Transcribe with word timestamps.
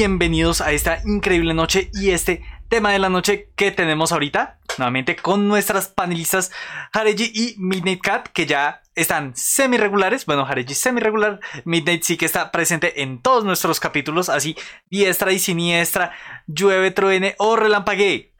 bienvenidos 0.00 0.62
a 0.62 0.72
esta 0.72 1.02
increíble 1.04 1.52
noche 1.52 1.90
y 1.92 2.08
este 2.08 2.42
tema 2.70 2.90
de 2.90 2.98
la 2.98 3.10
noche 3.10 3.50
que 3.54 3.70
tenemos 3.70 4.12
ahorita, 4.12 4.58
nuevamente 4.78 5.14
con 5.14 5.46
nuestras 5.46 5.88
panelistas 5.88 6.50
Hareji 6.94 7.30
y 7.34 7.54
Midnight 7.58 8.00
Cat, 8.00 8.28
que 8.28 8.46
ya 8.46 8.80
están 8.94 9.36
semi 9.36 9.76
regulares. 9.76 10.24
Bueno, 10.24 10.46
Hareji 10.46 10.72
semi 10.72 11.02
regular, 11.02 11.38
Midnight 11.66 12.02
sí 12.02 12.16
que 12.16 12.24
está 12.24 12.50
presente 12.50 13.02
en 13.02 13.20
todos 13.20 13.44
nuestros 13.44 13.78
capítulos, 13.78 14.30
así 14.30 14.56
diestra 14.88 15.32
y 15.32 15.38
siniestra, 15.38 16.12
llueve, 16.46 16.92
truene 16.92 17.34
o 17.36 17.56
relampaguee. 17.56 18.32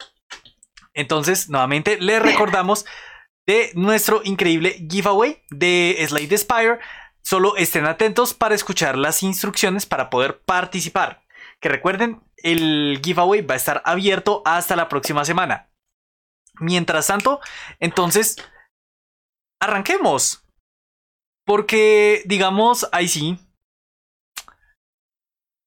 Entonces, 0.95 1.47
nuevamente 1.47 1.99
les 2.01 2.23
recordamos 2.23 2.87
de 3.45 3.69
nuestro 3.75 4.21
increíble 4.23 4.83
giveaway 4.89 5.43
de 5.51 6.03
Slade 6.09 6.39
Spire. 6.39 6.79
Solo 7.21 7.55
estén 7.55 7.85
atentos 7.85 8.33
para 8.33 8.55
escuchar 8.55 8.97
las 8.97 9.21
instrucciones 9.21 9.85
para 9.85 10.09
poder 10.09 10.39
participar. 10.39 11.20
Que 11.61 11.69
recuerden, 11.69 12.21
el 12.37 12.99
giveaway 13.03 13.41
va 13.41 13.53
a 13.53 13.57
estar 13.57 13.81
abierto 13.85 14.41
hasta 14.45 14.75
la 14.75 14.89
próxima 14.89 15.23
semana. 15.23 15.69
Mientras 16.59 17.07
tanto, 17.07 17.39
entonces, 17.79 18.37
arranquemos. 19.59 20.43
Porque, 21.45 22.23
digamos, 22.25 22.89
ahí 22.91 23.07
sí, 23.07 23.39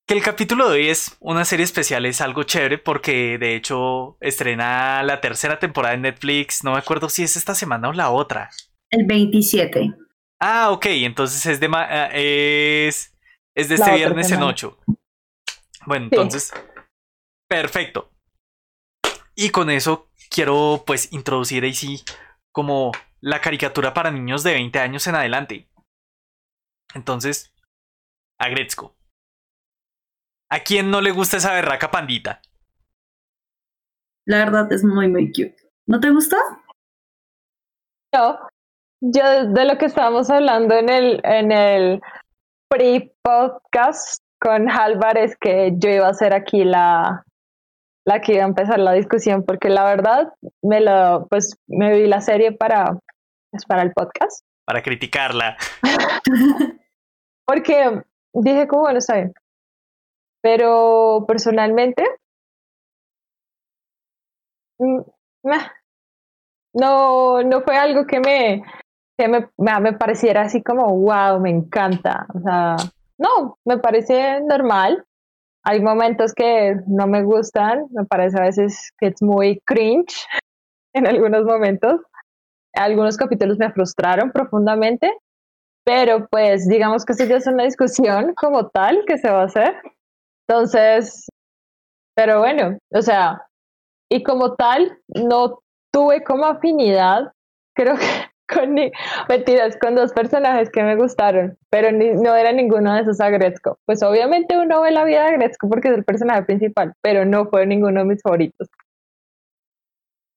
que 0.07 0.13
el 0.13 0.21
capítulo 0.21 0.69
de 0.69 0.79
hoy 0.79 0.89
es 0.89 1.17
una 1.19 1.45
serie 1.45 1.63
especial, 1.63 2.05
es 2.05 2.21
algo 2.21 2.43
chévere 2.43 2.77
porque 2.77 3.37
de 3.39 3.55
hecho 3.55 4.17
estrena 4.21 5.01
la 5.01 5.19
tercera 5.19 5.57
temporada 5.57 5.95
en 5.95 6.03
Netflix, 6.03 6.63
no 6.63 6.73
me 6.73 6.77
acuerdo 6.77 7.09
si 7.09 7.23
es 7.23 7.35
esta 7.35 7.55
semana 7.55 7.89
o 7.89 7.93
la 7.93 8.11
otra. 8.11 8.51
El 8.91 9.05
27. 9.05 9.93
Ah, 10.39 10.69
ok, 10.71 10.85
entonces 10.87 11.45
es 11.47 11.59
de, 11.59 11.69
ah, 11.73 12.09
es, 12.13 13.15
es 13.55 13.69
de 13.69 13.75
este 13.75 13.95
viernes 13.95 14.31
en 14.31 14.43
8. 14.43 14.77
Bueno, 15.85 16.05
entonces, 16.05 16.53
perfecto. 17.47 18.11
Y 19.35 19.49
con 19.49 19.69
eso 19.69 20.09
quiero 20.29 20.83
pues 20.85 21.11
introducir 21.11 21.63
ahí 21.63 21.73
sí 21.73 22.03
como 22.51 22.91
la 23.21 23.41
caricatura 23.41 23.93
para 23.93 24.11
niños 24.11 24.43
de 24.43 24.53
20 24.53 24.79
años 24.79 25.07
en 25.07 25.15
adelante. 25.15 25.69
Entonces, 26.93 27.53
a 28.39 28.47
¿A 30.49 30.59
quién 30.59 30.91
no 30.91 31.01
le 31.01 31.11
gusta 31.11 31.37
esa 31.37 31.53
berraca 31.53 31.91
pandita? 31.91 32.41
La 34.25 34.37
verdad 34.37 34.71
es 34.71 34.83
muy, 34.83 35.07
muy 35.07 35.27
cute. 35.27 35.55
¿No 35.87 35.99
te 35.99 36.09
gusta? 36.09 36.37
No. 38.13 38.39
Yo 39.01 39.47
de 39.47 39.65
lo 39.65 39.77
que 39.77 39.85
estábamos 39.85 40.29
hablando 40.29 40.75
en 40.75 40.89
el, 40.89 41.21
en 41.23 41.51
el 41.51 42.01
pre-podcast 42.69 44.24
con 44.45 44.69
Halvar 44.69 45.17
es 45.17 45.35
que 45.37 45.73
yo 45.75 45.89
iba 45.89 46.07
a 46.07 46.13
ser 46.13 46.35
aquí 46.35 46.63
la, 46.63 47.23
la 48.05 48.21
que 48.21 48.35
iba 48.35 48.43
a 48.43 48.47
empezar 48.47 48.79
la 48.79 48.93
discusión, 48.93 49.43
porque 49.43 49.69
la 49.69 49.83
verdad 49.83 50.31
me 50.61 50.81
lo, 50.81 51.25
pues 51.29 51.57
me 51.67 51.91
vi 51.95 52.05
la 52.05 52.21
serie 52.21 52.51
para, 52.51 52.99
pues, 53.49 53.65
para 53.65 53.81
el 53.81 53.91
podcast. 53.91 54.45
Para 54.67 54.83
criticarla. 54.83 55.57
porque 57.47 58.03
dije 58.33 58.67
como 58.67 58.83
bueno, 58.83 58.99
está 58.99 59.15
bien. 59.15 59.33
Pero 60.43 61.25
personalmente, 61.27 62.03
mm, 64.77 64.99
no, 66.75 67.41
no 67.41 67.61
fue 67.61 67.77
algo 67.77 68.05
que 68.05 68.19
me, 68.19 68.63
que 69.17 69.27
me, 69.27 69.49
me 69.57 69.93
pareciera 69.93 70.43
así 70.43 70.61
como, 70.61 70.85
wow, 70.95 71.39
me 71.39 71.49
encanta. 71.49 72.27
O 72.35 72.39
sea, 72.41 72.75
no, 73.17 73.57
me 73.65 73.77
parece 73.77 74.41
normal. 74.41 75.05
Hay 75.63 75.81
momentos 75.81 76.33
que 76.33 76.75
no 76.87 77.07
me 77.07 77.23
gustan, 77.23 77.87
me 77.91 78.05
parece 78.05 78.37
a 78.37 78.43
veces 78.43 78.91
que 78.99 79.07
es 79.07 79.21
muy 79.21 79.59
cringe 79.65 80.27
en 80.93 81.07
algunos 81.07 81.45
momentos. 81.45 82.01
Algunos 82.73 83.17
capítulos 83.17 83.57
me 83.57 83.71
frustraron 83.71 84.31
profundamente, 84.31 85.11
pero 85.85 86.27
pues 86.27 86.67
digamos 86.67 87.05
que 87.05 87.13
esto 87.13 87.25
ya 87.25 87.37
es 87.37 87.47
una 87.47 87.63
discusión 87.63 88.33
como 88.35 88.67
tal 88.69 89.03
que 89.07 89.17
se 89.17 89.29
va 89.29 89.41
a 89.41 89.45
hacer. 89.45 89.81
Entonces, 90.47 91.27
pero 92.15 92.39
bueno, 92.39 92.77
o 92.93 93.01
sea, 93.01 93.41
y 94.09 94.23
como 94.23 94.55
tal, 94.55 94.99
no 95.07 95.59
tuve 95.91 96.23
como 96.23 96.45
afinidad, 96.45 97.31
creo 97.73 97.95
que 97.95 98.05
con 98.47 98.75
mentiras, 99.29 99.77
con 99.81 99.95
dos 99.95 100.13
personajes 100.13 100.69
que 100.69 100.83
me 100.83 100.95
gustaron, 100.95 101.57
pero 101.69 101.91
no 101.91 102.35
era 102.35 102.51
ninguno 102.51 102.93
de 102.93 103.01
esos 103.01 103.19
a. 103.19 103.79
Pues 103.85 104.03
obviamente 104.03 104.57
uno 104.57 104.81
ve 104.81 104.91
la 104.91 105.03
vida 105.03 105.25
de 105.25 105.37
Gretzko 105.37 105.69
porque 105.69 105.89
es 105.89 105.95
el 105.95 106.03
personaje 106.03 106.43
principal, 106.43 106.93
pero 107.01 107.25
no 107.25 107.47
fue 107.47 107.65
ninguno 107.65 108.01
de 108.01 108.05
mis 108.05 108.21
favoritos. 108.21 108.69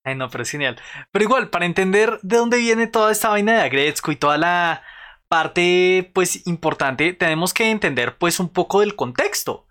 Ay, 0.03 0.15
no, 0.15 0.29
pero 0.29 0.43
es 0.43 0.49
genial. 0.49 0.77
Pero 1.11 1.23
igual, 1.23 1.49
para 1.49 1.65
entender 1.65 2.19
de 2.21 2.37
dónde 2.37 2.57
viene 2.57 2.87
toda 2.87 3.11
esta 3.11 3.29
vaina 3.29 3.61
de 3.61 3.69
Gretzko 3.69 4.11
y 4.11 4.15
toda 4.15 4.37
la 4.37 4.81
parte, 5.27 6.09
pues, 6.13 6.47
importante, 6.47 7.13
tenemos 7.13 7.53
que 7.53 7.69
entender, 7.69 8.17
pues, 8.17 8.39
un 8.39 8.49
poco 8.49 8.79
del 8.79 8.95
contexto. 8.95 9.67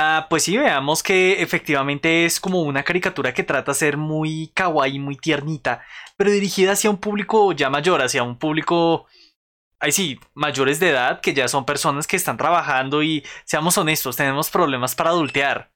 Ah, 0.00 0.26
pues 0.30 0.44
sí, 0.44 0.56
veamos 0.56 1.02
que 1.02 1.42
efectivamente 1.42 2.24
es 2.24 2.38
como 2.38 2.62
una 2.62 2.84
caricatura 2.84 3.34
que 3.34 3.42
trata 3.42 3.72
de 3.72 3.78
ser 3.78 3.96
muy 3.96 4.52
kawaii, 4.54 5.00
muy 5.00 5.16
tiernita, 5.16 5.82
pero 6.18 6.32
dirigida 6.32 6.72
hacia 6.72 6.90
un 6.90 6.98
público 6.98 7.52
ya 7.52 7.70
mayor, 7.70 8.02
hacia 8.02 8.24
un 8.24 8.36
público, 8.36 9.06
ahí 9.78 9.92
sí, 9.92 10.18
mayores 10.34 10.80
de 10.80 10.90
edad, 10.90 11.20
que 11.20 11.32
ya 11.32 11.46
son 11.46 11.64
personas 11.64 12.08
que 12.08 12.16
están 12.16 12.36
trabajando 12.36 13.04
y 13.04 13.24
seamos 13.44 13.78
honestos, 13.78 14.16
tenemos 14.16 14.50
problemas 14.50 14.96
para 14.96 15.10
adultear. 15.10 15.70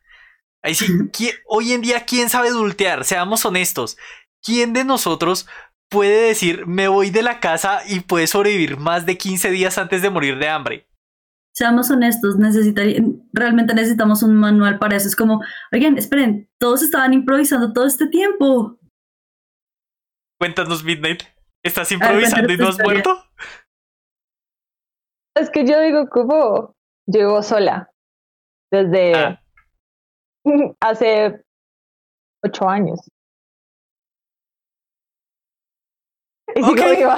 Ahí 0.61 0.75
sí, 0.75 0.87
hoy 1.47 1.73
en 1.73 1.81
día, 1.81 2.05
¿quién 2.05 2.29
sabe 2.29 2.49
adultear? 2.49 3.05
Seamos 3.05 3.45
honestos. 3.47 3.97
¿Quién 4.43 4.73
de 4.73 4.85
nosotros 4.85 5.47
puede 5.89 6.27
decir, 6.29 6.67
me 6.67 6.89
voy 6.89 7.11
de 7.11 7.23
la 7.23 7.39
casa 7.39 7.83
y 7.87 8.01
puede 8.01 8.27
sobrevivir 8.27 8.79
más 8.79 9.07
de 9.07 9.17
15 9.17 9.51
días 9.53 9.79
antes 9.79 10.03
de 10.03 10.11
morir 10.11 10.39
de 10.39 10.49
hambre? 10.49 10.89
seamos 11.53 11.91
honestos, 11.91 12.37
realmente 13.33 13.75
necesitamos 13.75 14.23
un 14.23 14.35
manual 14.37 14.79
para 14.79 14.97
eso. 14.97 15.09
Es 15.09 15.17
como, 15.17 15.41
oigan, 15.71 15.97
esperen, 15.99 16.49
todos 16.59 16.83
estaban 16.83 17.13
improvisando 17.13 17.73
todo 17.73 17.87
este 17.87 18.07
tiempo. 18.09 18.79
Cuéntanos, 20.43 20.83
Midnight, 20.83 21.23
¿estás 21.65 21.93
improvisando 21.93 22.53
y 22.53 22.57
no 22.57 22.67
has 22.67 22.79
muerto? 22.83 23.25
Es 25.37 25.49
que 25.51 25.65
yo 25.65 25.81
digo 25.81 26.09
como 26.09 26.75
llevo 27.07 27.45
sola 27.45 27.93
desde 28.73 29.15
ah. 29.15 29.41
hace 30.81 31.45
ocho 32.45 32.69
años. 32.69 33.09
Y 36.57 36.61
viva. 36.61 37.17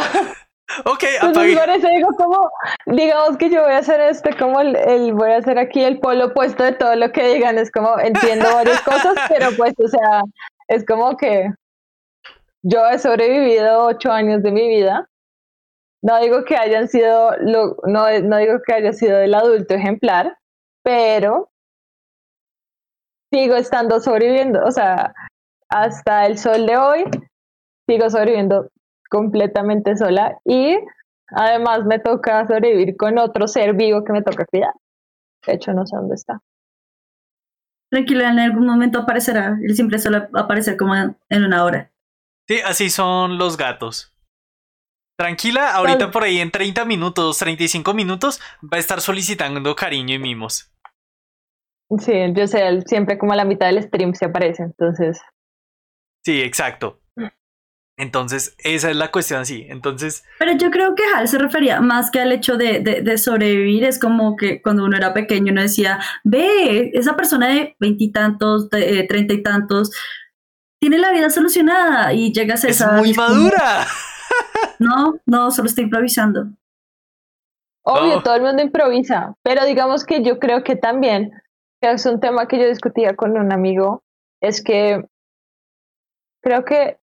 Ok, 0.85 1.05
Entonces, 1.23 1.59
por 1.59 1.71
eso 1.71 1.89
digo 1.89 2.09
como, 2.19 2.51
digamos 2.85 3.39
que 3.39 3.49
yo 3.49 3.62
voy 3.62 3.73
a 3.73 3.79
hacer 3.79 4.01
este, 4.03 4.37
como 4.37 4.61
el, 4.61 5.15
voy 5.15 5.31
a 5.31 5.39
hacer 5.39 5.59
aquí 5.59 5.83
el 5.83 5.99
polo 5.99 6.27
opuesto 6.27 6.62
de 6.62 6.73
todo 6.73 6.95
lo 6.95 7.11
que 7.11 7.27
digan, 7.29 7.56
es 7.56 7.73
como, 7.73 7.99
entiendo 8.01 8.53
varias 8.53 8.83
cosas, 8.83 9.15
pero 9.31 9.49
pues, 9.56 9.73
o 9.79 9.89
sea, 9.89 10.25
es 10.69 10.85
como 10.85 11.17
que 11.17 11.49
yo 12.64 12.88
he 12.88 12.98
sobrevivido 12.98 13.84
ocho 13.84 14.10
años 14.10 14.42
de 14.42 14.50
mi 14.50 14.66
vida. 14.66 15.08
No 16.02 16.19
digo 16.20 16.44
que 16.44 16.56
hayan 16.56 16.88
sido, 16.88 17.32
no, 17.42 17.76
no 17.86 18.36
digo 18.38 18.60
que 18.66 18.75
haya 18.75 18.92
sido 18.92 19.19
el 19.19 19.34
adulto 19.34 19.75
ejemplar, 19.75 20.38
pero 20.82 21.50
sigo 23.32 23.56
estando 23.56 24.00
sobreviviendo, 24.00 24.64
o 24.64 24.70
sea, 24.70 25.14
hasta 25.69 26.26
el 26.26 26.38
sol 26.38 26.66
de 26.66 26.76
hoy, 26.76 27.05
sigo 27.87 28.08
sobreviviendo 28.08 28.70
completamente 29.10 29.96
sola 29.96 30.38
y 30.44 30.76
además 31.28 31.84
me 31.84 31.99
toca 31.99 32.46
sobrevivir 32.46 32.96
con 32.96 33.19
otro 33.19 33.46
ser 33.46 33.75
vivo 33.75 34.05
que 34.05 34.12
me 34.12 34.22
toca 34.22 34.46
cuidar. 34.46 34.72
De 35.46 35.55
hecho, 35.55 35.72
no 35.72 35.87
sé 35.87 35.96
dónde 35.96 36.14
está. 36.14 36.40
Tranquila, 37.90 38.31
en 38.31 38.38
algún 38.38 38.67
momento 38.67 39.00
aparecerá. 39.00 39.58
Él 39.62 39.75
siempre 39.75 39.99
suele 39.99 40.28
aparecer 40.34 40.76
como 40.76 40.94
en 40.94 41.44
una 41.44 41.64
hora. 41.64 41.94
Sí, 42.49 42.61
así 42.61 42.91
son 42.91 43.38
los 43.38 43.56
gatos. 43.56 44.12
Tranquila, 45.17 45.75
ahorita 45.75 46.11
por 46.11 46.25
ahí 46.25 46.41
en 46.41 46.50
30 46.50 46.85
minutos, 46.85 47.38
35 47.38 47.94
minutos, 47.94 48.41
va 48.62 48.79
a 48.79 48.81
estar 48.81 49.00
solicitando 49.00 49.75
cariño 49.76 50.14
y 50.14 50.19
mimos. 50.19 50.73
Sí, 51.99 52.12
yo 52.35 52.46
sé, 52.49 52.82
siempre 52.82 53.17
como 53.19 53.32
a 53.32 53.37
la 53.37 53.44
mitad 53.44 53.67
del 53.67 53.82
stream 53.82 54.14
se 54.14 54.25
aparece, 54.25 54.64
entonces. 54.64 55.20
Sí, 56.25 56.41
exacto. 56.43 57.00
Entonces, 57.96 58.56
esa 58.58 58.91
es 58.91 58.96
la 58.96 59.12
cuestión 59.12 59.41
así. 59.41 59.67
Entonces. 59.69 60.25
Pero 60.38 60.52
yo 60.56 60.70
creo 60.70 60.94
que 60.94 61.05
Hal 61.14 61.29
se 61.29 61.38
refería 61.38 61.81
más 61.81 62.11
que 62.11 62.20
al 62.20 62.32
hecho 62.32 62.56
de, 62.56 62.81
de, 62.81 63.19
sobrevivir. 63.19 63.85
Es 63.85 64.00
como 64.00 64.37
que 64.37 64.61
cuando 64.62 64.85
uno 64.85 64.96
era 64.96 65.14
pequeño 65.14 65.52
uno 65.52 65.62
decía, 65.62 66.00
ve, 66.25 66.91
esa 66.94 67.14
persona 67.14 67.49
de 67.49 67.76
veintitantos, 67.79 68.69
eh, 68.73 69.06
treinta 69.06 69.35
y 69.35 69.43
tantos, 69.43 69.93
tiene 70.84 70.98
la 70.98 71.12
vida 71.12 71.31
solucionada 71.31 72.12
y 72.12 72.31
llegas 72.31 72.62
a 72.62 72.69
esa. 72.69 72.96
¡Es 72.96 73.00
muy 73.00 73.14
madura! 73.14 73.86
no, 74.78 75.14
no, 75.25 75.50
solo 75.50 75.66
estoy 75.66 75.84
improvisando. 75.84 76.44
Obvio, 77.86 78.22
todo 78.22 78.34
el 78.34 78.42
mundo 78.42 78.60
improvisa. 78.60 79.34
Pero 79.42 79.64
digamos 79.64 80.04
que 80.04 80.22
yo 80.22 80.38
creo 80.38 80.62
que 80.62 80.76
también 80.76 81.32
es 81.81 82.04
un 82.04 82.20
tema 82.20 82.48
que 82.48 82.58
yo 82.58 82.69
discutía 82.69 83.16
con 83.16 83.38
un 83.38 83.50
amigo, 83.50 84.02
es 84.42 84.62
que 84.62 85.08
creo 86.42 86.66
que 86.66 86.98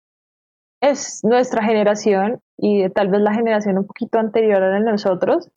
es 0.82 1.20
nuestra 1.24 1.64
generación 1.64 2.42
y 2.58 2.86
tal 2.90 3.08
vez 3.08 3.22
la 3.22 3.32
generación 3.32 3.78
un 3.78 3.86
poquito 3.86 4.18
anterior 4.18 4.62
a 4.62 4.78
nosotros, 4.80 5.48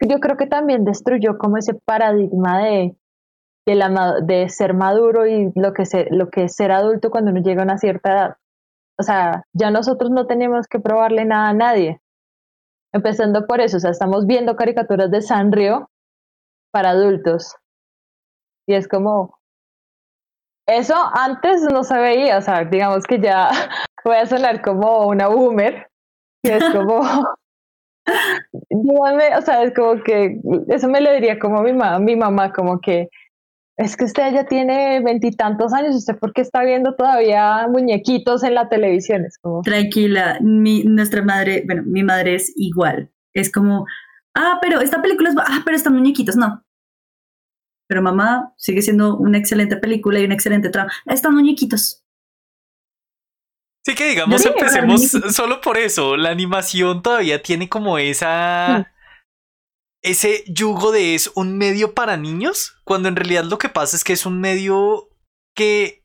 yo 0.00 0.18
creo 0.18 0.36
que 0.36 0.48
también 0.48 0.84
destruyó 0.84 1.38
como 1.38 1.58
ese 1.58 1.74
paradigma 1.74 2.58
de, 2.64 2.96
de, 3.66 3.74
la, 3.74 4.20
de 4.22 4.48
ser 4.48 4.74
maduro 4.74 5.26
y 5.26 5.52
lo 5.54 5.72
que, 5.72 5.84
se, 5.84 6.06
lo 6.10 6.30
que 6.30 6.44
es 6.44 6.54
ser 6.54 6.72
adulto 6.72 7.10
cuando 7.10 7.32
uno 7.32 7.40
llega 7.40 7.62
a 7.62 7.64
una 7.64 7.78
cierta 7.78 8.12
edad. 8.12 8.36
O 8.98 9.02
sea, 9.02 9.44
ya 9.52 9.70
nosotros 9.70 10.10
no 10.10 10.26
tenemos 10.26 10.66
que 10.68 10.80
probarle 10.80 11.24
nada 11.24 11.50
a 11.50 11.54
nadie. 11.54 12.00
Empezando 12.92 13.46
por 13.46 13.60
eso, 13.60 13.76
o 13.76 13.80
sea, 13.80 13.90
estamos 13.90 14.26
viendo 14.26 14.56
caricaturas 14.56 15.10
de 15.10 15.20
Sanrio 15.20 15.90
para 16.72 16.90
adultos. 16.90 17.56
Y 18.66 18.74
es 18.74 18.88
como, 18.88 19.38
eso 20.66 20.94
antes 21.14 21.62
no 21.62 21.84
se 21.84 21.98
veía, 21.98 22.38
o 22.38 22.42
sea, 22.42 22.64
digamos 22.64 23.04
que 23.04 23.20
ya 23.20 23.50
voy 24.04 24.16
a 24.16 24.26
sonar 24.26 24.62
como 24.62 25.06
una 25.06 25.28
boomer, 25.28 25.88
y 26.42 26.50
es 26.50 26.64
como, 26.70 27.00
dígame, 28.70 29.36
o 29.36 29.42
sea, 29.42 29.62
es 29.62 29.74
como 29.74 30.02
que, 30.02 30.40
eso 30.68 30.88
me 30.88 31.00
lo 31.00 31.12
diría 31.12 31.38
como 31.38 31.62
mi, 31.62 31.72
mamá, 31.72 31.98
mi 31.98 32.16
mamá, 32.16 32.52
como 32.52 32.80
que, 32.80 33.08
es 33.76 33.96
que 33.96 34.04
usted 34.04 34.32
ya 34.32 34.46
tiene 34.46 35.00
veintitantos 35.00 35.72
años, 35.72 35.94
¿usted 35.94 36.18
por 36.18 36.32
qué 36.32 36.40
está 36.40 36.62
viendo 36.62 36.94
todavía 36.94 37.66
muñequitos 37.68 38.42
en 38.42 38.54
la 38.54 38.68
televisión? 38.68 39.24
Es 39.24 39.38
como... 39.38 39.62
Tranquila, 39.62 40.38
mi, 40.40 40.84
nuestra 40.84 41.22
madre, 41.22 41.62
bueno, 41.66 41.82
mi 41.86 42.02
madre 42.02 42.36
es 42.36 42.52
igual, 42.56 43.10
es 43.34 43.52
como, 43.52 43.86
ah, 44.34 44.58
pero 44.62 44.80
esta 44.80 45.02
película 45.02 45.30
es, 45.30 45.36
ah, 45.38 45.62
pero 45.64 45.76
están 45.76 45.94
muñequitos, 45.94 46.36
no. 46.36 46.62
Pero 47.88 48.02
mamá 48.02 48.52
sigue 48.56 48.82
siendo 48.82 49.16
una 49.16 49.38
excelente 49.38 49.76
película 49.76 50.18
y 50.18 50.24
un 50.24 50.32
excelente 50.32 50.70
trama. 50.70 50.90
Están 51.04 51.34
muñequitos. 51.34 52.02
Sí 53.84 53.94
que 53.94 54.08
digamos, 54.08 54.44
empecemos 54.44 55.02
solo 55.30 55.60
por 55.60 55.78
eso. 55.78 56.16
La 56.16 56.30
animación 56.30 57.02
todavía 57.02 57.40
tiene 57.42 57.68
como 57.68 57.98
esa... 57.98 58.80
Mm. 58.80 58.95
Ese 60.06 60.44
yugo 60.46 60.92
de 60.92 61.14
es 61.16 61.32
un 61.34 61.58
medio 61.58 61.92
para 61.92 62.16
niños, 62.16 62.78
cuando 62.84 63.08
en 63.08 63.16
realidad 63.16 63.44
lo 63.44 63.58
que 63.58 63.68
pasa 63.68 63.96
es 63.96 64.04
que 64.04 64.12
es 64.12 64.24
un 64.24 64.40
medio 64.40 65.08
que 65.54 66.04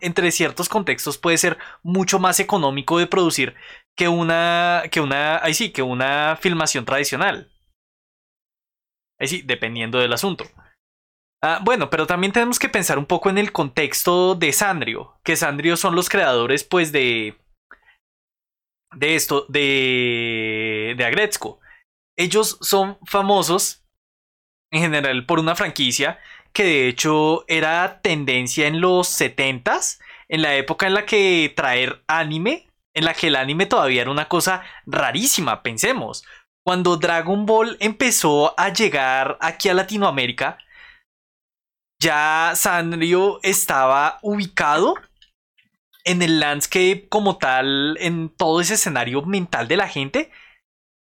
entre 0.00 0.30
ciertos 0.30 0.68
contextos 0.68 1.18
puede 1.18 1.38
ser 1.38 1.58
mucho 1.82 2.18
más 2.18 2.38
económico 2.40 2.98
de 2.98 3.06
producir 3.06 3.54
que 3.96 4.08
una 4.08 4.84
que 4.90 5.00
una 5.00 5.42
ahí 5.44 5.52
sí 5.52 5.70
que 5.70 5.82
una 5.82 6.38
filmación 6.40 6.86
tradicional 6.86 7.52
ahí 9.18 9.28
sí 9.28 9.42
dependiendo 9.42 9.98
del 9.98 10.14
asunto 10.14 10.46
Ah, 11.42 11.60
bueno, 11.64 11.88
pero 11.88 12.06
también 12.06 12.32
tenemos 12.32 12.58
que 12.58 12.68
pensar 12.68 12.98
un 12.98 13.06
poco 13.06 13.30
en 13.30 13.38
el 13.38 13.50
contexto 13.52 14.34
de 14.34 14.52
Sandrio, 14.52 15.18
que 15.24 15.36
Sandrio 15.36 15.76
son 15.76 15.94
los 15.96 16.10
creadores, 16.10 16.64
pues, 16.64 16.92
de. 16.92 17.34
de 18.94 19.14
esto, 19.14 19.46
de. 19.48 20.94
de 20.98 21.04
Agretzko. 21.04 21.59
Ellos 22.20 22.58
son 22.60 22.98
famosos, 23.06 23.82
en 24.70 24.82
general, 24.82 25.24
por 25.24 25.38
una 25.38 25.56
franquicia 25.56 26.18
que 26.52 26.64
de 26.64 26.86
hecho 26.86 27.46
era 27.48 28.02
tendencia 28.02 28.66
en 28.66 28.82
los 28.82 29.08
70s, 29.08 29.98
en 30.28 30.42
la 30.42 30.54
época 30.54 30.86
en 30.86 30.92
la 30.92 31.06
que 31.06 31.50
traer 31.56 32.04
anime, 32.08 32.68
en 32.92 33.06
la 33.06 33.14
que 33.14 33.28
el 33.28 33.36
anime 33.36 33.64
todavía 33.64 34.02
era 34.02 34.10
una 34.10 34.28
cosa 34.28 34.62
rarísima, 34.84 35.62
pensemos. 35.62 36.22
Cuando 36.62 36.98
Dragon 36.98 37.46
Ball 37.46 37.78
empezó 37.80 38.52
a 38.60 38.70
llegar 38.70 39.38
aquí 39.40 39.70
a 39.70 39.74
Latinoamérica, 39.74 40.58
ya 42.02 42.52
Sanrio 42.54 43.40
estaba 43.42 44.18
ubicado 44.20 44.94
en 46.04 46.20
el 46.20 46.38
landscape 46.38 47.06
como 47.08 47.38
tal, 47.38 47.96
en 47.98 48.28
todo 48.28 48.60
ese 48.60 48.74
escenario 48.74 49.22
mental 49.22 49.68
de 49.68 49.76
la 49.78 49.88
gente, 49.88 50.30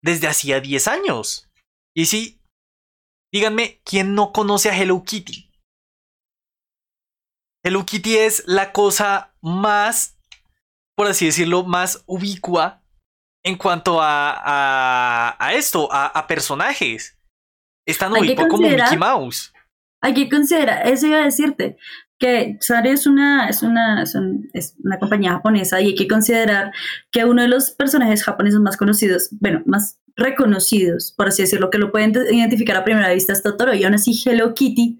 desde 0.06 0.29
hacía 0.29 0.61
10 0.61 0.88
años. 0.88 1.50
Y 1.94 2.06
sí, 2.06 2.41
díganme, 3.32 3.82
¿quién 3.85 4.14
no 4.14 4.32
conoce 4.32 4.70
a 4.70 4.76
Hello 4.76 5.03
Kitty? 5.05 5.50
Hello 7.62 7.85
Kitty 7.85 8.17
es 8.17 8.44
la 8.47 8.73
cosa 8.73 9.35
más, 9.43 10.17
por 10.97 11.08
así 11.08 11.26
decirlo, 11.26 11.64
más 11.64 12.05
ubicua 12.06 12.82
en 13.44 13.56
cuanto 13.56 14.00
a, 14.00 15.37
a, 15.38 15.53
esto, 15.55 15.88
a, 15.93 16.26
personajes. 16.26 17.19
Es 17.87 17.99
tan 17.99 18.12
ubicuo 18.12 18.49
como 18.49 18.69
Mickey 18.69 18.97
Mouse 18.97 19.52
hay 20.06 20.14
que 20.14 20.29
considerar, 20.29 20.87
eso 20.87 21.06
iba 21.06 21.19
a 21.19 21.25
decirte, 21.25 21.76
que 22.19 22.57
Sari 22.61 22.91
es 22.91 23.07
una, 23.07 23.49
es 23.49 23.63
una, 23.63 24.03
es, 24.03 24.77
una 24.83 24.99
compañía 24.99 25.33
japonesa 25.33 25.81
y 25.81 25.89
hay 25.89 25.95
que 25.95 26.09
considerar 26.09 26.73
que 27.11 27.25
uno 27.25 27.43
de 27.43 27.49
los 27.49 27.71
personajes 27.73 28.25
japoneses 28.25 28.61
más 28.61 28.77
conocidos, 28.77 29.29
bueno, 29.41 29.63
más 29.67 30.01
reconocidos, 30.17 31.13
por 31.17 31.29
así 31.29 31.43
decirlo, 31.43 31.69
que 31.69 31.79
lo 31.79 31.93
pueden 31.93 32.13
identificar 32.33 32.77
a 32.77 32.85
primera 32.85 33.13
vista 33.13 33.33
es 33.33 33.43
Totoro 33.43 33.75
y 33.75 33.85
aún 33.85 33.95
así 33.95 34.19
Hello 34.25 34.55
Kitty 34.55 34.99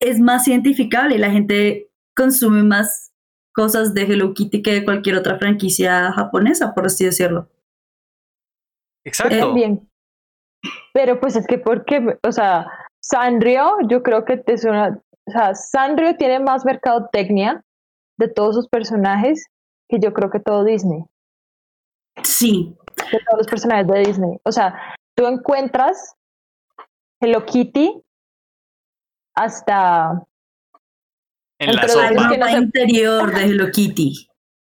es 0.00 0.18
más 0.18 0.48
identificable 0.48 1.14
y 1.14 1.18
la 1.18 1.30
gente 1.30 1.90
consume 2.16 2.64
más 2.64 3.12
cosas 3.54 3.94
de 3.94 4.02
Hello 4.02 4.34
Kitty 4.34 4.60
que 4.62 4.72
de 4.72 4.84
cualquier 4.84 5.16
otra 5.16 5.38
franquicia 5.38 6.12
japonesa, 6.12 6.74
por 6.74 6.86
así 6.86 7.04
decirlo. 7.04 7.48
Exacto. 9.04 9.50
Eh, 9.50 9.54
bien. 9.54 9.88
Pero 10.92 11.20
pues 11.20 11.36
es 11.36 11.46
que 11.46 11.58
porque, 11.58 12.18
o 12.26 12.32
sea, 12.32 12.66
Sanrio, 13.00 13.76
yo 13.88 14.02
creo 14.02 14.24
que 14.24 14.42
es 14.46 14.64
una, 14.64 14.98
o 15.26 15.30
sea, 15.30 15.54
Sanrio 15.54 16.16
tiene 16.16 16.40
más 16.40 16.64
mercadotecnia 16.64 17.64
de 18.18 18.28
todos 18.28 18.54
sus 18.54 18.68
personajes 18.68 19.46
que 19.88 19.98
yo 19.98 20.12
creo 20.12 20.30
que 20.30 20.40
todo 20.40 20.64
Disney. 20.64 21.04
Sí. 22.22 22.76
De 23.10 23.18
todos 23.26 23.38
los 23.38 23.46
personajes 23.46 23.86
de 23.86 23.98
Disney. 24.00 24.38
O 24.44 24.52
sea, 24.52 24.94
tú 25.16 25.26
encuentras 25.26 26.14
Hello 27.20 27.44
Kitty 27.44 28.02
hasta 29.34 30.22
en 31.58 31.70
el 31.70 31.76
la 31.76 31.88
sopa. 31.88 32.28
Que 32.30 32.38
no 32.38 32.46
se... 32.46 32.56
interior 32.56 33.34
de 33.34 33.44
Hello 33.44 33.70
Kitty. 33.70 34.28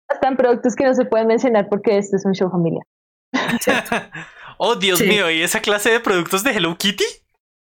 Hasta 0.09 0.29
en 0.29 0.37
productos 0.37 0.75
que 0.75 0.85
no 0.85 0.95
se 0.95 1.05
pueden 1.05 1.29
mencionar 1.29 1.69
porque 1.69 1.97
este 1.97 2.17
es 2.17 2.25
un 2.25 2.35
show 2.35 2.51
familiar. 2.51 2.85
oh, 4.59 4.75
Dios 4.75 5.01
mío, 5.01 5.31
¿y 5.31 5.43
esa 5.43 5.61
clase 5.61 5.91
de 5.91 6.01
productos 6.01 6.43
de 6.43 6.51
Hello 6.51 6.77
Kitty? 6.77 7.05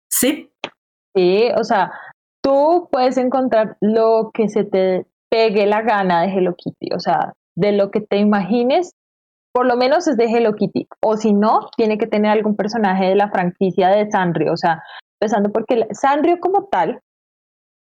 Sí. 0.08 0.52
Sí, 1.14 1.48
o 1.56 1.64
sea, 1.64 1.92
tú 2.42 2.88
puedes 2.90 3.16
encontrar 3.16 3.76
lo 3.80 4.30
que 4.32 4.48
se 4.48 4.64
te 4.64 5.06
pegue 5.30 5.66
la 5.66 5.82
gana 5.82 6.22
de 6.22 6.28
Hello 6.28 6.54
Kitty, 6.56 6.92
o 6.94 7.00
sea, 7.00 7.34
de 7.56 7.72
lo 7.72 7.90
que 7.90 8.00
te 8.00 8.18
imagines, 8.18 8.94
por 9.52 9.66
lo 9.66 9.76
menos 9.76 10.06
es 10.08 10.16
de 10.16 10.24
Hello 10.24 10.54
Kitty, 10.54 10.88
o 11.02 11.16
si 11.16 11.32
no, 11.32 11.70
tiene 11.76 11.98
que 11.98 12.06
tener 12.06 12.30
algún 12.30 12.56
personaje 12.56 13.06
de 13.06 13.14
la 13.14 13.30
franquicia 13.30 13.88
de 13.88 14.10
Sanrio, 14.10 14.52
o 14.52 14.56
sea, 14.56 14.82
empezando 15.20 15.50
porque 15.52 15.86
Sanrio 15.92 16.38
como 16.40 16.66
tal, 16.66 17.00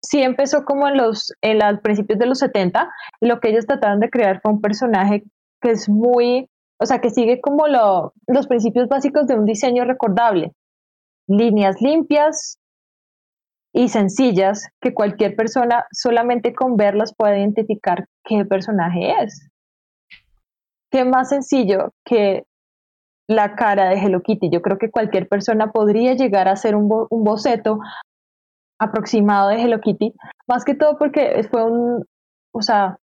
sí 0.02 0.22
empezó 0.22 0.64
como 0.64 0.88
en 0.88 0.96
los, 0.96 1.32
en 1.42 1.58
los 1.58 1.80
principios 1.80 2.18
de 2.18 2.26
los 2.26 2.38
70, 2.38 2.90
y 3.20 3.26
lo 3.26 3.40
que 3.40 3.50
ellos 3.50 3.66
trataron 3.66 4.00
de 4.00 4.10
crear 4.10 4.40
fue 4.40 4.52
un 4.52 4.60
personaje 4.60 5.24
que 5.60 5.70
es 5.70 5.88
muy, 5.88 6.48
o 6.80 6.86
sea, 6.86 7.00
que 7.00 7.10
sigue 7.10 7.40
como 7.40 7.66
lo, 7.68 8.12
los 8.26 8.46
principios 8.46 8.88
básicos 8.88 9.26
de 9.26 9.34
un 9.34 9.44
diseño 9.44 9.84
recordable, 9.84 10.52
líneas 11.28 11.80
limpias, 11.80 12.58
y 13.76 13.90
sencillas 13.90 14.70
que 14.80 14.94
cualquier 14.94 15.36
persona 15.36 15.84
solamente 15.92 16.54
con 16.54 16.78
verlas 16.78 17.14
puede 17.14 17.40
identificar 17.40 18.06
qué 18.24 18.46
personaje 18.46 19.12
es. 19.22 19.50
¿Qué 20.90 21.04
más 21.04 21.28
sencillo 21.28 21.92
que 22.02 22.44
la 23.28 23.54
cara 23.54 23.90
de 23.90 23.96
Hello 23.96 24.22
Kitty? 24.22 24.48
Yo 24.50 24.62
creo 24.62 24.78
que 24.78 24.90
cualquier 24.90 25.28
persona 25.28 25.72
podría 25.72 26.14
llegar 26.14 26.48
a 26.48 26.52
hacer 26.52 26.74
un, 26.74 26.88
un 27.10 27.22
boceto 27.22 27.78
aproximado 28.80 29.50
de 29.50 29.60
Hello 29.60 29.78
Kitty, 29.78 30.14
más 30.48 30.64
que 30.64 30.74
todo 30.74 30.96
porque 30.96 31.46
fue 31.50 31.62
un, 31.62 32.02
o 32.54 32.62
sea, 32.62 32.96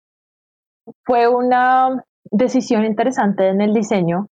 fue 1.05 1.27
una 1.27 2.03
decisión 2.31 2.83
interesante 2.83 3.47
en 3.47 3.61
el 3.61 3.75
diseño 3.75 4.25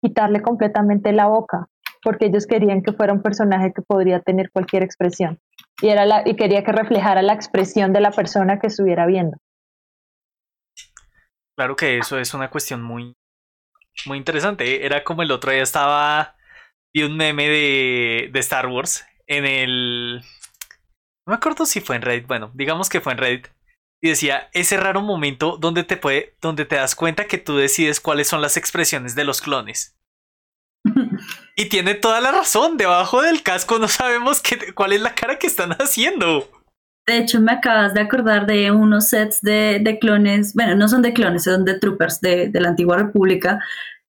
quitarle 0.00 0.40
completamente 0.40 1.12
la 1.12 1.26
boca, 1.26 1.66
porque 2.02 2.26
ellos 2.26 2.46
querían 2.46 2.80
que 2.80 2.94
fuera 2.94 3.12
un 3.12 3.20
personaje 3.20 3.74
que 3.74 3.82
podría 3.82 4.20
tener 4.20 4.50
cualquier 4.50 4.82
expresión 4.82 5.38
y, 5.80 5.88
era 5.88 6.22
y 6.26 6.36
quería 6.36 6.64
que 6.64 6.72
reflejara 6.72 7.22
la 7.22 7.34
expresión 7.34 7.92
de 7.92 8.00
la 8.00 8.10
persona 8.10 8.58
que 8.58 8.68
estuviera 8.68 9.06
viendo. 9.06 9.36
Claro 11.56 11.76
que 11.76 11.98
eso 11.98 12.18
es 12.18 12.34
una 12.34 12.50
cuestión 12.50 12.82
muy, 12.82 13.14
muy 14.06 14.18
interesante. 14.18 14.86
Era 14.86 15.02
como 15.02 15.22
el 15.22 15.30
otro 15.32 15.50
día 15.50 15.62
estaba, 15.62 16.36
vi 16.94 17.02
un 17.02 17.16
meme 17.16 17.48
de, 17.48 18.30
de 18.32 18.40
Star 18.40 18.66
Wars 18.66 19.04
en 19.26 19.44
el... 19.44 20.20
No 21.26 21.32
me 21.32 21.34
acuerdo 21.34 21.66
si 21.66 21.80
fue 21.80 21.96
en 21.96 22.02
Reddit, 22.02 22.26
bueno, 22.26 22.50
digamos 22.54 22.88
que 22.88 23.00
fue 23.00 23.12
en 23.12 23.18
Reddit. 23.18 23.48
Y 24.00 24.10
decía, 24.10 24.48
ese 24.52 24.76
raro 24.76 25.02
momento 25.02 25.56
donde 25.58 25.82
te, 25.82 25.96
puede, 25.96 26.36
donde 26.40 26.64
te 26.64 26.76
das 26.76 26.94
cuenta 26.94 27.26
que 27.26 27.38
tú 27.38 27.56
decides 27.56 28.00
cuáles 28.00 28.28
son 28.28 28.40
las 28.40 28.56
expresiones 28.56 29.16
de 29.16 29.24
los 29.24 29.40
clones. 29.40 29.97
Y 31.58 31.68
tiene 31.68 31.94
toda 31.94 32.20
la 32.20 32.30
razón. 32.30 32.76
Debajo 32.76 33.20
del 33.20 33.42
casco 33.42 33.80
no 33.80 33.88
sabemos 33.88 34.40
qué, 34.40 34.72
cuál 34.74 34.92
es 34.92 35.00
la 35.00 35.16
cara 35.16 35.40
que 35.40 35.48
están 35.48 35.72
haciendo. 35.72 36.48
De 37.04 37.18
hecho, 37.18 37.40
me 37.40 37.50
acabas 37.50 37.94
de 37.94 38.00
acordar 38.00 38.46
de 38.46 38.70
unos 38.70 39.08
sets 39.08 39.40
de, 39.42 39.80
de 39.82 39.98
clones, 39.98 40.54
bueno, 40.54 40.76
no 40.76 40.86
son 40.86 41.02
de 41.02 41.12
clones, 41.12 41.42
son 41.42 41.64
de 41.64 41.76
troopers 41.80 42.20
de, 42.20 42.48
de 42.48 42.60
la 42.60 42.68
antigua 42.68 42.98
república, 42.98 43.58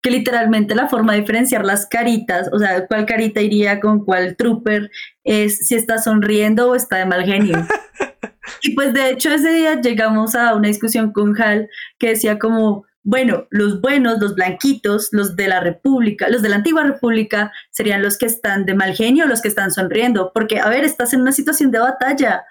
que 0.04 0.12
literalmente 0.12 0.76
la 0.76 0.90
forma 0.90 1.14
de 1.14 1.22
diferenciar 1.22 1.66
las 1.66 1.88
caritas, 1.88 2.50
o 2.54 2.60
sea, 2.60 2.86
cuál 2.86 3.08
carita 3.08 3.42
iría 3.42 3.80
con 3.80 4.06
cuál 4.06 4.36
trooper, 4.36 4.92
es 5.24 5.66
si 5.66 5.74
está 5.74 5.98
sonriendo 5.98 6.70
o 6.70 6.76
está 6.76 6.98
de 6.98 7.06
mal 7.06 7.24
genio. 7.24 7.66
y 8.62 8.76
pues 8.76 8.94
de 8.94 9.10
hecho 9.10 9.34
ese 9.34 9.52
día 9.54 9.82
llegamos 9.82 10.36
a 10.36 10.54
una 10.54 10.68
discusión 10.68 11.12
con 11.14 11.42
Hal 11.42 11.68
que 11.98 12.10
decía 12.10 12.38
como, 12.38 12.86
bueno, 13.10 13.48
los 13.50 13.82
buenos, 13.82 14.20
los 14.20 14.36
blanquitos, 14.36 15.10
los 15.14 15.36
de 15.36 15.48
la 15.48 15.62
República, 15.62 16.30
los 16.30 16.44
de 16.44 16.50
la 16.50 16.58
antigua 16.58 16.84
República, 16.84 17.52
serían 17.72 18.04
los 18.04 18.20
que 18.20 18.28
están 18.28 18.68
de 18.68 18.76
mal 18.76 18.94
genio, 18.94 19.26
los 19.26 19.42
que 19.42 19.48
están 19.48 19.72
sonriendo, 19.72 20.32
porque, 20.32 20.60
a 20.60 20.70
ver, 20.70 20.84
estás 20.84 21.12
en 21.14 21.22
una 21.22 21.32
situación 21.32 21.72
de 21.72 21.80
batalla. 21.80 22.46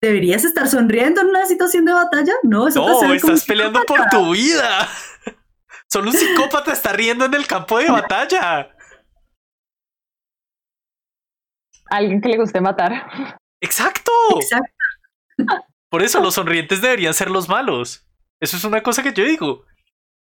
¿Deberías 0.00 0.44
estar 0.44 0.66
sonriendo 0.68 1.20
en 1.20 1.26
una 1.26 1.44
situación 1.44 1.84
de 1.84 1.92
batalla? 1.92 2.32
No, 2.42 2.66
eso 2.66 2.80
no, 2.80 3.12
estás 3.12 3.44
peleando 3.44 3.82
por 3.82 4.08
tu 4.08 4.32
vida. 4.32 4.88
Solo 5.86 6.12
un 6.12 6.16
psicópata 6.16 6.72
está 6.72 6.94
riendo 6.94 7.26
en 7.26 7.34
el 7.34 7.46
campo 7.46 7.76
de 7.76 7.90
batalla. 7.90 8.74
Alguien 11.90 12.22
que 12.22 12.30
le 12.30 12.38
guste 12.38 12.58
matar. 12.62 13.36
Exacto. 13.60 14.12
Exacto. 14.40 15.66
Por 15.90 16.02
eso 16.02 16.20
los 16.22 16.36
sonrientes 16.36 16.80
deberían 16.80 17.12
ser 17.12 17.30
los 17.30 17.50
malos. 17.50 18.08
Eso 18.42 18.56
es 18.56 18.64
una 18.64 18.82
cosa 18.82 19.02
que 19.02 19.12
yo 19.12 19.24
digo. 19.24 19.64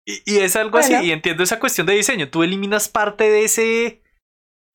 Y, 0.06 0.38
es 0.38 0.56
algo 0.56 0.78
así, 0.78 0.94
y 0.94 1.12
entiendo 1.12 1.44
esa 1.44 1.60
cuestión 1.60 1.88
de 1.88 1.94
diseño. 1.94 2.30
Tú 2.30 2.44
eliminas 2.44 2.88
parte 2.88 3.30
de 3.30 3.44
ese, 3.44 4.04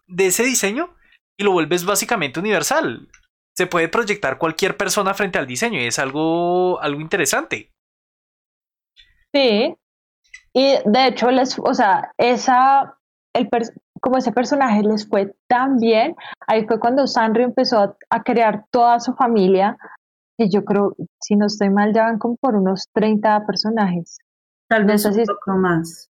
de 0.07 0.27
ese 0.27 0.43
diseño 0.43 0.95
y 1.39 1.45
lo 1.45 1.53
vuelves 1.53 1.85
básicamente 1.85 2.41
universal. 2.41 3.09
Se 3.57 3.67
puede 3.67 3.89
proyectar 3.89 4.39
cualquier 4.39 4.77
persona 4.77 5.15
frente 5.15 5.39
al 5.39 5.47
diseño 5.47 5.81
y 5.81 5.87
es 5.87 5.99
algo, 5.99 6.81
algo 6.83 7.01
interesante. 7.01 7.71
Sí, 9.33 9.75
y 10.53 10.75
de 10.85 11.07
hecho, 11.07 11.31
les, 11.31 11.59
o 11.59 11.73
sea, 11.75 12.13
esa, 12.19 12.99
el 13.33 13.49
como 14.01 14.19
ese 14.19 14.33
personaje 14.33 14.83
les 14.83 15.09
fue 15.09 15.35
tan 15.47 15.79
bien, 15.79 16.17
ahí 16.47 16.67
fue 16.67 16.81
cuando 16.81 17.07
Sanrio 17.07 17.45
empezó 17.45 17.97
a, 18.11 18.23
crear 18.23 18.65
toda 18.71 18.99
su 18.99 19.15
familia, 19.15 19.77
y 20.41 20.51
yo 20.51 20.65
creo, 20.65 20.97
si 21.21 21.37
no 21.37 21.47
estoy 21.47 21.69
mal, 21.69 21.93
ya 21.93 22.05
van 22.05 22.19
como 22.19 22.37
por 22.37 22.57
unos 22.57 22.89
30 22.95 23.47
personajes. 23.47 24.19
Tal 24.69 24.85
vez 24.85 25.05
un 25.05 25.15
poco 25.27 25.59
más. 25.59 26.09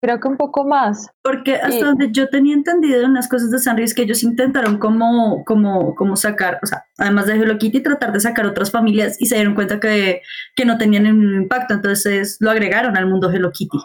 Creo 0.00 0.20
que 0.20 0.28
un 0.28 0.36
poco 0.36 0.64
más. 0.64 1.10
Porque 1.22 1.56
hasta 1.56 1.86
donde 1.86 2.12
yo 2.12 2.28
tenía 2.28 2.54
entendido 2.54 3.02
en 3.02 3.14
las 3.14 3.26
cosas 3.26 3.50
de 3.50 3.58
Sanrio 3.58 3.84
es 3.84 3.94
que 3.94 4.02
ellos 4.02 4.22
intentaron 4.22 4.78
como, 4.78 5.44
como, 5.44 5.94
como 5.94 6.14
sacar, 6.14 6.60
o 6.62 6.66
sea, 6.66 6.84
además 6.98 7.26
de 7.26 7.34
Hello 7.34 7.58
Kitty, 7.58 7.82
tratar 7.82 8.12
de 8.12 8.20
sacar 8.20 8.46
otras 8.46 8.70
familias 8.70 9.20
y 9.20 9.26
se 9.26 9.36
dieron 9.36 9.54
cuenta 9.54 9.80
que, 9.80 10.20
que 10.54 10.64
no 10.64 10.78
tenían 10.78 11.04
ningún 11.04 11.34
impacto, 11.34 11.74
entonces 11.74 12.36
lo 12.40 12.50
agregaron 12.50 12.96
al 12.96 13.06
mundo 13.06 13.30
Hello 13.30 13.50
Kitty. 13.50 13.78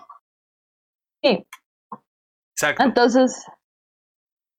Sí. 1.23 1.47
Exacto. 2.53 2.83
Entonces, 2.83 3.45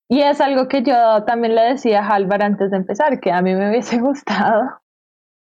y 0.09 0.23
es 0.23 0.41
algo 0.41 0.67
que 0.67 0.83
yo 0.83 1.23
también 1.25 1.55
le 1.55 1.63
decía 1.63 2.01
a 2.01 2.09
Halvar 2.09 2.43
antes 2.43 2.71
de 2.73 2.79
empezar, 2.79 3.21
que 3.21 3.31
a 3.31 3.43
mí 3.43 3.55
me 3.55 3.69
hubiese 3.71 3.99
gustado 4.01 4.81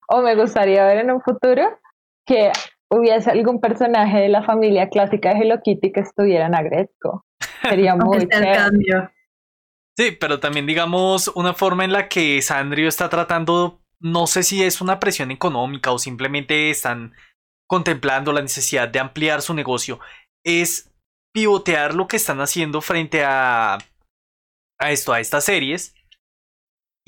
o 0.09 0.23
me 0.23 0.35
gustaría 0.35 0.85
ver 0.87 0.99
en 0.99 1.11
un 1.11 1.21
futuro 1.21 1.79
que 2.27 2.53
hubiese 2.91 3.31
algún 3.31 3.61
personaje 3.61 4.19
de 4.19 4.29
la 4.29 4.43
familia 4.43 4.89
clásica 4.89 5.31
de 5.35 5.41
Hello 5.41 5.61
Kitty 5.63 5.93
que 5.93 6.01
estuviera 6.01 6.47
en 6.47 6.55
Agretco. 6.55 7.25
Sería 7.63 7.95
muy 7.97 8.27
cambio. 8.29 9.11
Sí, 9.99 10.13
pero 10.13 10.41
también 10.41 10.67
digamos 10.67 11.29
una 11.29 11.55
forma 11.55 11.85
en 11.85 11.93
la 11.93 12.09
que 12.09 12.43
Sandrio 12.43 12.89
está 12.89 13.09
tratando, 13.09 13.81
no 13.99 14.27
sé 14.27 14.43
si 14.43 14.63
es 14.63 14.81
una 14.81 15.01
presión 15.01 15.31
económica 15.31 15.91
o 15.91 15.99
simplemente 15.99 16.71
están 16.71 17.15
contemplando 17.67 18.33
la 18.33 18.43
necesidad 18.43 18.89
de 18.89 19.01
ampliar 19.01 19.41
su 19.41 19.55
negocio, 19.55 19.99
es 20.45 20.93
pivotear 21.33 21.95
lo 21.95 22.07
que 22.07 22.17
están 22.17 22.41
haciendo 22.41 22.81
frente 22.81 23.25
a, 23.25 23.79
a 24.79 24.91
esto, 24.91 25.13
a 25.13 25.21
estas 25.21 25.45
series. 25.45 25.95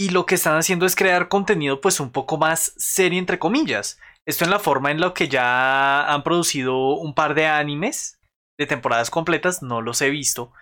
Y 0.00 0.10
lo 0.10 0.26
que 0.26 0.36
están 0.36 0.56
haciendo 0.56 0.86
es 0.86 0.94
crear 0.94 1.28
contenido 1.28 1.80
pues 1.80 1.98
un 1.98 2.12
poco 2.12 2.38
más 2.38 2.72
serio 2.76 3.18
entre 3.18 3.40
comillas. 3.40 3.98
Esto 4.26 4.44
en 4.44 4.50
la 4.50 4.60
forma 4.60 4.92
en 4.92 5.00
la 5.00 5.12
que 5.12 5.28
ya 5.28 6.06
han 6.12 6.22
producido 6.22 6.90
un 6.94 7.14
par 7.14 7.34
de 7.34 7.46
animes 7.46 8.20
de 8.58 8.66
temporadas 8.66 9.10
completas, 9.10 9.62
no 9.62 9.80
los 9.80 10.00
he 10.00 10.10
visto. 10.10 10.52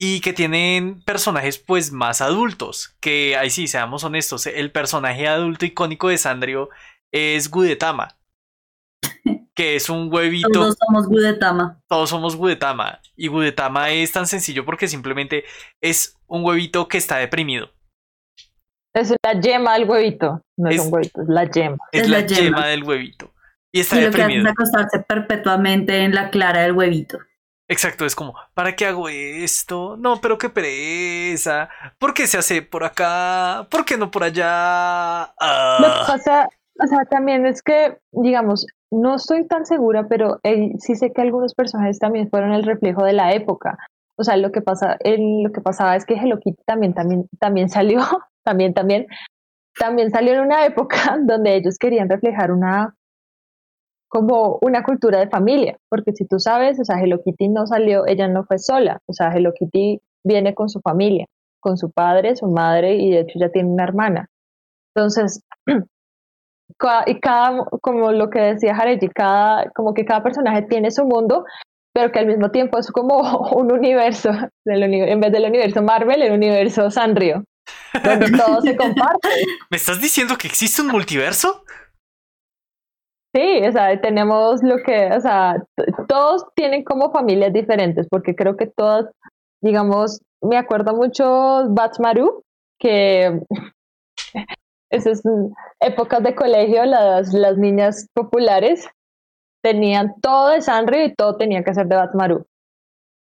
Y 0.00 0.20
que 0.20 0.32
tienen 0.32 1.02
personajes 1.02 1.58
pues 1.58 1.92
más 1.92 2.20
adultos. 2.20 2.96
Que 3.00 3.36
ahí 3.36 3.50
sí, 3.50 3.66
seamos 3.66 4.02
honestos, 4.02 4.46
el 4.46 4.72
personaje 4.72 5.28
adulto 5.28 5.66
icónico 5.66 6.08
de 6.08 6.18
Sandrio 6.18 6.70
es 7.12 7.50
Gudetama. 7.50 8.16
Que 9.54 9.76
es 9.76 9.88
un 9.88 10.12
huevito. 10.12 10.48
Todos 10.50 10.76
somos 10.84 11.06
Gudetama. 11.06 11.80
Todos 11.86 12.10
somos 12.10 12.34
Gudetama. 12.34 13.00
Y 13.14 13.28
Gudetama 13.28 13.90
es 13.90 14.10
tan 14.10 14.26
sencillo 14.26 14.64
porque 14.64 14.88
simplemente 14.88 15.44
es 15.80 16.16
un 16.26 16.44
huevito 16.44 16.88
que 16.88 16.98
está 16.98 17.18
deprimido. 17.18 17.70
Es 18.94 19.14
la 19.24 19.40
yema 19.40 19.74
del 19.74 19.90
huevito. 19.90 20.40
No 20.56 20.70
es, 20.70 20.80
un 20.80 20.94
huevito, 20.94 21.22
es 21.22 21.28
la 21.28 21.50
yema. 21.50 21.78
Es, 21.90 22.08
la, 22.08 22.20
yema. 22.20 22.66
del 22.66 22.84
huevito. 22.84 23.32
Y 23.72 23.80
está 23.80 23.96
y 23.96 24.02
lo 24.02 24.06
deprimido. 24.06 24.44
que 24.44 24.50
hace 24.50 24.50
acostarse 24.50 24.98
perpetuamente 25.00 26.04
en 26.04 26.14
la 26.14 26.30
clara 26.30 26.62
del 26.62 26.72
huevito. 26.72 27.18
Exacto, 27.66 28.04
es 28.04 28.14
como, 28.14 28.34
¿para 28.52 28.76
qué 28.76 28.86
hago 28.86 29.08
esto? 29.08 29.96
No, 29.96 30.20
pero 30.20 30.38
qué 30.38 30.48
pereza. 30.48 31.68
¿Por 31.98 32.14
qué 32.14 32.26
se 32.26 32.38
hace 32.38 32.62
por 32.62 32.84
acá? 32.84 33.66
¿Por 33.70 33.84
qué 33.84 33.96
no 33.96 34.10
por 34.10 34.22
allá? 34.22 35.24
Ah. 35.40 35.78
Lo 35.80 35.86
que 35.86 36.12
pasa, 36.12 36.48
o 36.78 36.86
sea, 36.86 37.04
también 37.06 37.46
es 37.46 37.62
que, 37.62 37.98
digamos, 38.12 38.66
no 38.92 39.16
estoy 39.16 39.46
tan 39.48 39.66
segura, 39.66 40.06
pero 40.08 40.38
eh, 40.44 40.72
sí 40.78 40.94
sé 40.94 41.12
que 41.12 41.22
algunos 41.22 41.54
personajes 41.54 41.98
también 41.98 42.28
fueron 42.30 42.52
el 42.52 42.64
reflejo 42.64 43.02
de 43.02 43.14
la 43.14 43.32
época. 43.32 43.78
O 44.16 44.24
sea, 44.24 44.36
lo 44.36 44.52
que 44.52 44.60
pasa, 44.60 44.98
lo 45.02 45.50
que 45.50 45.60
pasaba 45.60 45.96
es 45.96 46.04
que 46.04 46.14
Hello 46.14 46.38
Kitty 46.38 46.62
también, 46.66 46.94
también, 46.94 47.28
también 47.40 47.68
salió 47.68 48.00
también, 48.44 48.74
también, 48.74 49.06
también 49.78 50.10
salió 50.10 50.34
en 50.34 50.40
una 50.40 50.66
época 50.66 50.96
donde 51.22 51.56
ellos 51.56 51.78
querían 51.78 52.08
reflejar 52.08 52.52
una 52.52 52.94
como 54.08 54.60
una 54.62 54.84
cultura 54.84 55.18
de 55.18 55.28
familia, 55.28 55.76
porque 55.88 56.12
si 56.12 56.24
tú 56.24 56.38
sabes, 56.38 56.78
o 56.78 56.84
sea, 56.84 57.00
Hello 57.00 57.20
Kitty 57.20 57.48
no 57.48 57.66
salió, 57.66 58.06
ella 58.06 58.28
no 58.28 58.44
fue 58.44 58.60
sola, 58.60 59.00
o 59.06 59.12
sea, 59.12 59.32
Hello 59.34 59.52
Kitty 59.52 60.00
viene 60.22 60.54
con 60.54 60.68
su 60.68 60.80
familia, 60.80 61.26
con 61.58 61.76
su 61.76 61.90
padre, 61.90 62.36
su 62.36 62.46
madre 62.46 62.94
y 62.94 63.10
de 63.10 63.20
hecho 63.20 63.40
ya 63.40 63.48
tiene 63.48 63.70
una 63.70 63.82
hermana. 63.82 64.28
Entonces, 64.94 65.42
y 67.06 67.20
cada, 67.20 67.64
como 67.80 68.12
lo 68.12 68.30
que 68.30 68.40
decía 68.40 68.76
Hareji, 68.76 69.08
cada, 69.08 69.68
como 69.70 69.94
que 69.94 70.04
cada 70.04 70.22
personaje 70.22 70.62
tiene 70.62 70.92
su 70.92 71.04
mundo, 71.04 71.44
pero 71.92 72.12
que 72.12 72.20
al 72.20 72.26
mismo 72.26 72.52
tiempo 72.52 72.78
es 72.78 72.92
como 72.92 73.18
un 73.56 73.72
universo, 73.72 74.30
en 74.64 75.20
vez 75.20 75.32
del 75.32 75.44
universo 75.44 75.82
Marvel, 75.82 76.22
el 76.22 76.32
universo 76.32 76.88
Sanrio 76.88 77.42
donde 78.02 78.30
todo 78.38 78.60
se 78.60 78.76
comparte. 78.76 79.28
¿Me 79.70 79.76
estás 79.76 80.00
diciendo 80.00 80.36
que 80.38 80.48
existe 80.48 80.82
un 80.82 80.88
multiverso? 80.88 81.64
Sí, 83.34 83.66
o 83.66 83.72
sea, 83.72 84.00
tenemos 84.00 84.62
lo 84.62 84.76
que, 84.78 85.10
o 85.12 85.20
sea, 85.20 85.56
todos 86.08 86.44
tienen 86.54 86.84
como 86.84 87.10
familias 87.10 87.52
diferentes, 87.52 88.06
porque 88.08 88.36
creo 88.36 88.56
que 88.56 88.66
todas, 88.66 89.06
digamos, 89.60 90.20
me 90.40 90.56
acuerdo 90.56 90.94
mucho 90.94 91.68
Batsmaru, 91.68 92.44
que 92.78 93.40
esas 94.90 95.22
épocas 95.80 96.22
de 96.22 96.34
colegio, 96.36 96.84
las, 96.84 97.32
las 97.34 97.58
niñas 97.58 98.06
populares 98.14 98.88
tenían 99.64 100.14
todo 100.20 100.50
de 100.50 100.60
Sanrio 100.60 101.04
y 101.04 101.14
todo 101.14 101.36
tenía 101.36 101.64
que 101.64 101.74
ser 101.74 101.86
de 101.86 101.96
Batsmaru 101.96 102.46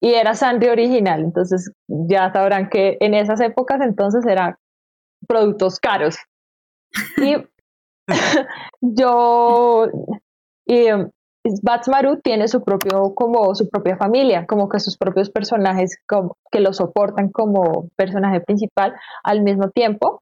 y 0.01 0.13
era 0.13 0.33
Sanrio 0.33 0.71
original, 0.71 1.21
entonces 1.21 1.71
ya 1.87 2.31
sabrán 2.31 2.69
que 2.69 2.97
en 3.01 3.13
esas 3.13 3.41
épocas 3.41 3.81
entonces 3.81 4.25
eran 4.25 4.55
productos 5.27 5.79
caros. 5.79 6.17
Y 7.17 7.35
yo, 8.81 9.87
y 10.65 10.87
Batsmaru 11.63 12.21
tiene 12.21 12.47
su 12.47 12.63
propio, 12.63 13.13
como 13.13 13.53
su 13.55 13.69
propia 13.69 13.97
familia, 13.97 14.45
como 14.45 14.69
que 14.69 14.79
sus 14.79 14.97
propios 14.97 15.29
personajes 15.29 15.97
como, 16.07 16.37
que 16.51 16.59
lo 16.59 16.73
soportan 16.73 17.29
como 17.29 17.89
personaje 17.95 18.41
principal 18.41 18.95
al 19.23 19.41
mismo 19.41 19.69
tiempo 19.69 20.21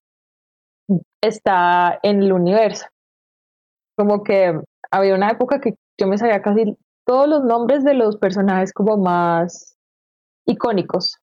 está 1.22 2.00
en 2.04 2.24
el 2.24 2.34
universo. 2.34 2.86
Como 3.96 4.24
que 4.24 4.60
había 4.92 5.16
una 5.16 5.32
época 5.32 5.60
que 5.60 5.76
yo 6.00 6.08
me 6.08 6.18
sabía 6.18 6.42
casi 6.42 6.78
todos 7.08 7.28
los 7.28 7.44
nombres 7.44 7.84
de 7.84 7.94
los 7.94 8.18
personajes 8.18 8.74
como 8.74 8.98
más 8.98 9.78
icónicos. 10.46 11.18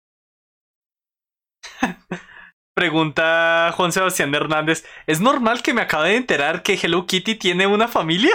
Pregunta 2.75 3.71
Juan 3.76 3.93
Sebastián 3.93 4.35
Hernández, 4.35 4.85
¿es 5.07 5.21
normal 5.21 5.62
que 5.62 5.75
me 5.75 5.83
acabe 5.83 6.09
de 6.09 6.17
enterar 6.17 6.62
que 6.62 6.75
Hello 6.75 7.07
Kitty 7.07 7.37
tiene 7.37 7.69
una 7.69 7.87
familia? 7.87 8.33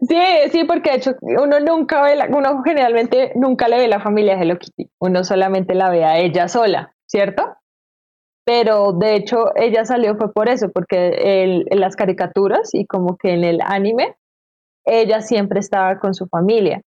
Sí, 0.00 0.18
sí, 0.50 0.64
porque 0.64 0.90
de 0.90 0.96
hecho 0.96 1.12
uno 1.20 1.60
nunca 1.60 2.02
ve, 2.02 2.16
la, 2.16 2.26
uno 2.26 2.62
generalmente 2.64 3.32
nunca 3.36 3.68
le 3.68 3.78
ve 3.78 3.86
la 3.86 4.00
familia 4.00 4.34
de 4.34 4.42
Hello 4.42 4.58
Kitty, 4.58 4.90
uno 4.98 5.22
solamente 5.22 5.74
la 5.74 5.90
ve 5.90 6.04
a 6.04 6.18
ella 6.18 6.48
sola, 6.48 6.92
¿cierto? 7.06 7.56
pero 8.44 8.92
de 8.92 9.14
hecho 9.14 9.54
ella 9.56 9.84
salió 9.84 10.16
fue 10.16 10.32
por 10.32 10.48
eso, 10.48 10.70
porque 10.70 11.44
en 11.70 11.80
las 11.80 11.96
caricaturas 11.96 12.70
y 12.72 12.86
como 12.86 13.16
que 13.16 13.34
en 13.34 13.44
el 13.44 13.60
anime, 13.62 14.16
ella 14.84 15.20
siempre 15.20 15.60
estaba 15.60 15.98
con 15.98 16.14
su 16.14 16.26
familia. 16.26 16.82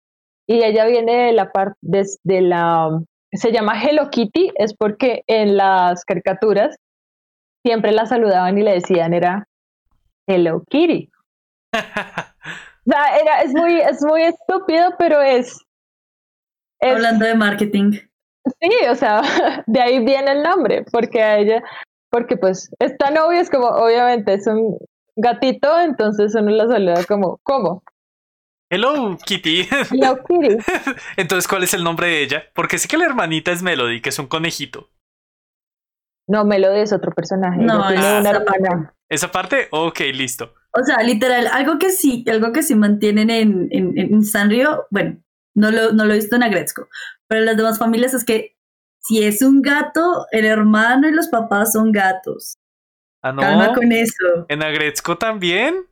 Y 0.48 0.64
ella 0.64 0.86
viene 0.86 1.28
de 1.28 1.34
la 1.34 1.52
parte 1.52 1.78
de, 1.82 2.42
la, 2.42 3.02
se 3.32 3.52
llama 3.52 3.82
Hello 3.82 4.10
Kitty, 4.10 4.52
es 4.56 4.76
porque 4.76 5.24
en 5.28 5.58
las 5.58 6.06
caricaturas 6.06 6.78
siempre 7.66 7.92
la 7.92 8.06
saludaban 8.06 8.58
y 8.58 8.64
le 8.64 8.74
decían 8.74 9.14
era 9.14 9.48
Hello 10.28 10.64
Kitty. 10.70 11.10
o 11.74 12.92
sea, 12.92 13.18
era, 13.18 13.42
es 13.42 13.54
muy, 13.54 13.80
es 13.80 14.04
muy 14.04 14.22
estúpido, 14.24 14.94
pero 15.00 15.22
es, 15.22 15.60
es 16.80 16.94
Hablando 16.94 17.26
de 17.26 17.36
marketing. 17.36 17.92
Sí, 18.62 18.70
o 18.90 18.96
sea, 18.96 19.22
de 19.66 19.82
ahí 19.82 20.06
viene 20.06 20.32
el 20.32 20.44
nombre, 20.44 20.86
porque 20.92 21.24
a 21.24 21.40
ella, 21.40 21.64
porque 22.12 22.38
pues 22.38 22.70
es 22.80 22.96
tan 22.98 23.18
obvio, 23.18 23.40
es 23.40 23.50
como, 23.50 23.68
obviamente 23.68 24.36
es 24.36 24.46
un 24.46 24.78
gatito, 25.16 25.80
entonces 25.80 26.36
uno 26.36 26.52
la 26.52 26.68
saluda 26.68 27.04
como, 27.06 27.40
¿cómo? 27.44 27.84
Hello, 28.70 29.18
Kitty. 29.26 29.68
Hello, 29.92 30.18
Kitty. 30.24 30.58
entonces, 31.18 31.48
¿cuál 31.48 31.64
es 31.64 31.74
el 31.74 31.84
nombre 31.84 32.08
de 32.08 32.24
ella? 32.24 32.44
Porque 32.54 32.78
sé 32.78 32.88
que 32.88 32.98
la 32.98 33.06
hermanita 33.06 33.52
es 33.52 33.62
Melody, 33.62 34.02
que 34.02 34.10
es 34.10 34.20
un 34.20 34.28
conejito. 34.28 34.90
No, 36.28 36.44
Melody 36.44 36.80
es 36.80 36.92
otro 36.92 37.12
personaje. 37.12 37.62
No, 37.62 37.88
tiene 37.88 38.20
una 38.20 38.30
hermana. 38.32 38.96
¿Esa 39.08 39.32
parte? 39.32 39.68
Ok, 39.72 40.00
listo. 40.14 40.54
O 40.72 40.84
sea, 40.84 41.04
literal, 41.04 41.48
algo 41.48 41.78
que 41.78 41.92
sí, 41.92 42.26
algo 42.28 42.52
que 42.52 42.64
sí 42.64 42.76
mantienen 42.76 43.30
en, 43.30 43.68
en, 43.72 43.98
en 43.98 44.24
Sanrio, 44.26 44.88
bueno, 44.90 45.22
no 45.56 45.72
lo, 45.72 45.94
no 45.94 46.06
lo 46.06 46.14
he 46.14 46.18
visto 46.18 46.36
en 46.36 46.44
Agretzko, 46.44 46.90
pero 47.28 47.42
en 47.42 47.46
las 47.46 47.58
demás 47.58 47.80
familias 47.80 48.14
es 48.14 48.26
que 48.26 48.58
si 49.00 49.24
es 49.24 49.42
un 49.42 49.62
gato, 49.62 50.26
el 50.32 50.46
hermano 50.46 51.08
y 51.08 51.12
los 51.12 51.28
papás 51.28 51.74
son 51.74 51.92
gatos. 51.92 52.58
Ah, 53.26 53.32
no. 53.32 53.42
Calma 53.42 53.74
con 53.74 53.92
eso. 53.92 54.46
¿En 54.50 54.62
Agretzko 54.62 55.18
también? 55.18 55.88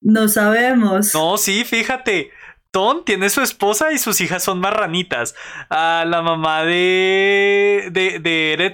No 0.00 0.26
sabemos. 0.26 1.14
No, 1.14 1.36
sí, 1.36 1.64
fíjate. 1.64 2.32
Ton 2.72 3.04
tiene 3.04 3.30
su 3.30 3.40
esposa 3.40 3.92
y 3.92 3.98
sus 3.98 4.20
hijas 4.20 4.42
son 4.42 4.58
marranitas. 4.58 5.36
Ah, 5.70 6.02
la 6.04 6.20
mamá 6.20 6.64
de, 6.64 7.88
de, 7.92 8.18
de 8.18 8.72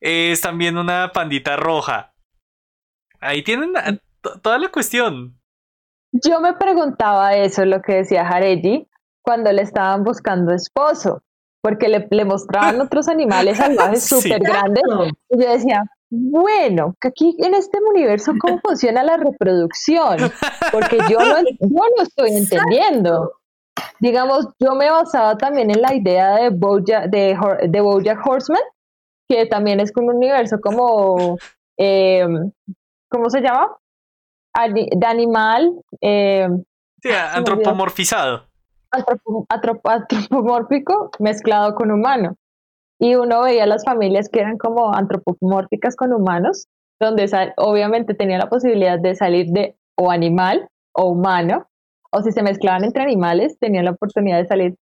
es 0.00 0.40
también 0.40 0.76
una 0.78 1.12
pandita 1.12 1.54
roja. 1.54 2.12
Ahí 3.20 3.44
tienen 3.44 3.72
toda 4.42 4.58
la 4.58 4.68
cuestión. 4.72 5.38
Yo 6.10 6.40
me 6.40 6.54
preguntaba 6.54 7.36
eso, 7.36 7.64
lo 7.66 7.82
que 7.82 7.94
decía 7.94 8.26
Hareji, 8.26 8.88
cuando 9.22 9.52
le 9.52 9.62
estaban 9.62 10.02
buscando 10.02 10.52
esposo, 10.52 11.22
porque 11.62 11.88
le, 11.88 12.08
le 12.10 12.24
mostraban 12.24 12.80
otros 12.80 13.06
animales 13.06 13.58
salvajes 13.58 14.08
súper 14.08 14.40
grandes. 14.40 14.82
Y 15.30 15.40
yo 15.40 15.52
decía, 15.52 15.84
bueno, 16.10 16.96
que 17.00 17.08
aquí 17.08 17.36
en 17.38 17.54
este 17.54 17.78
universo, 17.82 18.32
¿cómo 18.40 18.60
funciona 18.64 19.02
la 19.02 19.16
reproducción? 19.16 20.18
Porque 20.72 20.98
yo 21.08 21.18
no, 21.18 21.36
yo 21.60 21.84
no 21.96 22.02
estoy 22.02 22.30
entendiendo. 22.30 23.32
Digamos, 24.00 24.48
yo 24.58 24.74
me 24.74 24.90
basaba 24.90 25.36
también 25.38 25.70
en 25.70 25.80
la 25.80 25.94
idea 25.94 26.36
de 26.36 26.50
Bojack, 26.50 27.06
de, 27.10 27.38
de 27.68 27.80
Bojack 27.80 28.26
Horseman, 28.26 28.62
que 29.28 29.46
también 29.46 29.80
es 29.80 29.92
como 29.92 30.08
un 30.08 30.16
universo 30.16 30.60
como, 30.60 31.38
eh, 31.78 32.26
¿cómo 33.08 33.30
se 33.30 33.40
llama? 33.40 33.76
de 34.68 35.06
animal. 35.06 35.72
Eh, 36.00 36.48
sí, 37.00 37.08
antropomorfizado 37.32 38.50
antropomórfico 39.48 41.10
mezclado 41.18 41.74
con 41.74 41.90
humano. 41.90 42.36
Y 43.00 43.14
uno 43.14 43.42
veía 43.42 43.66
las 43.66 43.84
familias 43.84 44.28
que 44.28 44.40
eran 44.40 44.58
como 44.58 44.94
antropomórficas 44.94 45.96
con 45.96 46.12
humanos, 46.12 46.66
donde 47.00 47.28
obviamente 47.56 48.14
tenía 48.14 48.36
la 48.36 48.50
posibilidad 48.50 49.00
de 49.00 49.14
salir 49.14 49.46
de 49.46 49.74
o 49.96 50.10
animal 50.10 50.68
o 50.92 51.08
humano, 51.08 51.66
o 52.12 52.22
si 52.22 52.30
se 52.30 52.42
mezclaban 52.42 52.84
entre 52.84 53.02
animales, 53.02 53.58
tenían 53.58 53.86
la 53.86 53.92
oportunidad 53.92 54.38
de 54.38 54.46
salir 54.46 54.74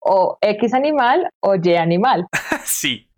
o 0.00 0.38
X 0.40 0.74
animal 0.74 1.28
o 1.40 1.54
Y 1.54 1.76
animal. 1.76 2.26
sí. 2.64 3.08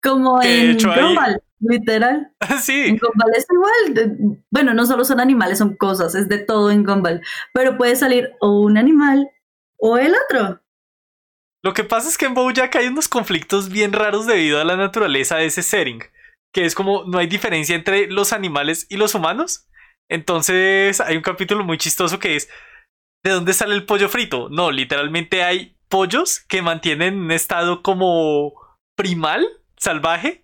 Como 0.00 0.40
en 0.42 0.76
Gumball, 0.76 1.42
literal. 1.58 2.30
sí. 2.60 2.84
En 2.86 2.98
Gumball 2.98 3.34
es 3.36 3.46
igual. 3.50 4.38
bueno, 4.52 4.74
no 4.74 4.86
solo 4.86 5.04
son 5.04 5.18
animales, 5.18 5.58
son 5.58 5.76
cosas, 5.76 6.14
es 6.14 6.28
de 6.28 6.38
todo 6.38 6.70
en 6.70 6.84
Gumball. 6.84 7.20
Pero 7.52 7.76
puede 7.76 7.96
salir 7.96 8.30
o 8.40 8.60
un 8.60 8.78
animal 8.78 9.28
o 9.76 9.98
el 9.98 10.14
otro. 10.14 10.60
Lo 11.68 11.74
que 11.74 11.84
pasa 11.84 12.08
es 12.08 12.16
que 12.16 12.24
en 12.24 12.32
Bojack 12.32 12.76
hay 12.76 12.86
unos 12.86 13.08
conflictos 13.08 13.68
bien 13.68 13.92
raros 13.92 14.24
debido 14.24 14.58
a 14.58 14.64
la 14.64 14.78
naturaleza 14.78 15.36
de 15.36 15.44
ese 15.44 15.62
setting, 15.62 16.02
que 16.50 16.64
es 16.64 16.74
como 16.74 17.04
no 17.04 17.18
hay 17.18 17.26
diferencia 17.26 17.76
entre 17.76 18.06
los 18.06 18.32
animales 18.32 18.86
y 18.88 18.96
los 18.96 19.14
humanos. 19.14 19.68
Entonces 20.10 20.98
hay 21.02 21.18
un 21.18 21.22
capítulo 21.22 21.64
muy 21.64 21.76
chistoso 21.76 22.18
que 22.18 22.36
es 22.36 22.48
¿de 23.22 23.32
dónde 23.32 23.52
sale 23.52 23.74
el 23.74 23.84
pollo 23.84 24.08
frito? 24.08 24.48
No, 24.48 24.70
literalmente 24.70 25.42
hay 25.42 25.76
pollos 25.90 26.40
que 26.40 26.62
mantienen 26.62 27.18
un 27.18 27.32
estado 27.32 27.82
como 27.82 28.54
primal, 28.96 29.46
salvaje, 29.76 30.40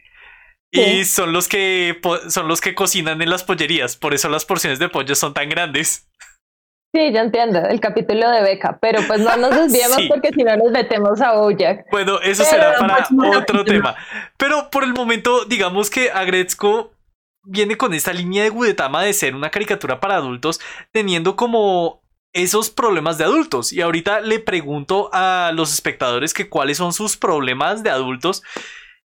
y 0.70 1.06
son 1.06 1.32
los 1.32 1.48
que 1.48 2.02
son 2.28 2.48
los 2.48 2.60
que 2.60 2.74
cocinan 2.74 3.22
en 3.22 3.30
las 3.30 3.44
pollerías, 3.44 3.96
por 3.96 4.12
eso 4.12 4.28
las 4.28 4.44
porciones 4.44 4.78
de 4.78 4.90
pollo 4.90 5.14
son 5.14 5.32
tan 5.32 5.48
grandes. 5.48 6.06
Sí, 6.94 7.12
yo 7.12 7.18
entiendo, 7.18 7.58
el 7.58 7.80
capítulo 7.80 8.30
de 8.30 8.40
Beca, 8.42 8.78
pero 8.80 9.00
pues 9.08 9.18
no 9.18 9.36
nos 9.36 9.50
desviemos 9.50 9.98
porque 10.08 10.30
si 10.32 10.44
no 10.44 10.56
nos 10.56 10.70
metemos 10.70 11.20
a 11.20 11.32
Bojack. 11.32 11.86
Bueno, 11.90 12.20
eso 12.20 12.44
será 12.44 12.74
para 12.78 13.04
otro 13.36 13.64
tema. 13.64 13.96
Pero 14.36 14.70
por 14.70 14.84
el 14.84 14.94
momento, 14.94 15.44
digamos 15.44 15.90
que 15.90 16.12
Agretzko 16.12 16.92
viene 17.42 17.76
con 17.76 17.94
esta 17.94 18.12
línea 18.12 18.44
de 18.44 18.50
Gudetama 18.50 19.02
de 19.02 19.12
ser 19.12 19.34
una 19.34 19.50
caricatura 19.50 19.98
para 19.98 20.14
adultos, 20.14 20.60
teniendo 20.92 21.34
como 21.34 22.04
esos 22.32 22.70
problemas 22.70 23.18
de 23.18 23.24
adultos. 23.24 23.72
Y 23.72 23.80
ahorita 23.80 24.20
le 24.20 24.38
pregunto 24.38 25.10
a 25.12 25.50
los 25.52 25.74
espectadores 25.74 26.32
que 26.32 26.48
cuáles 26.48 26.76
son 26.76 26.92
sus 26.92 27.16
problemas 27.16 27.82
de 27.82 27.90
adultos. 27.90 28.44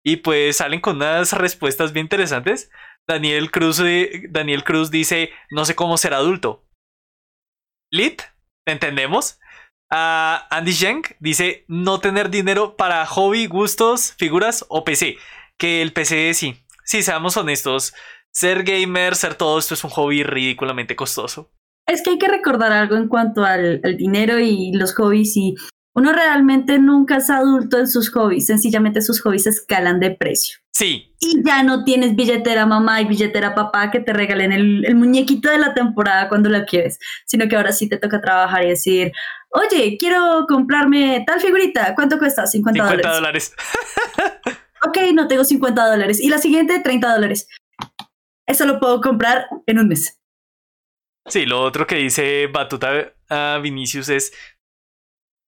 Y 0.02 0.16
pues 0.16 0.56
salen 0.56 0.80
con 0.80 0.96
unas 0.96 1.32
respuestas 1.34 1.92
bien 1.92 2.06
interesantes. 2.06 2.68
Daniel 3.06 3.52
Cruz, 3.52 3.78
eh, 3.78 4.24
Daniel 4.30 4.64
Cruz 4.64 4.90
dice, 4.90 5.30
no 5.50 5.64
sé 5.64 5.76
cómo 5.76 5.96
ser 5.96 6.12
adulto. 6.12 6.65
Lit, 7.90 8.22
¿entendemos? 8.66 9.38
Andy 9.90 10.72
Zheng 10.72 11.02
dice 11.20 11.64
no 11.68 12.00
tener 12.00 12.30
dinero 12.30 12.76
para 12.76 13.06
hobby, 13.06 13.46
gustos, 13.46 14.14
figuras 14.18 14.64
o 14.68 14.84
PC. 14.84 15.16
Que 15.58 15.82
el 15.82 15.92
PC 15.92 16.34
sí. 16.34 16.62
Sí, 16.84 17.02
seamos 17.02 17.36
honestos. 17.36 17.94
Ser 18.32 18.64
gamer, 18.64 19.14
ser 19.14 19.34
todo 19.34 19.58
esto 19.58 19.74
es 19.74 19.84
un 19.84 19.90
hobby 19.90 20.22
ridículamente 20.22 20.96
costoso. 20.96 21.50
Es 21.86 22.02
que 22.02 22.10
hay 22.10 22.18
que 22.18 22.28
recordar 22.28 22.72
algo 22.72 22.96
en 22.96 23.08
cuanto 23.08 23.44
al, 23.44 23.80
al 23.82 23.96
dinero 23.96 24.38
y 24.40 24.72
los 24.72 24.94
hobbies 24.94 25.36
y 25.36 25.54
uno 25.96 26.12
realmente 26.12 26.78
nunca 26.78 27.16
es 27.16 27.30
adulto 27.30 27.78
en 27.78 27.88
sus 27.88 28.10
hobbies, 28.10 28.46
sencillamente 28.46 29.00
sus 29.00 29.22
hobbies 29.22 29.46
escalan 29.46 29.98
de 29.98 30.10
precio. 30.10 30.58
Sí. 30.72 31.14
Y 31.20 31.42
ya 31.42 31.62
no 31.62 31.84
tienes 31.84 32.14
billetera 32.14 32.66
mamá 32.66 33.00
y 33.00 33.06
billetera 33.06 33.54
papá 33.54 33.90
que 33.90 34.00
te 34.00 34.12
regalen 34.12 34.52
el, 34.52 34.94
muñequito 34.94 35.48
de 35.48 35.56
la 35.56 35.72
temporada 35.72 36.28
cuando 36.28 36.50
la 36.50 36.66
quieres, 36.66 36.98
sino 37.24 37.48
que 37.48 37.56
ahora 37.56 37.72
sí 37.72 37.88
te 37.88 37.96
toca 37.96 38.20
trabajar 38.20 38.64
y 38.64 38.68
decir, 38.68 39.10
oye, 39.48 39.96
quiero 39.98 40.44
comprarme 40.46 41.24
tal 41.26 41.40
figurita, 41.40 41.94
¿cuánto 41.94 42.18
cuesta? 42.18 42.46
50 42.46 42.84
dólares. 42.84 43.02
50 43.02 43.14
dólares. 43.14 43.54
ok, 44.86 44.98
no 45.14 45.28
tengo 45.28 45.44
50 45.44 45.88
dólares. 45.88 46.20
Y 46.20 46.28
la 46.28 46.36
siguiente, 46.36 46.78
30 46.78 47.10
dólares. 47.10 47.48
Eso 48.46 48.66
lo 48.66 48.78
puedo 48.80 49.00
comprar 49.00 49.46
en 49.66 49.78
un 49.78 49.88
mes. 49.88 50.20
Sí, 51.24 51.46
lo 51.46 51.62
otro 51.62 51.86
que 51.86 51.96
dice 51.96 52.48
Batuta 52.48 53.14
a 53.30 53.58
Vinicius 53.62 54.10
es 54.10 54.32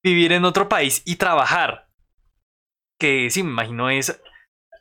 vivir 0.08 0.32
en 0.32 0.44
otro 0.44 0.68
país 0.68 1.02
y 1.04 1.16
trabajar. 1.16 1.88
Que 2.98 3.30
sí, 3.30 3.42
me 3.42 3.50
imagino 3.50 3.90
es 3.90 4.20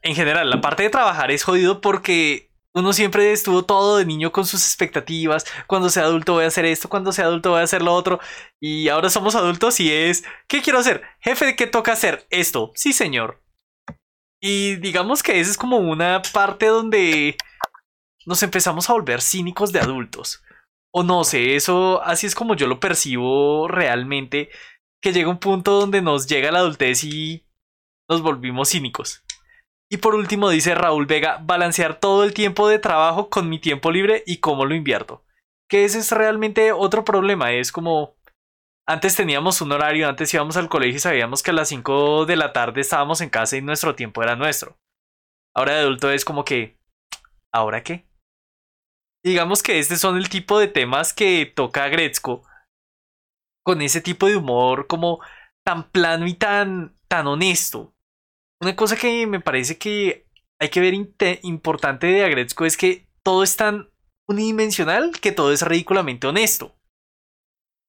en 0.02 0.16
general, 0.16 0.50
la 0.50 0.62
parte 0.62 0.84
de 0.84 0.90
trabajar 0.90 1.32
es 1.32 1.44
jodido 1.44 1.82
porque 1.82 2.52
uno 2.74 2.94
siempre 2.94 3.32
estuvo 3.32 3.66
todo 3.66 3.98
de 3.98 4.06
niño 4.06 4.32
con 4.32 4.46
sus 4.46 4.64
expectativas. 4.64 5.46
Cuando 5.68 5.90
sea 5.90 6.04
adulto 6.04 6.34
voy 6.34 6.46
a 6.46 6.48
hacer 6.48 6.66
esto, 6.66 6.90
cuando 6.90 7.12
sea 7.12 7.26
adulto 7.26 7.52
voy 7.52 7.62
a 7.62 7.64
hacer 7.64 7.82
lo 7.82 7.94
otro. 7.94 8.20
Y 8.60 8.90
ahora 8.90 9.10
somos 9.10 9.36
adultos 9.36 9.80
y 9.80 9.92
es, 9.92 10.24
¿qué 10.48 10.62
quiero 10.62 10.80
hacer? 10.80 11.04
Jefe, 11.20 11.56
¿qué 11.56 11.68
toca 11.68 11.94
hacer? 11.94 12.28
Esto. 12.30 12.72
Sí, 12.76 12.94
señor. 12.94 13.42
Y 14.40 14.76
digamos 14.76 15.24
que 15.24 15.40
esa 15.40 15.52
es 15.52 15.58
como 15.58 15.78
una 15.78 16.22
parte 16.34 16.68
donde 16.68 17.36
nos 18.26 18.44
empezamos 18.44 18.90
a 18.90 18.94
volver 18.94 19.22
cínicos 19.22 19.72
de 19.72 19.80
adultos. 19.80 20.44
O 20.92 21.04
no 21.04 21.24
sé, 21.24 21.56
eso 21.56 22.02
así 22.04 22.28
es 22.28 22.36
como 22.36 22.56
yo 22.56 22.68
lo 22.68 22.80
percibo 22.80 23.68
realmente. 23.68 24.50
Que 25.02 25.14
llega 25.14 25.30
un 25.30 25.40
punto 25.40 25.80
donde 25.80 26.02
nos 26.02 26.28
llega 26.28 26.52
la 26.52 26.60
adultez 26.60 27.04
y 27.04 27.46
nos 28.10 28.22
volvimos 28.22 28.70
cínicos. 28.70 29.24
Y 29.90 29.98
por 29.98 30.16
último 30.16 30.50
dice 30.50 30.76
Raúl 30.76 31.06
Vega, 31.06 31.40
balancear 31.42 32.00
todo 32.00 32.24
el 32.24 32.34
tiempo 32.34 32.68
de 32.68 32.80
trabajo 32.80 33.30
con 33.30 33.50
mi 33.50 33.60
tiempo 33.60 33.92
libre 33.92 34.24
y 34.26 34.38
cómo 34.38 34.66
lo 34.66 34.76
invierto. 34.76 35.24
Que 35.70 35.86
ese 35.86 36.00
es 36.00 36.12
realmente 36.12 36.72
otro 36.72 37.06
problema, 37.06 37.54
es 37.54 37.72
como 37.72 38.18
antes 38.90 39.16
teníamos 39.16 39.62
un 39.62 39.74
horario, 39.74 40.08
antes 40.08 40.34
íbamos 40.34 40.56
al 40.56 40.70
colegio 40.70 40.96
y 40.96 41.00
sabíamos 41.00 41.44
que 41.44 41.52
a 41.52 41.54
las 41.54 41.68
5 41.68 42.26
de 42.26 42.38
la 42.38 42.54
tarde 42.54 42.80
estábamos 42.80 43.20
en 43.20 43.30
casa 43.30 43.58
y 43.58 43.62
nuestro 43.62 43.96
tiempo 43.96 44.24
era 44.24 44.38
nuestro. 44.38 44.78
Ahora 45.54 45.74
de 45.74 45.80
adulto 45.82 46.10
es 46.10 46.24
como 46.24 46.46
que, 46.46 46.78
¿ahora 47.54 47.84
qué? 47.84 48.08
Digamos 49.26 49.62
que 49.62 49.80
este 49.80 49.98
son 49.98 50.16
el 50.16 50.30
tipo 50.30 50.58
de 50.58 50.70
temas 50.70 51.14
que 51.14 51.46
toca 51.46 51.90
Gretzko 51.90 52.44
con 53.68 53.82
ese 53.82 54.00
tipo 54.00 54.28
de 54.28 54.38
humor 54.38 54.88
como 54.88 55.20
tan 55.66 55.92
plano 55.92 56.26
y 56.26 56.36
tan, 56.36 56.98
tan 57.10 57.28
honesto. 57.28 57.94
Una 58.62 58.78
cosa 58.78 58.96
que 58.96 59.28
me 59.28 59.42
parece 59.42 59.78
que 59.78 60.26
hay 60.58 60.70
que 60.70 60.80
ver 60.80 60.94
importante 60.94 62.08
de 62.08 62.24
Agretzko 62.24 62.64
es 62.64 62.78
que 62.78 63.10
todo 63.24 63.44
es 63.44 63.58
tan 63.58 63.90
unidimensional 64.26 65.20
que 65.20 65.34
todo 65.34 65.52
es 65.52 65.64
ridículamente 65.64 66.28
honesto. 66.28 66.78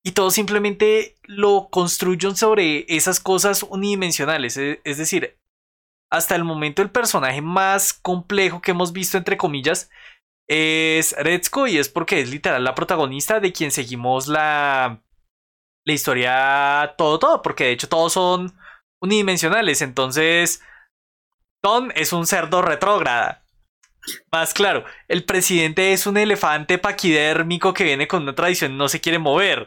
Y 0.05 0.11
todo 0.11 0.33
simplemente 0.33 1.15
lo 1.23 1.69
construyen 1.71 2.35
sobre 2.35 2.85
esas 2.93 3.21
cosas 3.21 3.63
unidimensionales. 3.63 4.57
E, 4.57 4.81
es 4.83 4.99
decir, 4.99 5.39
hasta 6.11 6.35
el 6.35 6.43
momento 6.43 6.83
el 6.83 6.91
personaje 6.91 7.41
más 7.41 7.93
complejo 7.93 8.61
que 8.63 8.73
hemos 8.73 8.93
visto, 8.93 9.17
entre 9.17 9.37
comillas, 9.37 9.91
es 10.49 11.15
Retzko 11.17 11.69
y 11.69 11.79
es 11.79 11.89
porque 11.89 12.21
es 12.21 12.31
literal 12.33 12.65
la 12.65 12.75
protagonista 12.75 13.39
de 13.39 13.53
quien 13.53 13.71
seguimos 13.71 14.27
la, 14.27 15.05
la 15.89 15.95
historia 15.95 16.95
todo, 16.97 17.19
todo, 17.19 17.43
porque 17.43 17.65
de 17.65 17.73
hecho 17.73 17.89
todos 17.89 18.13
son 18.13 18.55
unidimensionales. 19.01 19.83
Entonces, 19.83 20.63
Tom 21.63 21.91
es 21.95 22.13
un 22.13 22.27
cerdo 22.27 22.63
retrógrada. 22.63 23.45
Más 24.31 24.55
claro, 24.55 24.85
el 25.09 25.25
presidente 25.25 25.93
es 25.93 26.07
un 26.07 26.17
elefante 26.17 26.79
paquidérmico 26.79 27.75
que 27.75 27.85
viene 27.85 28.07
con 28.07 28.23
una 28.23 28.35
tradición 28.35 28.73
y 28.73 28.77
no 28.77 28.89
se 28.89 29.01
quiere 29.01 29.19
mover. 29.19 29.67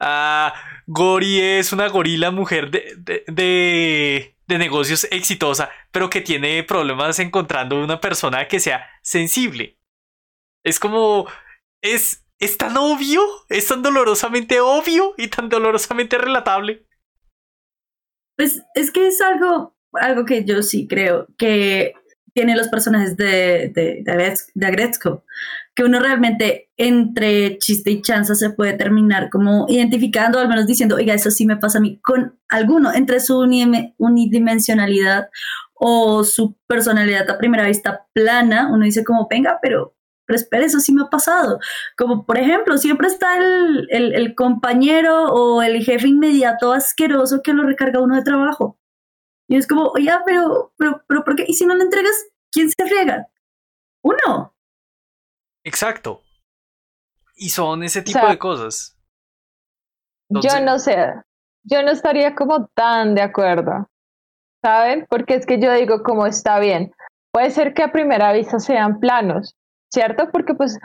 Ah, 0.00 0.54
Gori 0.86 1.40
es 1.40 1.72
una 1.72 1.88
gorila 1.88 2.30
mujer 2.30 2.70
de, 2.70 2.94
de, 2.96 4.34
de, 4.46 4.58
negocios 4.58 5.06
exitosa, 5.10 5.70
pero 5.90 6.08
que 6.10 6.20
tiene 6.22 6.62
problemas 6.64 7.18
encontrando 7.18 7.82
una 7.82 8.00
persona 8.00 8.48
que 8.48 8.60
sea 8.60 8.88
sensible. 9.02 9.78
Es 10.64 10.80
como. 10.80 11.26
Es, 11.82 12.24
es 12.40 12.56
tan 12.56 12.76
obvio, 12.76 13.22
es 13.48 13.68
tan 13.68 13.82
dolorosamente 13.82 14.60
obvio 14.60 15.14
y 15.16 15.28
tan 15.28 15.48
dolorosamente 15.48 16.18
relatable. 16.18 16.86
Pues 18.36 18.62
es 18.74 18.90
que 18.90 19.06
es 19.06 19.20
algo, 19.20 19.76
algo 19.92 20.24
que 20.24 20.44
yo 20.44 20.62
sí 20.62 20.88
creo 20.88 21.26
que 21.36 21.92
tiene 22.32 22.56
los 22.56 22.68
personajes 22.68 23.16
de, 23.16 23.70
de, 23.74 24.02
de, 24.04 24.66
Agretzko, 24.66 25.24
que 25.74 25.84
uno 25.84 26.00
realmente 26.00 26.70
entre 26.76 27.58
chiste 27.58 27.90
y 27.90 28.02
chanza 28.02 28.34
se 28.34 28.50
puede 28.50 28.72
terminar 28.74 29.28
como 29.30 29.66
identificando, 29.68 30.38
al 30.38 30.48
menos 30.48 30.66
diciendo, 30.66 30.96
oiga, 30.96 31.12
eso 31.12 31.30
sí 31.30 31.44
me 31.44 31.56
pasa 31.56 31.78
a 31.78 31.80
mí, 31.82 32.00
con 32.00 32.38
alguno, 32.48 32.94
entre 32.94 33.20
su 33.20 33.38
unidimensionalidad 33.38 35.28
o 35.74 36.24
su 36.24 36.56
personalidad 36.66 37.28
a 37.28 37.38
primera 37.38 37.66
vista 37.66 38.06
plana, 38.12 38.70
uno 38.72 38.84
dice 38.84 39.04
como, 39.04 39.26
venga, 39.28 39.58
pero, 39.60 39.94
pero 40.30 40.38
espera, 40.38 40.64
eso 40.64 40.78
sí 40.78 40.92
me 40.94 41.02
ha 41.02 41.10
pasado. 41.10 41.58
Como 41.96 42.24
por 42.24 42.38
ejemplo, 42.38 42.78
siempre 42.78 43.08
está 43.08 43.36
el, 43.36 43.88
el, 43.90 44.14
el 44.14 44.36
compañero 44.36 45.24
o 45.32 45.60
el 45.60 45.82
jefe 45.82 46.06
inmediato 46.06 46.72
asqueroso 46.72 47.42
que 47.42 47.52
lo 47.52 47.64
recarga 47.64 48.00
uno 48.00 48.14
de 48.14 48.22
trabajo 48.22 48.76
y 49.50 49.56
es 49.56 49.66
como, 49.66 49.88
oye, 49.88 50.12
pero, 50.24 50.72
pero, 50.78 51.02
pero, 51.08 51.24
¿por 51.24 51.34
qué? 51.34 51.44
Y 51.48 51.54
si 51.54 51.66
no 51.66 51.74
le 51.74 51.82
entregas, 51.82 52.14
¿quién 52.52 52.70
se 52.70 52.84
riega? 52.84 53.26
Uno. 54.00 54.54
Exacto. 55.64 56.22
Y 57.34 57.48
son 57.48 57.82
ese 57.82 58.00
tipo 58.02 58.24
de 58.28 58.38
cosas. 58.38 58.96
Yo 60.28 60.60
no 60.64 60.78
sé, 60.78 61.14
yo 61.64 61.82
no 61.82 61.90
estaría 61.90 62.36
como 62.36 62.68
tan 62.68 63.16
de 63.16 63.22
acuerdo, 63.22 63.90
¿saben? 64.62 65.04
Porque 65.10 65.34
es 65.34 65.46
que 65.46 65.60
yo 65.60 65.72
digo, 65.72 66.04
como 66.04 66.28
está 66.28 66.60
bien, 66.60 66.94
puede 67.32 67.50
ser 67.50 67.74
que 67.74 67.82
a 67.82 67.90
primera 67.90 68.32
vista 68.32 68.60
sean 68.60 69.00
planos, 69.00 69.56
¿cierto? 69.92 70.30
Porque 70.32 70.54
pues 70.54 70.78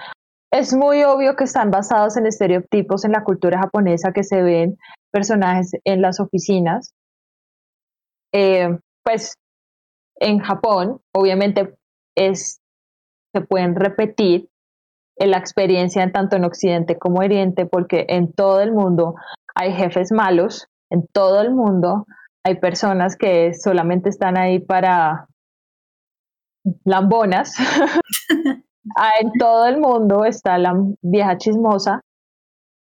es 0.52 0.74
muy 0.74 1.04
obvio 1.04 1.36
que 1.36 1.44
están 1.44 1.72
basados 1.72 2.18
en 2.18 2.28
estereotipos 2.28 3.06
en 3.06 3.12
la 3.12 3.24
cultura 3.24 3.60
japonesa 3.60 4.12
que 4.14 4.24
se 4.24 4.42
ven 4.42 4.78
personajes 5.12 5.72
en 5.84 6.02
las 6.02 6.20
oficinas, 6.20 6.94
eh, 8.34 8.78
pues 9.04 9.36
en 10.20 10.40
Japón, 10.40 11.02
obviamente, 11.14 11.76
es, 12.18 12.60
se 13.34 13.42
pueden 13.42 13.76
repetir 13.76 14.50
en 15.18 15.32
la 15.32 15.38
experiencia 15.38 16.10
tanto 16.12 16.36
en 16.36 16.46
Occidente 16.46 16.98
como 16.98 17.22
en 17.22 17.32
Oriente, 17.32 17.66
porque 17.66 18.06
en 18.10 18.34
todo 18.34 18.62
el 18.62 18.72
mundo 18.74 19.16
hay 19.56 19.74
jefes 19.74 20.12
malos, 20.12 20.68
en 20.90 21.08
todo 21.08 21.42
el 21.42 21.54
mundo 21.54 22.06
hay 22.46 22.60
personas 22.60 23.16
que 23.16 23.54
solamente 23.54 24.10
están 24.10 24.38
ahí 24.38 24.60
para 24.60 25.28
lambonas. 26.84 27.56
Ah, 28.96 29.12
en 29.20 29.32
todo 29.40 29.66
el 29.66 29.80
mundo 29.80 30.26
está 30.26 30.58
la 30.58 30.76
vieja 31.02 31.38
chismosa. 31.38 32.02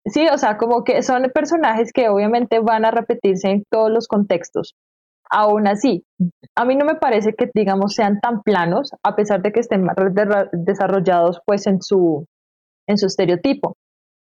Sí, 0.06 0.28
o 0.28 0.38
sea, 0.38 0.58
como 0.58 0.84
que 0.84 1.04
son 1.04 1.24
personajes 1.34 1.92
que 1.92 2.10
obviamente 2.10 2.60
van 2.60 2.86
a 2.86 2.92
repetirse 2.92 3.50
en 3.50 3.64
todos 3.70 3.92
los 3.92 4.08
contextos. 4.08 4.76
Aún 5.30 5.68
así, 5.68 6.06
a 6.56 6.64
mí 6.66 6.76
no 6.76 6.86
me 6.86 6.96
parece 6.96 7.34
que, 7.34 7.50
digamos, 7.54 7.94
sean 7.96 8.20
tan 8.22 8.42
planos, 8.44 8.92
a 9.04 9.16
pesar 9.16 9.42
de 9.42 9.52
que 9.52 9.60
estén 9.60 9.86
desarrollados 10.54 11.42
pues 11.46 11.68
en 11.68 11.82
su, 11.82 12.26
en 12.88 12.98
su 12.98 13.08
estereotipo. 13.08 13.76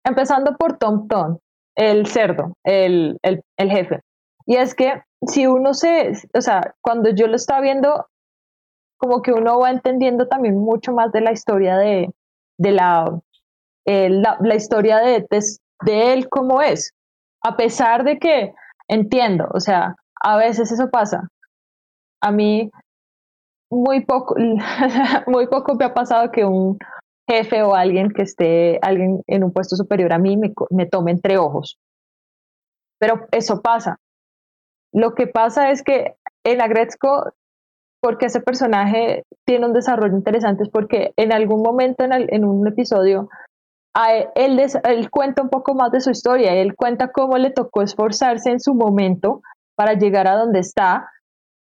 Empezando 0.04 0.56
por 0.56 0.78
Tom 0.78 1.08
Tom, 1.08 1.38
el 1.76 2.06
cerdo, 2.06 2.54
el, 2.64 3.18
el, 3.22 3.42
el 3.58 3.70
jefe. 3.70 4.00
Y 4.46 4.56
es 4.56 4.74
que 4.74 5.02
si 5.26 5.46
uno 5.46 5.74
se, 5.74 6.12
o 6.34 6.40
sea, 6.40 6.74
cuando 6.82 7.10
yo 7.10 7.26
lo 7.26 7.36
estaba 7.36 7.60
viendo, 7.60 8.06
como 9.04 9.20
que 9.20 9.32
uno 9.32 9.58
va 9.58 9.70
entendiendo 9.70 10.28
también 10.28 10.56
mucho 10.56 10.94
más 10.94 11.12
de 11.12 11.20
la 11.20 11.30
historia 11.30 11.76
de, 11.76 12.08
de 12.56 12.72
la, 12.72 13.20
eh, 13.84 14.08
la, 14.08 14.54
historia 14.54 14.96
de, 15.00 15.26
de, 15.30 15.40
de 15.82 16.12
él 16.14 16.30
como 16.30 16.62
es. 16.62 16.94
A 17.42 17.54
pesar 17.54 18.04
de 18.04 18.18
que 18.18 18.54
entiendo, 18.88 19.46
o 19.52 19.60
sea, 19.60 19.94
a 20.22 20.38
veces 20.38 20.72
eso 20.72 20.88
pasa. 20.90 21.28
A 22.22 22.32
mí 22.32 22.70
muy 23.70 24.06
poco, 24.06 24.36
muy 25.26 25.48
poco 25.48 25.74
me 25.74 25.84
ha 25.84 25.92
pasado 25.92 26.30
que 26.30 26.46
un 26.46 26.78
jefe 27.28 27.62
o 27.62 27.74
alguien 27.74 28.08
que 28.10 28.22
esté 28.22 28.78
alguien 28.80 29.20
en 29.26 29.44
un 29.44 29.52
puesto 29.52 29.76
superior 29.76 30.14
a 30.14 30.18
mí 30.18 30.38
me, 30.38 30.54
me 30.70 30.86
tome 30.86 31.10
entre 31.10 31.36
ojos. 31.36 31.78
Pero 32.98 33.26
eso 33.32 33.60
pasa. 33.60 33.98
Lo 34.94 35.14
que 35.14 35.26
pasa 35.26 35.70
es 35.70 35.82
que 35.82 36.14
en 36.42 36.62
Agretzko, 36.62 37.34
porque 38.04 38.26
ese 38.26 38.40
personaje 38.40 39.24
tiene 39.46 39.64
un 39.64 39.72
desarrollo 39.72 40.14
interesante, 40.14 40.64
es 40.64 40.68
porque 40.68 41.14
en 41.16 41.32
algún 41.32 41.62
momento 41.62 42.04
en, 42.04 42.12
en 42.12 42.44
un 42.44 42.68
episodio 42.68 43.30
él, 44.34 44.60
él, 44.60 45.10
cuenta 45.10 45.40
un 45.40 45.48
poco 45.48 45.74
más 45.74 45.90
de 45.90 46.02
su 46.02 46.10
historia, 46.10 46.52
él 46.52 46.74
cuenta 46.76 47.12
cómo 47.12 47.38
le 47.38 47.48
tocó 47.48 47.80
esforzarse 47.80 48.50
en 48.50 48.60
su 48.60 48.74
momento 48.74 49.40
para 49.74 49.94
llegar 49.94 50.28
a 50.28 50.36
donde 50.36 50.58
está 50.58 51.08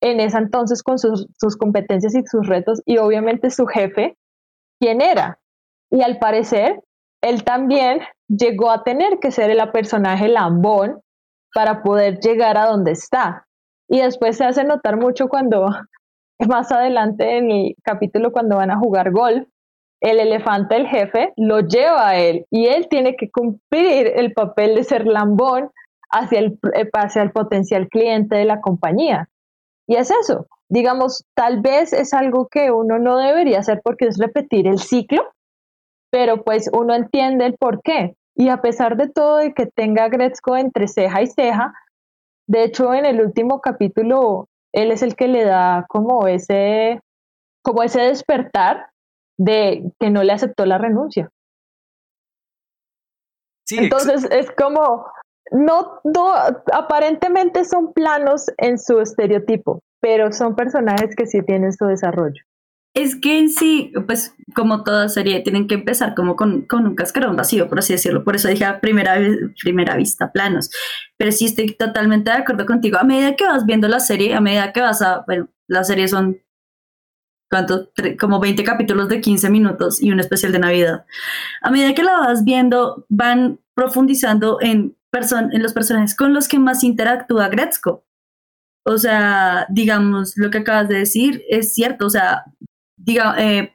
en 0.00 0.18
ese 0.18 0.38
entonces 0.38 0.82
con 0.82 0.98
sus, 0.98 1.26
sus 1.38 1.58
competencias 1.58 2.14
y 2.14 2.24
sus 2.24 2.46
retos 2.46 2.80
y 2.86 2.96
obviamente 2.96 3.50
su 3.50 3.66
jefe, 3.66 4.16
quién 4.80 5.02
era. 5.02 5.40
Y 5.90 6.00
al 6.00 6.18
parecer, 6.18 6.80
él 7.20 7.44
también 7.44 8.00
llegó 8.28 8.70
a 8.70 8.82
tener 8.82 9.18
que 9.18 9.30
ser 9.30 9.50
el 9.50 9.70
personaje 9.72 10.26
lambón 10.26 11.02
para 11.52 11.82
poder 11.82 12.18
llegar 12.18 12.56
a 12.56 12.64
donde 12.64 12.92
está. 12.92 13.44
Y 13.90 14.00
después 14.00 14.38
se 14.38 14.44
hace 14.44 14.64
notar 14.64 14.96
mucho 14.96 15.28
cuando, 15.28 15.68
más 16.48 16.72
adelante 16.72 17.38
en 17.38 17.50
el 17.50 17.76
capítulo, 17.82 18.32
cuando 18.32 18.56
van 18.56 18.70
a 18.70 18.78
jugar 18.78 19.10
golf, 19.10 19.46
el 20.00 20.18
elefante, 20.18 20.76
el 20.76 20.86
jefe, 20.86 21.32
lo 21.36 21.60
lleva 21.60 22.08
a 22.08 22.16
él 22.18 22.46
y 22.50 22.66
él 22.66 22.88
tiene 22.88 23.16
que 23.16 23.30
cumplir 23.30 24.06
el 24.16 24.32
papel 24.32 24.74
de 24.74 24.84
ser 24.84 25.06
lambón 25.06 25.70
hacia 26.10 26.38
el, 26.38 26.58
eh, 26.74 26.88
hacia 26.94 27.22
el 27.22 27.32
potencial 27.32 27.88
cliente 27.88 28.36
de 28.36 28.46
la 28.46 28.60
compañía. 28.60 29.28
Y 29.86 29.96
es 29.96 30.10
eso, 30.10 30.46
digamos, 30.68 31.24
tal 31.34 31.60
vez 31.60 31.92
es 31.92 32.14
algo 32.14 32.48
que 32.48 32.70
uno 32.70 32.98
no 32.98 33.18
debería 33.18 33.58
hacer 33.58 33.82
porque 33.84 34.06
es 34.06 34.18
repetir 34.18 34.66
el 34.66 34.78
ciclo, 34.78 35.22
pero 36.10 36.44
pues 36.44 36.70
uno 36.72 36.94
entiende 36.94 37.44
el 37.44 37.56
por 37.56 37.82
qué. 37.82 38.16
Y 38.34 38.48
a 38.48 38.62
pesar 38.62 38.96
de 38.96 39.08
todo 39.08 39.36
de 39.36 39.52
que 39.52 39.66
tenga 39.66 40.08
Gretzko 40.08 40.56
entre 40.56 40.88
ceja 40.88 41.22
y 41.22 41.26
ceja, 41.26 41.74
de 42.46 42.64
hecho 42.64 42.94
en 42.94 43.04
el 43.04 43.20
último 43.20 43.60
capítulo 43.60 44.48
él 44.72 44.92
es 44.92 45.02
el 45.02 45.16
que 45.16 45.28
le 45.28 45.44
da 45.44 45.86
como 45.88 46.26
ese 46.28 47.00
como 47.62 47.82
ese 47.82 48.00
despertar 48.00 48.90
de 49.38 49.90
que 49.98 50.10
no 50.10 50.22
le 50.22 50.32
aceptó 50.32 50.64
la 50.66 50.78
renuncia. 50.78 51.30
Sí, 53.66 53.78
Entonces 53.78 54.26
es 54.30 54.50
como 54.52 55.06
no, 55.52 56.00
no, 56.04 56.32
aparentemente 56.72 57.64
son 57.64 57.92
planos 57.92 58.50
en 58.58 58.78
su 58.78 59.00
estereotipo, 59.00 59.82
pero 60.00 60.32
son 60.32 60.54
personajes 60.54 61.14
que 61.16 61.26
sí 61.26 61.42
tienen 61.42 61.72
su 61.72 61.86
desarrollo. 61.86 62.42
Es 62.94 63.14
que 63.14 63.38
en 63.38 63.50
sí, 63.50 63.92
pues 64.06 64.34
como 64.54 64.82
toda 64.82 65.08
serie, 65.08 65.40
tienen 65.40 65.68
que 65.68 65.76
empezar 65.76 66.14
como 66.14 66.34
con, 66.34 66.62
con 66.62 66.86
un 66.86 66.96
cascarón 66.96 67.36
vacío, 67.36 67.68
por 67.68 67.78
así 67.78 67.92
decirlo. 67.92 68.24
Por 68.24 68.34
eso 68.36 68.48
dije 68.48 68.64
a 68.64 68.80
primera, 68.80 69.16
primera 69.62 69.96
vista 69.96 70.32
planos. 70.32 70.70
Pero 71.16 71.30
sí 71.30 71.46
estoy 71.46 71.72
totalmente 71.74 72.30
de 72.30 72.38
acuerdo 72.38 72.66
contigo. 72.66 72.98
A 72.98 73.04
medida 73.04 73.36
que 73.36 73.44
vas 73.44 73.64
viendo 73.64 73.86
la 73.88 74.00
serie, 74.00 74.34
a 74.34 74.40
medida 74.40 74.72
que 74.72 74.80
vas 74.80 75.02
a, 75.02 75.22
bueno, 75.26 75.48
las 75.68 75.86
series 75.86 76.10
son 76.10 76.40
¿cuánto? 77.50 77.90
Como 78.18 78.40
20 78.40 78.62
capítulos 78.64 79.08
de 79.08 79.20
15 79.20 79.50
minutos 79.50 80.00
y 80.00 80.10
un 80.10 80.20
especial 80.20 80.52
de 80.52 80.60
Navidad. 80.60 81.04
A 81.62 81.70
medida 81.70 81.94
que 81.94 82.04
la 82.04 82.18
vas 82.18 82.44
viendo, 82.44 83.04
van 83.08 83.58
profundizando 83.74 84.58
en, 84.60 84.96
en 85.12 85.62
los 85.62 85.72
personajes 85.72 86.14
con 86.14 86.32
los 86.32 86.48
que 86.48 86.58
más 86.58 86.84
interactúa 86.84 87.48
Gretzko. 87.48 88.04
O 88.86 88.98
sea, 88.98 89.66
digamos, 89.68 90.36
lo 90.36 90.50
que 90.50 90.58
acabas 90.58 90.88
de 90.88 90.98
decir 90.98 91.42
es 91.48 91.74
cierto, 91.74 92.06
o 92.06 92.10
sea, 92.10 92.44
diga, 93.04 93.34
eh, 93.38 93.72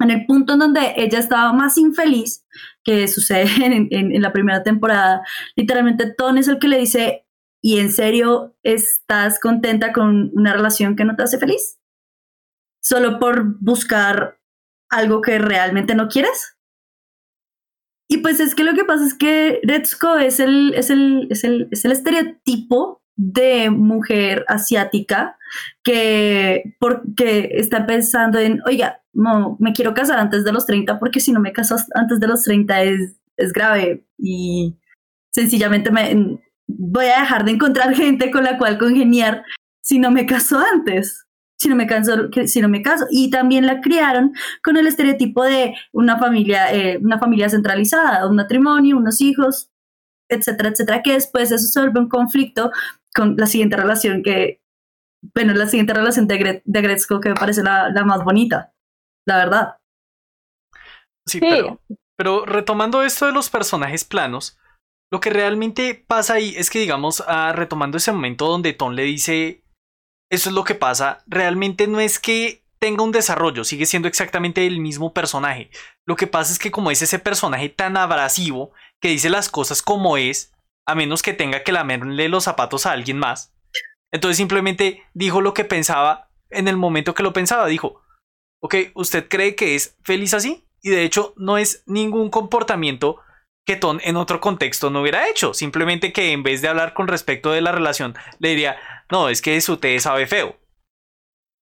en 0.00 0.10
el 0.10 0.26
punto 0.26 0.54
en 0.54 0.58
donde 0.58 0.94
ella 0.96 1.18
estaba 1.18 1.52
más 1.52 1.78
infeliz, 1.78 2.44
que 2.84 3.08
sucede 3.08 3.48
en, 3.90 4.22
la 4.22 4.32
primera 4.32 4.62
temporada, 4.62 5.22
literalmente 5.56 6.12
Ton 6.12 6.38
es 6.38 6.48
el 6.48 6.58
que 6.58 6.68
le 6.68 6.78
dice, 6.78 7.26
¿y 7.62 7.78
en 7.78 7.92
serio 7.92 8.56
estás 8.62 9.38
contenta 9.38 9.92
con 9.92 10.30
una 10.34 10.52
relación 10.52 10.96
que 10.96 11.04
no 11.04 11.16
te 11.16 11.22
hace 11.22 11.38
feliz? 11.38 11.78
¿Solo 12.80 13.18
por 13.18 13.60
buscar 13.60 14.40
algo 14.90 15.20
que 15.20 15.38
realmente 15.38 15.94
no 15.94 16.08
quieres? 16.08 16.56
Y 18.08 18.18
pues 18.18 18.40
es 18.40 18.54
que 18.54 18.64
lo 18.64 18.74
que 18.74 18.84
pasa 18.84 19.06
es 19.06 19.14
que 19.14 19.60
Retsuko 19.62 20.18
es 20.18 20.38
el, 20.40 20.74
es 20.74 20.90
el, 20.90 21.28
es 21.30 21.44
el, 21.44 21.68
es 21.70 21.84
el 21.84 21.92
estereotipo 21.92 23.02
de 23.16 23.70
mujer 23.70 24.44
asiática 24.48 25.38
que 25.82 26.74
porque 26.78 27.50
está 27.52 27.86
pensando 27.86 28.38
en, 28.38 28.60
oiga, 28.66 29.02
no, 29.12 29.56
me 29.60 29.72
quiero 29.72 29.94
casar 29.94 30.18
antes 30.18 30.44
de 30.44 30.52
los 30.52 30.66
30 30.66 30.98
porque 30.98 31.20
si 31.20 31.32
no 31.32 31.40
me 31.40 31.52
caso 31.52 31.76
antes 31.94 32.20
de 32.20 32.26
los 32.26 32.42
30 32.44 32.82
es, 32.82 33.16
es 33.36 33.52
grave 33.52 34.04
y 34.18 34.78
sencillamente 35.30 35.90
me 35.90 36.38
voy 36.66 37.06
a 37.06 37.20
dejar 37.20 37.44
de 37.44 37.52
encontrar 37.52 37.94
gente 37.94 38.30
con 38.30 38.44
la 38.44 38.58
cual 38.58 38.78
congeniar 38.78 39.44
si 39.82 39.98
no 39.98 40.10
me 40.10 40.26
caso 40.26 40.58
antes. 40.72 41.26
Si 41.58 41.68
no 41.68 41.76
me 41.76 41.86
caso, 41.86 42.28
si 42.46 42.60
no 42.60 42.68
me 42.68 42.82
caso. 42.82 43.06
Y 43.10 43.30
también 43.30 43.66
la 43.66 43.80
criaron 43.80 44.32
con 44.64 44.76
el 44.76 44.88
estereotipo 44.88 45.44
de 45.44 45.74
una 45.92 46.18
familia, 46.18 46.72
eh, 46.74 46.98
una 46.98 47.20
familia 47.20 47.48
centralizada, 47.48 48.26
un 48.26 48.34
matrimonio, 48.34 48.96
unos 48.96 49.20
hijos, 49.20 49.70
etcétera, 50.28 50.70
etcétera, 50.70 51.02
que 51.02 51.12
después 51.12 51.52
eso 51.52 51.66
se 51.66 51.80
vuelve 51.80 52.00
un 52.00 52.08
conflicto 52.08 52.72
con 53.14 53.36
la 53.36 53.46
siguiente 53.46 53.76
relación 53.76 54.22
que, 54.24 54.61
bueno, 55.34 55.54
la 55.54 55.66
siguiente 55.66 55.94
relación 55.94 56.26
de, 56.26 56.62
de 56.64 56.82
Gretzko 56.82 57.20
que 57.20 57.30
me 57.30 57.34
parece 57.34 57.62
la, 57.62 57.90
más 58.04 58.24
bonita, 58.24 58.72
la 59.26 59.36
verdad. 59.36 59.76
Sí, 61.26 61.38
Pero, 61.40 61.80
pero 62.16 62.44
retomando 62.44 63.02
esto 63.02 63.26
de 63.26 63.32
los 63.32 63.48
personajes 63.48 64.04
planos, 64.04 64.58
lo 65.12 65.20
que 65.20 65.30
realmente 65.30 66.04
pasa 66.06 66.34
ahí 66.34 66.54
es 66.56 66.70
que, 66.70 66.80
digamos, 66.80 67.22
ah, 67.26 67.52
retomando 67.54 67.98
ese 67.98 68.12
momento 68.12 68.48
donde 68.48 68.72
Tom 68.72 68.94
le 68.94 69.04
dice, 69.04 69.62
eso 70.30 70.48
es 70.48 70.54
lo 70.54 70.64
que 70.64 70.74
pasa, 70.74 71.22
realmente 71.26 71.86
no 71.86 72.00
es 72.00 72.18
que 72.18 72.64
tenga 72.80 73.04
un 73.04 73.12
desarrollo, 73.12 73.62
sigue 73.62 73.86
siendo 73.86 74.08
exactamente 74.08 74.66
el 74.66 74.80
mismo 74.80 75.12
personaje. 75.12 75.70
Lo 76.04 76.16
que 76.16 76.26
pasa 76.26 76.52
es 76.52 76.58
que 76.58 76.72
como 76.72 76.90
es 76.90 77.00
ese 77.00 77.20
personaje 77.20 77.68
tan 77.68 77.96
abrasivo, 77.96 78.72
que 79.00 79.08
dice 79.08 79.30
las 79.30 79.48
cosas 79.48 79.82
como 79.82 80.16
es, 80.16 80.52
a 80.84 80.96
menos 80.96 81.22
que 81.22 81.32
tenga 81.32 81.62
que 81.62 81.70
lamerle 81.70 82.28
los 82.28 82.44
zapatos 82.44 82.86
a 82.86 82.92
alguien 82.92 83.18
más. 83.18 83.51
Entonces 84.12 84.36
simplemente 84.36 85.02
dijo 85.14 85.40
lo 85.40 85.54
que 85.54 85.64
pensaba 85.64 86.30
en 86.50 86.68
el 86.68 86.76
momento 86.76 87.14
que 87.14 87.22
lo 87.22 87.32
pensaba. 87.32 87.66
Dijo, 87.66 88.02
ok, 88.60 88.74
¿usted 88.94 89.28
cree 89.28 89.56
que 89.56 89.74
es 89.74 89.98
feliz 90.04 90.34
así? 90.34 90.68
Y 90.82 90.90
de 90.90 91.04
hecho 91.04 91.34
no 91.36 91.58
es 91.58 91.82
ningún 91.86 92.30
comportamiento 92.30 93.20
que 93.64 93.76
Ton 93.76 94.00
en 94.02 94.16
otro 94.16 94.40
contexto 94.40 94.90
no 94.90 95.00
hubiera 95.00 95.28
hecho. 95.28 95.54
Simplemente 95.54 96.12
que 96.12 96.32
en 96.32 96.42
vez 96.42 96.62
de 96.62 96.68
hablar 96.68 96.94
con 96.94 97.08
respecto 97.08 97.52
de 97.52 97.60
la 97.60 97.72
relación, 97.72 98.14
le 98.38 98.50
diría, 98.50 98.76
no, 99.10 99.28
es 99.28 99.40
que 99.40 99.60
su 99.60 99.76
té 99.76 99.98
sabe 100.00 100.26
feo. 100.26 100.58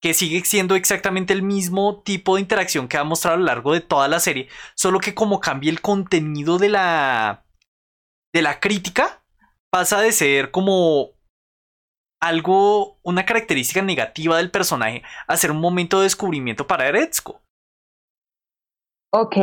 Que 0.03 0.15
sigue 0.15 0.43
siendo 0.45 0.77
exactamente 0.77 1.35
el 1.35 1.43
mismo 1.43 2.03
tipo 2.03 2.35
de 2.35 2.41
interacción 2.41 2.89
que 2.89 2.97
ha 2.97 3.05
mostrado 3.05 3.37
a 3.37 3.39
lo 3.39 3.45
largo 3.45 3.75
de 3.75 3.83
toda 3.83 4.09
la 4.09 4.19
serie, 4.19 4.49
solo 4.75 4.99
que 4.99 5.15
como 5.15 5.41
cambia 5.41 5.71
el 5.71 5.83
contenido 5.83 6.59
de 6.59 6.71
la 6.71 7.45
de 8.33 8.43
la 8.43 8.61
crítica 8.61 9.25
pasa 9.71 10.01
de 10.01 10.13
ser 10.13 10.51
como 10.51 11.11
algo, 12.21 12.99
una 13.03 13.25
característica 13.25 13.83
negativa 13.83 14.37
del 14.37 14.51
personaje, 14.51 15.03
a 15.27 15.37
ser 15.37 15.51
un 15.51 15.61
momento 15.61 15.99
de 15.99 16.05
descubrimiento 16.05 16.67
para 16.67 16.89
Eretsuko. 16.89 17.41
Ok, 19.13 19.37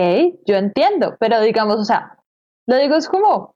yo 0.45 0.55
entiendo, 0.55 1.17
pero 1.19 1.41
digamos, 1.41 1.77
o 1.77 1.83
sea, 1.83 2.17
lo 2.67 2.77
digo 2.77 2.95
es 2.95 3.09
como, 3.09 3.55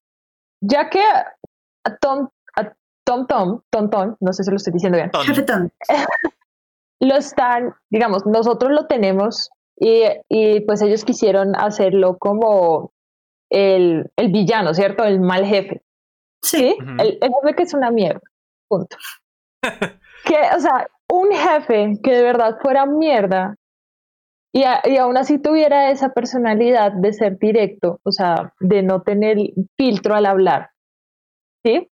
ya 0.62 0.90
que 0.90 1.02
a 1.02 1.96
Tom, 2.02 2.30
a 2.56 2.74
Tom 3.06 3.28
Tom, 3.28 3.62
Tom 3.70 3.90
Tom, 3.90 4.16
no 4.20 4.34
sé 4.34 4.44
si 4.44 4.50
lo 4.50 4.58
estoy 4.58 4.74
diciendo 4.74 4.98
bien, 4.98 5.12
lo 7.00 7.16
están, 7.16 7.76
digamos, 7.90 8.26
nosotros 8.26 8.72
lo 8.72 8.88
tenemos 8.88 9.52
y, 9.78 10.04
y 10.30 10.60
pues 10.62 10.82
ellos 10.82 11.06
quisieron 11.06 11.56
hacerlo 11.56 12.18
como 12.18 12.92
el, 13.50 14.12
el 14.16 14.32
villano, 14.32 14.74
¿cierto? 14.74 15.04
El 15.04 15.20
mal 15.20 15.46
jefe. 15.46 15.82
Sí, 16.44 16.76
el, 17.00 17.20
jefe 17.22 17.56
que 17.56 17.64
es 17.64 17.74
una 17.74 17.92
mierda. 17.92 18.22
Que, 20.24 20.36
o 20.56 20.60
sea, 20.60 20.88
un 21.12 21.32
jefe 21.32 21.94
que 22.04 22.12
de 22.12 22.22
verdad 22.22 22.60
fuera 22.62 22.86
mierda 22.86 23.56
y, 24.54 24.62
y, 24.62 24.98
aún 24.98 25.18
así 25.18 25.40
tuviera 25.40 25.90
esa 25.90 26.10
personalidad 26.10 26.92
de 26.92 27.12
ser 27.12 27.40
directo, 27.40 28.00
o 28.04 28.12
sea, 28.12 28.54
de 28.60 28.84
no 28.84 29.02
tener 29.02 29.38
filtro 29.78 30.14
al 30.14 30.28
hablar, 30.28 30.70
¿sí? 31.66 31.90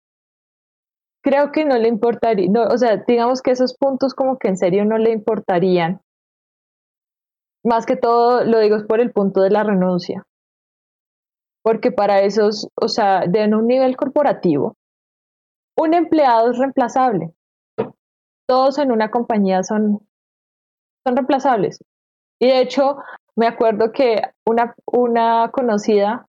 Creo 1.22 1.52
que 1.52 1.64
no 1.64 1.78
le 1.78 1.88
importaría, 1.88 2.48
no, 2.50 2.64
o 2.64 2.76
sea, 2.76 3.02
digamos 3.08 3.40
que 3.40 3.52
esos 3.52 3.74
puntos 3.76 4.14
como 4.14 4.38
que 4.38 4.48
en 4.48 4.58
serio 4.58 4.84
no 4.84 4.98
le 4.98 5.10
importarían. 5.10 6.02
Más 7.64 7.86
que 7.86 7.96
todo, 7.96 8.44
lo 8.44 8.58
digo 8.58 8.76
es 8.76 8.84
por 8.84 9.00
el 9.00 9.10
punto 9.10 9.40
de 9.40 9.50
la 9.50 9.64
renuncia 9.64 10.28
porque 11.68 11.92
para 11.92 12.22
esos, 12.22 12.66
o 12.80 12.88
sea, 12.88 13.26
de 13.26 13.44
un 13.54 13.66
nivel 13.66 13.94
corporativo, 13.94 14.77
un 15.78 15.94
empleado 15.94 16.50
es 16.50 16.58
reemplazable. 16.58 17.32
Todos 18.46 18.78
en 18.78 18.90
una 18.90 19.10
compañía 19.10 19.62
son, 19.62 20.00
son 21.06 21.16
reemplazables. 21.16 21.78
Y 22.40 22.48
de 22.48 22.60
hecho, 22.60 22.96
me 23.36 23.46
acuerdo 23.46 23.92
que 23.92 24.22
una, 24.44 24.74
una 24.86 25.50
conocida, 25.52 26.26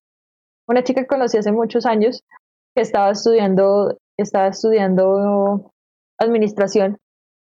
una 0.68 0.84
chica 0.84 1.02
que 1.02 1.08
conocí 1.08 1.38
hace 1.38 1.52
muchos 1.52 1.86
años, 1.86 2.24
que 2.76 2.84
estaba 2.84 3.10
estudiando, 3.10 3.98
estaba 4.18 4.48
estudiando 4.48 5.72
administración 6.20 7.00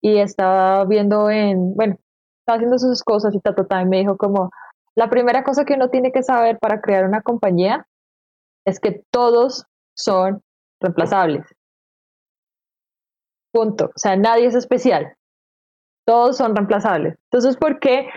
y 0.02 0.18
estaba 0.18 0.84
viendo 0.86 1.30
en, 1.30 1.76
bueno, 1.76 1.98
estaba 2.42 2.58
haciendo 2.58 2.78
sus 2.78 3.04
cosas 3.04 3.34
y 3.34 3.40
ta, 3.40 3.56
ta, 3.56 3.82
y 3.82 3.86
me 3.86 4.00
dijo 4.00 4.18
como, 4.18 4.52
la 4.96 5.10
primera 5.10 5.44
cosa 5.44 5.64
que 5.64 5.76
uno 5.76 5.90
tiene 5.90 6.12
que 6.12 6.24
saber 6.24 6.58
para 6.60 6.82
crear 6.82 7.06
una 7.06 7.22
compañía 7.22 7.88
es 8.66 8.80
que 8.80 9.04
todos 9.12 9.66
son 9.96 10.42
reemplazables. 10.82 11.55
Punto. 13.56 13.86
O 13.86 13.98
sea, 13.98 14.18
nadie 14.18 14.48
es 14.48 14.54
especial. 14.54 15.14
Todos 16.06 16.36
son 16.36 16.54
reemplazables. 16.54 17.16
Entonces, 17.32 17.56
¿por 17.56 17.80
qué? 17.80 18.10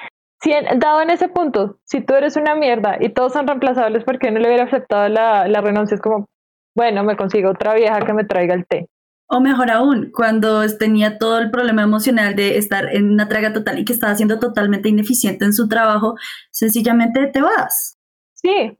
Si 0.42 0.50
dado 0.78 1.00
en 1.00 1.10
ese 1.10 1.28
punto, 1.28 1.78
si 1.84 2.00
tú 2.00 2.14
eres 2.14 2.34
una 2.34 2.56
mierda 2.56 2.96
y 2.98 3.10
todos 3.10 3.34
son 3.34 3.46
reemplazables, 3.46 4.02
¿por 4.02 4.18
qué 4.18 4.32
no 4.32 4.40
le 4.40 4.48
hubiera 4.48 4.64
aceptado 4.64 5.08
la, 5.08 5.46
la 5.46 5.60
renuncia? 5.60 5.94
Es 5.94 6.00
como, 6.00 6.26
bueno, 6.74 7.04
me 7.04 7.16
consigo 7.16 7.50
otra 7.50 7.74
vieja 7.74 8.00
que 8.00 8.14
me 8.14 8.24
traiga 8.24 8.54
el 8.54 8.66
té. 8.66 8.88
O 9.28 9.38
mejor 9.38 9.70
aún, 9.70 10.10
cuando 10.12 10.66
tenía 10.76 11.18
todo 11.18 11.38
el 11.38 11.52
problema 11.52 11.82
emocional 11.82 12.34
de 12.34 12.58
estar 12.58 12.92
en 12.92 13.08
una 13.08 13.28
traga 13.28 13.52
total 13.52 13.78
y 13.78 13.84
que 13.84 13.92
estaba 13.92 14.16
siendo 14.16 14.40
totalmente 14.40 14.88
ineficiente 14.88 15.44
en 15.44 15.52
su 15.52 15.68
trabajo, 15.68 16.16
sencillamente 16.50 17.28
te 17.28 17.40
vas. 17.42 17.96
Sí, 18.34 18.76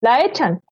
la 0.00 0.22
echan. 0.24 0.62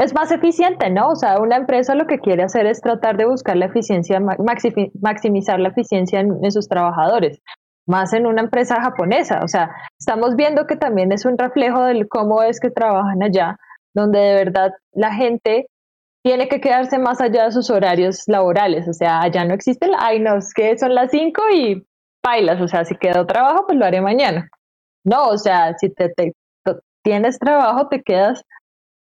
Es 0.00 0.14
más 0.14 0.30
eficiente, 0.32 0.88
¿no? 0.88 1.10
O 1.10 1.14
sea, 1.14 1.38
una 1.40 1.56
empresa 1.56 1.94
lo 1.94 2.06
que 2.06 2.20
quiere 2.20 2.42
hacer 2.42 2.64
es 2.64 2.80
tratar 2.80 3.18
de 3.18 3.26
buscar 3.26 3.58
la 3.58 3.66
eficiencia, 3.66 4.18
maximizar 4.18 5.60
la 5.60 5.68
eficiencia 5.68 6.20
en, 6.20 6.50
sus 6.50 6.68
trabajadores, 6.68 7.42
más 7.86 8.14
en 8.14 8.26
una 8.26 8.40
empresa 8.40 8.80
japonesa. 8.80 9.40
O 9.44 9.48
sea, 9.48 9.70
estamos 9.98 10.36
viendo 10.36 10.66
que 10.66 10.76
también 10.76 11.12
es 11.12 11.26
un 11.26 11.36
reflejo 11.36 11.84
de 11.84 12.08
cómo 12.08 12.42
es 12.42 12.60
que 12.60 12.70
trabajan 12.70 13.22
allá, 13.22 13.58
donde 13.92 14.18
de 14.20 14.34
verdad 14.36 14.70
la 14.92 15.12
gente 15.12 15.66
tiene 16.24 16.48
que 16.48 16.62
quedarse 16.62 16.98
más 16.98 17.20
allá 17.20 17.44
de 17.44 17.52
sus 17.52 17.68
horarios 17.68 18.22
laborales. 18.26 18.88
O 18.88 18.94
sea, 18.94 19.20
allá 19.20 19.44
no 19.44 19.52
existe 19.52 19.84
el, 19.84 19.92
ay, 19.98 20.18
no, 20.18 20.38
es 20.38 20.54
que 20.54 20.78
son 20.78 20.94
las 20.94 21.10
5 21.10 21.42
y 21.54 21.86
bailas. 22.24 22.58
O 22.62 22.68
sea, 22.68 22.86
si 22.86 22.96
quedó 22.96 23.26
trabajo, 23.26 23.66
pues 23.66 23.76
lo 23.76 23.84
haré 23.84 24.00
mañana. 24.00 24.48
No, 25.04 25.28
o 25.28 25.36
sea, 25.36 25.76
si 25.76 25.90
te, 25.90 26.10
tienes 27.02 27.38
trabajo, 27.38 27.88
te 27.88 28.02
quedas 28.02 28.42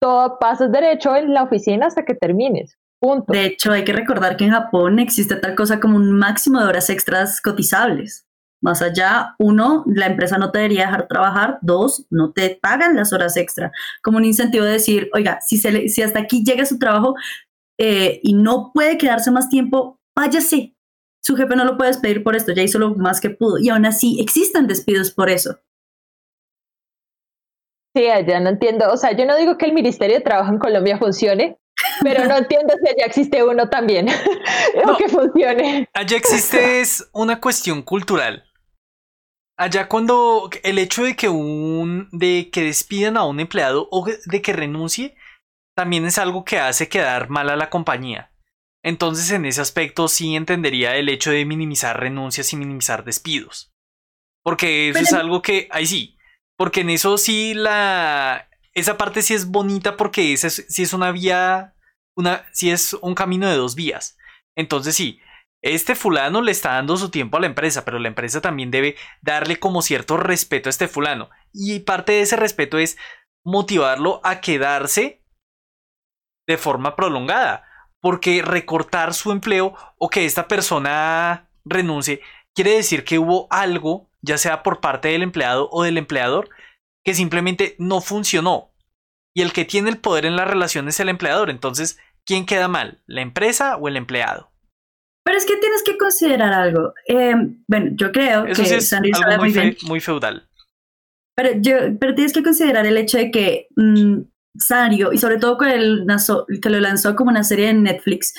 todo, 0.04 0.38
pasas 0.38 0.70
derecho 0.70 1.16
en 1.16 1.34
la 1.34 1.44
oficina 1.44 1.88
hasta 1.88 2.04
que 2.04 2.14
termines. 2.14 2.78
Punto. 3.00 3.32
De 3.32 3.46
hecho, 3.46 3.72
hay 3.72 3.86
que 3.86 3.94
recordar 3.94 4.36
que 4.36 4.44
en 4.44 4.52
Japón 4.52 5.00
existe 5.00 5.38
tal 5.38 5.56
cosa 5.56 5.80
como 5.80 5.96
un 5.96 6.12
máximo 6.12 6.60
de 6.60 6.66
horas 6.66 6.90
extras 6.90 7.40
cotizables. 7.40 8.28
Más 8.62 8.82
allá, 8.82 9.34
uno, 9.40 9.86
la 9.88 10.08
empresa 10.08 10.38
no 10.38 10.52
te 10.52 10.60
debería 10.60 10.88
dejar 10.88 11.08
trabajar, 11.08 11.58
dos, 11.62 12.06
no 12.10 12.34
te 12.34 12.60
pagan 12.62 12.98
las 12.98 13.14
horas 13.14 13.38
extra, 13.38 13.72
como 14.02 14.18
un 14.18 14.26
incentivo 14.26 14.66
de 14.66 14.74
decir, 14.74 15.10
oiga, 15.14 15.40
si, 15.40 15.56
se 15.58 15.88
si 15.88 16.02
hasta 16.02 16.20
aquí 16.20 16.44
llega 16.44 16.66
su 16.66 16.80
trabajo 16.80 17.16
eh, 17.80 18.20
y 18.24 18.34
no 18.34 18.72
puede 18.74 18.98
quedarse 18.98 19.32
más 19.32 19.48
tiempo, 19.48 20.00
váyase, 20.18 20.76
su 21.22 21.38
jefe 21.38 21.56
no 21.56 21.64
lo 21.64 21.78
puede 21.78 21.92
despedir 21.92 22.24
por 22.24 22.36
esto, 22.36 22.52
ya 22.52 22.64
hizo 22.64 22.78
lo 22.78 22.94
más 22.96 23.22
que 23.22 23.30
pudo. 23.30 23.58
Y 23.58 23.70
aún 23.70 23.86
así 23.86 24.20
existen 24.20 24.68
despidos 24.68 25.12
por 25.12 25.30
eso. 25.30 25.60
Sí, 27.96 28.04
ya 28.06 28.40
no 28.40 28.50
entiendo. 28.50 28.92
O 28.92 28.98
sea, 28.98 29.12
yo 29.12 29.26
no 29.26 29.38
digo 29.38 29.58
que 29.58 29.66
el 29.66 29.74
Ministerio 29.74 30.18
de 30.18 30.24
Trabajo 30.24 30.52
en 30.52 30.60
Colombia 30.60 30.98
funcione, 30.98 31.58
pero 32.02 32.26
no 32.26 32.38
entiendo 32.38 32.74
si 32.82 32.90
allá 32.90 33.06
existe 33.06 33.44
uno 33.44 33.70
también. 33.70 34.08
o 34.86 34.98
que 34.98 35.08
funcione. 35.08 35.88
Allá 35.94 36.18
existe 36.18 36.80
es 36.82 37.10
una 37.14 37.40
cuestión 37.40 37.84
cultural. 37.84 38.46
Allá 39.56 39.88
cuando 39.88 40.50
el 40.64 40.80
hecho 40.80 41.04
de 41.04 41.16
que 41.16 41.30
un 41.30 42.10
de 42.12 42.50
que 42.52 42.64
despidan 42.64 43.18
a 43.18 43.26
un 43.26 43.40
empleado 43.40 43.88
o 43.92 44.04
de 44.26 44.42
que 44.42 44.52
renuncie 44.52 45.16
también 45.76 46.06
es 46.06 46.18
algo 46.18 46.44
que 46.44 46.58
hace 46.58 46.90
quedar 46.90 47.30
mal 47.30 47.50
a 47.50 47.56
la 47.56 47.70
compañía. 47.70 48.32
Entonces 48.84 49.30
en 49.32 49.46
ese 49.46 49.62
aspecto 49.62 50.08
sí 50.08 50.36
entendería 50.36 50.96
el 50.96 51.08
hecho 51.08 51.30
de 51.30 51.46
minimizar 51.46 52.00
renuncias 52.00 52.52
y 52.52 52.58
minimizar 52.58 53.04
despidos. 53.04 53.72
Porque 54.44 54.90
eso 54.90 55.00
es 55.00 55.14
algo 55.14 55.42
que, 55.42 55.68
ahí 55.72 55.86
sí, 55.86 56.13
porque 56.64 56.80
en 56.80 56.92
eso 56.92 57.18
sí 57.18 57.54
la, 57.54 58.48
esa 58.74 58.98
parte 58.98 59.22
sí 59.22 59.34
es 59.34 59.48
bonita 59.48 59.98
porque 59.98 60.32
esa 60.32 60.48
es, 60.48 60.66
sí 60.70 60.84
es 60.84 60.94
una 60.94 61.12
vía, 61.12 61.76
una, 62.16 62.46
sí 62.54 62.72
es 62.72 62.94
un 62.94 63.16
camino 63.16 63.50
de 63.50 63.58
dos 63.58 63.76
vías. 63.76 64.18
Entonces 64.56 64.96
sí, 64.96 65.20
este 65.62 65.94
fulano 65.94 66.42
le 66.42 66.54
está 66.54 66.76
dando 66.76 66.96
su 66.96 67.10
tiempo 67.10 67.36
a 67.36 67.42
la 67.42 67.48
empresa, 67.48 67.84
pero 67.84 68.00
la 68.00 68.08
empresa 68.08 68.40
también 68.40 68.72
debe 68.72 68.96
darle 69.22 69.60
como 69.60 69.82
cierto 69.82 70.16
respeto 70.16 70.70
a 70.70 70.72
este 70.72 70.88
fulano. 70.88 71.30
Y 71.52 71.82
parte 71.82 72.14
de 72.14 72.22
ese 72.22 72.38
respeto 72.38 72.78
es 72.78 72.98
motivarlo 73.44 74.22
a 74.24 74.40
quedarse 74.40 75.22
de 76.48 76.58
forma 76.58 76.96
prolongada 76.96 77.66
porque 78.00 78.42
recortar 78.42 79.14
su 79.14 79.34
empleo 79.34 79.76
o 79.98 80.10
que 80.10 80.24
esta 80.24 80.48
persona 80.48 81.50
renuncie 81.66 82.22
quiere 82.56 82.72
decir 82.72 83.04
que 83.04 83.20
hubo 83.20 83.48
algo, 83.50 84.10
ya 84.22 84.38
sea 84.38 84.64
por 84.64 84.80
parte 84.80 85.10
del 85.10 85.24
empleado 85.24 85.70
o 85.72 85.84
del 85.84 85.98
empleador, 85.98 86.50
que 87.04 87.14
simplemente 87.14 87.76
no 87.80 88.02
funcionó. 88.02 88.72
Y 89.36 89.42
el 89.42 89.52
que 89.52 89.66
tiene 89.66 89.90
el 89.90 89.98
poder 89.98 90.26
en 90.26 90.36
la 90.36 90.46
relación 90.46 90.88
es 90.88 91.00
el 91.00 91.10
empleador. 91.10 91.50
Entonces, 91.50 91.98
¿quién 92.26 92.46
queda 92.46 92.68
mal? 92.68 93.02
¿La 93.08 93.22
empresa 93.22 93.78
o 93.78 93.88
el 93.88 93.98
empleado? 93.98 94.52
Pero 95.26 95.38
es 95.38 95.46
que 95.46 95.58
tienes 95.58 95.84
que 95.84 95.98
considerar 95.98 96.54
algo. 96.54 96.94
Em, 97.08 97.64
bueno, 97.68 97.92
yo 97.96 98.12
creo 98.12 98.46
Eso 98.46 98.62
que 98.62 98.68
sí 98.68 98.76
es 98.76 98.94
algo 98.94 99.44
muy, 99.44 99.78
muy, 99.84 100.00
feudal. 100.00 100.48
Pero, 101.36 101.50
yo, 101.60 101.98
pero 102.00 102.14
tienes 102.14 102.34
que 102.34 102.44
considerar 102.44 102.86
el 102.86 102.98
hecho 102.98 103.18
de 103.18 103.32
que 103.32 103.68
mm, 103.76 104.22
Sario, 104.60 105.12
y 105.14 105.18
sobre 105.18 105.38
todo 105.38 105.58
con 105.58 105.70
el 105.70 106.06
que 106.62 106.70
lo 106.70 106.80
lanzó 106.80 107.16
como 107.16 107.32
una 107.32 107.44
serie 107.44 107.70
en 107.70 107.84
Netflix, 107.84 108.34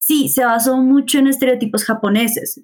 sí, 0.00 0.28
se 0.28 0.44
basó 0.44 0.76
mucho 0.76 1.18
en 1.18 1.26
estereotipos 1.26 1.84
japoneses, 1.84 2.60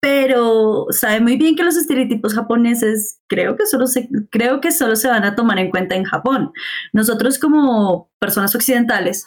pero 0.00 0.86
sabe 0.90 1.20
muy 1.20 1.36
bien 1.36 1.56
que 1.56 1.64
los 1.64 1.76
estereotipos 1.76 2.34
japoneses 2.34 3.20
creo 3.26 3.56
que 3.56 3.66
solo 3.66 3.86
se, 3.86 4.08
creo 4.30 4.60
que 4.60 4.70
solo 4.70 4.94
se 4.96 5.08
van 5.08 5.24
a 5.24 5.34
tomar 5.34 5.58
en 5.58 5.70
cuenta 5.70 5.96
en 5.96 6.04
Japón. 6.04 6.52
Nosotros 6.92 7.38
como 7.38 8.10
personas 8.20 8.54
occidentales, 8.54 9.26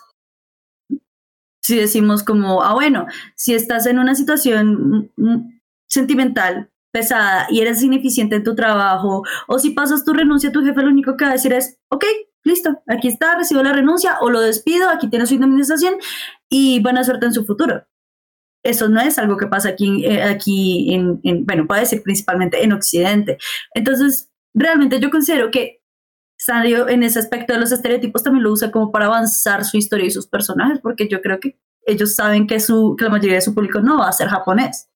si 1.62 1.76
decimos 1.78 2.24
como, 2.24 2.64
ah, 2.64 2.74
bueno, 2.74 3.06
si 3.36 3.54
estás 3.54 3.86
en 3.86 4.00
una 4.00 4.16
situación 4.16 5.12
sentimental 5.88 6.70
pesada 6.92 7.48
y 7.50 7.62
eres 7.62 7.84
ineficiente 7.84 8.38
en 8.38 8.44
tu 8.44 8.56
trabajo, 8.56 9.24
o 9.48 9.60
si 9.60 9.72
pasas 9.72 10.04
tu 10.04 10.14
renuncia, 10.14 10.52
tu 10.52 10.64
jefe 10.64 10.82
lo 10.82 10.90
único 10.90 11.18
que 11.18 11.26
va 11.26 11.32
a 11.32 11.34
decir 11.34 11.54
es, 11.54 11.78
ok, 11.90 12.06
listo, 12.44 12.82
aquí 12.88 13.08
está, 13.08 13.38
recibo 13.38 13.62
la 13.64 13.74
renuncia 13.74 14.18
o 14.22 14.30
lo 14.30 14.42
despido, 14.42 14.90
aquí 14.90 15.10
tiene 15.10 15.26
su 15.26 15.36
indemnización 15.36 15.96
y 16.50 16.82
buena 16.82 17.04
suerte 17.04 17.28
en 17.28 17.34
su 17.34 17.46
futuro. 17.46 17.86
Eso 18.64 18.90
no 18.90 19.02
es 19.02 19.18
algo 19.18 19.38
que 19.38 19.48
pasa 19.48 19.70
aquí, 19.70 20.06
eh, 20.06 20.22
aquí 20.22 20.94
en, 20.94 21.46
bueno, 21.46 21.68
puede 21.68 21.86
ser 21.86 22.04
principalmente 22.04 22.64
en 22.64 22.74
Occidente. 22.74 23.38
Entonces, 23.74 24.32
realmente 24.54 25.00
yo 25.00 25.10
considero 25.10 25.50
que 25.50 25.82
Sanrio 26.38 26.88
en 26.88 27.04
ese 27.04 27.20
aspecto 27.20 27.54
de 27.54 27.60
los 27.60 27.72
estereotipos 27.72 28.24
también 28.24 28.44
lo 28.44 28.52
usa 28.52 28.72
como 28.72 28.92
para 28.92 29.06
avanzar 29.06 29.66
su 29.66 29.78
historia 29.78 30.06
y 30.06 30.12
sus 30.12 30.28
personajes, 30.28 30.80
porque 30.82 31.08
yo 31.08 31.22
creo 31.22 31.40
que 31.40 31.60
ellos 31.86 32.16
saben 32.16 32.48
que, 32.48 32.60
su, 32.60 32.96
que 32.98 33.06
la 33.06 33.12
mayoría 33.12 33.36
de 33.36 33.42
su 33.42 33.54
público 33.56 33.80
no 33.80 34.00
va 34.00 34.08
a 34.08 34.14
ser 34.14 34.28
japonés. 34.28 34.90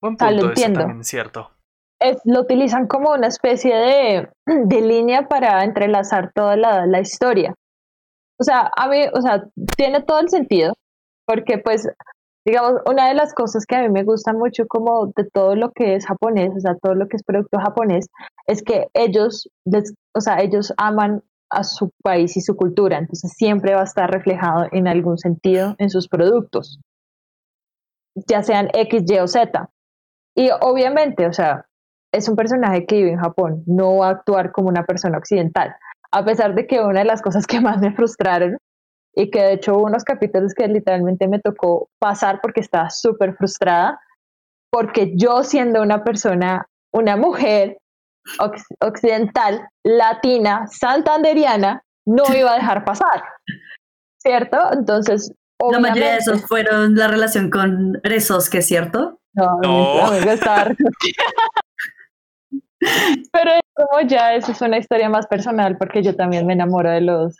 Buen 0.00 0.16
punto, 0.16 0.34
lo 0.34 0.48
entiendo. 0.48 0.80
también 0.80 1.00
es 1.00 1.08
cierto 1.08 1.50
lo 2.24 2.40
utilizan 2.40 2.86
como 2.86 3.12
una 3.12 3.28
especie 3.28 3.74
de, 3.74 4.28
de 4.46 4.80
línea 4.80 5.28
para 5.28 5.64
entrelazar 5.64 6.32
toda 6.34 6.56
la, 6.56 6.86
la, 6.86 7.00
historia. 7.00 7.54
O 8.38 8.44
sea, 8.44 8.70
a 8.74 8.88
mí, 8.88 9.04
o 9.12 9.20
sea, 9.20 9.44
tiene 9.76 10.02
todo 10.02 10.20
el 10.20 10.30
sentido, 10.30 10.74
porque 11.30 11.58
pues, 11.58 11.88
digamos, 12.44 12.80
una 12.86 13.06
de 13.06 13.14
las 13.14 13.34
cosas 13.34 13.64
que 13.64 13.76
a 13.76 13.82
mí 13.82 13.88
me 13.88 14.02
gusta 14.02 14.32
mucho 14.32 14.66
como 14.66 15.12
de 15.14 15.30
todo 15.32 15.54
lo 15.54 15.70
que 15.70 15.94
es 15.94 16.04
japonés, 16.04 16.50
o 16.56 16.58
sea, 16.58 16.74
todo 16.82 16.96
lo 16.96 17.06
que 17.06 17.16
es 17.16 17.22
producto 17.22 17.60
japonés, 17.60 18.08
es 18.48 18.64
que 18.64 18.88
ellos, 18.94 19.48
o 20.12 20.20
sea, 20.20 20.40
ellos 20.40 20.74
aman 20.76 21.22
a 21.48 21.62
su 21.62 21.92
país 22.02 22.36
y 22.36 22.40
su 22.40 22.56
cultura, 22.56 22.98
entonces 22.98 23.32
siempre 23.36 23.74
va 23.74 23.82
a 23.82 23.84
estar 23.84 24.10
reflejado 24.10 24.66
en 24.72 24.88
algún 24.88 25.18
sentido 25.18 25.76
en 25.78 25.88
sus 25.88 26.08
productos, 26.08 26.80
ya 28.26 28.42
sean 28.42 28.68
X, 28.72 29.04
Y 29.06 29.18
o 29.20 29.28
Z. 29.28 29.70
Y 30.34 30.50
obviamente, 30.62 31.28
o 31.28 31.32
sea, 31.32 31.66
es 32.12 32.28
un 32.28 32.34
personaje 32.34 32.86
que 32.86 32.96
vive 32.96 33.12
en 33.12 33.20
Japón, 33.20 33.62
no 33.66 33.98
va 33.98 34.08
a 34.08 34.10
actuar 34.10 34.50
como 34.50 34.68
una 34.68 34.82
persona 34.82 35.18
occidental. 35.18 35.76
A 36.10 36.24
pesar 36.24 36.56
de 36.56 36.66
que 36.66 36.80
una 36.80 37.00
de 37.00 37.04
las 37.04 37.22
cosas 37.22 37.46
que 37.46 37.60
más 37.60 37.80
me 37.80 37.94
frustraron 37.94 38.56
y 39.14 39.30
que 39.30 39.42
de 39.42 39.52
hecho 39.54 39.74
hubo 39.76 39.86
unos 39.86 40.04
capítulos 40.04 40.54
que 40.54 40.66
literalmente 40.68 41.28
me 41.28 41.40
tocó 41.40 41.88
pasar 41.98 42.40
porque 42.40 42.60
estaba 42.60 42.90
súper 42.90 43.34
frustrada, 43.36 44.00
porque 44.70 45.12
yo 45.16 45.42
siendo 45.42 45.82
una 45.82 46.04
persona, 46.04 46.66
una 46.92 47.16
mujer 47.16 47.78
occidental, 48.80 49.68
latina, 49.84 50.66
santanderiana, 50.70 51.82
no 52.06 52.24
iba 52.36 52.52
a 52.52 52.56
dejar 52.56 52.84
pasar, 52.84 53.22
¿cierto? 54.18 54.58
Entonces... 54.72 55.32
La 55.70 55.78
mayoría 55.78 56.12
de 56.12 56.18
esos 56.18 56.46
fueron 56.46 56.94
la 56.94 57.08
relación 57.08 57.50
con 57.50 58.00
que 58.02 58.62
¿cierto? 58.62 59.20
No, 59.34 59.58
no. 59.62 60.10
Me 60.10 60.20
Pero 63.30 63.50
como 63.74 64.00
ya 64.08 64.34
eso 64.34 64.52
es 64.52 64.60
una 64.62 64.78
historia 64.78 65.10
más 65.10 65.26
personal 65.26 65.76
porque 65.76 66.02
yo 66.02 66.16
también 66.16 66.46
me 66.46 66.54
enamoro 66.54 66.90
de 66.90 67.02
los 67.02 67.36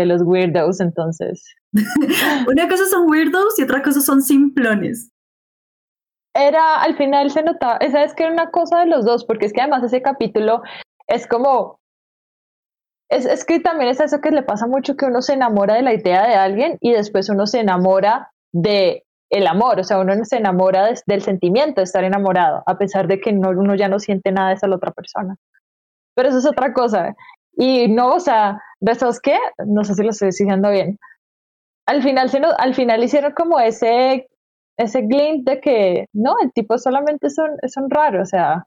de 0.00 0.06
los 0.06 0.22
weirdos, 0.22 0.80
entonces. 0.80 1.44
una 2.48 2.68
cosa 2.68 2.86
son 2.86 3.08
weirdos 3.08 3.58
y 3.58 3.62
otra 3.62 3.82
cosa 3.82 4.00
son 4.00 4.22
simplones. 4.22 5.10
Era, 6.34 6.82
al 6.82 6.96
final 6.96 7.30
se 7.30 7.42
notaba, 7.42 7.76
esa 7.78 8.04
es 8.04 8.14
que 8.14 8.22
era 8.24 8.32
una 8.32 8.50
cosa 8.50 8.80
de 8.80 8.86
los 8.86 9.04
dos, 9.04 9.24
porque 9.24 9.46
es 9.46 9.52
que 9.52 9.60
además 9.60 9.82
ese 9.82 10.00
capítulo 10.00 10.62
es 11.08 11.26
como, 11.26 11.80
es, 13.08 13.26
es 13.26 13.44
que 13.44 13.58
también 13.58 13.90
es 13.90 14.00
eso 14.00 14.20
que 14.20 14.30
le 14.30 14.42
pasa 14.42 14.66
mucho, 14.66 14.96
que 14.96 15.06
uno 15.06 15.22
se 15.22 15.32
enamora 15.32 15.74
de 15.74 15.82
la 15.82 15.92
idea 15.92 16.26
de 16.26 16.34
alguien 16.34 16.78
y 16.80 16.92
después 16.92 17.28
uno 17.28 17.46
se 17.46 17.60
enamora 17.60 18.30
de 18.52 19.04
el 19.30 19.46
amor, 19.46 19.78
o 19.78 19.84
sea, 19.84 20.00
uno 20.00 20.12
se 20.24 20.36
enamora 20.36 20.92
del 21.06 21.22
sentimiento 21.22 21.80
de 21.80 21.84
estar 21.84 22.04
enamorado, 22.04 22.62
a 22.66 22.78
pesar 22.78 23.06
de 23.06 23.20
que 23.20 23.32
no, 23.32 23.50
uno 23.50 23.76
ya 23.76 23.88
no 23.88 24.00
siente 24.00 24.32
nada 24.32 24.48
de 24.48 24.54
esa 24.54 24.68
otra 24.68 24.90
persona. 24.90 25.36
Pero 26.14 26.28
eso 26.28 26.38
es 26.38 26.46
otra 26.46 26.72
cosa. 26.72 27.14
Y 27.52 27.88
no, 27.88 28.14
o 28.14 28.20
sea, 28.20 28.60
de 28.80 28.92
esos 28.92 29.20
que, 29.20 29.38
no 29.66 29.84
sé 29.84 29.94
si 29.94 30.02
lo 30.02 30.10
estoy 30.10 30.28
diciendo 30.28 30.70
bien, 30.70 30.98
al 31.86 32.02
final, 32.02 32.30
al 32.58 32.74
final 32.74 33.04
hicieron 33.04 33.32
como 33.32 33.58
ese, 33.58 34.28
ese 34.78 35.02
glint 35.02 35.48
de 35.48 35.60
que, 35.60 36.06
no, 36.12 36.34
el 36.42 36.52
tipo 36.52 36.78
solamente 36.78 37.30
son, 37.30 37.50
es 37.62 37.76
un 37.76 37.90
raro, 37.90 38.22
o 38.22 38.26
sea, 38.26 38.64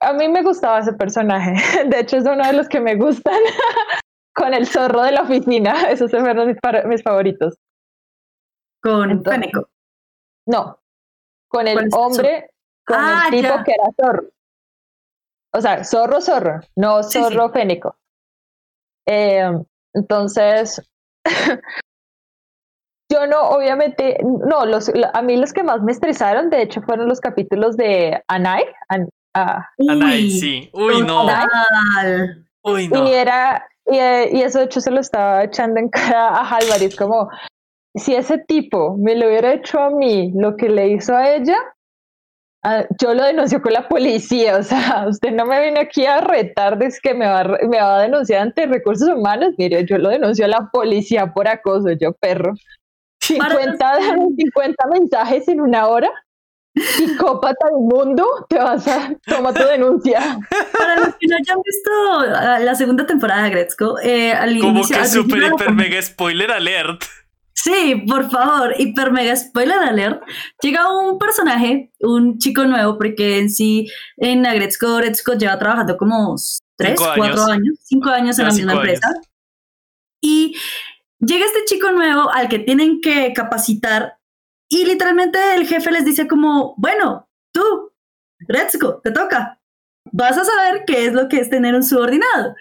a 0.00 0.12
mí 0.12 0.28
me 0.28 0.42
gustaba 0.42 0.80
ese 0.80 0.92
personaje, 0.92 1.54
de 1.88 2.00
hecho 2.00 2.18
es 2.18 2.24
uno 2.24 2.46
de 2.46 2.52
los 2.52 2.68
que 2.68 2.80
me 2.80 2.96
gustan, 2.96 3.34
con 4.34 4.52
el 4.52 4.66
zorro 4.66 5.02
de 5.02 5.12
la 5.12 5.22
oficina, 5.22 5.74
esos 5.90 6.10
son 6.10 6.22
mis, 6.46 6.56
mis 6.86 7.02
favoritos. 7.02 7.56
Con 8.82 9.24
Fénico. 9.24 9.68
No, 10.46 10.78
con 11.48 11.66
el 11.66 11.88
hombre, 11.92 12.50
con 12.86 12.98
el 12.98 13.04
ah, 13.04 13.26
tipo 13.30 13.64
que 13.64 13.72
era 13.72 13.90
zorro. 13.98 14.28
O 15.52 15.60
sea, 15.60 15.84
zorro, 15.84 16.20
zorro, 16.20 16.60
no 16.76 17.02
zorro 17.02 17.50
fénico. 17.50 17.96
Em, 19.06 19.64
entonces, 19.94 20.82
yo 23.10 23.26
no, 23.26 23.48
obviamente, 23.50 24.18
no, 24.22 24.66
los, 24.66 24.90
a 25.12 25.22
mí 25.22 25.36
los 25.36 25.52
que 25.52 25.62
más 25.62 25.82
me 25.82 25.92
estresaron, 25.92 26.50
de 26.50 26.62
hecho, 26.62 26.82
fueron 26.82 27.08
los 27.08 27.20
capítulos 27.20 27.76
de 27.76 28.22
Anai. 28.28 28.64
Ah, 29.34 29.68
Anai, 29.88 30.30
sí. 30.30 30.70
Uy, 30.72 31.02
no. 31.02 31.26
Uy, 32.62 32.88
no. 32.88 33.06
Y 33.06 33.12
era, 33.12 33.66
y, 33.86 33.96
y, 33.96 34.42
eso 34.42 34.58
de 34.58 34.64
hecho 34.64 34.80
se 34.80 34.90
lo 34.90 35.00
estaba 35.00 35.44
echando 35.44 35.78
en 35.78 35.88
cara 35.88 36.28
a 36.28 36.56
Álvarez, 36.56 36.96
como, 36.96 37.30
si 37.96 38.14
ese 38.14 38.38
tipo 38.38 38.96
me 38.96 39.14
lo 39.14 39.26
hubiera 39.26 39.54
hecho 39.54 39.80
a 39.80 39.90
mí 39.90 40.32
lo 40.34 40.56
que 40.56 40.68
le 40.68 40.88
hizo 40.88 41.16
a 41.16 41.30
ella, 41.30 41.56
yo 43.00 43.14
lo 43.14 43.24
denuncio 43.24 43.60
con 43.62 43.72
la 43.72 43.88
policía. 43.88 44.56
O 44.58 44.62
sea, 44.62 45.06
usted 45.08 45.32
no 45.32 45.46
me 45.46 45.60
viene 45.60 45.80
aquí 45.80 46.06
a 46.06 46.20
retar 46.20 46.78
de 46.78 46.92
que 47.02 47.14
me 47.14 47.26
va, 47.26 47.44
me 47.44 47.78
va 47.80 47.98
a 47.98 48.02
denunciar 48.02 48.42
ante 48.42 48.66
recursos 48.66 49.08
humanos. 49.08 49.54
Mire, 49.58 49.84
yo 49.86 49.98
lo 49.98 50.08
denuncio 50.10 50.44
a 50.44 50.48
la 50.48 50.68
policía 50.72 51.32
por 51.32 51.48
acoso, 51.48 51.90
yo 52.00 52.12
perro. 52.12 52.54
50, 53.22 53.94
50 54.36 54.86
mensajes 54.92 55.48
en 55.48 55.60
una 55.60 55.86
hora. 55.88 56.10
Psicópata 56.74 57.68
del 57.70 57.78
mundo, 57.80 58.26
te 58.50 58.58
vas 58.58 58.86
a 58.86 59.10
toma 59.24 59.54
tu 59.54 59.64
denuncia. 59.64 60.20
Para 60.78 60.96
los 60.96 61.14
que 61.18 61.26
no 61.26 61.36
hayan 61.36 61.58
visto 61.64 61.90
ah, 62.36 62.58
la 62.58 62.74
segunda 62.74 63.06
temporada 63.06 63.44
de 63.44 63.50
Gretzko, 63.50 63.98
eh, 64.00 64.32
al 64.32 64.58
Como 64.60 64.80
inicio- 64.80 64.98
que 65.00 65.06
super 65.06 65.42
hiper 65.42 65.72
mega 65.72 66.02
spoiler 66.02 66.52
alert. 66.52 67.02
Sí, 67.66 68.04
por 68.06 68.30
favor, 68.30 68.74
hiper 68.78 69.10
mega 69.10 69.34
spoiler 69.34 69.78
alert. 69.78 70.22
Llega 70.62 70.88
un 70.96 71.18
personaje, 71.18 71.90
un 71.98 72.38
chico 72.38 72.64
nuevo, 72.64 72.96
porque 72.96 73.38
en 73.38 73.50
sí 73.50 73.88
en 74.18 74.46
Agretzko, 74.46 74.94
Gretzko 74.98 75.32
lleva 75.34 75.58
trabajando 75.58 75.96
como 75.96 76.36
tres, 76.76 76.90
Cinco 76.96 77.10
cuatro 77.16 77.42
años. 77.42 77.48
años, 77.50 77.78
cinco 77.82 78.10
años 78.10 78.38
en 78.38 78.44
Ya, 78.44 78.48
la 78.50 78.54
misma 78.54 78.72
cinco 78.72 78.82
años. 78.84 78.94
empresa. 78.94 79.20
Y 80.22 80.56
llega 81.18 81.44
este 81.44 81.64
chico 81.64 81.90
nuevo 81.90 82.30
al 82.32 82.48
que 82.48 82.60
tienen 82.60 83.00
que 83.00 83.32
capacitar 83.32 84.16
y 84.68 84.84
literalmente 84.84 85.38
el 85.56 85.66
jefe 85.66 85.90
les 85.90 86.04
dice 86.04 86.28
como, 86.28 86.74
bueno, 86.78 87.28
tú, 87.52 87.92
Gretzko, 88.46 89.00
te 89.02 89.10
toca. 89.10 89.60
Vas 90.12 90.38
a 90.38 90.44
saber 90.44 90.84
qué 90.86 91.06
es 91.06 91.14
lo 91.14 91.26
que 91.28 91.40
es 91.40 91.50
tener 91.50 91.74
un 91.74 91.82
subordinado. 91.82 92.54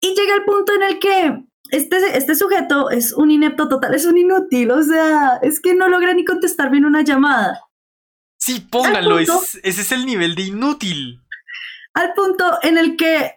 Y 0.00 0.14
llega 0.14 0.34
el 0.34 0.44
punto 0.44 0.72
en 0.72 0.82
el 0.82 0.98
que 0.98 1.44
este, 1.70 2.16
este 2.16 2.34
sujeto 2.34 2.90
es 2.90 3.12
un 3.12 3.30
inepto 3.30 3.68
total, 3.68 3.94
es 3.94 4.04
un 4.06 4.18
inútil, 4.18 4.70
o 4.70 4.82
sea, 4.82 5.38
es 5.42 5.60
que 5.60 5.74
no 5.74 5.88
logra 5.88 6.14
ni 6.14 6.24
contestar 6.24 6.70
bien 6.70 6.84
una 6.84 7.02
llamada. 7.02 7.62
Sí, 8.40 8.60
pónganlo, 8.60 9.16
Al 9.16 9.26
punto- 9.26 9.42
es- 9.44 9.60
ese 9.62 9.80
es 9.82 9.92
el 9.92 10.06
nivel 10.06 10.34
de 10.34 10.42
inútil. 10.42 11.22
Al 11.94 12.12
punto 12.14 12.58
en 12.62 12.78
el 12.78 12.96
que 12.96 13.34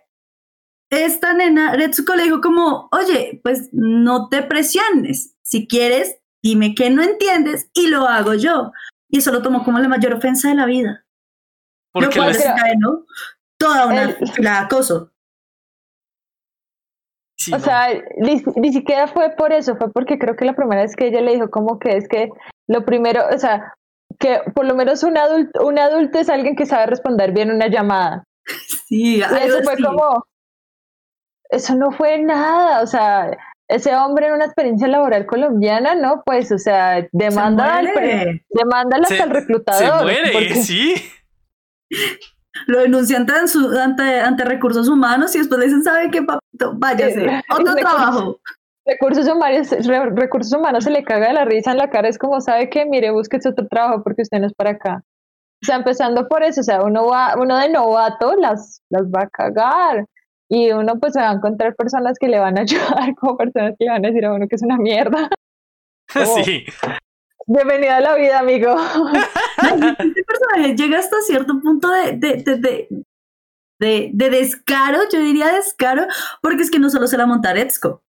esta 0.92 1.34
nena, 1.34 1.74
Retsuko, 1.74 2.16
le 2.16 2.24
dijo 2.24 2.42
como, 2.42 2.90
oye, 2.92 3.40
pues 3.44 3.70
no 3.72 4.30
te 4.30 4.44
presiones, 4.44 5.36
si 5.42 5.68
quieres, 5.68 6.18
dime 6.44 6.76
que 6.76 6.90
no 6.90 7.02
entiendes 7.02 7.70
y 7.74 7.88
lo 7.88 8.08
hago 8.08 8.34
yo. 8.34 8.72
Y 9.10 9.20
eso 9.20 9.32
lo 9.32 9.42
tomó 9.42 9.64
como 9.64 9.80
la 9.80 9.88
mayor 9.88 10.14
ofensa 10.14 10.50
de 10.50 10.56
la 10.56 10.66
vida. 10.66 11.06
Lo 11.94 12.02
Porque 12.02 12.18
cual 12.18 12.30
les- 12.30 12.38
desencadenó 12.38 13.06
toda 13.58 13.86
una 13.88 14.04
El- 14.04 14.18
de 14.38 14.48
acoso. 14.50 15.11
Sí, 17.44 17.54
O 17.54 17.58
no. 17.58 17.64
sea, 17.64 17.88
ni, 18.18 18.44
ni 18.56 18.74
siquiera 18.74 19.08
fue 19.08 19.32
por 19.32 19.52
eso, 19.54 19.76
fue 19.76 19.92
porque 19.92 20.18
creo 20.20 20.36
que 20.36 20.46
la 20.46 20.54
primera 20.56 20.82
vez 20.82 20.96
que 20.96 21.08
ella 21.08 21.22
le 21.22 21.34
dijo 21.34 21.50
como 21.50 21.80
que 21.80 21.98
es 21.98 22.08
que 22.08 22.30
lo 22.68 22.86
primero, 22.86 23.24
o 23.34 23.38
sea, 23.38 23.74
que 24.20 24.40
por 24.54 24.66
lo 24.66 24.76
menos 24.76 25.04
un 25.04 25.18
adulto, 25.18 25.66
un 25.66 25.80
adulto 25.80 26.20
es 26.20 26.30
alguien 26.30 26.56
que 26.56 26.66
sabe 26.66 26.86
responder 26.88 27.32
bien 27.32 27.52
una 27.52 27.68
llamada. 27.68 28.24
Sí, 28.88 29.18
Y 29.18 29.22
eso 29.22 29.62
fue 29.64 29.74
así. 29.74 29.84
como, 29.84 30.26
eso 31.50 31.76
no 31.76 31.92
fue 31.92 32.20
nada, 32.20 32.82
o 32.82 32.88
sea, 32.88 33.32
ese 33.70 33.96
hombre 33.96 34.28
en 34.28 34.34
una 34.34 34.46
experiencia 34.46 34.88
laboral 34.90 35.26
colombiana, 35.26 35.96
¿no? 35.96 36.24
Pues, 36.26 36.52
o 36.52 36.58
sea, 36.58 37.08
demanda, 37.14 37.78
al, 37.78 37.86
muere. 37.94 38.46
demanda 38.50 38.98
hasta 38.98 39.08
Se- 39.08 39.24
el 39.24 39.30
se 39.30 39.34
reclutador. 39.34 40.04
muere, 40.04 40.32
porque- 40.34 40.56
sí. 40.56 40.96
Lo 42.68 42.80
denuncian 42.80 43.22
ante, 43.30 43.48
su- 43.48 43.78
ante, 43.80 44.20
ante 44.20 44.44
recursos 44.46 44.88
humanos 44.90 45.34
y 45.36 45.40
después 45.40 45.60
le 45.60 45.66
dicen, 45.68 45.84
¿sabe 45.84 46.10
qué, 46.12 46.22
papito? 46.22 46.74
Váyase. 46.76 47.26
Eh, 47.26 47.42
Otro 47.50 47.74
recursos- 47.76 47.80
trabajo. 47.80 48.40
recursos 48.86 49.28
humanos, 49.28 49.70
re- 49.88 50.10
recursos 50.12 50.54
humanos 50.54 50.84
se 50.84 50.90
le 50.92 51.04
caga 51.04 51.28
de 51.28 51.34
la 51.34 51.46
risa 51.46 51.72
en 51.72 51.78
la 51.78 51.90
cara, 51.90 52.10
es 52.10 52.18
como, 52.18 52.42
¿sabe 52.42 52.70
qué? 52.70 52.86
Mire, 52.86 53.12
búsquese 53.12 53.50
otro 53.50 53.68
trabajo 53.68 54.04
porque 54.04 54.24
usted 54.24 54.40
no 54.40 54.48
es 54.48 54.54
para 54.54 54.72
acá. 54.72 55.02
O 55.64 55.66
sea, 55.66 55.76
empezando 55.76 56.28
por 56.28 56.44
eso, 56.44 56.62
o 56.62 56.64
sea, 56.64 56.82
uno 56.84 57.06
va, 57.08 57.36
uno 57.38 57.58
de 57.58 57.70
novato 57.70 58.36
las, 58.36 58.82
las 58.90 59.04
va 59.04 59.22
a 59.24 59.30
cagar. 59.30 60.06
Y 60.50 60.72
uno 60.72 61.00
pues 61.00 61.14
se 61.14 61.22
va 61.22 61.30
a 61.30 61.34
encontrar 61.34 61.76
personas 61.76 62.18
que 62.20 62.28
le 62.28 62.40
van 62.40 62.58
a 62.58 62.62
ayudar, 62.64 63.16
como 63.16 63.38
personas 63.38 63.76
que 63.80 63.86
le 63.86 63.92
van 63.92 64.04
a 64.04 64.10
decir 64.10 64.26
a 64.26 64.34
uno 64.34 64.48
que 64.50 64.56
es 64.56 64.64
una 64.64 64.78
mierda. 64.78 65.30
Oh. 66.16 66.36
Sí. 66.44 66.66
Bienvenido 67.48 67.94
a 67.94 68.00
la 68.02 68.16
vida, 68.16 68.40
amigo. 68.40 68.76
Este 69.64 70.24
personaje 70.24 70.76
llega 70.76 71.00
hasta 71.00 71.22
cierto 71.22 71.60
punto 71.62 71.90
de, 71.92 72.14
de, 72.14 72.44
de, 72.44 72.58
de, 72.58 72.88
de- 73.80 74.10
de 74.14 74.30
descaro, 74.30 75.00
yo 75.12 75.20
diría 75.20 75.48
descaro, 75.54 76.06
porque 76.42 76.64
es 76.64 76.72
que 76.72 76.80
no 76.80 76.90
solo 76.90 77.08
se 77.08 77.18
la 77.18 77.26
monta 77.26 77.50
a 77.50 77.54
Retsuko, 77.54 78.04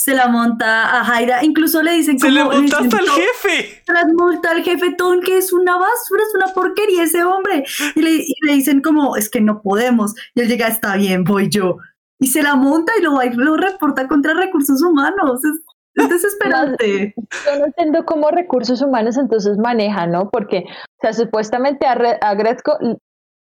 se 0.00 0.14
la 0.14 0.28
monta 0.28 1.00
a 1.00 1.04
Jaira, 1.04 1.44
incluso 1.44 1.82
le 1.82 1.92
dicen 1.94 2.18
Se 2.20 2.28
como... 2.28 2.52
le 2.52 2.58
monta 2.60 2.78
hasta 2.78 2.98
el 2.98 3.06
"To- 3.06 3.12
jefe. 3.12 3.82
tras 3.84 4.06
multa 4.12 4.52
al 4.52 4.62
jefetón 4.62 5.20
que 5.20 5.38
es 5.38 5.52
una 5.52 5.76
basura, 5.76 6.22
es 6.22 6.34
una 6.36 6.54
porquería 6.54 7.02
ese 7.02 7.24
hombre. 7.24 7.64
Y 7.96 8.02
le, 8.02 8.10
y 8.12 8.34
le 8.42 8.52
dicen 8.54 8.80
como, 8.80 9.16
es 9.16 9.28
que 9.28 9.40
no 9.40 9.60
podemos. 9.60 10.14
Y 10.36 10.42
él 10.42 10.48
llega, 10.48 10.68
está 10.68 10.94
bien, 10.96 11.24
voy 11.24 11.48
yo. 11.48 11.78
Y 12.20 12.28
se 12.28 12.42
la 12.44 12.54
monta 12.54 12.92
y 12.98 13.02
lo 13.02 13.14
va 13.14 13.26
y 13.26 13.32
lo 13.34 13.56
reporta 13.56 14.06
contra 14.06 14.34
recursos 14.34 14.80
humanos. 14.82 15.44
Es, 15.44 15.60
es 16.02 16.08
desesperante. 16.08 17.14
Yo 17.46 17.58
no 17.58 17.66
entiendo 17.66 18.04
cómo 18.04 18.30
recursos 18.30 18.82
humanos 18.82 19.16
entonces 19.16 19.58
manejan, 19.58 20.10
¿no? 20.12 20.30
Porque, 20.30 20.64
o 20.66 21.00
sea, 21.00 21.12
supuestamente 21.12 21.86
a, 21.86 21.94
Re- 21.94 22.18
a 22.20 22.34
Gretzko 22.34 22.78
l- 22.80 22.96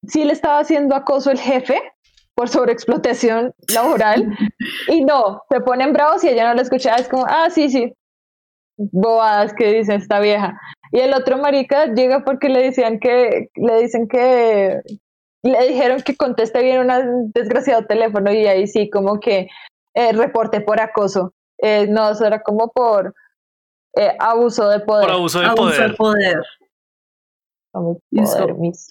sí 0.07 0.25
le 0.25 0.33
estaba 0.33 0.59
haciendo 0.61 0.95
acoso 0.95 1.31
el 1.31 1.39
jefe 1.39 1.81
por 2.35 2.49
sobreexplotación 2.49 3.53
laboral 3.75 4.37
y 4.89 5.05
no, 5.05 5.43
se 5.51 5.61
ponen 5.61 5.93
bravos 5.93 6.25
y 6.25 6.29
ella 6.29 6.49
no 6.49 6.55
lo 6.55 6.63
escuchaba, 6.63 6.97
es 6.97 7.09
como, 7.09 7.27
ah, 7.29 7.49
sí, 7.51 7.69
sí, 7.69 7.93
bobadas 8.77 9.53
que 9.55 9.73
dice 9.73 9.95
esta 9.95 10.19
vieja. 10.21 10.59
Y 10.93 11.01
el 11.01 11.15
otro 11.15 11.39
marica 11.39 11.87
llega 11.87 12.25
porque 12.25 12.49
le 12.49 12.63
decían 12.63 12.99
que, 13.01 13.49
le 13.55 13.81
dicen 13.83 14.09
que, 14.09 14.81
le 15.43 15.69
dijeron 15.69 16.01
que 16.03 16.17
conteste 16.17 16.63
bien 16.63 16.81
un 16.81 17.33
desgraciado 17.33 17.85
teléfono 17.87 18.33
y 18.33 18.47
ahí 18.47 18.67
sí, 18.67 18.89
como 18.91 19.21
que 19.21 19.49
eh, 19.95 20.13
reporte 20.13 20.61
por 20.61 20.81
acoso. 20.81 21.33
Eh, 21.63 21.87
no, 21.89 22.11
eso 22.11 22.27
era 22.27 22.43
como 22.43 22.71
por 22.73 23.15
eh, 23.97 24.17
abuso 24.19 24.69
de 24.69 24.81
poder. 24.81 25.05
Por 25.07 25.15
abuso 25.15 25.39
de 25.41 25.47
Abuso 25.47 25.63
poder. 25.71 25.91
de 25.91 25.97
poder. 25.97 26.43
Mis- 28.59 28.89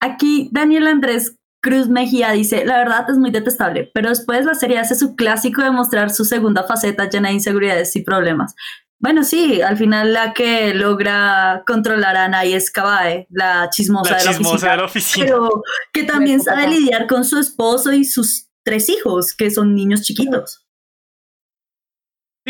Aquí 0.00 0.48
Daniel 0.52 0.86
Andrés 0.86 1.36
Cruz 1.62 1.88
Mejía 1.88 2.30
dice, 2.32 2.64
la 2.64 2.76
verdad 2.78 3.08
es 3.10 3.18
muy 3.18 3.30
detestable, 3.30 3.90
pero 3.92 4.10
después 4.10 4.44
la 4.44 4.54
serie 4.54 4.78
hace 4.78 4.94
su 4.94 5.16
clásico 5.16 5.62
de 5.62 5.70
mostrar 5.72 6.10
su 6.10 6.24
segunda 6.24 6.62
faceta 6.64 7.08
llena 7.08 7.28
de 7.28 7.34
inseguridades 7.34 7.96
y 7.96 8.02
problemas. 8.02 8.54
Bueno, 9.00 9.24
sí, 9.24 9.60
al 9.62 9.76
final 9.76 10.12
la 10.12 10.34
que 10.34 10.72
logra 10.74 11.62
controlar 11.66 12.16
a 12.16 12.24
Ana 12.24 12.44
es 12.44 12.70
Kabae, 12.70 13.26
la 13.30 13.70
chismosa, 13.70 14.10
La 14.12 14.18
de 14.18 14.24
la 14.24 14.30
chismosa 14.32 14.54
oficina, 14.54 14.70
de 14.72 14.76
la 14.76 14.84
oficina. 14.84 15.26
pero 15.26 15.62
que 15.92 16.04
también 16.04 16.40
sabe 16.40 16.68
lidiar 16.68 17.06
con 17.06 17.24
su 17.24 17.38
esposo 17.38 17.92
y 17.92 18.04
sus 18.04 18.48
tres 18.64 18.88
hijos, 18.88 19.34
que 19.36 19.50
son 19.50 19.74
niños 19.74 20.02
chiquitos. 20.02 20.64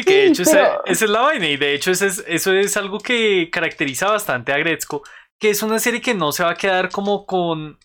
Y 0.01 0.05
que 0.05 0.15
de 0.15 0.27
hecho 0.27 0.43
esa, 0.43 0.53
pero- 0.53 0.85
esa 0.87 1.05
es 1.05 1.11
la 1.11 1.21
vaina 1.21 1.47
y 1.49 1.57
de 1.57 1.75
hecho 1.75 1.91
eso 1.91 2.07
es, 2.07 2.25
eso 2.27 2.53
es 2.53 2.77
algo 2.77 2.99
que 3.01 3.49
caracteriza 3.51 4.11
bastante 4.11 4.53
a 4.53 4.59
Gretzko, 4.59 5.03
que 5.41 5.51
es 5.51 5.63
una 5.63 5.79
serie 5.79 6.01
que 6.01 6.15
no 6.15 6.33
se 6.33 6.45
va 6.45 6.51
a 6.51 6.57
quedar 6.57 6.91
como 6.91 7.27
con... 7.27 7.79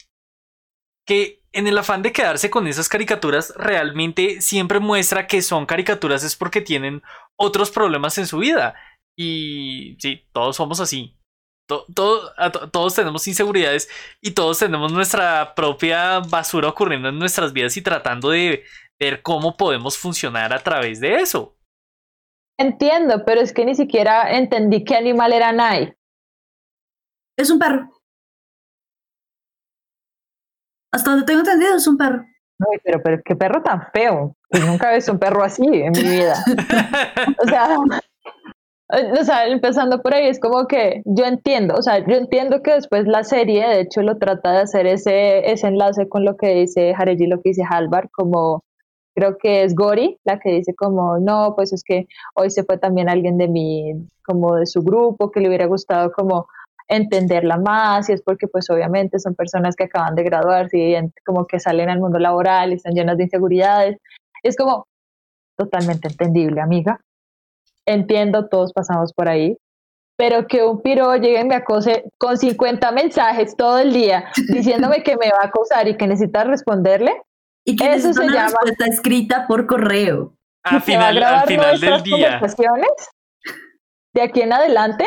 que 1.07 1.41
en 1.51 1.68
el 1.68 1.78
afán 1.78 2.01
de 2.01 2.11
quedarse 2.11 2.49
con 2.49 2.68
esas 2.68 2.89
caricaturas 2.89 3.53
realmente 3.55 4.41
siempre 4.41 4.80
muestra 4.80 5.28
que 5.28 5.41
son 5.43 5.66
caricaturas 5.68 6.24
es 6.24 6.36
porque 6.36 6.61
tienen 6.61 7.03
otros 7.38 7.70
problemas 7.70 8.18
en 8.18 8.26
su 8.26 8.39
vida. 8.39 8.74
Y 9.16 9.95
sí, 9.99 10.26
todos 10.34 10.55
somos 10.55 10.80
así. 10.80 11.16
To- 11.70 11.86
to- 11.93 12.32
todos 12.72 12.95
tenemos 12.95 13.28
inseguridades 13.28 13.88
y 14.22 14.32
todos 14.32 14.57
tenemos 14.59 14.91
nuestra 14.91 15.53
propia 15.53 16.20
basura 16.20 16.70
ocurriendo 16.70 17.09
en 17.09 17.20
nuestras 17.20 17.53
vidas 17.53 17.78
y 17.78 17.82
tratando 17.84 18.32
de 18.32 18.64
ver 18.99 19.22
cómo 19.22 19.55
podemos 19.55 19.97
funcionar 19.97 20.53
a 20.53 20.59
través 20.64 20.99
de 20.99 21.18
eso. 21.18 21.55
Entiendo, 22.64 23.26
pero 23.26 23.41
es 23.41 23.51
que 23.51 23.66
ni 23.66 23.76
siquiera 23.76 24.32
entendí 24.32 24.86
qué 24.86 24.95
animal 24.95 25.34
era 25.34 25.51
Nai. 25.51 25.93
Es 27.38 27.49
un 27.49 27.59
perro. 27.59 27.89
Hasta 30.93 31.11
donde 31.11 31.26
tengo 31.26 31.41
entendido, 31.41 31.76
es 31.76 31.86
un 31.88 31.97
perro. 31.97 32.24
Ay, 32.59 32.80
pero, 32.86 33.01
pero 33.03 33.22
qué 33.26 33.36
perro 33.36 33.61
tan 33.61 33.91
feo. 33.91 34.38
Pues 34.49 34.66
nunca 34.66 34.91
he 34.91 34.95
visto 34.95 35.11
un 35.11 35.20
perro 35.20 35.43
así 35.43 35.66
en 35.66 35.91
mi 35.91 36.03
vida. 36.03 36.36
O 37.43 37.47
sea, 37.49 37.68
o 39.20 39.24
sea, 39.26 39.47
empezando 39.47 40.01
por 40.01 40.14
ahí, 40.14 40.28
es 40.28 40.39
como 40.39 40.66
que 40.66 41.01
yo 41.03 41.26
entiendo, 41.26 41.76
o 41.76 41.82
sea, 41.82 41.99
yo 41.99 42.16
entiendo 42.16 42.61
que 42.61 42.76
después 42.76 43.07
la 43.07 43.26
serie, 43.26 43.68
de 43.68 43.82
hecho, 43.82 44.03
lo 44.03 44.20
trata 44.20 44.53
de 44.53 44.59
hacer 44.59 44.88
ese, 44.88 45.51
ese 45.51 45.68
enlace 45.68 46.07
con 46.07 46.24
lo 46.24 46.38
que 46.38 46.53
dice 46.55 46.93
Hareji, 46.97 47.28
lo 47.28 47.41
que 47.41 47.49
dice 47.49 47.64
Halvar, 47.70 48.09
como 48.11 48.64
creo 49.14 49.38
que 49.38 49.64
es 49.64 49.76
Gori, 49.76 50.18
la 50.24 50.39
que 50.39 50.51
dice 50.51 50.74
como, 50.76 51.20
no, 51.20 51.53
pues 51.55 51.74
es 51.74 51.84
que 51.84 52.07
hoy 52.36 52.49
se 52.49 52.64
fue 52.64 52.78
también 52.78 53.09
alguien 53.09 53.38
de 53.38 53.47
mi, 53.47 53.93
como 54.26 54.55
de 54.55 54.66
su 54.66 54.82
grupo, 54.82 55.32
que 55.32 55.39
le 55.39 55.47
hubiera 55.47 55.66
gustado 55.66 56.11
como 56.11 56.47
entenderla 56.88 57.57
más, 57.57 58.09
y 58.09 58.14
es 58.14 58.22
porque 58.22 58.47
pues 58.47 58.70
obviamente 58.70 59.20
son 59.20 59.36
personas 59.36 59.76
que 59.76 59.86
acaban 59.86 60.16
de 60.16 60.24
graduarse 60.24 60.78
y 60.78 60.95
como 61.26 61.45
que 61.47 61.59
salen 61.59 61.89
al 61.89 61.99
mundo 61.99 62.20
laboral 62.20 62.72
y 62.72 62.76
están 62.76 62.93
llenas 62.93 63.18
de 63.18 63.24
inseguridades. 63.24 63.97
Es 64.43 64.57
como 64.57 64.86
totalmente 65.57 66.07
entendible, 66.07 66.61
amiga. 66.61 66.99
Entiendo, 67.86 68.47
todos 68.47 68.74
pasamos 68.74 69.14
por 69.14 69.30
ahí. 69.30 69.57
Pero 70.16 70.45
que 70.45 70.64
un 70.64 70.82
piro 70.82 71.16
llegue 71.16 71.41
y 71.41 71.45
me 71.45 71.55
acose 71.55 72.03
con 72.20 72.38
50 72.38 72.91
mensajes 72.91 73.55
todo 73.57 73.80
el 73.80 73.93
día 73.93 74.26
diciéndome 74.49 75.01
que 75.01 75.18
me 75.18 75.32
va 75.32 75.39
a 75.41 75.47
acosar 75.47 75.88
y 75.88 75.97
que 75.97 76.05
necesita 76.05 76.43
responderle, 76.43 77.14
Y 77.66 77.76
que 77.76 77.93
Eso 77.93 78.14
se 78.14 78.22
una 78.22 78.34
llama- 78.34 78.45
respuesta 78.47 78.86
escrita 78.88 79.47
por 79.47 79.66
correo. 79.68 80.36
A 80.66 80.80
final, 80.80 81.16
grabar 81.16 81.41
al 81.41 81.47
final 81.47 81.80
del 81.80 82.03
día. 82.03 82.32
conversaciones, 82.39 82.89
de 84.14 84.22
aquí 84.22 84.41
en 84.41 84.53
adelante, 84.53 85.05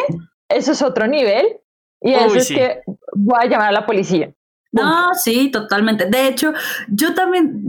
eso 0.50 0.72
es 0.72 0.82
otro 0.82 1.06
nivel. 1.06 1.60
Y 2.02 2.12
eso 2.12 2.36
es 2.36 2.48
que 2.48 2.82
voy 3.14 3.38
a 3.40 3.46
llamar 3.46 3.68
a 3.68 3.72
la 3.72 3.86
policía. 3.86 4.32
No, 4.72 5.14
sí, 5.14 5.50
totalmente. 5.50 6.06
De 6.10 6.28
hecho, 6.28 6.52
yo 6.88 7.14
también, 7.14 7.68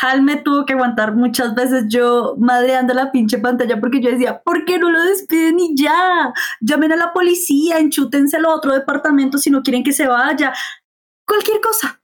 Hal 0.00 0.22
me 0.22 0.36
tuvo 0.36 0.64
que 0.66 0.72
aguantar 0.72 1.14
muchas 1.14 1.54
veces 1.54 1.84
yo 1.88 2.34
madreando 2.38 2.94
la 2.94 3.12
pinche 3.12 3.38
pantalla 3.38 3.78
porque 3.78 4.00
yo 4.00 4.10
decía, 4.10 4.40
¿por 4.42 4.64
qué 4.64 4.78
no 4.78 4.90
lo 4.90 5.00
despiden 5.02 5.60
y 5.60 5.76
ya? 5.76 6.32
Llamen 6.60 6.92
a 6.92 6.96
la 6.96 7.12
policía, 7.12 7.78
enchútense 7.78 8.36
al 8.38 8.46
otro 8.46 8.72
departamento 8.72 9.36
si 9.38 9.50
no 9.50 9.62
quieren 9.62 9.84
que 9.84 9.92
se 9.92 10.06
vaya. 10.08 10.52
Cualquier 11.26 11.60
cosa, 11.60 12.00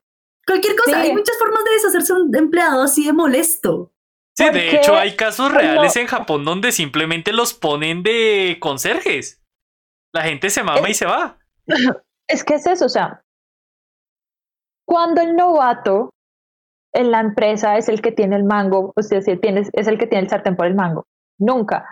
cualquier 0.49 0.77
cosa. 0.77 1.01
Hay 1.01 1.13
muchas 1.13 1.39
formas 1.39 1.65
de 1.65 1.73
deshacerse 1.73 2.13
un 2.13 2.35
empleado 2.35 2.83
así 2.83 3.05
de 3.05 3.13
molesto. 3.13 3.93
Sí, 4.37 4.49
de 4.51 4.77
hecho 4.77 4.97
hay 4.97 5.17
casos 5.17 5.53
reales 5.53 5.97
en 5.97 6.07
Japón 6.07 6.45
donde 6.45 6.73
simplemente 6.73 7.33
los 7.33 7.55
ponen 7.55 8.03
de 8.03 8.57
conserjes. 8.61 9.43
La 10.13 10.23
gente 10.23 10.49
se 10.51 10.63
mama 10.63 10.89
y 10.89 10.95
se 10.95 11.07
va. 11.07 11.39
Es 12.31 12.45
que 12.45 12.57
es 12.57 12.67
eso, 12.67 12.85
o 12.85 12.89
sea, 12.91 13.23
cuando 14.87 15.23
el 15.23 15.35
novato 15.35 16.11
en 16.95 17.11
la 17.11 17.21
empresa 17.21 17.79
es 17.79 17.89
el 17.89 18.03
que 18.03 18.13
tiene 18.13 18.37
el 18.37 18.45
mango, 18.45 18.93
o 18.95 19.03
sea, 19.03 19.23
si 19.23 19.37
tienes, 19.39 19.71
es 19.73 19.87
el 19.87 19.99
que 19.99 20.07
tiene 20.07 20.25
el 20.25 20.31
sartén 20.31 20.57
por 20.57 20.67
el 20.67 20.75
mango. 20.75 21.07
Nunca. 21.39 21.87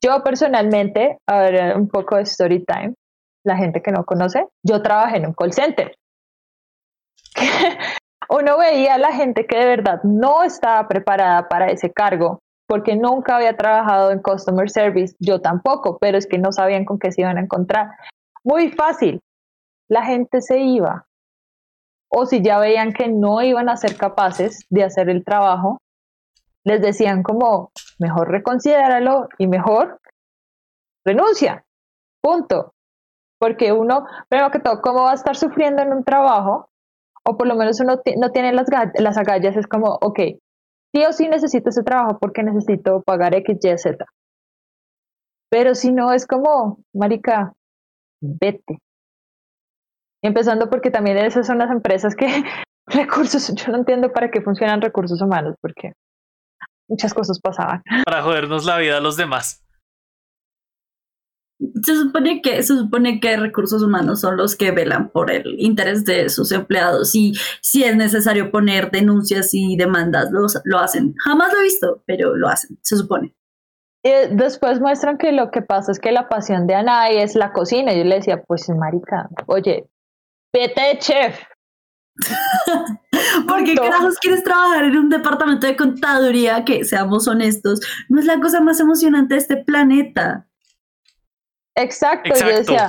Yo 0.00 0.22
personalmente, 0.22 1.18
a 1.26 1.40
ver, 1.40 1.76
un 1.76 1.88
poco 1.88 2.16
de 2.16 2.22
story 2.22 2.64
time, 2.64 2.94
la 3.44 3.56
gente 3.56 3.82
que 3.82 3.92
no 3.92 4.04
conoce, 4.04 4.46
yo 4.62 4.82
trabajé 4.82 5.16
en 5.16 5.26
un 5.26 5.32
call 5.32 5.52
center. 5.52 5.94
Uno 8.30 8.58
veía 8.58 8.94
a 8.94 8.98
la 8.98 9.12
gente 9.12 9.44
que 9.44 9.58
de 9.58 9.66
verdad 9.66 10.00
no 10.04 10.44
estaba 10.44 10.86
preparada 10.86 11.48
para 11.48 11.66
ese 11.66 11.92
cargo, 11.92 12.38
porque 12.68 12.94
nunca 12.94 13.34
había 13.34 13.56
trabajado 13.56 14.12
en 14.12 14.22
customer 14.22 14.70
service, 14.70 15.16
yo 15.18 15.40
tampoco, 15.40 15.98
pero 15.98 16.16
es 16.16 16.28
que 16.28 16.38
no 16.38 16.52
sabían 16.52 16.84
con 16.84 17.00
qué 17.00 17.10
se 17.10 17.22
iban 17.22 17.38
a 17.38 17.40
encontrar. 17.40 17.90
Muy 18.44 18.70
fácil, 18.70 19.20
la 19.88 20.04
gente 20.04 20.42
se 20.42 20.60
iba, 20.60 21.06
o 22.08 22.24
si 22.24 22.40
ya 22.40 22.60
veían 22.60 22.92
que 22.92 23.08
no 23.08 23.42
iban 23.42 23.68
a 23.68 23.76
ser 23.76 23.96
capaces 23.96 24.64
de 24.70 24.84
hacer 24.84 25.10
el 25.10 25.24
trabajo, 25.24 25.78
les 26.64 26.80
decían 26.80 27.24
como, 27.24 27.72
mejor 27.98 28.30
reconsidéralo 28.30 29.28
y 29.38 29.48
mejor 29.48 30.00
renuncia, 31.04 31.64
punto. 32.22 32.74
Porque 33.40 33.72
uno, 33.72 34.06
primero 34.28 34.52
que 34.52 34.60
todo, 34.60 34.80
¿cómo 34.82 35.02
va 35.02 35.12
a 35.12 35.14
estar 35.14 35.34
sufriendo 35.34 35.82
en 35.82 35.92
un 35.92 36.04
trabajo? 36.04 36.69
O 37.26 37.36
por 37.36 37.46
lo 37.46 37.54
menos 37.54 37.80
uno 37.80 38.00
no 38.16 38.30
tiene 38.32 38.52
las, 38.52 38.66
las 38.94 39.16
agallas, 39.18 39.56
es 39.56 39.66
como, 39.66 39.98
ok, 40.00 40.18
sí 40.94 41.04
o 41.06 41.12
sí 41.12 41.28
necesito 41.28 41.70
ese 41.70 41.82
trabajo 41.82 42.18
porque 42.18 42.42
necesito 42.42 43.02
pagar 43.02 43.34
X, 43.34 43.58
Y, 43.62 43.78
Z. 43.78 44.04
Pero 45.50 45.74
si 45.74 45.92
no, 45.92 46.12
es 46.12 46.26
como, 46.26 46.78
marica, 46.94 47.52
vete, 48.20 48.78
Empezando 50.22 50.68
porque 50.68 50.90
también 50.90 51.16
esas 51.18 51.46
son 51.46 51.58
las 51.58 51.70
empresas 51.70 52.14
que 52.14 52.26
recursos, 52.86 53.54
yo 53.54 53.72
no 53.72 53.78
entiendo 53.78 54.12
para 54.12 54.30
qué 54.30 54.42
funcionan 54.42 54.80
recursos 54.82 55.20
humanos, 55.22 55.56
porque 55.60 55.92
muchas 56.88 57.14
cosas 57.14 57.40
pasaban. 57.40 57.82
Para 58.04 58.22
jodernos 58.22 58.64
la 58.64 58.78
vida 58.78 58.98
a 58.98 59.00
los 59.00 59.16
demás. 59.16 59.64
Se 61.82 61.94
supone 61.94 62.40
que 62.42 62.62
se 62.62 62.76
supone 62.76 63.20
que 63.20 63.36
recursos 63.36 63.82
humanos 63.82 64.20
son 64.20 64.36
los 64.36 64.56
que 64.56 64.70
velan 64.70 65.10
por 65.10 65.30
el 65.30 65.56
interés 65.58 66.04
de 66.04 66.28
sus 66.28 66.52
empleados 66.52 67.14
y 67.14 67.34
si 67.60 67.84
es 67.84 67.96
necesario 67.96 68.50
poner 68.50 68.90
denuncias 68.90 69.50
y 69.52 69.76
demandas 69.76 70.30
los, 70.30 70.58
lo 70.64 70.78
hacen. 70.78 71.14
Jamás 71.24 71.52
lo 71.52 71.60
he 71.60 71.64
visto, 71.64 72.02
pero 72.06 72.34
lo 72.34 72.48
hacen, 72.48 72.78
se 72.82 72.96
supone. 72.96 73.34
Y 74.02 74.10
después 74.34 74.80
muestran 74.80 75.18
que 75.18 75.32
lo 75.32 75.50
que 75.50 75.60
pasa 75.60 75.92
es 75.92 75.98
que 75.98 76.12
la 76.12 76.28
pasión 76.28 76.66
de 76.66 76.74
Anay 76.74 77.18
es 77.18 77.34
la 77.34 77.52
cocina. 77.52 77.92
Y 77.92 77.98
yo 77.98 78.04
le 78.04 78.16
decía, 78.16 78.42
pues 78.42 78.66
marica, 78.70 79.28
oye, 79.46 79.90
Vete 80.52 80.98
chef. 80.98 81.40
¿Por 83.48 83.64
qué 83.64 83.74
carajos 83.74 84.18
quieres 84.18 84.42
trabajar 84.42 84.84
en 84.84 84.96
un 84.96 85.08
departamento 85.08 85.66
de 85.66 85.76
contaduría 85.76 86.64
que, 86.64 86.84
seamos 86.84 87.28
honestos, 87.28 87.80
no 88.08 88.18
es 88.20 88.26
la 88.26 88.40
cosa 88.40 88.60
más 88.60 88.80
emocionante 88.80 89.34
de 89.34 89.40
este 89.40 89.56
planeta? 89.56 90.48
Exacto, 91.76 92.30
yo 92.38 92.46
decía, 92.46 92.86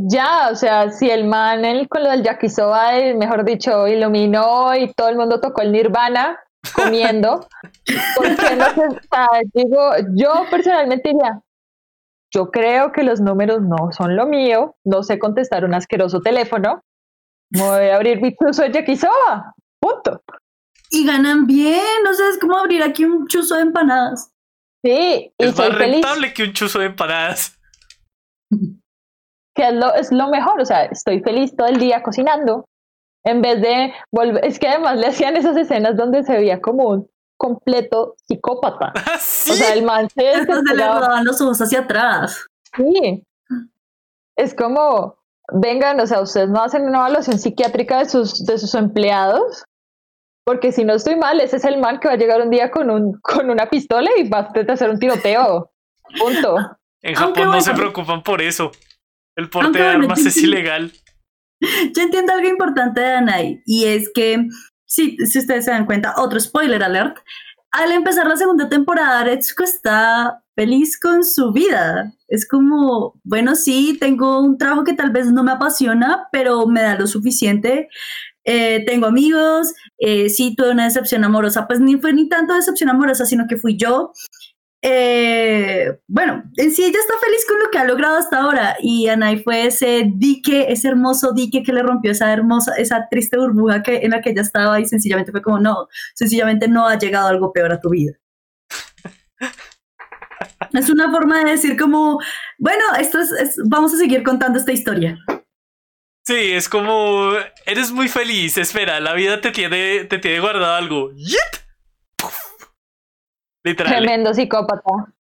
ya, 0.00 0.50
o 0.50 0.54
sea, 0.54 0.90
si 0.92 1.10
el 1.10 1.24
man 1.24 1.64
el, 1.64 1.88
con 1.88 2.04
lo 2.04 2.10
del 2.10 2.22
yakisoba, 2.22 2.92
mejor 3.16 3.44
dicho, 3.44 3.88
iluminó 3.88 4.74
y 4.76 4.92
todo 4.92 5.08
el 5.08 5.16
mundo 5.16 5.40
tocó 5.40 5.62
el 5.62 5.72
nirvana 5.72 6.38
comiendo, 6.72 7.48
¿por 8.16 8.36
qué 8.36 8.56
no 8.56 8.66
se, 8.66 9.00
digo, 9.54 9.90
yo 10.14 10.32
personalmente 10.50 11.08
diría, 11.08 11.40
yo 12.32 12.52
creo 12.52 12.92
que 12.92 13.02
los 13.02 13.20
números 13.20 13.62
no 13.62 13.90
son 13.90 14.14
lo 14.14 14.26
mío, 14.26 14.76
no 14.84 15.02
sé 15.02 15.18
contestar 15.18 15.64
un 15.64 15.74
asqueroso 15.74 16.20
teléfono, 16.20 16.84
voy 17.50 17.88
a 17.88 17.96
abrir 17.96 18.20
mi 18.20 18.36
chuzo 18.36 18.62
de 18.62 18.72
yakisoba, 18.72 19.54
punto. 19.80 20.22
Y 20.90 21.06
ganan 21.06 21.46
bien, 21.46 22.04
no 22.04 22.14
sé, 22.14 22.22
es 22.30 22.38
como 22.38 22.56
abrir 22.56 22.84
aquí 22.84 23.04
un 23.04 23.26
chuzo 23.26 23.56
de 23.56 23.62
empanadas. 23.62 24.32
Sí, 24.84 25.32
y 25.36 25.44
es 25.44 25.58
más 25.58 25.76
rentable 25.76 26.32
que 26.32 26.44
un 26.44 26.52
chuzo 26.52 26.78
de 26.78 26.86
empanadas. 26.86 27.58
Que 29.54 29.68
es 29.68 29.74
lo, 29.74 29.94
es 29.94 30.12
lo 30.12 30.28
mejor, 30.28 30.60
o 30.60 30.64
sea, 30.64 30.84
estoy 30.84 31.20
feliz 31.20 31.54
todo 31.56 31.66
el 31.66 31.78
día 31.78 32.02
cocinando, 32.02 32.64
en 33.24 33.42
vez 33.42 33.60
de 33.60 33.92
volver, 34.12 34.44
es 34.44 34.58
que 34.58 34.68
además 34.68 34.98
le 34.98 35.08
hacían 35.08 35.36
esas 35.36 35.56
escenas 35.56 35.96
donde 35.96 36.22
se 36.22 36.32
veía 36.32 36.60
como 36.60 36.88
un 36.88 37.10
completo 37.36 38.16
psicópata. 38.26 38.92
¿Sí? 39.18 39.50
O 39.52 39.54
sea, 39.54 39.74
el 39.74 39.84
man 39.84 40.08
se, 40.10 40.44
se 40.44 40.74
le 40.74 40.86
rodaban 40.86 41.24
los 41.24 41.40
ojos 41.40 41.60
hacia 41.60 41.80
atrás. 41.80 42.46
Sí. 42.76 43.24
Es 44.36 44.54
como, 44.54 45.16
vengan, 45.52 45.98
o 46.00 46.06
sea, 46.06 46.20
ustedes 46.20 46.48
no 46.48 46.62
hacen 46.62 46.84
una 46.84 46.98
evaluación 46.98 47.38
psiquiátrica 47.38 47.98
de 47.98 48.08
sus, 48.08 48.44
de 48.44 48.58
sus 48.58 48.74
empleados, 48.74 49.64
porque 50.48 50.72
si 50.72 50.82
no 50.82 50.94
estoy 50.94 51.14
mal, 51.14 51.38
ese 51.42 51.56
es 51.56 51.64
el 51.66 51.76
man 51.76 52.00
que 52.00 52.08
va 52.08 52.14
a 52.14 52.16
llegar 52.16 52.40
un 52.40 52.48
día 52.48 52.70
con, 52.70 52.88
un, 52.88 53.20
con 53.20 53.50
una 53.50 53.68
pistola 53.68 54.08
y 54.16 54.26
va 54.30 54.38
a 54.38 54.72
hacer 54.72 54.88
un 54.88 54.98
tiroteo. 54.98 55.70
Punto. 56.18 56.56
En 57.02 57.14
Japón 57.14 57.50
no 57.50 57.60
se 57.60 57.74
preocupan 57.74 58.22
por 58.22 58.40
eso. 58.40 58.72
El 59.36 59.50
porte 59.50 59.78
de 59.78 59.84
armas 59.86 60.24
es 60.24 60.38
ilegal. 60.38 60.90
Yo 61.60 62.02
entiendo 62.02 62.32
algo 62.32 62.48
importante 62.48 62.98
de 62.98 63.12
Anai, 63.12 63.62
y 63.66 63.84
es 63.84 64.10
que 64.14 64.46
si, 64.86 65.18
si 65.18 65.38
ustedes 65.38 65.66
se 65.66 65.70
dan 65.70 65.84
cuenta, 65.84 66.14
otro 66.16 66.40
spoiler 66.40 66.82
alert, 66.82 67.18
al 67.70 67.92
empezar 67.92 68.26
la 68.26 68.36
segunda 68.38 68.70
temporada, 68.70 69.24
Retsuko 69.24 69.64
está 69.64 70.42
feliz 70.56 70.98
con 70.98 71.24
su 71.24 71.52
vida. 71.52 72.10
Es 72.26 72.48
como, 72.48 73.20
bueno, 73.22 73.54
sí, 73.54 73.98
tengo 74.00 74.40
un 74.40 74.56
trabajo 74.56 74.84
que 74.84 74.94
tal 74.94 75.10
vez 75.10 75.30
no 75.30 75.44
me 75.44 75.52
apasiona, 75.52 76.26
pero 76.32 76.66
me 76.66 76.80
da 76.80 76.94
lo 76.98 77.06
suficiente. 77.06 77.90
Eh, 78.50 78.82
tengo 78.86 79.04
amigos, 79.04 79.74
eh, 79.98 80.30
sí 80.30 80.54
tuve 80.56 80.70
una 80.70 80.84
decepción 80.84 81.22
amorosa, 81.22 81.66
pues 81.66 81.80
ni 81.80 81.96
fue 82.00 82.14
ni 82.14 82.30
tanto 82.30 82.54
decepción 82.54 82.88
amorosa, 82.88 83.26
sino 83.26 83.46
que 83.46 83.58
fui 83.58 83.76
yo. 83.76 84.12
Eh, 84.80 85.98
bueno, 86.06 86.44
en 86.56 86.72
sí 86.72 86.82
ella 86.82 86.98
está 86.98 87.12
feliz 87.22 87.44
con 87.46 87.58
lo 87.58 87.70
que 87.70 87.76
ha 87.76 87.84
logrado 87.84 88.16
hasta 88.16 88.38
ahora 88.38 88.76
y 88.80 89.08
Anay 89.08 89.42
fue 89.42 89.66
ese 89.66 90.10
dique, 90.14 90.72
ese 90.72 90.88
hermoso 90.88 91.32
dique 91.32 91.62
que 91.62 91.74
le 91.74 91.82
rompió 91.82 92.12
esa 92.12 92.32
hermosa, 92.32 92.72
esa 92.78 93.06
triste 93.10 93.36
burbuja 93.36 93.82
que, 93.82 93.96
en 93.98 94.12
la 94.12 94.22
que 94.22 94.30
ella 94.30 94.40
estaba 94.40 94.80
y 94.80 94.86
sencillamente 94.86 95.30
fue 95.30 95.42
como, 95.42 95.58
no, 95.60 95.86
sencillamente 96.14 96.68
no 96.68 96.86
ha 96.86 96.96
llegado 96.96 97.28
algo 97.28 97.52
peor 97.52 97.72
a 97.72 97.80
tu 97.80 97.90
vida. 97.90 98.14
es 100.72 100.88
una 100.88 101.10
forma 101.10 101.44
de 101.44 101.50
decir 101.50 101.76
como, 101.76 102.18
bueno, 102.56 102.84
esto 102.98 103.18
es, 103.20 103.56
vamos 103.66 103.92
a 103.92 103.98
seguir 103.98 104.22
contando 104.22 104.58
esta 104.58 104.72
historia. 104.72 105.18
Sí, 106.28 106.52
es 106.52 106.68
como, 106.68 107.30
eres 107.64 107.90
muy 107.90 108.06
feliz, 108.06 108.58
espera, 108.58 109.00
la 109.00 109.14
vida 109.14 109.40
te 109.40 109.50
tiene, 109.50 110.04
te 110.04 110.18
tiene 110.18 110.40
guardado 110.40 110.74
algo. 110.74 111.10
¡Yet! 111.14 111.64
Tremendo 113.74 114.34
psicópata. 114.34 115.14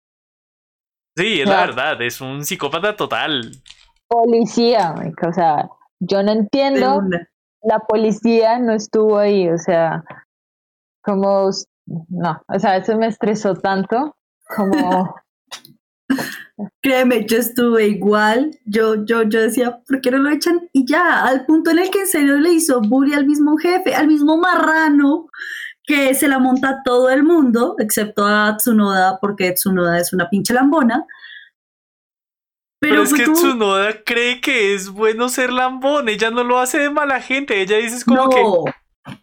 Sí, 1.15 1.39
es 1.39 1.47
la 1.47 1.61
verdad, 1.61 2.01
es 2.01 2.19
un 2.19 2.43
psicópata 2.43 2.97
total. 2.97 3.53
Policía, 4.09 4.95
o 5.25 5.31
sea, 5.31 5.69
yo 6.01 6.23
no 6.23 6.33
entiendo, 6.33 7.01
la 7.61 7.79
policía 7.87 8.59
no 8.59 8.73
estuvo 8.73 9.17
ahí, 9.17 9.47
o 9.47 9.57
sea, 9.57 10.03
como, 11.01 11.49
no, 11.85 12.41
o 12.49 12.59
sea, 12.59 12.75
eso 12.75 12.97
me 12.97 13.07
estresó 13.07 13.55
tanto, 13.55 14.17
como... 14.57 15.15
Créeme, 16.81 17.25
yo 17.27 17.37
estuve 17.37 17.87
igual, 17.87 18.57
yo, 18.65 19.05
yo, 19.05 19.21
yo 19.23 19.41
decía, 19.41 19.79
¿por 19.87 20.01
qué 20.01 20.09
no 20.09 20.17
lo 20.17 20.31
echan? 20.31 20.67
Y 20.73 20.87
ya, 20.87 21.23
al 21.23 21.45
punto 21.45 21.69
en 21.69 21.79
el 21.79 21.91
que 21.91 21.99
en 21.99 22.07
serio 22.07 22.37
le 22.37 22.53
hizo 22.53 22.81
bully 22.81 23.13
al 23.13 23.27
mismo 23.27 23.57
jefe, 23.57 23.93
al 23.93 24.07
mismo 24.07 24.37
marrano, 24.37 25.27
que 25.83 26.15
se 26.15 26.27
la 26.27 26.39
monta 26.39 26.81
todo 26.83 27.11
el 27.11 27.23
mundo, 27.23 27.75
excepto 27.77 28.25
a 28.25 28.57
Tsunoda, 28.57 29.19
porque 29.21 29.51
Tsunoda 29.51 29.99
es 29.99 30.11
una 30.13 30.29
pinche 30.29 30.53
lambona. 30.53 31.05
Pero, 32.79 33.03
es 33.03 33.13
que 33.13 33.23
Tsunoda 33.23 34.03
cree 34.03 34.41
que 34.41 34.73
es 34.73 34.89
bueno 34.89 35.29
ser 35.29 35.51
lambón, 35.51 36.09
ella 36.09 36.31
no 36.31 36.43
lo 36.43 36.57
hace 36.57 36.79
de 36.79 36.89
mala 36.89 37.21
gente, 37.21 37.61
ella 37.61 37.77
dice 37.77 38.03
como 38.03 38.23
no. 38.23 38.29
que... 38.29 39.13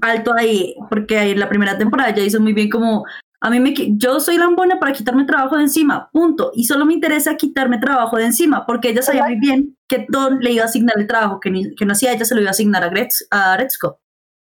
Alto 0.00 0.32
ahí, 0.34 0.74
porque 0.88 1.18
ahí 1.18 1.32
en 1.32 1.40
la 1.40 1.50
primera 1.50 1.76
temporada 1.76 2.10
ella 2.10 2.22
hizo 2.22 2.40
muy 2.40 2.54
bien 2.54 2.70
como, 2.70 3.04
A 3.44 3.50
mí 3.50 3.58
me, 3.58 3.74
yo 3.96 4.20
soy 4.20 4.38
lambona 4.38 4.78
para 4.78 4.92
quitarme 4.92 5.24
trabajo 5.24 5.56
de 5.56 5.64
encima, 5.64 6.08
punto. 6.12 6.52
Y 6.54 6.64
solo 6.64 6.86
me 6.86 6.94
interesa 6.94 7.36
quitarme 7.36 7.78
trabajo 7.78 8.16
de 8.16 8.26
encima, 8.26 8.64
porque 8.66 8.90
ella 8.90 9.02
sabía 9.02 9.24
muy 9.24 9.40
bien 9.40 9.76
que 9.88 10.06
Don 10.08 10.38
le 10.38 10.52
iba 10.52 10.62
a 10.62 10.66
asignar 10.66 10.96
el 10.96 11.08
trabajo 11.08 11.40
que, 11.40 11.50
que 11.76 11.84
no 11.84 11.92
hacía 11.92 12.12
ella, 12.12 12.24
se 12.24 12.36
lo 12.36 12.40
iba 12.40 12.50
a 12.50 12.52
asignar 12.52 12.84
a, 12.84 12.88
Gretz, 12.88 13.26
a 13.32 13.56
Retzko. 13.56 13.98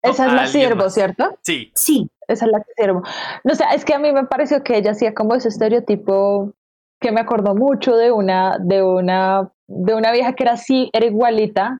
Esa 0.01 0.27
es 0.27 0.33
la 0.33 0.47
siervo, 0.47 0.89
¿cierto? 0.89 1.38
Sí. 1.43 1.71
Sí. 1.75 2.09
Esa 2.29 2.45
es 2.45 2.51
la 2.51 2.63
siervo. 2.77 3.03
No 3.43 3.55
sé, 3.55 3.65
es 3.75 3.83
que 3.83 3.93
a 3.93 3.99
mí 3.99 4.11
me 4.13 4.25
pareció 4.25 4.63
que 4.63 4.77
ella 4.77 4.91
hacía 4.91 5.13
como 5.13 5.35
ese 5.35 5.49
estereotipo 5.49 6.53
que 7.01 7.11
me 7.11 7.19
acordó 7.19 7.55
mucho 7.55 7.97
de 7.97 8.11
una, 8.11 8.57
de 8.59 8.83
una, 8.83 9.51
de 9.67 9.93
una 9.95 10.11
vieja 10.13 10.33
que 10.33 10.43
era 10.43 10.53
así, 10.53 10.89
era 10.93 11.05
igualita. 11.05 11.77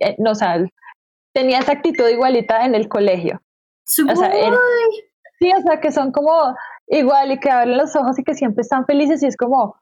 Eh, 0.00 0.16
no, 0.18 0.32
o 0.32 0.34
sea, 0.34 0.64
tenía 1.32 1.60
esa 1.60 1.72
actitud 1.72 2.08
igualita 2.08 2.64
en 2.64 2.74
el 2.74 2.88
colegio. 2.88 3.40
O 4.10 4.16
sea, 4.16 4.32
sí, 5.38 5.52
o 5.52 5.60
sea, 5.62 5.80
que 5.80 5.92
son 5.92 6.12
como 6.12 6.54
igual 6.86 7.32
y 7.32 7.40
que 7.40 7.50
abren 7.50 7.76
los 7.76 7.94
ojos 7.96 8.18
y 8.18 8.24
que 8.24 8.34
siempre 8.34 8.62
están 8.62 8.86
felices 8.86 9.22
y 9.22 9.26
es 9.26 9.36
como, 9.36 9.76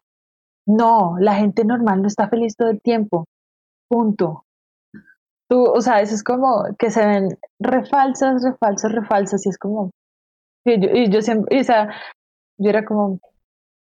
no, 0.67 1.17
la 1.19 1.35
gente 1.35 1.65
normal 1.65 2.03
no 2.03 2.09
está 2.09 2.29
feliz 2.29 2.57
todo 2.57 2.71
el 2.71 2.81
tiempo. 2.81 3.27
Punto. 3.89 4.45
Tú, 5.49 5.65
o 5.65 5.81
sea, 5.81 6.01
eso 6.01 6.15
es 6.15 6.25
como 6.25 6.65
que 6.79 6.91
se 6.91 7.07
ven 7.07 7.39
refalsas, 7.61 8.43
refalsas, 8.43 8.93
refalsas 8.93 9.47
y 9.47 9.51
es 9.51 9.59
como, 9.59 9.91
y 10.65 10.81
yo, 10.81 10.91
y 10.93 11.09
yo 11.09 11.23
siempre, 11.23 11.61
o 11.61 11.65
sea, 11.65 11.89
yo 12.59 12.71
era 12.71 12.85
como, 12.85 13.21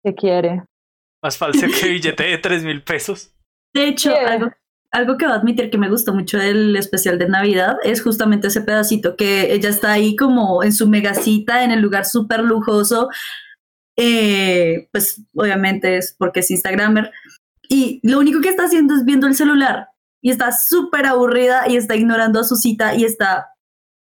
¿qué 0.02 0.14
quiere? 0.14 0.64
Más 1.22 1.36
falsa 1.36 1.66
que 1.66 1.88
billete 1.88 2.24
de 2.24 2.38
tres 2.38 2.64
mil 2.64 2.82
pesos. 2.82 3.36
De 3.74 3.88
hecho, 3.88 4.14
algo, 4.16 4.50
algo 4.92 5.16
que 5.16 5.26
va 5.26 5.32
a 5.32 5.36
admitir 5.38 5.70
que 5.70 5.78
me 5.78 5.88
gustó 5.88 6.12
mucho 6.12 6.38
del 6.38 6.76
especial 6.76 7.18
de 7.18 7.28
Navidad 7.28 7.76
es 7.82 8.02
justamente 8.02 8.48
ese 8.48 8.60
pedacito 8.60 9.16
que 9.16 9.52
ella 9.52 9.70
está 9.70 9.92
ahí 9.92 10.14
como 10.16 10.62
en 10.62 10.72
su 10.72 10.86
megacita, 10.86 11.64
en 11.64 11.70
el 11.70 11.80
lugar 11.80 12.04
súper 12.04 12.40
lujoso. 12.40 13.08
Eh, 13.96 14.88
pues 14.92 15.22
obviamente 15.34 15.96
es 15.96 16.14
porque 16.18 16.40
es 16.40 16.50
Instagramer. 16.50 17.10
Y 17.68 18.00
lo 18.02 18.18
único 18.18 18.42
que 18.42 18.50
está 18.50 18.64
haciendo 18.64 18.94
es 18.94 19.04
viendo 19.04 19.26
el 19.26 19.34
celular. 19.34 19.88
Y 20.20 20.30
está 20.30 20.52
súper 20.52 21.06
aburrida 21.06 21.68
y 21.68 21.76
está 21.76 21.96
ignorando 21.96 22.38
a 22.38 22.44
su 22.44 22.56
cita 22.56 22.94
y 22.94 23.04
está 23.04 23.48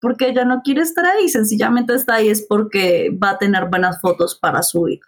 porque 0.01 0.29
ella 0.29 0.45
no 0.45 0.61
quiere 0.61 0.81
estar 0.81 1.03
ahí, 1.03 1.29
sencillamente 1.29 1.95
está 1.95 2.15
ahí 2.15 2.29
es 2.29 2.45
porque 2.47 3.09
va 3.11 3.31
a 3.31 3.37
tener 3.39 3.65
buenas 3.69 3.99
fotos 3.99 4.37
para 4.39 4.61
subir. 4.61 4.99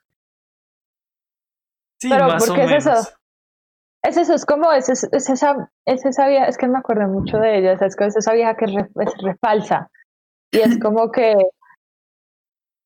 Sí, 2.01 2.09
Pero 2.09 2.28
más 2.28 2.43
¿por 2.43 2.55
qué 2.55 2.63
es 2.63 2.86
eso? 2.88 3.16
Es 4.04 4.18
eso, 4.18 4.34
es 4.34 4.45
como, 4.45 4.72
es, 4.72 4.89
es, 4.89 5.04
esa, 5.12 5.70
es 5.86 6.06
esa 6.06 6.28
vieja, 6.28 6.45
es 6.45 6.58
que 6.58 6.68
me 6.68 6.78
acuerdo 6.78 7.08
mucho 7.08 7.38
de 7.39 7.58
ella, 7.58 7.74
es, 7.74 7.82
es 7.82 8.16
esa 8.16 8.34
vieja 8.34 8.56
que 8.56 8.66
es, 8.66 9.24
refalsa. 9.24 9.89
Y 10.52 10.60
es 10.60 10.80
como 10.80 11.12
que 11.12 11.36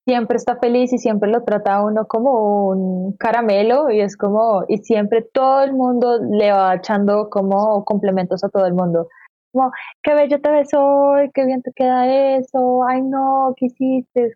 siempre 0.08 0.38
está 0.38 0.58
feliz 0.58 0.92
y 0.94 0.98
siempre 0.98 1.30
lo 1.30 1.44
trata 1.44 1.84
uno 1.84 2.08
como 2.08 2.70
un 2.70 3.16
caramelo 3.18 3.92
y 3.92 4.02
es 4.02 4.18
como, 4.18 4.64
y 4.68 4.78
siempre 4.80 5.22
todo 5.22 5.64
el 5.64 5.74
mundo 5.74 6.18
le 6.24 6.52
va 6.52 6.76
echando 6.76 7.30
como 7.30 7.84
complementos 7.86 8.44
a 8.44 8.50
todo 8.50 8.66
el 8.66 8.74
mundo. 8.74 9.08
Como, 9.52 9.72
qué 10.02 10.14
bello 10.16 10.42
te 10.42 10.50
ves 10.50 10.70
hoy, 10.74 11.30
qué 11.34 11.46
bien 11.46 11.62
te 11.62 11.72
queda 11.74 12.38
eso, 12.38 12.84
ay 12.88 13.02
no, 13.04 13.54
¿qué 13.58 13.68
hiciste? 13.68 14.34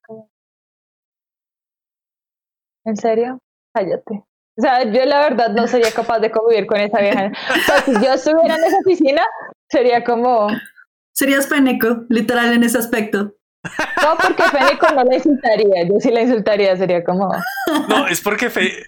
¿En 2.86 2.96
serio? 2.98 3.40
Cállate. 3.74 4.24
O 4.58 4.62
sea, 4.62 4.84
yo 4.84 5.06
la 5.06 5.22
verdad 5.22 5.50
no 5.50 5.68
sería 5.68 5.92
capaz 5.92 6.20
de 6.20 6.32
convivir 6.32 6.66
con 6.66 6.80
esa 6.80 7.00
vieja. 7.00 7.32
O 7.50 7.60
sea, 7.66 7.82
si 7.82 7.92
yo 7.94 8.14
estuviera 8.14 8.56
en 8.56 8.64
esa 8.64 8.78
oficina, 8.80 9.22
sería 9.70 10.04
como... 10.04 10.48
Serías 11.14 11.48
Feneco, 11.48 12.06
literal, 12.10 12.54
en 12.54 12.64
ese 12.64 12.78
aspecto. 12.78 13.34
No, 14.02 14.18
porque 14.22 14.44
Feneco 14.44 14.88
no 14.94 15.04
la 15.04 15.16
insultaría. 15.16 15.88
Yo 15.88 15.96
sí 16.00 16.12
la 16.12 16.22
insultaría, 16.22 16.76
sería 16.78 17.04
como... 17.04 17.32
No, 17.90 18.08
es 18.08 18.22
porque 18.22 18.50
Fe... 18.50 18.86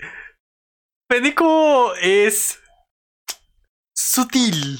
Feneco 1.11 1.93
es... 2.01 2.59
sutil. 3.95 4.79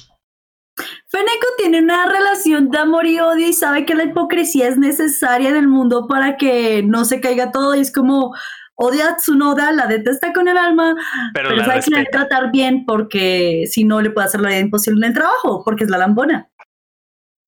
Feneco 1.09 1.47
tiene 1.57 1.79
una 1.79 2.05
relación 2.05 2.69
de 2.69 2.77
amor 2.77 3.07
y 3.07 3.19
odio 3.19 3.47
y 3.47 3.53
sabe 3.53 3.85
que 3.85 3.95
la 3.95 4.03
hipocresía 4.03 4.67
es 4.67 4.77
necesaria 4.77 5.49
en 5.49 5.55
el 5.55 5.67
mundo 5.67 6.05
para 6.07 6.38
que 6.38 6.83
no 6.83 7.03
se 7.03 7.19
caiga 7.19 7.51
todo 7.51 7.75
y 7.75 7.79
es 7.79 7.91
como 7.91 8.35
odia 8.78 9.09
a 9.09 9.15
Tsunoda, 9.17 9.71
la 9.71 9.88
detesta 9.88 10.32
con 10.32 10.47
el 10.47 10.57
alma, 10.57 10.95
pero, 11.34 11.49
sabe 11.65 11.82
que 11.82 11.91
la 11.91 11.97
debe 11.97 12.09
tratar 12.11 12.51
bien 12.51 12.86
porque 12.86 13.65
si 13.69 13.84
no 13.84 14.01
le 14.01 14.11
puede 14.11 14.28
hacer 14.28 14.39
la 14.39 14.49
vida 14.49 14.59
imposible 14.59 15.05
en 15.05 15.11
el 15.11 15.17
trabajo, 15.17 15.63
porque 15.65 15.84
es 15.84 15.89
la 15.89 15.97
lambona. 15.97 16.49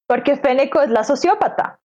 Porque 0.07 0.37
Feneco 0.37 0.81
es 0.81 0.89
la 0.89 1.03
sociópata. 1.03 1.79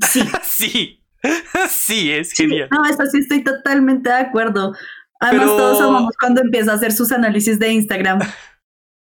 Sí. 0.00 0.22
sí. 0.42 0.96
sí, 1.68 2.10
es 2.12 2.32
genial. 2.32 2.68
no, 2.70 2.86
eso 2.86 3.04
sí 3.06 3.18
estoy 3.18 3.44
totalmente 3.44 4.08
de 4.08 4.16
acuerdo. 4.16 4.74
Además, 5.18 5.48
todos 5.48 5.80
amamos 5.82 6.14
cuando 6.18 6.40
empieza 6.40 6.72
a 6.72 6.76
hacer 6.76 6.92
sus 6.92 7.12
análisis 7.12 7.58
de 7.58 7.68
Instagram. 7.72 8.20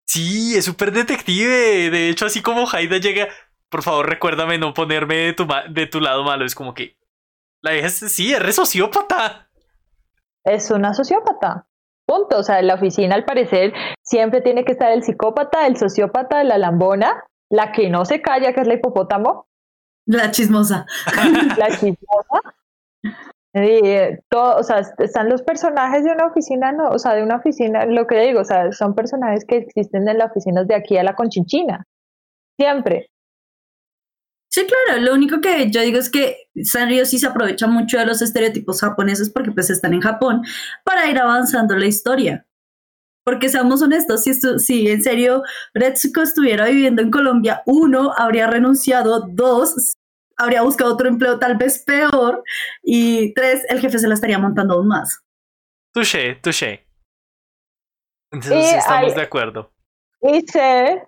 Sí, 0.05 0.55
es 0.55 0.65
súper 0.65 0.91
detective. 0.91 1.89
De 1.89 2.09
hecho, 2.09 2.27
así 2.27 2.43
como 2.43 2.69
Haida 2.69 2.97
llega, 2.97 3.29
por 3.69 3.81
favor, 3.81 4.07
recuérdame 4.07 4.59
no 4.59 4.71
ponerme 4.75 5.15
de 5.15 5.33
tu, 5.33 5.47
de 5.69 5.87
tu 5.87 6.01
lado 6.01 6.23
malo. 6.23 6.45
Es 6.45 6.53
como 6.53 6.75
que 6.75 6.99
la 7.61 7.71
vieja 7.71 7.89
sí, 7.89 8.31
es 8.31 8.39
re 8.39 8.51
sociópata 8.51 9.49
es 10.43 10.71
una 10.71 10.93
sociópata. 10.93 11.67
Punto. 12.05 12.39
O 12.39 12.43
sea, 12.43 12.59
en 12.59 12.67
la 12.67 12.75
oficina, 12.75 13.15
al 13.15 13.25
parecer, 13.25 13.73
siempre 14.01 14.41
tiene 14.41 14.65
que 14.65 14.73
estar 14.73 14.91
el 14.91 15.03
psicópata, 15.03 15.67
el 15.67 15.77
sociópata, 15.77 16.43
la 16.43 16.57
lambona, 16.57 17.23
la 17.49 17.71
que 17.71 17.89
no 17.89 18.05
se 18.05 18.21
calla, 18.21 18.53
que 18.53 18.61
es 18.61 18.67
la 18.67 18.75
hipopótamo. 18.75 19.47
La 20.05 20.31
chismosa. 20.31 20.85
la 21.57 21.67
chismosa. 21.69 22.41
Y, 23.53 24.17
todo, 24.29 24.57
o 24.57 24.63
sea, 24.63 24.81
están 24.97 25.29
los 25.29 25.43
personajes 25.43 26.03
de 26.03 26.11
una 26.11 26.25
oficina, 26.25 26.71
no, 26.71 26.89
o 26.89 26.97
sea, 26.97 27.13
de 27.13 27.21
una 27.21 27.35
oficina, 27.35 27.85
lo 27.85 28.07
que 28.07 28.19
digo, 28.19 28.41
o 28.41 28.45
sea, 28.45 28.71
son 28.71 28.95
personajes 28.95 29.45
que 29.45 29.57
existen 29.57 30.07
en 30.07 30.17
las 30.17 30.31
oficinas 30.31 30.67
de 30.67 30.73
aquí 30.73 30.97
a 30.97 31.03
la 31.03 31.13
Conchinchina. 31.13 31.85
Siempre. 32.57 33.11
Sí, 34.53 34.67
claro, 34.67 35.01
lo 35.01 35.15
único 35.15 35.41
que 35.41 35.71
yo 35.71 35.81
digo 35.81 35.97
es 35.97 36.11
que 36.11 36.47
Sanrio 36.63 37.07
sí 37.07 37.17
se 37.17 37.25
aprovecha 37.25 37.65
mucho 37.65 37.97
de 37.97 38.05
los 38.05 38.21
estereotipos 38.21 38.81
japoneses 38.81 39.31
porque 39.31 39.51
pues 39.51 39.71
están 39.71 39.95
en 39.95 40.01
Japón 40.01 40.43
para 40.83 41.09
ir 41.09 41.17
avanzando 41.17 41.75
la 41.75 41.87
historia. 41.87 42.45
Porque 43.25 43.49
seamos 43.49 43.81
honestos, 43.81 44.21
si, 44.21 44.35
si 44.59 44.87
en 44.91 45.01
serio 45.01 45.41
Retsuko 45.73 46.21
estuviera 46.21 46.67
viviendo 46.67 47.01
en 47.01 47.09
Colombia, 47.09 47.63
uno, 47.65 48.13
habría 48.15 48.45
renunciado, 48.45 49.21
dos, 49.27 49.95
habría 50.37 50.61
buscado 50.61 50.93
otro 50.93 51.07
empleo 51.07 51.39
tal 51.39 51.57
vez 51.57 51.83
peor, 51.83 52.43
y 52.83 53.33
tres, 53.33 53.65
el 53.69 53.79
jefe 53.79 53.97
se 53.97 54.07
la 54.07 54.13
estaría 54.13 54.37
montando 54.37 54.75
aún 54.75 54.87
más. 54.87 55.19
Touché, 55.93 56.35
touché. 56.35 56.85
Entonces 58.31 58.69
sí 58.69 58.75
estamos 58.75 59.15
de 59.15 59.21
acuerdo. 59.23 59.71
Y 60.21 60.41
sé 60.41 61.07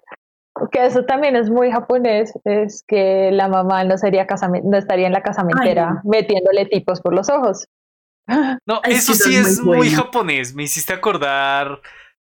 que 0.72 0.86
eso 0.86 1.04
también 1.04 1.36
es 1.36 1.50
muy 1.50 1.72
japonés, 1.72 2.34
es 2.46 2.84
que 2.88 3.30
la 3.32 3.48
mamá 3.48 3.84
no 3.84 3.98
sería 3.98 4.26
no 4.64 4.78
estaría 4.78 5.08
en 5.08 5.14
la 5.14 5.22
casamentera 5.22 6.02
metiéndole 6.04 6.66
tipos 6.66 7.02
por 7.02 7.14
los 7.14 7.30
ojos. 7.30 7.68
No, 8.66 8.82
eso 8.84 9.14
sí 9.14 9.36
es 9.36 9.60
muy, 9.62 9.90
japonés. 9.92 10.56
Me 10.56 10.64
hiciste 10.64 10.94
acordar 10.94 11.82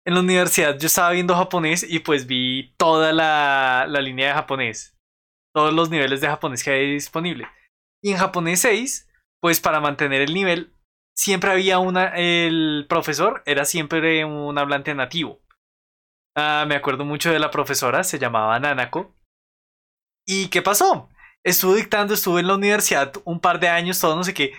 en 0.05 0.13
la 0.13 0.19
universidad. 0.19 0.77
Yo 0.77 0.87
estaba 0.87 1.11
viendo 1.11 1.35
japonés 1.35 1.85
y 1.87 1.99
pues 1.99 2.27
vi 2.27 2.73
toda 2.77 3.13
la, 3.13 3.85
la 3.87 4.01
línea 4.01 4.27
de 4.27 4.33
japonés. 4.33 4.95
Todos 5.55 5.73
los 5.73 5.89
niveles 5.89 6.21
de 6.21 6.27
japonés 6.27 6.63
que 6.63 6.71
hay 6.71 6.93
disponible. 6.93 7.47
Y 8.03 8.11
en 8.11 8.17
japonés 8.17 8.59
6, 8.59 9.09
pues 9.41 9.59
para 9.59 9.79
mantener 9.79 10.21
el 10.21 10.33
nivel, 10.33 10.73
siempre 11.15 11.51
había 11.51 11.79
una. 11.79 12.09
El 12.15 12.85
profesor 12.87 13.41
era 13.45 13.65
siempre 13.65 14.23
un 14.23 14.57
hablante 14.57 14.93
nativo. 14.93 15.39
Ah, 16.39 16.65
me 16.67 16.75
acuerdo 16.75 17.03
mucho 17.03 17.31
de 17.31 17.39
la 17.39 17.49
profesora, 17.49 18.03
se 18.03 18.19
llamaba 18.19 18.59
Nanako. 18.59 19.15
¿Y 20.23 20.49
qué 20.49 20.61
pasó? 20.61 21.09
Estuvo 21.43 21.73
dictando, 21.73 22.13
estuvo 22.13 22.37
en 22.37 22.45
la 22.45 22.53
universidad 22.53 23.11
un 23.25 23.39
par 23.39 23.59
de 23.59 23.69
años, 23.69 23.99
todo 23.99 24.15
no 24.15 24.23
sé 24.23 24.35
qué, 24.35 24.53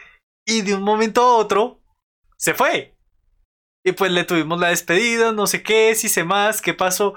y 0.44 0.62
de 0.62 0.74
un 0.74 0.82
momento 0.82 1.22
a 1.22 1.36
otro 1.36 1.80
se 2.36 2.52
fue. 2.52 2.98
Y 3.84 3.92
pues 3.92 4.10
le 4.10 4.24
tuvimos 4.24 4.58
la 4.58 4.70
despedida, 4.70 5.30
no 5.30 5.46
sé 5.46 5.62
qué, 5.62 5.94
si 5.94 6.08
sé 6.08 6.24
más, 6.24 6.60
qué 6.60 6.74
pasó. 6.74 7.14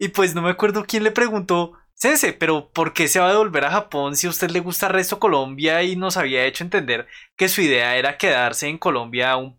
Y 0.00 0.08
pues 0.08 0.34
no 0.34 0.40
me 0.40 0.50
acuerdo 0.50 0.86
quién 0.86 1.04
le 1.04 1.10
preguntó, 1.10 1.74
Sense, 1.94 2.32
pero 2.32 2.70
¿por 2.72 2.94
qué 2.94 3.08
se 3.08 3.20
va 3.20 3.26
a 3.26 3.32
devolver 3.32 3.66
a 3.66 3.72
Japón 3.72 4.16
si 4.16 4.26
a 4.26 4.30
usted 4.30 4.50
le 4.50 4.60
gusta 4.60 4.86
el 4.86 4.94
resto 4.94 5.18
Colombia 5.18 5.82
y 5.82 5.96
nos 5.96 6.16
había 6.16 6.46
hecho 6.46 6.64
entender 6.64 7.08
que 7.36 7.48
su 7.50 7.60
idea 7.60 7.96
era 7.96 8.16
quedarse 8.16 8.68
en 8.68 8.78
Colombia 8.78 9.36
un, 9.36 9.58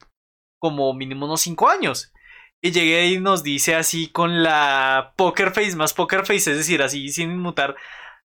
como 0.58 0.92
mínimo 0.96 1.28
unos 1.28 1.42
cinco 1.42 1.70
años? 1.70 2.14
Y 2.62 2.72
llegué 2.72 3.08
y 3.08 3.20
nos 3.20 3.44
dice 3.44 3.76
así 3.76 4.12
con 4.12 4.44
la 4.44 5.14
poker 5.16 5.52
face, 5.52 5.76
más 5.76 5.94
poker 5.94 6.26
face, 6.26 6.52
es 6.52 6.58
decir, 6.58 6.82
así 6.82 7.10
sin 7.10 7.32
inmutar. 7.32 7.76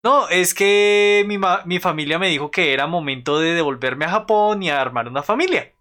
No, 0.03 0.29
es 0.29 0.53
que 0.53 1.23
mi, 1.27 1.39
mi 1.65 1.79
familia 1.79 2.19
me 2.19 2.29
dijo 2.29 2.51
que 2.51 2.73
era 2.73 2.87
momento 2.87 3.39
de 3.39 3.53
devolverme 3.53 4.05
a 4.05 4.09
Japón 4.09 4.63
y 4.63 4.69
a 4.69 4.81
armar 4.81 5.07
una 5.07 5.23
familia. 5.23 5.73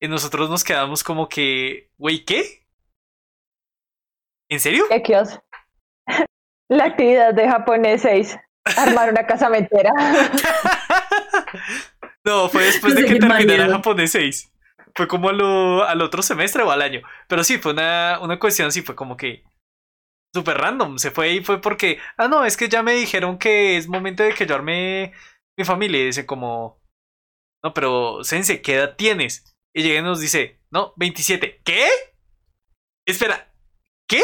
Y 0.00 0.08
nosotros 0.08 0.50
nos 0.50 0.62
quedamos 0.62 1.02
como 1.02 1.28
que, 1.28 1.90
güey, 1.96 2.24
¿qué? 2.24 2.66
¿En 4.48 4.60
serio? 4.60 4.84
¿Qué 4.88 5.02
La 6.68 6.84
actividad 6.84 7.34
de 7.34 7.48
japonés 7.48 8.02
6, 8.02 8.38
armar 8.76 9.10
una 9.10 9.26
casamentera. 9.26 9.90
No, 12.26 12.48
fue 12.48 12.64
después 12.64 12.96
de 12.96 13.04
que 13.04 13.20
terminara 13.20 13.68
japonés 13.70 14.10
6. 14.10 14.52
Fue 14.96 15.06
como 15.08 15.28
al 15.28 16.00
otro 16.02 16.22
semestre 16.22 16.62
o 16.62 16.70
al 16.70 16.82
año. 16.82 17.02
Pero 17.28 17.44
sí, 17.44 17.58
fue 17.58 17.72
una, 17.72 18.18
una 18.22 18.38
cuestión 18.38 18.68
así, 18.68 18.82
fue 18.82 18.96
como 18.96 19.16
que 19.16 19.44
súper 20.34 20.58
random. 20.58 20.98
Se 20.98 21.10
fue 21.10 21.32
y 21.32 21.44
fue 21.44 21.60
porque, 21.60 21.98
ah, 22.16 22.28
no, 22.28 22.44
es 22.44 22.56
que 22.56 22.68
ya 22.68 22.82
me 22.82 22.94
dijeron 22.94 23.38
que 23.38 23.76
es 23.76 23.88
momento 23.88 24.22
de 24.22 24.34
que 24.34 24.46
yo 24.46 24.54
arme 24.54 25.12
mi 25.56 25.64
familia. 25.64 26.00
Y 26.00 26.06
dice 26.06 26.26
como, 26.26 26.80
no, 27.62 27.74
pero 27.74 28.24
Sense, 28.24 28.62
¿qué 28.62 28.74
edad 28.74 28.96
tienes? 28.96 29.54
Y 29.74 29.82
llega 29.82 30.00
y 30.00 30.02
nos 30.02 30.20
dice, 30.20 30.60
no, 30.70 30.94
27. 30.96 31.60
¿Qué? 31.64 31.88
Espera, 33.06 33.52
¿qué? 34.08 34.22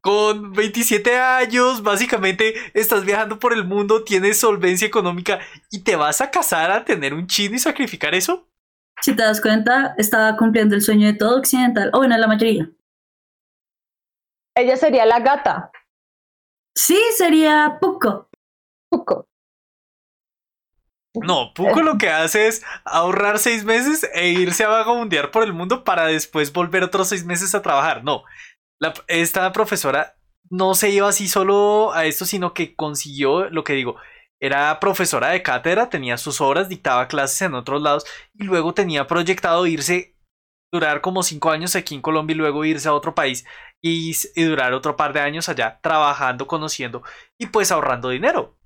Con 0.00 0.52
27 0.52 1.18
años, 1.18 1.82
básicamente 1.82 2.54
estás 2.74 3.04
viajando 3.04 3.40
por 3.40 3.52
el 3.52 3.64
mundo, 3.64 4.04
tienes 4.04 4.38
solvencia 4.38 4.86
económica 4.86 5.40
y 5.70 5.82
te 5.82 5.96
vas 5.96 6.20
a 6.20 6.30
casar 6.30 6.70
a 6.70 6.84
tener 6.84 7.12
un 7.12 7.26
chino 7.26 7.56
y 7.56 7.58
sacrificar 7.58 8.14
eso. 8.14 8.48
Si 9.02 9.14
te 9.14 9.22
das 9.22 9.40
cuenta, 9.40 9.94
estaba 9.98 10.36
cumpliendo 10.36 10.74
el 10.74 10.82
sueño 10.82 11.06
de 11.06 11.14
todo 11.14 11.38
occidental, 11.38 11.90
o 11.92 11.98
bueno, 11.98 12.16
la 12.16 12.26
mayoría. 12.26 12.70
Ella 14.56 14.76
sería 14.76 15.04
la 15.04 15.20
gata. 15.20 15.70
Sí, 16.74 16.98
sería 17.16 17.78
Puco. 17.80 18.28
Puco. 18.90 19.28
No, 21.14 21.52
Puco 21.54 21.82
lo 21.82 21.96
que 21.96 22.10
hace 22.10 22.46
es 22.46 22.62
ahorrar 22.84 23.38
seis 23.38 23.64
meses 23.64 24.08
e 24.14 24.28
irse 24.28 24.64
a 24.64 24.68
vagabundear 24.68 25.30
por 25.30 25.42
el 25.42 25.52
mundo 25.52 25.84
para 25.84 26.06
después 26.06 26.52
volver 26.52 26.82
otros 26.82 27.08
seis 27.08 27.24
meses 27.24 27.54
a 27.54 27.62
trabajar. 27.62 28.04
No, 28.04 28.24
esta 29.08 29.50
profesora 29.52 30.16
no 30.50 30.74
se 30.74 30.90
iba 30.90 31.08
así 31.08 31.28
solo 31.28 31.92
a 31.92 32.04
esto, 32.04 32.24
sino 32.24 32.54
que 32.54 32.74
consiguió 32.76 33.48
lo 33.50 33.64
que 33.64 33.72
digo. 33.72 33.96
Era 34.40 34.78
profesora 34.80 35.28
de 35.28 35.42
cátedra, 35.42 35.88
tenía 35.88 36.18
sus 36.18 36.40
obras, 36.40 36.68
dictaba 36.68 37.08
clases 37.08 37.42
en 37.42 37.54
otros 37.54 37.80
lados 37.80 38.04
y 38.34 38.44
luego 38.44 38.74
tenía 38.74 39.06
proyectado 39.06 39.66
irse 39.66 40.16
durar 40.72 41.00
como 41.00 41.22
cinco 41.22 41.50
años 41.50 41.76
aquí 41.76 41.94
en 41.94 42.02
Colombia 42.02 42.34
y 42.34 42.38
luego 42.38 42.64
irse 42.64 42.88
a 42.88 42.94
otro 42.94 43.14
país 43.14 43.46
y, 43.82 44.14
durar 44.36 44.72
otro 44.72 44.96
par 44.96 45.12
de 45.12 45.20
años 45.20 45.48
allá 45.48 45.80
trabajando, 45.80 46.46
conociendo 46.46 47.02
y 47.38 47.46
pues 47.46 47.70
ahorrando 47.70 48.10
dinero. 48.10 48.58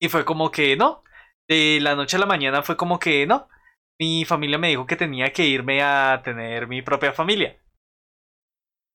Y 0.00 0.08
fue 0.08 0.24
como 0.24 0.50
que 0.50 0.76
no, 0.76 1.02
de 1.48 1.78
la 1.80 1.94
noche 1.94 2.16
a 2.16 2.20
la 2.20 2.26
mañana 2.26 2.62
fue 2.62 2.76
como 2.76 2.98
que 2.98 3.26
no, 3.26 3.48
mi 3.98 4.24
familia 4.24 4.58
me 4.58 4.68
dijo 4.68 4.86
que 4.86 4.96
tenía 4.96 5.32
que 5.32 5.46
irme 5.46 5.82
a 5.82 6.22
tener 6.24 6.66
mi 6.66 6.82
propia 6.82 7.12
familia. 7.12 7.60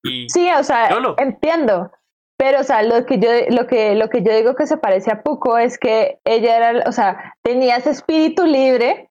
Y 0.04 0.28
sí, 0.30 0.50
o 0.52 0.64
sea, 0.64 0.90
entiendo. 1.18 1.92
Pero, 2.38 2.60
o 2.60 2.64
sea, 2.64 2.84
lo 2.84 3.06
que 3.06 3.20
yo, 3.20 3.30
lo 3.50 3.66
que, 3.66 3.96
lo 3.96 4.10
que 4.10 4.22
yo 4.22 4.36
digo 4.36 4.56
que 4.56 4.68
se 4.68 4.78
parece 4.78 5.12
a 5.12 5.24
Puco 5.24 5.58
es 5.58 5.78
que 5.78 6.20
ella 6.26 6.58
era, 6.58 6.90
o 6.90 6.92
sea, 6.92 7.36
tenía 7.42 7.78
ese 7.78 7.92
espíritu 7.92 8.46
libre 8.46 9.10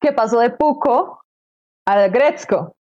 que 0.00 0.12
pasó 0.12 0.40
de 0.40 0.50
Puco 0.50 1.22
al 1.86 2.10
Gretzko. 2.10 2.76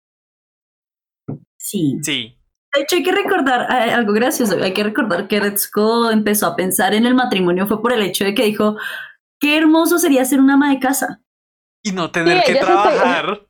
Sí. 1.56 1.98
Sí. 2.02 2.36
De 2.74 2.82
hecho, 2.82 2.96
hay 2.96 3.02
que 3.02 3.12
recordar 3.12 3.70
eh, 3.70 3.92
algo 3.92 4.12
gracioso. 4.12 4.56
Hay 4.62 4.74
que 4.74 4.84
recordar 4.84 5.28
que 5.28 5.38
Gretzko 5.38 6.10
empezó 6.10 6.46
a 6.46 6.56
pensar 6.56 6.92
en 6.92 7.06
el 7.06 7.14
matrimonio 7.14 7.66
fue 7.66 7.80
por 7.80 7.92
el 7.92 8.02
hecho 8.02 8.24
de 8.24 8.34
que 8.34 8.44
dijo, 8.44 8.76
qué 9.40 9.56
hermoso 9.56 9.98
sería 9.98 10.24
ser 10.24 10.40
una 10.40 10.54
ama 10.54 10.70
de 10.70 10.80
casa. 10.80 11.22
Y 11.82 11.92
no 11.92 12.10
tener 12.10 12.42
que 12.44 12.56
trabajar. 12.56 13.45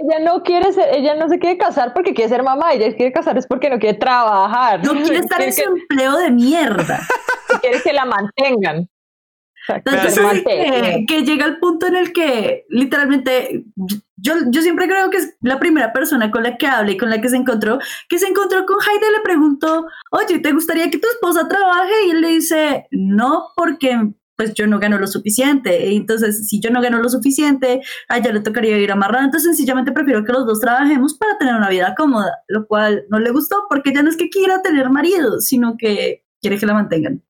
Ella 0.00 0.18
no 0.24 0.42
quiere 0.42 0.72
ser, 0.72 0.88
ella 0.94 1.14
no 1.14 1.28
se 1.28 1.38
quiere 1.38 1.58
casar 1.58 1.92
porque 1.92 2.14
quiere 2.14 2.28
ser 2.28 2.42
mamá, 2.42 2.72
ella 2.72 2.94
quiere 2.96 3.12
casar 3.12 3.38
es 3.38 3.46
porque 3.46 3.70
no 3.70 3.78
quiere 3.78 3.98
trabajar. 3.98 4.84
No 4.84 4.92
quiere 4.92 5.18
estar 5.18 5.40
en 5.40 5.48
ese 5.48 5.64
empleo 5.64 6.16
de 6.16 6.30
mierda. 6.30 7.00
quiere 7.60 7.80
que 7.82 7.92
la 7.92 8.04
mantengan. 8.04 8.88
Entonces, 9.68 10.20
que, 10.44 11.22
llega 11.22 11.46
el 11.46 11.58
punto 11.58 11.86
en 11.86 11.96
el 11.96 12.12
que 12.12 12.66
literalmente 12.68 13.64
yo, 14.16 14.34
yo 14.48 14.62
siempre 14.62 14.86
creo 14.86 15.08
que 15.10 15.18
es 15.18 15.36
la 15.40 15.58
primera 15.58 15.92
persona 15.92 16.30
con 16.30 16.42
la 16.42 16.56
que 16.56 16.66
habla 16.66 16.92
y 16.92 16.96
con 16.96 17.08
la 17.08 17.20
que 17.20 17.30
se 17.30 17.36
encontró, 17.36 17.78
que 18.08 18.18
se 18.18 18.26
encontró 18.26 18.66
con 18.66 18.76
Heide 18.76 19.10
le 19.10 19.20
preguntó, 19.22 19.86
oye, 20.10 20.38
¿te 20.40 20.52
gustaría 20.52 20.90
que 20.90 20.98
tu 20.98 21.08
esposa 21.08 21.48
trabaje? 21.48 21.92
Y 22.06 22.10
él 22.10 22.20
le 22.20 22.28
dice, 22.28 22.86
no, 22.90 23.52
porque 23.56 24.12
pues 24.36 24.54
yo 24.54 24.66
no 24.66 24.78
gano 24.78 24.98
lo 24.98 25.06
suficiente. 25.06 25.94
Entonces, 25.94 26.48
si 26.48 26.60
yo 26.60 26.70
no 26.70 26.80
gano 26.80 26.98
lo 26.98 27.08
suficiente, 27.08 27.80
a 28.08 28.18
ella 28.18 28.32
le 28.32 28.40
tocaría 28.40 28.78
ir 28.78 28.90
amarrada. 28.90 29.24
Entonces, 29.24 29.56
sencillamente 29.56 29.92
prefiero 29.92 30.24
que 30.24 30.32
los 30.32 30.46
dos 30.46 30.60
trabajemos 30.60 31.14
para 31.14 31.38
tener 31.38 31.54
una 31.54 31.68
vida 31.68 31.94
cómoda, 31.96 32.38
lo 32.48 32.66
cual 32.66 33.04
no 33.10 33.18
le 33.18 33.30
gustó 33.30 33.64
porque 33.68 33.92
ya 33.94 34.02
no 34.02 34.10
es 34.10 34.16
que 34.16 34.28
quiera 34.28 34.62
tener 34.62 34.90
marido, 34.90 35.40
sino 35.40 35.76
que 35.78 36.24
quiere 36.40 36.58
que 36.58 36.66
la 36.66 36.74
mantengan. 36.74 37.22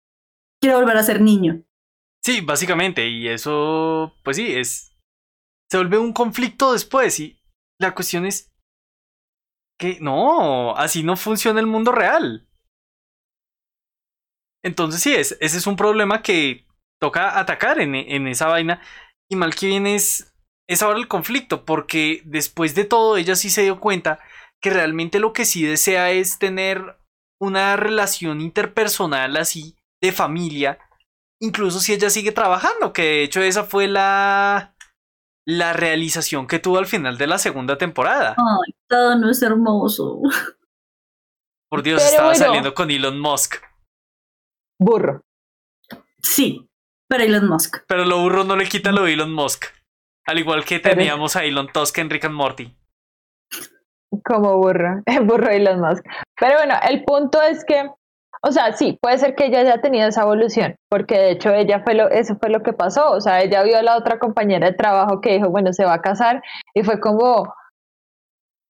Quiere 0.61 0.77
volver 0.77 0.97
a 0.97 1.03
ser 1.03 1.21
niño. 1.21 1.63
Sí, 2.25 2.41
básicamente, 2.41 3.07
y 3.07 3.29
eso, 3.29 4.15
pues 4.23 4.37
sí, 4.37 4.55
es. 4.55 4.97
Se 5.71 5.77
vuelve 5.77 5.99
un 5.99 6.13
conflicto 6.13 6.73
después, 6.73 7.21
y 7.21 7.39
la 7.79 7.95
cuestión 7.95 8.25
es 8.25 8.55
que 9.79 9.99
no, 10.01 10.77
así 10.77 11.03
no 11.03 11.17
funciona 11.17 11.61
el 11.61 11.67
mundo 11.67 11.93
real. 11.93 12.49
Entonces 14.63 15.03
sí, 15.03 15.15
es, 15.15 15.37
ese 15.41 15.59
es 15.59 15.67
un 15.67 15.77
problema 15.77 16.23
que 16.23 16.67
toca 17.01 17.39
atacar 17.39 17.81
en, 17.81 17.95
en 17.95 18.27
esa 18.29 18.49
vaina. 18.49 18.81
Y 19.31 19.37
mal 19.37 19.55
que 19.55 19.67
bien 19.67 19.87
es, 19.87 20.35
es 20.69 20.83
ahora 20.83 20.99
el 20.99 21.09
conflicto, 21.09 21.65
porque 21.65 22.23
después 22.25 22.75
de 22.75 22.85
todo 22.85 23.17
ella 23.17 23.37
sí 23.37 23.51
se 23.51 23.63
dio 23.63 23.81
cuenta 23.81 24.21
que 24.63 24.71
realmente 24.71 25.19
lo 25.19 25.33
que 25.33 25.45
sí 25.45 25.65
desea 25.65 26.11
es 26.11 26.39
tener 26.39 26.99
una 27.41 27.77
relación 27.77 28.41
interpersonal 28.41 29.37
así 29.37 29.77
de 30.03 30.13
familia, 30.13 30.79
incluso 31.41 31.81
si 31.81 31.93
ella 31.93 32.11
sigue 32.11 32.33
trabajando, 32.33 32.93
que 32.93 33.03
de 33.03 33.23
hecho 33.25 33.43
esa 33.43 33.65
fue 33.65 33.89
la 33.89 34.75
la 35.47 35.75
realización 35.75 36.47
que 36.47 36.59
tuvo 36.59 36.79
al 36.79 36.87
final 36.87 37.19
de 37.19 37.27
la 37.27 37.39
segunda 37.39 37.77
temporada. 37.77 38.35
Ay, 38.39 38.75
todo 38.89 39.19
no 39.19 39.31
es 39.31 39.43
hermoso. 39.43 40.23
Por 41.71 41.83
Dios, 41.83 42.03
estaba 42.03 42.35
saliendo 42.35 42.73
con 42.73 42.91
Elon 42.91 43.21
Musk. 43.21 43.57
Burro. 44.81 45.23
Sí, 46.23 46.67
pero 47.17 47.25
Elon 47.25 47.49
Musk. 47.49 47.77
Pero 47.87 48.05
lo 48.05 48.19
burro 48.19 48.45
no 48.45 48.57
le 48.57 48.67
quita 48.67 48.91
lo 48.91 49.05
de 49.05 49.13
Elon 49.13 49.33
Musk. 49.33 49.67
Al 50.27 50.39
igual 50.39 50.65
que 50.65 50.81
teníamos 50.81 51.37
a 51.37 51.45
Elon 51.45 51.69
Tusk 51.73 51.99
en 51.99 52.11
Rick 52.11 52.25
and 52.25 52.35
Morty. 52.35 52.77
Como 54.25 54.57
burro, 54.57 55.03
burro 55.25 55.49
Elon 55.49 55.81
Musk. 55.81 56.05
Pero 56.41 56.57
bueno, 56.57 56.75
el 56.89 57.05
punto 57.05 57.41
es 57.41 57.65
que, 57.65 57.89
o 58.43 58.51
sea, 58.51 58.73
sí, 58.73 58.99
puede 59.01 59.19
ser 59.19 59.37
que 59.37 59.47
ella 59.47 59.61
haya 59.61 59.81
tenido 59.81 60.09
esa 60.09 60.23
evolución, 60.23 60.75
porque 60.89 61.17
de 61.17 61.31
hecho 61.33 61.53
ella 61.53 61.83
fue 61.85 61.95
lo, 61.95 62.11
eso 62.11 62.37
fue 62.37 62.51
lo 62.51 62.63
que 62.63 62.73
pasó. 62.73 63.13
O 63.13 63.21
sea, 63.21 63.43
ella 63.43 63.63
vio 63.63 63.79
a 63.79 63.83
la 63.83 63.97
otra 63.97 64.19
compañera 64.19 64.67
de 64.67 64.77
trabajo 64.77 65.21
que 65.21 65.35
dijo, 65.35 65.51
bueno, 65.51 65.73
se 65.73 65.85
va 65.85 65.95
a 65.95 66.03
casar, 66.03 66.43
y 66.75 66.83
fue 66.83 66.99
como, 66.99 67.55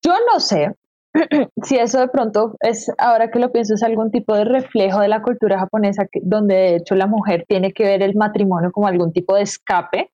yo 0.05 0.15
no 0.31 0.39
sé, 0.39 0.71
si 1.63 1.77
eso 1.77 2.01
de 2.01 2.09
pronto 2.09 2.57
es, 2.61 2.91
ahora 2.99 3.31
que 3.31 3.39
lo 3.39 3.53
pienso, 3.53 3.75
es 3.75 3.83
algún 3.83 4.11
tipo 4.11 4.35
de 4.35 4.45
reflejo 4.45 5.01
de 5.01 5.09
la 5.09 5.23
cultura 5.23 5.59
japonesa, 5.59 6.07
donde 6.23 6.55
de 6.55 6.77
hecho 6.77 6.95
la 6.95 7.07
mujer 7.07 7.45
tiene 7.49 7.73
que 7.73 7.85
ver 7.85 8.03
el 8.03 8.17
matrimonio 8.17 8.73
como 8.73 8.89
algún 8.89 9.13
tipo 9.13 9.37
de 9.37 9.43
escape, 9.43 10.11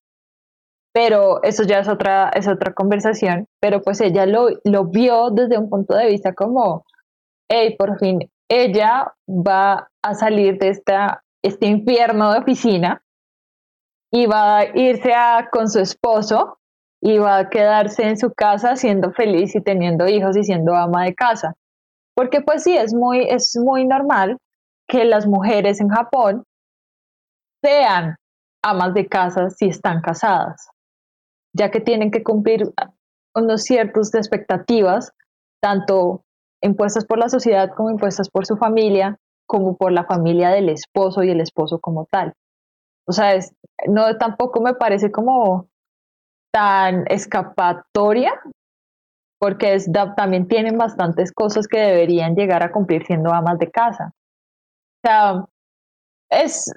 pero 0.93 1.43
eso 1.43 1.63
ya 1.63 1.79
es 1.79 1.89
otra, 1.89 2.31
es 2.31 2.49
otra 2.49 2.75
conversación, 2.75 3.47
pero 3.61 3.81
pues 3.83 4.01
ella 4.01 4.27
lo, 4.27 4.49
lo 4.65 4.85
vio 4.87 5.31
desde 5.31 5.59
un 5.59 5.71
punto 5.71 5.95
de 5.95 6.09
vista 6.09 6.35
como, 6.35 6.85
hey, 7.49 7.77
por 7.79 7.99
fin, 7.99 8.31
ella 8.49 9.15
va 9.29 9.89
a 10.03 10.15
salir 10.15 10.59
de 10.59 10.69
esta, 10.69 11.23
este 11.43 11.67
infierno 11.67 12.33
de 12.33 12.41
oficina 12.41 13.03
y 14.13 14.27
va 14.27 14.59
a 14.59 14.77
irse 14.77 15.15
a, 15.15 15.49
con 15.51 15.71
su 15.71 15.79
esposo 15.79 16.59
y 17.01 17.19
va 17.19 17.39
a 17.39 17.49
quedarse 17.49 18.03
en 18.03 18.19
su 18.19 18.33
casa 18.33 18.77
siendo 18.77 19.13
feliz 19.13 19.55
y 19.55 19.61
teniendo 19.61 20.07
hijos 20.07 20.37
y 20.37 20.45
siendo 20.45 20.75
ama 20.75 21.05
de 21.05 21.15
casa. 21.15 21.55
Porque 22.15 22.43
pues 22.43 22.63
sí, 22.63 22.77
es 22.77 22.93
muy, 22.93 23.27
es 23.29 23.57
muy 23.57 23.87
normal 23.87 24.37
que 24.87 25.05
las 25.05 25.27
mujeres 25.27 25.81
en 25.81 25.89
Japón 25.89 26.45
sean 27.63 28.17
amas 28.63 28.93
de 28.95 29.07
casa 29.07 29.49
si 29.51 29.69
están 29.69 30.03
casadas, 30.03 30.69
ya 31.55 31.71
que 31.71 31.81
tienen 31.81 32.11
que 32.11 32.23
cumplir 32.23 32.71
unos 33.35 33.63
ciertos 33.63 34.15
expectativas, 34.15 35.13
tanto 35.63 36.23
impuestas 36.63 37.07
por 37.07 37.19
la 37.19 37.29
sociedad 37.29 37.71
como 37.75 37.91
impuestas 37.91 38.29
por 38.29 38.45
su 38.45 38.57
familia, 38.57 39.17
como 39.47 39.77
por 39.77 39.93
la 39.93 40.05
familia 40.05 40.51
del 40.51 40.69
esposo 40.69 41.23
y 41.23 41.31
el 41.31 41.41
esposo 41.41 41.79
como 41.81 42.07
tal. 42.11 42.35
O 43.07 43.13
sea, 43.13 43.35
es, 43.35 43.55
no 43.89 44.19
tampoco 44.19 44.61
me 44.61 44.75
parece 44.75 45.11
como 45.11 45.70
tan 46.53 47.05
escapatoria, 47.09 48.33
porque 49.39 49.75
es, 49.75 49.91
también 50.17 50.49
tienen 50.49 50.77
bastantes 50.77 51.33
cosas 51.33 51.67
que 51.67 51.79
deberían 51.79 52.35
llegar 52.35 52.63
a 52.63 52.73
cumplir 52.73 53.05
siendo 53.07 53.33
amas 53.33 53.59
de 53.59 53.71
casa. 53.71 54.13
O 55.03 55.09
sea, 55.09 55.45
es 56.31 56.73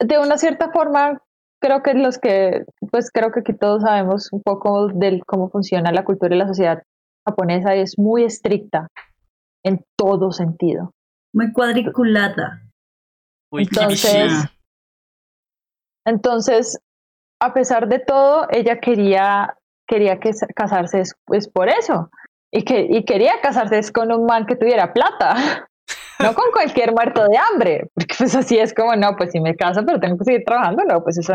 de 0.00 0.18
una 0.18 0.38
cierta 0.38 0.70
forma, 0.70 1.22
creo 1.60 1.82
que 1.82 1.94
los 1.94 2.18
que, 2.18 2.64
pues 2.90 3.10
creo 3.12 3.30
que 3.30 3.40
aquí 3.40 3.52
todos 3.52 3.82
sabemos 3.82 4.32
un 4.32 4.42
poco 4.42 4.88
de 4.88 5.20
cómo 5.26 5.48
funciona 5.50 5.92
la 5.92 6.04
cultura 6.04 6.34
y 6.34 6.38
la 6.38 6.48
sociedad 6.48 6.82
japonesa 7.26 7.76
y 7.76 7.80
es 7.80 7.98
muy 7.98 8.24
estricta 8.24 8.88
en 9.64 9.84
todo 9.96 10.32
sentido. 10.32 10.92
Muy 11.32 11.52
cuadriculada. 11.52 12.62
Muy 13.50 13.62
entonces, 13.62 14.32
entonces, 16.04 16.80
a 17.40 17.54
pesar 17.54 17.88
de 17.88 17.98
todo, 17.98 18.46
ella 18.50 18.80
quería, 18.80 19.56
quería 19.86 20.18
que, 20.20 20.30
casarse 20.54 21.00
es, 21.00 21.14
es 21.32 21.48
por 21.48 21.68
eso. 21.68 22.10
Y, 22.50 22.64
que, 22.64 22.86
y 22.88 23.04
quería 23.04 23.40
casarse 23.42 23.78
es 23.78 23.92
con 23.92 24.10
un 24.12 24.24
man 24.24 24.46
que 24.46 24.56
tuviera 24.56 24.92
plata. 24.92 25.36
No 26.20 26.34
con 26.34 26.50
cualquier 26.50 26.92
muerto 26.92 27.28
de 27.28 27.38
hambre, 27.38 27.90
porque 27.94 28.12
pues 28.18 28.34
así 28.34 28.58
es 28.58 28.74
como, 28.74 28.96
no, 28.96 29.14
pues 29.16 29.30
si 29.30 29.38
me 29.38 29.54
caso, 29.54 29.86
pero 29.86 30.00
tengo 30.00 30.18
que 30.18 30.24
seguir 30.24 30.42
trabajando, 30.44 30.82
no, 30.82 31.00
pues 31.00 31.16
eso, 31.16 31.32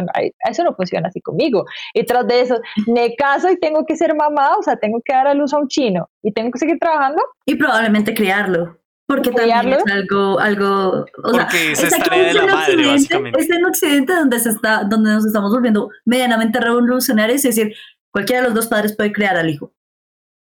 eso 0.49 0.63
no 0.65 0.75
funciona 0.75 1.07
así 1.07 1.21
conmigo. 1.21 1.63
Y 1.93 2.03
tras 2.03 2.27
de 2.27 2.41
eso, 2.41 2.59
me 2.87 3.15
caso 3.15 3.49
y 3.49 3.57
tengo 3.57 3.85
que 3.85 3.95
ser 3.95 4.13
mamá, 4.13 4.57
o 4.57 4.61
sea, 4.61 4.75
tengo 4.75 4.99
que 5.05 5.13
dar 5.13 5.27
a 5.27 5.33
luz 5.33 5.53
a 5.53 5.59
un 5.59 5.69
chino 5.69 6.09
y 6.21 6.33
tengo 6.33 6.51
que 6.51 6.59
seguir 6.59 6.79
trabajando. 6.79 7.21
Y 7.45 7.55
probablemente 7.55 8.13
criarlo. 8.13 8.77
Porque 9.05 9.31
también 9.31 9.73
es 9.73 9.91
algo, 9.91 10.39
algo, 10.39 11.05
o 11.23 11.33
sea, 11.33 11.49
es 11.51 11.81
de 11.81 12.33
la 12.33 12.45
madre, 12.45 12.87
básicamente. 12.87 13.41
Es 13.41 13.49
en 13.49 13.65
Occidente 13.65 14.13
donde 14.13 14.39
se 14.39 14.49
está, 14.49 14.83
donde 14.85 15.11
nos 15.11 15.25
estamos 15.25 15.51
volviendo 15.51 15.89
medianamente 16.05 16.59
revolucionarios, 16.59 17.43
es 17.43 17.55
decir, 17.55 17.75
cualquiera 18.11 18.41
de 18.41 18.47
los 18.47 18.55
dos 18.55 18.67
padres 18.67 18.95
puede 18.95 19.11
crear 19.11 19.35
al 19.35 19.49
hijo. 19.49 19.73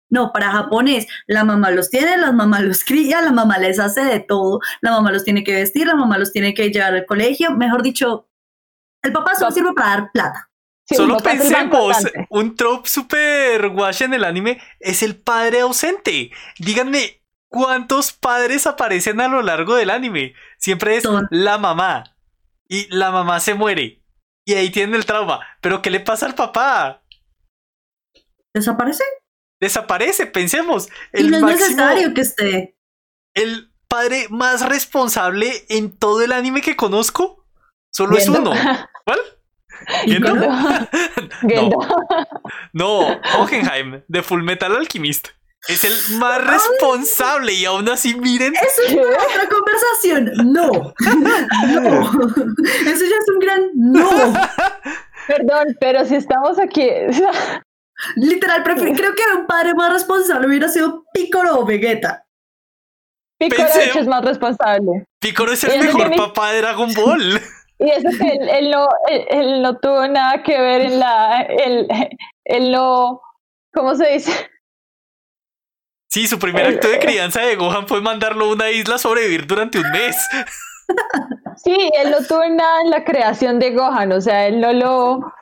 No, 0.09 0.33
para 0.33 0.51
japonés, 0.51 1.07
la 1.27 1.43
mamá 1.43 1.69
los 1.71 1.89
tiene, 1.89 2.17
la 2.17 2.31
mamá 2.31 2.61
los 2.61 2.83
cría, 2.83 3.21
la 3.21 3.31
mamá 3.31 3.59
les 3.59 3.79
hace 3.79 4.01
de 4.01 4.19
todo, 4.19 4.59
la 4.81 4.91
mamá 4.91 5.11
los 5.11 5.23
tiene 5.23 5.43
que 5.43 5.53
vestir, 5.53 5.85
la 5.85 5.95
mamá 5.95 6.17
los 6.17 6.31
tiene 6.31 6.53
que 6.53 6.69
llevar 6.69 6.95
al 6.95 7.05
colegio, 7.05 7.51
mejor 7.51 7.83
dicho, 7.83 8.27
el 9.03 9.13
papá 9.13 9.35
solo 9.35 9.51
sirve 9.51 9.73
para 9.73 9.89
dar 9.89 10.11
plata. 10.11 10.49
Solo 10.91 11.17
pensemos, 11.17 11.95
un 12.29 12.55
trope 12.55 12.89
super 12.89 13.67
wash 13.67 14.01
en 14.01 14.15
el 14.15 14.23
anime 14.23 14.59
es 14.79 15.03
el 15.03 15.21
padre 15.21 15.59
ausente. 15.59 16.31
Díganme, 16.57 17.18
¿cuántos 17.49 18.13
padres 18.13 18.67
aparecen 18.67 19.19
a 19.21 19.27
lo 19.27 19.41
largo 19.41 19.75
del 19.75 19.89
anime? 19.89 20.33
Siempre 20.57 20.97
es 20.97 21.03
la 21.29 21.57
mamá. 21.57 22.15
Y 22.67 22.87
la 22.95 23.11
mamá 23.11 23.39
se 23.39 23.55
muere. 23.55 24.03
Y 24.45 24.53
ahí 24.53 24.69
tiene 24.69 24.95
el 24.95 25.05
trauma. 25.05 25.39
Pero 25.61 25.81
¿qué 25.81 25.89
le 25.89 25.99
pasa 25.99 26.25
al 26.25 26.35
papá? 26.35 27.03
¿Desaparece? 28.53 29.03
desaparece, 29.59 30.25
pensemos. 30.25 30.89
El 31.11 31.27
y 31.27 31.29
no 31.29 31.49
es 31.49 31.59
necesario 31.59 32.13
que 32.13 32.21
esté. 32.21 32.77
El 33.33 33.71
padre 33.87 34.27
más 34.29 34.67
responsable 34.67 35.65
en 35.69 35.95
todo 35.95 36.21
el 36.21 36.31
anime 36.31 36.61
que 36.61 36.75
conozco, 36.75 37.45
solo 37.91 38.17
es 38.17 38.27
uno. 38.27 38.51
¿Cuál? 39.05 39.19
¿Gendo? 40.05 40.35
no. 40.35 41.69
no, 42.73 42.99
Hohenheim, 43.37 44.03
de 44.07 44.23
Full 44.23 44.43
Metal 44.43 44.75
Alchemist. 44.75 45.29
Es 45.67 45.83
el 45.83 46.17
más 46.17 46.43
responsable 46.45 47.53
y 47.53 47.65
aún 47.65 47.89
así 47.89 48.15
miren. 48.15 48.53
Eso 48.55 48.81
es 48.87 48.93
otra 48.95 49.49
conversación. 49.49 50.53
No. 50.53 50.93
No. 51.67 52.01
Eso 52.85 53.05
ya 53.05 53.15
es 53.17 53.29
un 53.33 53.39
gran 53.39 53.69
no. 53.75 54.33
Perdón, 55.27 55.77
pero 55.79 56.05
si 56.05 56.15
estamos 56.15 56.57
aquí. 56.59 56.89
Literal, 58.15 58.63
creo 58.63 59.13
que 59.13 59.23
un 59.37 59.45
padre 59.45 59.73
más 59.73 59.91
responsable 59.91 60.47
hubiera 60.47 60.69
sido 60.69 61.03
Piccolo 61.13 61.59
o 61.59 61.65
Vegeta. 61.65 62.25
Piccolo 63.37 63.67
es 63.67 64.07
más 64.07 64.23
responsable. 64.23 65.05
Piccolo 65.19 65.51
es 65.53 65.63
el 65.65 65.81
mejor 65.81 66.15
papá 66.15 66.51
de 66.51 66.61
Dragon 66.61 66.93
Ball. 66.93 67.41
Y 67.81 67.89
eso 67.91 68.09
que 68.09 68.57
él, 68.57 68.71
no, 68.71 68.89
él, 69.07 69.61
no 69.61 69.77
tuvo 69.77 70.05
nada 70.05 70.43
que 70.43 70.59
ver 70.59 70.81
en 70.81 70.99
la. 70.99 71.43
Él, 71.43 71.87
él 72.43 72.73
no. 72.73 73.21
¿Cómo 73.73 73.95
se 73.95 74.05
dice? 74.09 74.49
Sí, 76.11 76.27
su 76.27 76.39
primer 76.39 76.65
acto 76.65 76.87
de 76.87 76.99
crianza 76.99 77.41
de 77.41 77.55
Gohan 77.55 77.87
fue 77.87 78.01
mandarlo 78.01 78.45
a 78.45 78.53
una 78.53 78.71
isla 78.71 78.95
a 78.95 78.99
sobrevivir 78.99 79.45
durante 79.45 79.79
un 79.79 79.89
mes. 79.91 80.15
Sí, 81.63 81.77
él 82.01 82.09
no 82.09 82.25
tuvo 82.25 82.47
nada 82.49 82.81
en 82.81 82.89
la 82.89 83.03
creación 83.03 83.59
de 83.59 83.71
Gohan, 83.71 84.11
o 84.11 84.21
sea, 84.21 84.47
él 84.47 84.59
no 84.59 84.73
lo 84.73 85.33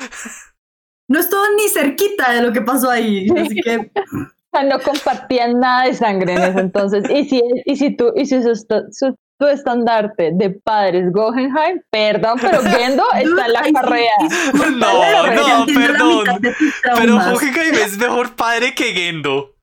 no 1.07 1.19
estuvo 1.19 1.41
ni 1.55 1.69
cerquita 1.69 2.33
de 2.33 2.41
lo 2.41 2.51
que 2.51 2.61
pasó 2.61 2.89
ahí. 2.89 3.27
Así 3.29 3.61
que. 3.61 3.91
no 4.65 4.79
compartían 4.79 5.59
nada 5.59 5.85
de 5.85 5.93
sangre 5.93 6.33
en 6.33 6.41
eso 6.41 6.59
entonces. 6.59 7.09
Y 7.09 7.25
si, 7.25 7.41
y 7.65 7.75
si 7.75 7.95
tú, 7.95 8.11
y 8.15 8.25
si 8.25 8.41
su, 8.41 9.15
tu 9.39 9.47
estandarte 9.47 10.31
de 10.33 10.49
padres 10.49 11.11
Gohenheim, 11.11 11.81
perdón, 11.91 12.39
pero 12.41 12.61
Gendo 12.63 13.03
está 13.13 13.45
en 13.45 13.53
la 13.53 13.71
carrera. 13.71 14.11
No, 14.53 14.69
no, 14.71 15.65
perdón. 15.73 16.25
Pero 16.97 17.13
Gohenheim 17.13 17.75
es 17.75 17.97
mejor 17.97 18.35
padre 18.35 18.73
que 18.73 18.93
Gendo. 18.93 19.56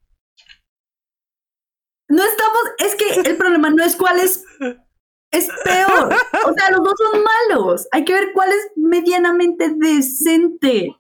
No 2.15 2.23
estamos, 2.23 2.63
es 2.79 2.95
que 2.95 3.29
el 3.29 3.37
problema 3.37 3.71
no 3.71 3.83
es 3.83 3.97
cuál 3.97 4.21
es 4.21 4.45
es 5.35 5.49
peor. 5.65 6.15
O 6.47 6.53
sea, 6.53 6.71
los 6.71 6.85
dos 6.85 6.95
son 6.97 7.23
malos. 7.23 7.89
Hay 7.93 8.05
que 8.05 8.15
ver 8.15 8.33
cuál 8.33 8.51
es 8.51 8.71
medianamente 8.77 9.71
decente. 9.77 10.95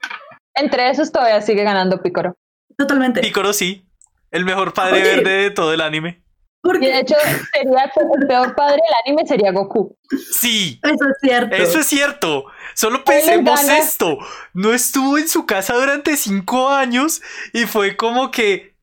Entre 0.54 0.90
esos 0.90 1.12
todavía 1.12 1.40
sigue 1.40 1.62
ganando 1.62 2.02
Picoro. 2.02 2.36
Totalmente. 2.76 3.20
Picoro 3.20 3.52
sí. 3.52 3.88
El 4.30 4.44
mejor 4.44 4.74
padre 4.74 5.02
verde 5.02 5.30
de 5.42 5.50
todo 5.50 5.72
el 5.72 5.80
anime. 5.80 6.24
Porque 6.60 6.86
de 6.86 7.00
hecho, 7.00 7.14
sería 7.52 7.92
el 8.18 8.26
peor 8.26 8.54
padre 8.56 8.76
del 8.76 8.94
anime 9.06 9.26
sería 9.26 9.52
Goku. 9.52 9.96
Sí. 10.32 10.80
Eso 10.82 11.04
es 11.10 11.16
cierto. 11.20 11.54
Eso 11.54 11.78
es 11.78 11.86
cierto. 11.86 12.44
Solo 12.74 13.04
pensemos 13.04 13.62
esto. 13.68 14.18
No 14.54 14.72
estuvo 14.72 15.18
en 15.18 15.28
su 15.28 15.46
casa 15.46 15.74
durante 15.74 16.16
cinco 16.16 16.70
años 16.70 17.22
y 17.52 17.66
fue 17.66 17.96
como 17.96 18.30
que. 18.30 18.74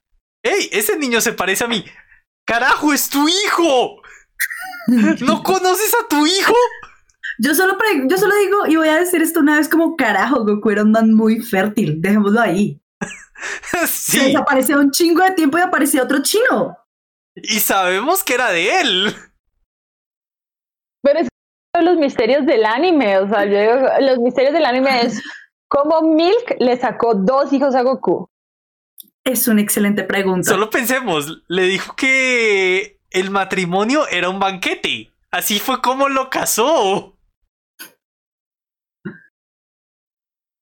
¡Ey! 0.44 0.70
Ese 0.72 0.98
niño 0.98 1.22
se 1.22 1.34
parece 1.34 1.64
a 1.64 1.68
mí. 1.68 1.84
¡Carajo! 2.46 2.94
¡Es 2.94 3.10
tu 3.10 3.28
hijo! 3.28 4.02
¿No 4.88 5.44
conoces 5.44 5.94
a 5.94 6.08
tu 6.08 6.26
hijo? 6.26 6.56
Yo 7.40 7.56
solo, 7.56 7.78
yo 8.08 8.18
solo 8.18 8.36
digo, 8.38 8.68
y 8.68 8.76
voy 8.76 8.90
a 8.90 9.00
decir 9.00 9.22
esto 9.22 9.40
una 9.40 9.58
vez 9.58 9.68
como 9.68 9.96
carajo, 9.96 10.46
Goku 10.46 10.70
era 10.70 10.84
un 10.84 10.92
man 10.92 11.14
muy 11.14 11.42
fértil, 11.42 12.02
dejémoslo 12.02 12.40
ahí. 12.40 12.80
sí. 13.88 14.20
Se 14.20 14.26
desapareció 14.26 14.80
un 14.80 14.92
chingo 14.92 15.24
de 15.24 15.32
tiempo 15.32 15.58
y 15.58 15.62
apareció 15.62 16.04
otro 16.04 16.22
chino. 16.22 16.78
Y 17.36 17.60
sabemos 17.60 18.24
que 18.24 18.34
era 18.36 18.52
de 18.52 18.82
él. 18.82 19.16
Pero 21.02 21.20
es 21.20 21.28
de 21.74 21.82
los 21.84 21.98
misterios 21.98 22.46
del 22.46 22.66
anime, 22.66 23.18
o 23.18 23.28
sea, 23.28 23.46
yo 23.46 23.60
digo, 23.60 23.90
los 24.02 24.20
misterios 24.20 24.54
del 24.54 24.66
anime 24.66 25.02
es 25.02 25.22
cómo 25.68 26.02
Milk 26.02 26.58
le 26.60 26.78
sacó 26.78 27.16
dos 27.16 27.52
hijos 27.54 27.74
a 27.76 27.82
Goku. 27.82 28.30
Es 29.24 29.48
una 29.48 29.62
excelente 29.62 30.04
pregunta. 30.04 30.50
Solo 30.50 30.70
pensemos, 30.70 31.44
le 31.48 31.64
dijo 31.64 31.96
que 31.96 33.00
el 33.12 33.30
matrimonio 33.30 34.08
era 34.08 34.30
un 34.30 34.40
banquete. 34.40 35.12
Así 35.32 35.60
fue 35.60 35.82
como 35.82 36.10
lo 36.10 36.30
casó. 36.30 37.18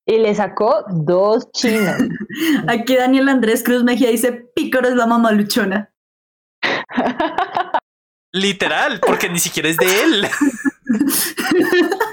y 0.09 0.17
le 0.17 0.33
sacó 0.33 0.85
dos 0.89 1.51
chinos. 1.51 1.95
Aquí 2.67 2.95
Daniel 2.95 3.29
Andrés 3.29 3.63
Cruz 3.63 3.83
Mejía 3.83 4.09
dice, 4.09 4.31
Pícoro 4.55 4.87
es 4.89 4.95
la 4.95 5.05
mamá 5.05 5.31
luchona. 5.31 5.93
Literal, 8.33 8.99
porque 9.05 9.29
ni 9.29 9.37
siquiera 9.39 9.69
es 9.69 9.77
de 9.77 10.01
él. 10.01 10.27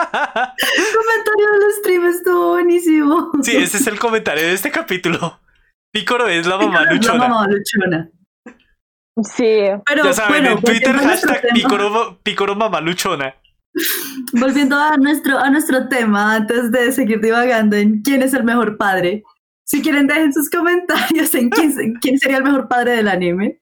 el 0.00 0.84
comentario 0.94 1.52
del 1.52 1.72
stream 1.80 2.06
estuvo 2.06 2.48
buenísimo. 2.50 3.30
Sí, 3.42 3.56
ese 3.56 3.78
es 3.78 3.86
el 3.86 3.98
comentario 3.98 4.44
de 4.44 4.52
este 4.52 4.70
capítulo. 4.70 5.40
Pícoro 5.92 6.28
es 6.28 6.46
la 6.46 6.56
mamá 6.56 6.84
luchona. 6.84 7.18
la 7.18 7.28
mamá 7.28 7.46
luchona. 7.48 8.10
Sí. 9.22 9.66
Pero, 9.86 10.04
ya 10.04 10.12
saben, 10.12 10.46
en 10.46 10.60
Twitter 10.60 10.96
hashtag 10.96 11.42
Pícoro 12.22 12.54
mamá 12.54 12.80
luchona. 12.80 13.34
Volviendo 14.32 14.76
a 14.76 14.96
nuestro, 14.96 15.38
a 15.38 15.50
nuestro 15.50 15.88
tema, 15.88 16.34
antes 16.34 16.70
de 16.70 16.92
seguir 16.92 17.20
divagando 17.20 17.76
en 17.76 18.02
quién 18.02 18.22
es 18.22 18.34
el 18.34 18.44
mejor 18.44 18.76
padre, 18.76 19.22
si 19.64 19.82
quieren 19.82 20.06
dejen 20.06 20.32
sus 20.32 20.50
comentarios 20.50 21.34
en 21.34 21.50
quién, 21.50 21.94
quién 22.00 22.18
sería 22.18 22.38
el 22.38 22.44
mejor 22.44 22.68
padre 22.68 22.96
del 22.96 23.08
anime. 23.08 23.59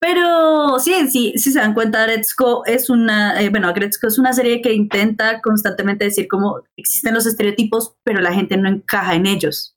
Pero 0.00 0.78
sí, 0.78 0.94
sí, 1.08 1.34
si 1.36 1.52
se 1.52 1.60
dan 1.60 1.74
cuenta, 1.74 2.04
Gretzko 2.06 2.64
es 2.66 2.88
una, 2.88 3.40
eh, 3.40 3.50
bueno, 3.50 3.72
Gretzko 3.72 4.06
es 4.06 4.18
una 4.18 4.32
serie 4.32 4.62
que 4.62 4.72
intenta 4.72 5.40
constantemente 5.42 6.06
decir 6.06 6.26
cómo 6.26 6.62
existen 6.76 7.14
los 7.14 7.26
estereotipos, 7.26 7.94
pero 8.02 8.20
la 8.20 8.32
gente 8.32 8.56
no 8.56 8.68
encaja 8.68 9.14
en 9.14 9.26
ellos. 9.26 9.76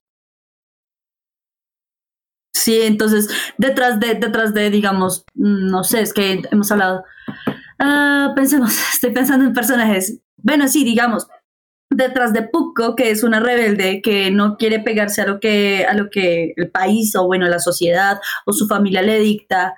Sí, 2.56 2.82
entonces, 2.82 3.28
detrás 3.58 4.00
de, 4.00 4.16
detrás 4.16 4.54
de, 4.54 4.70
digamos, 4.70 5.26
mm, 5.36 5.70
no 5.70 5.84
sé, 5.84 6.02
es 6.02 6.14
que 6.14 6.42
hemos 6.52 6.72
hablado 6.72 7.04
Ah, 7.80 8.32
pensemos, 8.36 8.72
estoy 8.94 9.12
pensando 9.12 9.46
en 9.46 9.54
personajes. 9.54 10.20
Bueno, 10.38 10.68
sí, 10.68 10.84
digamos, 10.84 11.28
detrás 11.90 12.34
de 12.34 12.44
Pucco, 12.44 12.96
que 12.96 13.12
es 13.12 13.24
una 13.24 13.40
rebelde 13.40 14.02
que 14.02 14.32
no 14.32 14.58
quiere 14.58 14.80
pegarse 14.80 15.22
a 15.22 15.28
lo 15.28 15.40
que, 15.40 15.86
a 15.86 15.94
lo 15.94 16.10
que 16.10 16.54
el 16.56 16.72
país 16.72 17.16
o 17.16 17.26
bueno, 17.26 17.48
la 17.48 17.60
sociedad 17.60 18.20
o 18.46 18.54
su 18.54 18.68
familia 18.68 19.02
le 19.02 19.20
dicta. 19.20 19.76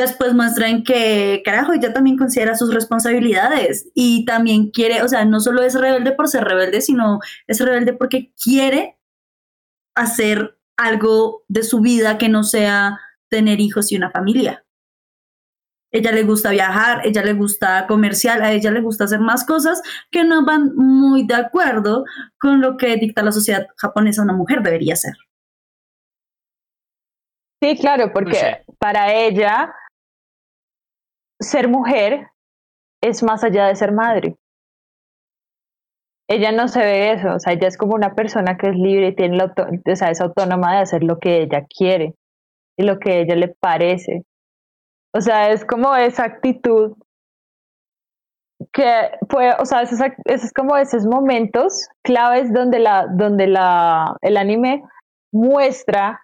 Después 0.00 0.32
muestran 0.32 0.82
que, 0.82 1.42
carajo, 1.44 1.74
ella 1.74 1.92
también 1.92 2.16
considera 2.16 2.54
sus 2.54 2.72
responsabilidades 2.72 3.90
y 3.94 4.24
también 4.24 4.70
quiere, 4.70 5.02
o 5.02 5.08
sea, 5.08 5.26
no 5.26 5.40
solo 5.40 5.62
es 5.62 5.78
rebelde 5.78 6.12
por 6.12 6.26
ser 6.26 6.44
rebelde, 6.44 6.80
sino 6.80 7.20
es 7.46 7.60
rebelde 7.60 7.92
porque 7.92 8.32
quiere 8.42 8.98
hacer 9.94 10.58
algo 10.78 11.44
de 11.48 11.64
su 11.64 11.80
vida 11.80 12.16
que 12.16 12.30
no 12.30 12.44
sea 12.44 12.98
tener 13.28 13.60
hijos 13.60 13.92
y 13.92 13.96
una 13.96 14.10
familia. 14.10 14.64
ella 15.92 16.12
le 16.12 16.22
gusta 16.22 16.50
viajar, 16.50 17.02
ella 17.04 17.22
le 17.22 17.34
gusta 17.34 17.86
comercial, 17.86 18.42
a 18.42 18.52
ella 18.52 18.70
le 18.70 18.80
gusta 18.80 19.04
hacer 19.04 19.20
más 19.20 19.44
cosas 19.44 19.82
que 20.10 20.24
no 20.24 20.46
van 20.46 20.74
muy 20.76 21.26
de 21.26 21.34
acuerdo 21.34 22.04
con 22.38 22.62
lo 22.62 22.78
que 22.78 22.96
dicta 22.96 23.22
la 23.22 23.32
sociedad 23.32 23.66
japonesa 23.76 24.22
una 24.22 24.32
mujer 24.32 24.62
debería 24.62 24.96
ser. 24.96 25.12
Sí, 27.62 27.76
claro, 27.76 28.10
porque 28.14 28.64
para 28.78 29.12
ella 29.12 29.74
ser 31.40 31.68
mujer 31.68 32.28
es 33.02 33.22
más 33.22 33.42
allá 33.42 33.66
de 33.66 33.76
ser 33.76 33.92
madre. 33.92 34.36
Ella 36.28 36.52
no 36.52 36.68
se 36.68 36.80
ve 36.80 37.12
eso, 37.12 37.34
o 37.34 37.38
sea, 37.40 37.54
ella 37.54 37.66
es 37.66 37.76
como 37.76 37.94
una 37.94 38.14
persona 38.14 38.56
que 38.56 38.68
es 38.68 38.76
libre 38.76 39.08
y 39.08 39.16
tiene 39.16 39.36
la 39.36 39.52
es 39.84 40.20
autónoma 40.20 40.74
de 40.74 40.82
hacer 40.82 41.02
lo 41.02 41.18
que 41.18 41.42
ella 41.42 41.66
quiere 41.66 42.14
y 42.78 42.84
lo 42.84 43.00
que 43.00 43.20
ella 43.20 43.34
le 43.34 43.48
parece. 43.48 44.24
O 45.12 45.20
sea, 45.20 45.50
es 45.50 45.64
como 45.64 45.96
esa 45.96 46.24
actitud 46.24 46.96
que 48.72 49.10
fue, 49.28 49.52
o 49.58 49.64
sea, 49.64 49.82
esos, 49.82 49.98
es 50.26 50.52
como 50.52 50.76
esos 50.76 51.04
momentos 51.04 51.88
claves 52.04 52.52
donde 52.52 52.78
la, 52.78 53.06
donde 53.10 53.48
la, 53.48 54.16
el 54.20 54.36
anime 54.36 54.84
muestra 55.32 56.22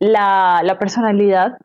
la, 0.00 0.60
la 0.64 0.78
personalidad 0.78 1.56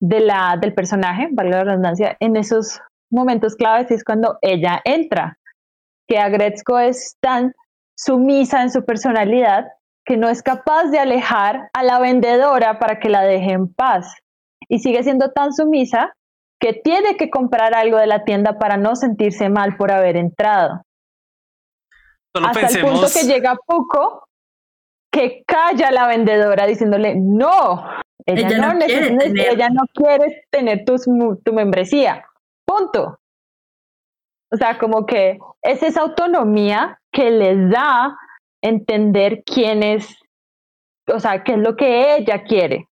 de 0.00 0.20
la, 0.20 0.56
del 0.60 0.74
personaje, 0.74 1.28
valga 1.30 1.58
la 1.58 1.64
redundancia, 1.64 2.16
en 2.20 2.36
esos 2.36 2.80
momentos 3.10 3.54
claves 3.54 3.90
es 3.90 4.04
cuando 4.04 4.38
ella 4.40 4.80
entra, 4.84 5.38
que 6.08 6.18
Agretzko 6.18 6.78
es 6.78 7.16
tan 7.20 7.52
sumisa 7.96 8.62
en 8.62 8.70
su 8.70 8.84
personalidad 8.84 9.66
que 10.04 10.16
no 10.16 10.28
es 10.28 10.42
capaz 10.42 10.86
de 10.86 10.98
alejar 10.98 11.68
a 11.72 11.82
la 11.84 12.00
vendedora 12.00 12.78
para 12.78 12.98
que 12.98 13.08
la 13.08 13.22
deje 13.22 13.52
en 13.52 13.72
paz. 13.72 14.16
Y 14.68 14.78
sigue 14.80 15.02
siendo 15.02 15.30
tan 15.30 15.52
sumisa 15.52 16.14
que 16.58 16.72
tiene 16.72 17.16
que 17.16 17.30
comprar 17.30 17.74
algo 17.74 17.98
de 17.98 18.06
la 18.06 18.24
tienda 18.24 18.58
para 18.58 18.76
no 18.76 18.96
sentirse 18.96 19.48
mal 19.48 19.76
por 19.76 19.92
haber 19.92 20.16
entrado. 20.16 20.82
Hasta 22.34 22.66
el 22.68 22.80
punto 22.80 23.06
que 23.12 23.26
llega 23.26 23.56
poco 23.66 24.24
que 25.10 25.42
calla 25.46 25.90
la 25.90 26.06
vendedora 26.06 26.66
diciéndole, 26.66 27.14
no, 27.16 27.84
ella, 28.26 28.72
no, 28.72 28.78
quiere 28.78 29.16
tener... 29.16 29.48
ella 29.52 29.68
no 29.70 29.82
quiere 29.92 30.44
tener 30.50 30.84
tu, 30.84 30.96
tu 31.44 31.52
membresía. 31.52 32.24
Punto. 32.64 33.18
O 34.52 34.56
sea, 34.56 34.78
como 34.78 35.06
que 35.06 35.38
es 35.62 35.82
esa 35.82 36.02
autonomía 36.02 37.00
que 37.12 37.30
les 37.30 37.70
da 37.70 38.16
entender 38.62 39.42
quién 39.44 39.82
es, 39.82 40.16
o 41.06 41.18
sea, 41.18 41.42
qué 41.44 41.52
es 41.52 41.58
lo 41.58 41.76
que 41.76 42.16
ella 42.16 42.42
quiere. 42.42 42.88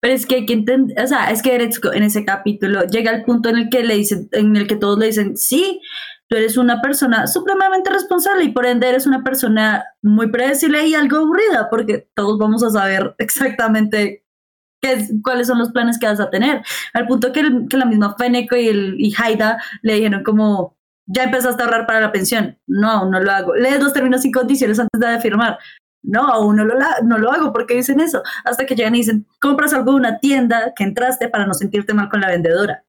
Pero 0.00 0.14
es 0.14 0.26
que 0.26 0.34
hay 0.34 0.46
que 0.46 0.52
entender, 0.52 1.02
o 1.02 1.06
sea, 1.06 1.30
es 1.30 1.42
que 1.42 1.54
en 1.54 2.02
ese 2.02 2.24
capítulo 2.24 2.84
llega 2.84 3.10
el 3.10 3.24
punto 3.24 3.48
en 3.48 3.56
el 3.56 3.70
que 3.70 3.82
le 3.82 3.94
dicen, 3.94 4.28
en 4.32 4.54
el 4.56 4.66
que 4.66 4.76
todos 4.76 4.98
le 4.98 5.06
dicen, 5.06 5.36
sí, 5.36 5.80
tú 6.28 6.36
eres 6.36 6.56
una 6.56 6.80
persona 6.80 7.26
supremamente 7.26 7.90
responsable 7.90 8.44
y 8.44 8.52
por 8.52 8.66
ende 8.66 8.88
eres 8.88 9.06
una 9.06 9.22
persona 9.22 9.84
muy 10.02 10.30
predecible 10.30 10.86
y 10.86 10.94
algo 10.94 11.18
aburrida, 11.18 11.68
porque 11.70 12.08
todos 12.14 12.38
vamos 12.38 12.62
a 12.62 12.70
saber 12.70 13.14
exactamente 13.18 14.24
qué 14.80 15.06
cuáles 15.22 15.46
son 15.46 15.58
los 15.58 15.72
planes 15.72 15.98
que 15.98 16.06
vas 16.06 16.20
a 16.20 16.30
tener. 16.30 16.62
Al 16.92 17.06
punto 17.06 17.32
que, 17.32 17.42
la 17.42 17.86
misma 17.86 18.16
Feneco 18.16 18.56
y, 18.56 18.68
el, 18.68 19.14
Haida 19.18 19.58
le 19.82 19.94
dijeron 19.94 20.22
como, 20.22 20.76
ya 21.06 21.24
empezaste 21.24 21.62
a 21.62 21.66
ahorrar 21.66 21.86
para 21.86 22.00
la 22.00 22.12
pensión. 22.12 22.58
No, 22.66 23.08
no 23.08 23.20
lo 23.20 23.30
hago. 23.30 23.54
Lees 23.54 23.82
los 23.82 23.92
términos 23.92 24.24
y 24.24 24.32
condiciones 24.32 24.78
antes 24.78 25.00
de 25.00 25.20
firmar 25.20 25.58
no, 26.04 26.28
aún 26.28 26.56
no 26.56 26.64
lo, 26.64 26.74
no 27.04 27.18
lo 27.18 27.32
hago, 27.32 27.52
porque 27.52 27.74
dicen 27.74 28.00
eso? 28.00 28.22
Hasta 28.44 28.66
que 28.66 28.76
llegan 28.76 28.94
y 28.94 28.98
dicen, 28.98 29.26
compras 29.40 29.72
algo 29.72 29.92
de 29.92 29.96
una 29.96 30.18
tienda 30.20 30.72
que 30.76 30.84
entraste 30.84 31.28
para 31.28 31.46
no 31.46 31.54
sentirte 31.54 31.94
mal 31.94 32.08
con 32.10 32.20
la 32.20 32.28
vendedora. 32.28 32.84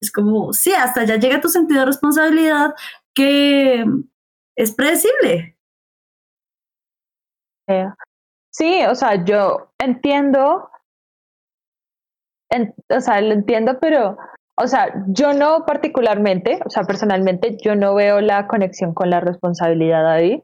Es 0.00 0.12
como, 0.12 0.52
sí, 0.52 0.72
hasta 0.72 1.04
ya 1.04 1.16
llega 1.16 1.40
tu 1.40 1.48
sentido 1.48 1.80
de 1.80 1.86
responsabilidad 1.86 2.74
que 3.14 3.84
es 4.56 4.74
predecible. 4.74 5.56
Sí, 8.50 8.82
o 8.88 8.94
sea, 8.94 9.24
yo 9.24 9.72
entiendo, 9.78 10.70
o 12.88 13.00
sea, 13.00 13.20
lo 13.20 13.32
entiendo, 13.32 13.78
pero, 13.80 14.16
o 14.56 14.66
sea, 14.66 15.04
yo 15.08 15.34
no 15.34 15.66
particularmente, 15.66 16.60
o 16.64 16.70
sea, 16.70 16.84
personalmente, 16.84 17.58
yo 17.62 17.76
no 17.76 17.94
veo 17.94 18.20
la 18.20 18.46
conexión 18.46 18.94
con 18.94 19.10
la 19.10 19.20
responsabilidad 19.20 20.10
ahí 20.10 20.42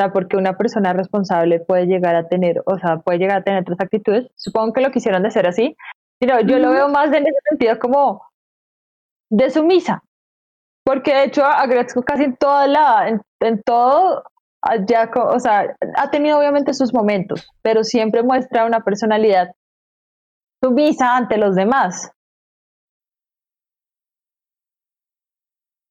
sea, 0.00 0.12
porque 0.12 0.36
una 0.36 0.56
persona 0.56 0.92
responsable 0.92 1.60
puede 1.60 1.86
llegar 1.86 2.16
a 2.16 2.28
tener, 2.28 2.62
o 2.64 2.78
sea, 2.78 2.98
puede 2.98 3.18
llegar 3.18 3.38
a 3.38 3.44
tener 3.44 3.60
otras 3.62 3.80
actitudes. 3.80 4.28
Supongo 4.36 4.72
que 4.72 4.80
lo 4.80 4.90
quisieron 4.90 5.22
de 5.22 5.30
ser 5.30 5.46
así, 5.46 5.76
pero 6.18 6.40
yo 6.40 6.58
lo 6.58 6.70
veo 6.70 6.88
más 6.88 7.08
en 7.08 7.26
ese 7.26 7.38
sentido 7.48 7.78
como 7.78 8.22
de 9.30 9.50
sumisa. 9.50 10.02
Porque 10.84 11.14
de 11.14 11.24
hecho 11.24 11.44
agradezco 11.44 12.02
casi 12.02 12.24
en 12.24 12.36
toda 12.36 12.66
la, 12.66 13.20
en, 13.40 13.62
todo, 13.62 14.24
ya, 14.88 15.10
o 15.14 15.38
sea, 15.38 15.76
ha 15.96 16.10
tenido 16.10 16.38
obviamente 16.38 16.74
sus 16.74 16.92
momentos, 16.92 17.48
pero 17.62 17.84
siempre 17.84 18.22
muestra 18.22 18.64
una 18.64 18.80
personalidad 18.80 19.50
sumisa 20.62 21.16
ante 21.16 21.38
los 21.38 21.54
demás. 21.54 22.10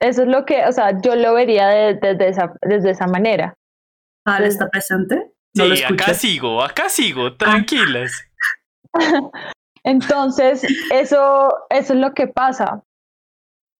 Eso 0.01 0.23
es 0.23 0.27
lo 0.29 0.45
que, 0.45 0.65
o 0.65 0.71
sea, 0.71 0.99
yo 1.01 1.15
lo 1.15 1.33
vería 1.33 1.67
desde, 1.67 2.29
esa, 2.29 2.53
desde 2.61 2.91
esa 2.91 3.07
manera. 3.07 3.53
¿Ale 4.25 4.47
está 4.47 4.69
presente? 4.69 5.31
sí, 5.53 5.83
acá 5.83 6.13
sigo, 6.13 6.63
acá 6.63 6.89
sigo, 6.89 7.27
ah. 7.27 7.35
tranquilas. 7.37 8.11
Entonces, 9.83 10.63
eso, 10.91 11.49
eso 11.69 11.93
es 11.93 11.99
lo 11.99 12.13
que 12.13 12.27
pasa. 12.27 12.83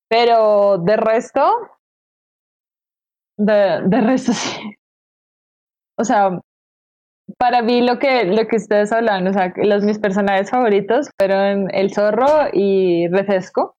Pero 0.10 0.78
de 0.80 0.98
resto, 0.98 1.56
de, 3.38 3.82
de 3.86 4.02
resto 4.02 4.34
sí. 4.34 4.76
O 5.98 6.04
sea, 6.04 6.40
para 7.38 7.62
mí 7.62 7.82
lo 7.82 8.00
que, 8.00 8.26
lo 8.26 8.48
que 8.48 8.56
ustedes 8.56 8.92
hablan, 8.92 9.28
o 9.28 9.34
sea, 9.34 9.54
los 9.58 9.84
mis 9.84 10.00
personajes 10.00 10.50
favoritos 10.50 11.10
fueron 11.18 11.74
El 11.74 11.94
Zorro 11.94 12.48
y 12.54 13.08
Refresco. 13.10 13.76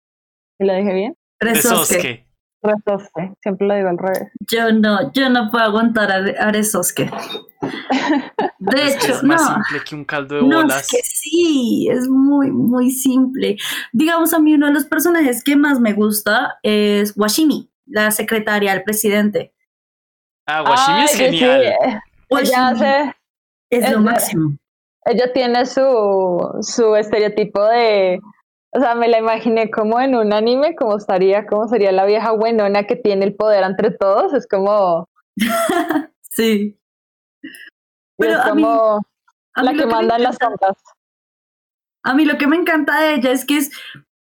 ¿Y 0.60 0.66
lo 0.66 0.76
dije 0.76 0.94
bien? 0.94 1.16
Refresco. 1.40 2.29
Aresoske, 2.62 3.34
siempre 3.42 3.68
lo 3.68 3.76
digo 3.76 3.90
al 3.90 3.98
revés. 3.98 4.32
Yo 4.52 4.72
no, 4.72 5.12
yo 5.14 5.30
no 5.30 5.50
puedo 5.50 5.64
aguantar 5.64 6.12
a 6.12 6.48
Aresoske. 6.48 7.10
De 8.60 8.88
hecho, 8.88 9.14
es 9.14 9.24
más 9.24 9.42
simple 9.46 9.80
que 9.88 9.96
un 9.96 10.06
caldo 10.06 10.36
de 10.36 10.42
bolas. 10.42 10.68
No, 10.68 10.76
es 10.76 10.88
que 10.90 10.98
sí, 11.04 11.88
es 11.90 12.08
muy, 12.10 12.52
muy 12.52 12.92
simple. 12.92 13.58
Digamos, 13.94 14.34
a 14.34 14.40
mí 14.40 14.54
uno 14.54 14.68
de 14.68 14.74
los 14.74 14.86
personajes 14.86 15.44
que 15.44 15.56
más 15.56 15.80
me 15.80 15.94
gusta 15.94 16.60
es 16.62 17.14
Washimi, 17.16 17.72
la 17.86 18.12
secretaria 18.12 18.74
del 18.74 18.84
presidente. 18.84 19.54
Ah, 20.46 20.64
Washimi 20.64 21.04
es 21.04 21.16
genial. 21.16 21.62
ella 22.30 22.68
hace, 22.68 23.16
es 23.70 23.92
lo 23.92 24.02
máximo. 24.02 24.58
Ella 25.06 25.32
tiene 25.34 25.66
su, 25.66 26.60
su 26.62 26.96
estereotipo 26.96 27.64
de 27.66 28.20
o 28.72 28.80
sea, 28.80 28.96
me 28.96 29.08
la 29.08 29.18
imaginé 29.18 29.72
como 29.72 30.00
en 30.00 30.16
un 30.16 30.32
anime, 30.34 30.76
como 30.76 30.98
estaría, 30.98 31.46
como 31.48 31.68
sería 31.68 31.92
la 31.92 32.06
vieja 32.06 32.32
buenona 32.32 32.86
que 32.86 32.96
tiene 32.96 33.26
el 33.26 33.36
poder 33.36 33.64
entre 33.64 33.92
todos. 33.92 34.34
Es 34.34 34.48
como. 34.48 35.10
sí. 36.22 36.80
Pero 38.18 38.34
es 38.34 38.40
como 38.40 39.02
la 39.56 39.74
que, 39.74 39.86
manda 39.86 40.18
en 40.18 40.24
las 40.24 40.38
sombras. 40.40 40.78
A 42.04 42.14
mí 42.14 42.26
lo 42.26 42.38
que 42.38 42.48
me 42.48 42.58
encanta 42.58 43.00
de 43.02 43.16
ella 43.16 43.32
es 43.32 43.46
que 43.46 43.58
es. 43.58 43.72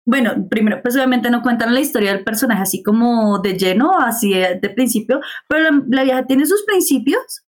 Bueno, 0.03 0.47
primero, 0.49 0.81
pues 0.81 0.95
obviamente 0.95 1.29
no 1.29 1.43
cuentan 1.43 1.75
la 1.75 1.79
historia 1.79 2.13
del 2.13 2.23
personaje 2.23 2.63
así 2.63 2.81
como 2.81 3.37
de 3.39 3.55
lleno, 3.57 3.99
así 3.99 4.33
de, 4.33 4.69
principio, 4.69 5.21
pero 5.47 5.69
la 5.89 6.03
vieja 6.03 6.25
tiene 6.25 6.47
sus 6.47 6.63
principios 6.65 7.43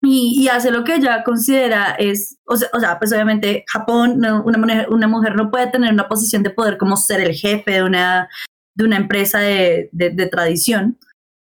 y, 0.00 0.46
hace 0.48 0.70
lo 0.70 0.84
que 0.84 0.96
ella 0.96 1.24
considera 1.24 1.96
es, 1.98 2.38
o 2.44 2.56
sea, 2.56 2.68
o 2.72 2.80
sea 2.80 2.98
pues 2.98 3.12
obviamente 3.12 3.64
Japón, 3.66 4.24
una, 4.44 4.58
mujer, 4.58 4.86
una 4.90 5.08
mujer 5.08 5.34
no 5.34 5.50
puede 5.50 5.70
tener 5.70 5.92
una 5.92 6.08
posición 6.08 6.42
de 6.42 6.50
poder 6.50 6.78
como 6.78 6.96
ser 6.96 7.20
el 7.20 7.34
jefe 7.34 7.72
de 7.72 7.82
una, 7.82 8.28
de 8.76 8.84
una 8.84 8.96
empresa 8.96 9.40
de, 9.40 9.88
de, 9.92 10.26
tradición, 10.28 10.98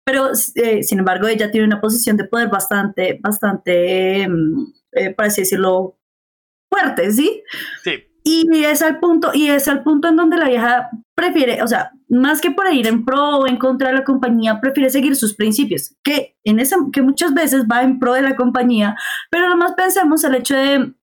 pero 0.04 0.30
eh, 0.56 0.82
sin 0.82 0.98
embargo 0.98 1.26
ella 1.26 1.50
tiene 1.50 1.66
una 1.66 1.80
posición 1.80 2.18
de 2.18 2.24
poder 2.24 2.48
bastante, 2.48 3.18
bastante, 3.22 4.28
mm, 4.28 4.72
eh, 4.92 5.14
por 5.14 5.24
así 5.24 5.40
decirlo, 5.40 5.98
fuerte, 6.70 7.10
¿sí? 7.12 7.42
Sí. 7.82 8.13
Y 8.26 8.64
es 8.64 8.80
al 8.80 9.00
punto, 9.00 9.32
y 9.34 9.48
es 9.48 9.68
al 9.68 9.82
punto 9.82 10.08
en 10.08 10.16
donde 10.16 10.38
la 10.38 10.48
vieja 10.48 10.88
prefiere, 11.14 11.62
o 11.62 11.66
sea, 11.66 11.92
más 12.08 12.40
que 12.40 12.50
por 12.50 12.72
ir 12.72 12.86
en 12.86 13.04
pro 13.04 13.38
o 13.38 13.46
en 13.46 13.58
contra 13.58 13.88
de 13.88 13.94
la 13.94 14.04
compañía, 14.04 14.60
prefiere 14.62 14.88
seguir 14.88 15.14
sus 15.14 15.34
principios, 15.34 15.94
que 16.02 16.34
en 16.42 16.58
esa, 16.58 16.76
que 16.90 17.02
muchas 17.02 17.34
veces 17.34 17.64
va 17.70 17.82
en 17.82 17.98
pro 17.98 18.14
de 18.14 18.22
la 18.22 18.34
compañía, 18.34 18.96
pero 19.30 19.48
nomás 19.48 19.72
pensemos 19.72 20.24
el 20.24 20.36
hecho 20.36 20.56
de 20.56 20.94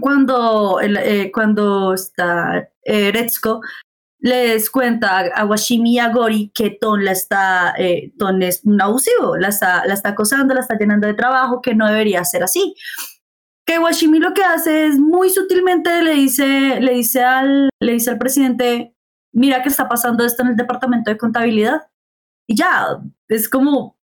cuando, 0.00 0.80
eh, 0.80 1.30
cuando 1.32 1.94
está 1.94 2.68
eh, 2.82 3.12
Retsuko 3.12 3.60
les 4.18 4.70
cuenta 4.70 5.20
a 5.34 5.44
Washimi 5.44 5.94
y 5.94 5.98
a 5.98 6.08
Gori 6.08 6.50
que 6.52 6.70
Ton 6.70 7.04
la 7.04 7.12
está, 7.12 7.74
eh, 7.78 8.12
Ton 8.18 8.42
es 8.42 8.62
un 8.64 8.80
abusivo, 8.80 9.36
la 9.36 9.48
está, 9.48 9.86
la 9.86 9.94
está 9.94 10.10
acosando, 10.10 10.52
la 10.52 10.60
está 10.60 10.76
llenando 10.76 11.06
de 11.06 11.14
trabajo, 11.14 11.60
que 11.62 11.74
no 11.74 11.86
debería 11.86 12.24
ser 12.24 12.42
así 12.42 12.74
que 13.66 13.78
Washimi 13.80 14.20
lo 14.20 14.32
que 14.32 14.42
hace 14.42 14.86
es 14.86 14.98
muy 14.98 15.28
sutilmente 15.28 16.02
le 16.02 16.12
dice, 16.12 16.80
le 16.80 16.94
dice 16.94 17.22
al, 17.24 17.68
le 17.80 17.92
dice 17.92 18.10
al 18.10 18.18
presidente, 18.18 18.94
mira 19.32 19.62
que 19.62 19.68
está 19.68 19.88
pasando 19.88 20.24
esto 20.24 20.42
en 20.42 20.50
el 20.50 20.56
departamento 20.56 21.10
de 21.10 21.18
contabilidad. 21.18 21.82
Y 22.48 22.56
ya, 22.56 23.02
es 23.28 23.48
como, 23.48 23.98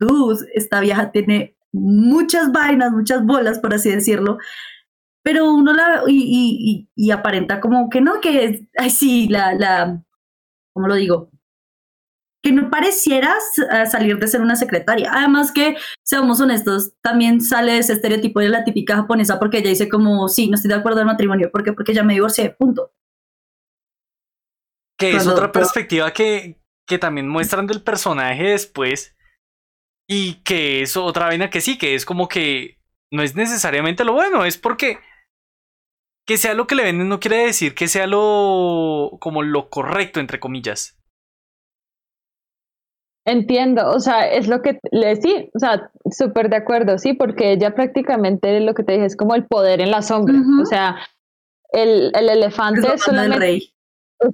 tú, 0.00 0.36
esta 0.54 0.80
vieja 0.80 1.12
tiene 1.12 1.56
muchas 1.72 2.52
vainas, 2.52 2.92
muchas 2.92 3.24
bolas, 3.24 3.58
por 3.58 3.74
así 3.74 3.90
decirlo, 3.90 4.38
pero 5.22 5.52
uno 5.52 5.74
la, 5.74 6.02
y, 6.06 6.88
y, 6.96 7.06
y 7.06 7.10
aparenta 7.10 7.60
como 7.60 7.90
que 7.90 8.00
no, 8.00 8.20
que, 8.20 8.66
ay, 8.78 8.90
sí, 8.90 9.28
la, 9.28 9.54
la, 9.54 10.02
¿cómo 10.72 10.88
lo 10.88 10.94
digo? 10.94 11.30
Que 12.46 12.52
no 12.52 12.70
pareciera 12.70 13.34
salir 13.90 14.20
de 14.20 14.28
ser 14.28 14.40
una 14.40 14.54
secretaria. 14.54 15.10
Además 15.12 15.50
que, 15.50 15.76
seamos 16.04 16.40
honestos, 16.40 16.92
también 17.02 17.40
sale 17.40 17.76
ese 17.76 17.94
estereotipo 17.94 18.38
de 18.38 18.50
la 18.50 18.62
típica 18.62 18.94
japonesa 18.94 19.40
porque 19.40 19.58
ella 19.58 19.70
dice 19.70 19.88
como, 19.88 20.28
sí, 20.28 20.48
no 20.48 20.54
estoy 20.54 20.68
de 20.68 20.76
acuerdo 20.76 21.00
al 21.00 21.06
matrimonio. 21.06 21.50
¿Por 21.50 21.64
qué? 21.64 21.72
Porque 21.72 21.92
ya 21.92 22.04
me 22.04 22.14
divorcié, 22.14 22.50
punto. 22.50 22.92
Que 24.96 25.16
es 25.16 25.26
otra 25.26 25.50
perspectiva 25.50 26.12
que, 26.12 26.62
que 26.86 26.98
también 26.98 27.26
muestran 27.26 27.66
del 27.66 27.82
personaje 27.82 28.44
después 28.44 29.16
y 30.08 30.34
que 30.44 30.82
es 30.82 30.96
otra 30.96 31.26
vaina 31.26 31.50
que 31.50 31.60
sí, 31.60 31.76
que 31.76 31.96
es 31.96 32.06
como 32.06 32.28
que 32.28 32.78
no 33.10 33.24
es 33.24 33.34
necesariamente 33.34 34.04
lo 34.04 34.12
bueno, 34.12 34.44
es 34.44 34.56
porque 34.56 35.00
que 36.24 36.36
sea 36.36 36.54
lo 36.54 36.68
que 36.68 36.76
le 36.76 36.84
venden 36.84 37.08
no 37.08 37.18
quiere 37.18 37.38
decir 37.38 37.74
que 37.74 37.88
sea 37.88 38.06
lo 38.06 39.18
como 39.20 39.42
lo 39.42 39.68
correcto 39.68 40.20
entre 40.20 40.38
comillas. 40.38 40.96
Entiendo, 43.28 43.90
o 43.90 43.98
sea, 43.98 44.28
es 44.28 44.46
lo 44.46 44.62
que 44.62 44.78
le 44.92 45.16
sí, 45.16 45.50
o 45.52 45.58
sea, 45.58 45.90
súper 46.12 46.48
de 46.48 46.56
acuerdo, 46.56 46.96
sí, 46.96 47.12
porque 47.12 47.52
ella 47.52 47.74
prácticamente 47.74 48.60
lo 48.60 48.72
que 48.72 48.84
te 48.84 48.92
dije 48.92 49.06
es 49.06 49.16
como 49.16 49.34
el 49.34 49.46
poder 49.46 49.80
en 49.80 49.90
la 49.90 50.00
sombra, 50.00 50.36
o 50.62 50.64
sea, 50.64 50.96
el, 51.70 52.12
el 52.14 52.28
elefante 52.28 52.86
es, 52.94 53.02
solamente 53.02 53.56
es 53.56 53.72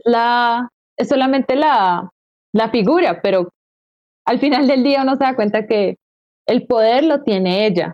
la 0.04 0.68
es 0.98 1.08
solamente 1.08 1.56
la, 1.56 2.10
la 2.52 2.70
figura, 2.70 3.22
pero 3.22 3.48
al 4.26 4.38
final 4.38 4.66
del 4.68 4.82
día 4.82 5.02
uno 5.02 5.16
se 5.16 5.24
da 5.24 5.36
cuenta 5.36 5.66
que 5.66 5.96
el 6.46 6.66
poder 6.66 7.04
lo 7.04 7.22
tiene 7.22 7.66
ella. 7.66 7.92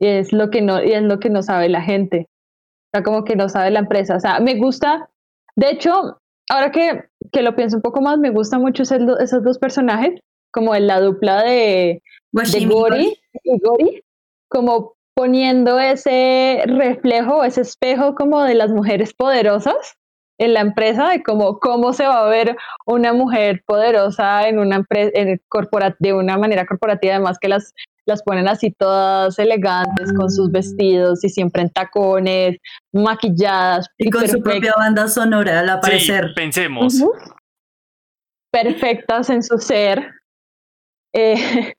Y 0.00 0.06
es 0.06 0.32
lo 0.32 0.50
que 0.50 0.62
no, 0.62 0.82
y 0.82 0.92
es 0.92 1.02
lo 1.02 1.20
que 1.20 1.30
no 1.30 1.42
sabe 1.42 1.68
la 1.68 1.82
gente. 1.82 2.26
O 2.28 2.96
sea, 2.96 3.02
como 3.04 3.24
que 3.24 3.36
no 3.36 3.48
sabe 3.48 3.70
la 3.70 3.80
empresa. 3.80 4.16
O 4.16 4.20
sea, 4.20 4.40
me 4.40 4.56
gusta, 4.56 5.08
de 5.56 5.70
hecho, 5.70 6.19
ahora 6.50 6.70
que, 6.70 7.04
que 7.32 7.42
lo 7.42 7.56
pienso 7.56 7.76
un 7.76 7.82
poco 7.82 8.00
más, 8.00 8.18
me 8.18 8.30
gusta 8.30 8.58
mucho 8.58 8.82
esos 8.82 9.44
dos 9.44 9.58
personajes, 9.58 10.20
como 10.52 10.74
en 10.74 10.86
la 10.86 11.00
dupla 11.00 11.42
de, 11.42 12.02
de 12.32 12.66
Gori 12.66 13.16
y 13.44 13.58
Gori, 13.60 14.02
como 14.48 14.94
poniendo 15.14 15.78
ese 15.78 16.62
reflejo, 16.66 17.44
ese 17.44 17.60
espejo 17.60 18.14
como 18.14 18.42
de 18.42 18.54
las 18.54 18.70
mujeres 18.70 19.14
poderosas 19.14 19.96
en 20.40 20.54
la 20.54 20.60
empresa, 20.60 21.10
de 21.10 21.22
cómo, 21.22 21.58
cómo 21.60 21.92
se 21.92 22.06
va 22.06 22.24
a 22.24 22.28
ver 22.28 22.56
una 22.86 23.12
mujer 23.12 23.62
poderosa 23.66 24.48
en 24.48 24.58
una 24.58 24.76
empresa, 24.76 25.10
en 25.14 25.40
de 25.98 26.12
una 26.14 26.38
manera 26.38 26.66
corporativa, 26.66 27.14
además 27.14 27.38
que 27.38 27.48
las 27.48 27.74
las 28.06 28.22
ponen 28.22 28.48
así 28.48 28.72
todas 28.72 29.38
elegantes 29.38 30.12
con 30.16 30.30
sus 30.30 30.50
vestidos 30.50 31.22
y 31.22 31.28
siempre 31.28 31.62
en 31.62 31.70
tacones, 31.70 32.56
maquilladas. 32.92 33.86
Y 33.98 34.10
con 34.10 34.26
su 34.26 34.42
propia 34.42 34.74
banda 34.76 35.06
sonora 35.06 35.60
al 35.60 35.68
aparecer. 35.68 36.28
Sí, 36.28 36.34
pensemos. 36.34 37.04
Perfectas 38.50 39.30
en 39.30 39.42
su 39.42 39.58
ser. 39.58 40.10
Eh, 41.14 41.74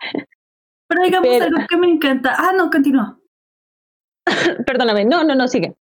pero 0.88 1.04
digamos 1.04 1.42
algo 1.42 1.68
que 1.68 1.78
me 1.78 1.88
encanta. 1.88 2.36
Ah, 2.38 2.54
no, 2.56 2.70
continúa. 2.70 3.20
Perdóname, 4.66 5.04
no, 5.06 5.24
no, 5.24 5.36
no, 5.36 5.48
sigue. 5.48 5.76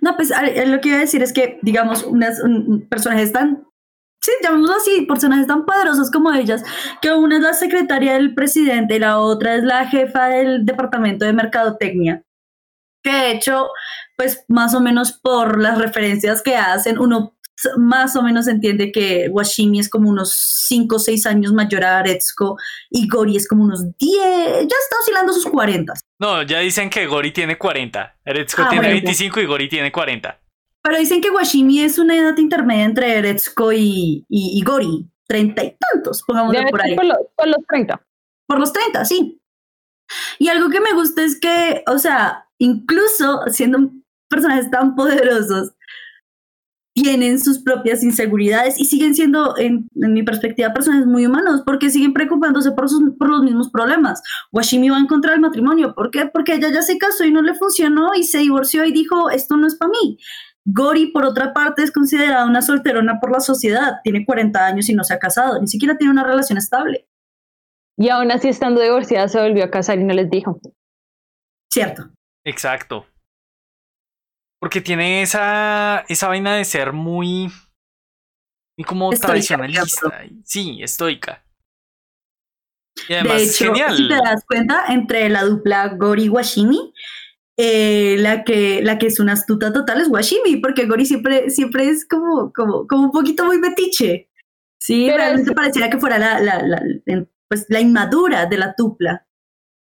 No, 0.00 0.16
pues 0.16 0.30
lo 0.30 0.80
que 0.80 0.88
iba 0.88 0.98
a 0.98 1.00
decir 1.00 1.22
es 1.22 1.32
que, 1.32 1.58
digamos, 1.62 2.04
unas 2.04 2.40
personajes 2.88 3.32
tan 3.32 3.68
sí, 4.20 4.32
llamémoslo 4.42 4.76
así, 4.76 5.02
personajes 5.06 5.46
tan 5.46 5.64
poderosos 5.64 6.10
como 6.10 6.32
ellas, 6.32 6.62
que 7.00 7.12
una 7.12 7.36
es 7.36 7.42
la 7.42 7.54
secretaria 7.54 8.14
del 8.14 8.34
presidente 8.34 8.96
y 8.96 8.98
la 8.98 9.18
otra 9.20 9.54
es 9.54 9.64
la 9.64 9.86
jefa 9.86 10.28
del 10.28 10.64
departamento 10.66 11.24
de 11.24 11.32
mercadotecnia. 11.32 12.22
Que 13.02 13.12
de 13.12 13.30
hecho, 13.32 13.68
pues 14.16 14.44
más 14.48 14.74
o 14.74 14.80
menos 14.80 15.12
por 15.12 15.60
las 15.60 15.78
referencias 15.78 16.42
que 16.42 16.56
hacen, 16.56 16.98
uno 16.98 17.37
más 17.76 18.16
o 18.16 18.22
menos 18.22 18.46
entiende 18.48 18.92
que 18.92 19.28
Washimi 19.30 19.80
es 19.80 19.88
como 19.88 20.08
unos 20.08 20.32
5 20.68 20.96
o 20.96 20.98
6 20.98 21.26
años 21.26 21.52
mayor 21.52 21.84
a 21.84 21.98
Aretsuko 21.98 22.56
y 22.90 23.08
Gori 23.08 23.36
es 23.36 23.48
como 23.48 23.64
unos 23.64 23.84
10, 23.98 24.20
ya 24.20 24.62
está 24.62 24.98
oscilando 25.00 25.32
sus 25.32 25.46
40. 25.46 25.92
No, 26.20 26.42
ya 26.42 26.60
dicen 26.60 26.90
que 26.90 27.06
Gori 27.06 27.32
tiene 27.32 27.58
40, 27.58 28.16
Aretsuko 28.24 28.62
ah, 28.62 28.70
tiene 28.70 28.88
25 28.88 29.40
y 29.40 29.46
Gori 29.46 29.68
tiene 29.68 29.90
40. 29.90 30.40
Pero 30.82 30.98
dicen 30.98 31.20
que 31.20 31.30
Washimi 31.30 31.80
es 31.80 31.98
una 31.98 32.16
edad 32.16 32.36
intermedia 32.38 32.84
entre 32.84 33.18
Eretsuko 33.18 33.72
y, 33.72 34.24
y, 34.28 34.62
Gori. 34.62 35.06
Treinta 35.26 35.62
y 35.62 35.76
tantos, 35.76 36.22
pongámoslo 36.26 36.66
por 36.70 36.80
ahí. 36.80 36.96
Por, 36.96 37.06
por 37.36 37.48
los 37.48 37.66
treinta. 37.68 38.00
Por 38.46 38.58
los 38.58 38.72
treinta, 38.72 39.04
sí. 39.04 39.38
Y 40.38 40.48
algo 40.48 40.70
que 40.70 40.80
me 40.80 40.94
gusta 40.94 41.22
es 41.22 41.38
que, 41.38 41.82
o 41.86 41.98
sea, 41.98 42.46
incluso 42.58 43.42
siendo 43.48 43.90
personajes 44.30 44.70
tan 44.70 44.94
poderosos, 44.94 45.72
tienen 47.02 47.40
sus 47.40 47.60
propias 47.60 48.02
inseguridades 48.02 48.78
y 48.78 48.84
siguen 48.84 49.14
siendo, 49.14 49.56
en, 49.58 49.88
mi 49.94 50.22
perspectiva, 50.22 50.72
personajes 50.72 51.06
muy 51.06 51.26
humanos 51.26 51.62
porque 51.64 51.90
siguen 51.90 52.12
preocupándose 52.12 52.72
por, 52.72 52.88
sus, 52.88 53.02
por 53.18 53.28
los 53.28 53.42
mismos 53.42 53.70
problemas. 53.70 54.22
Washimi 54.52 54.88
va 54.88 54.96
a 54.96 55.00
encontrar 55.00 55.34
el 55.34 55.40
matrimonio. 55.40 55.94
¿Por 55.94 56.10
qué? 56.10 56.26
Porque 56.26 56.54
ella 56.54 56.70
ya 56.72 56.82
se 56.82 56.98
casó 56.98 57.24
y 57.24 57.30
no 57.30 57.42
le 57.42 57.54
funcionó 57.54 58.14
y 58.14 58.24
se 58.24 58.38
divorció 58.38 58.84
y 58.84 58.92
dijo, 58.92 59.30
esto 59.30 59.56
no 59.56 59.66
es 59.66 59.76
para 59.76 59.90
mí. 59.90 60.18
Gori, 60.64 61.06
por 61.06 61.24
otra 61.24 61.54
parte, 61.54 61.82
es 61.82 61.90
considerada 61.90 62.44
una 62.44 62.60
solterona 62.60 63.20
por 63.20 63.32
la 63.32 63.40
sociedad. 63.40 64.00
Tiene 64.04 64.26
40 64.26 64.66
años 64.66 64.88
y 64.88 64.94
no 64.94 65.02
se 65.02 65.14
ha 65.14 65.18
casado. 65.18 65.58
Ni 65.60 65.66
siquiera 65.66 65.96
tiene 65.96 66.12
una 66.12 66.24
relación 66.24 66.58
estable. 66.58 67.08
Y 67.96 68.10
aún 68.10 68.30
así, 68.30 68.48
estando 68.48 68.80
divorciada, 68.80 69.28
se 69.28 69.40
volvió 69.40 69.64
a 69.64 69.70
casar 69.70 69.98
y 69.98 70.04
no 70.04 70.14
les 70.14 70.28
dijo. 70.30 70.60
Cierto. 71.72 72.10
Exacto. 72.44 73.06
Porque 74.60 74.80
tiene 74.80 75.22
esa, 75.22 76.04
esa 76.08 76.28
vaina 76.28 76.56
de 76.56 76.64
ser 76.64 76.92
muy. 76.92 77.50
muy 78.76 78.84
como 78.84 79.10
tradicionalista. 79.10 80.24
Sí, 80.44 80.80
estoica. 80.82 81.44
Y 83.08 83.14
además, 83.14 83.36
de 83.36 83.44
hecho, 83.44 83.64
genial. 83.66 83.96
si 83.96 84.08
te 84.08 84.14
das 84.14 84.44
cuenta, 84.44 84.86
entre 84.88 85.28
la 85.28 85.44
dupla 85.44 85.88
Gori 85.88 86.28
Washimi, 86.28 86.92
eh, 87.56 88.16
la, 88.18 88.44
que, 88.44 88.82
la 88.82 88.98
que 88.98 89.06
es 89.06 89.20
una 89.20 89.34
astuta 89.34 89.72
total 89.72 90.00
es 90.00 90.08
Washimi, 90.08 90.56
porque 90.56 90.86
Gori 90.86 91.06
siempre, 91.06 91.50
siempre 91.50 91.88
es 91.88 92.06
como, 92.06 92.52
como, 92.52 92.86
como 92.86 93.04
un 93.04 93.12
poquito 93.12 93.44
muy 93.44 93.58
metiche. 93.58 94.30
Sí, 94.80 95.10
realmente 95.10 95.52
pareciera 95.52 95.90
que 95.90 95.98
fuera 95.98 96.18
la, 96.18 96.40
la, 96.40 96.62
la, 96.62 97.26
pues, 97.48 97.66
la 97.68 97.80
inmadura 97.80 98.46
de 98.46 98.58
la 98.58 98.74
tupla. 98.74 99.26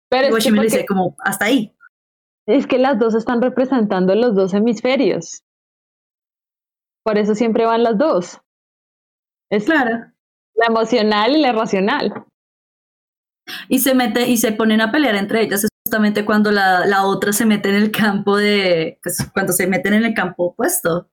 Pero 0.10 0.30
y 0.30 0.32
Washimi 0.32 0.58
le 0.58 0.66
dice 0.66 0.86
como, 0.86 1.16
hasta 1.20 1.46
ahí. 1.46 1.76
Es 2.48 2.68
que 2.68 2.78
las 2.78 3.00
dos 3.00 3.16
están 3.16 3.42
representando 3.42 4.16
los 4.16 4.36
dos 4.36 4.54
hemisferios. 4.54 5.44
Por 7.04 7.18
eso 7.18 7.36
siempre 7.36 7.66
van 7.66 7.84
las 7.84 7.98
dos. 7.98 8.42
Es 9.50 9.66
claro. 9.66 10.12
La 10.56 10.68
emocional 10.68 11.36
y 11.36 11.42
la 11.42 11.52
racional. 11.52 12.26
Y 13.68 13.80
se 13.80 13.94
mete 13.94 14.28
y 14.30 14.38
se 14.38 14.52
ponen 14.52 14.82
a 14.82 14.92
pelear 14.92 15.16
entre 15.16 15.42
ellas 15.42 15.68
justamente 15.86 16.26
cuando 16.26 16.52
la, 16.52 16.86
la, 16.86 17.06
otra 17.06 17.34
se 17.34 17.46
mete 17.46 17.70
en 17.70 17.76
el 17.76 17.92
campo 17.92 18.38
de, 18.38 19.00
pues 19.04 19.18
cuando 19.34 19.54
se 19.54 19.68
meten 19.68 19.94
en 19.94 20.06
el 20.06 20.14
campo 20.14 20.46
opuesto. 20.46 21.10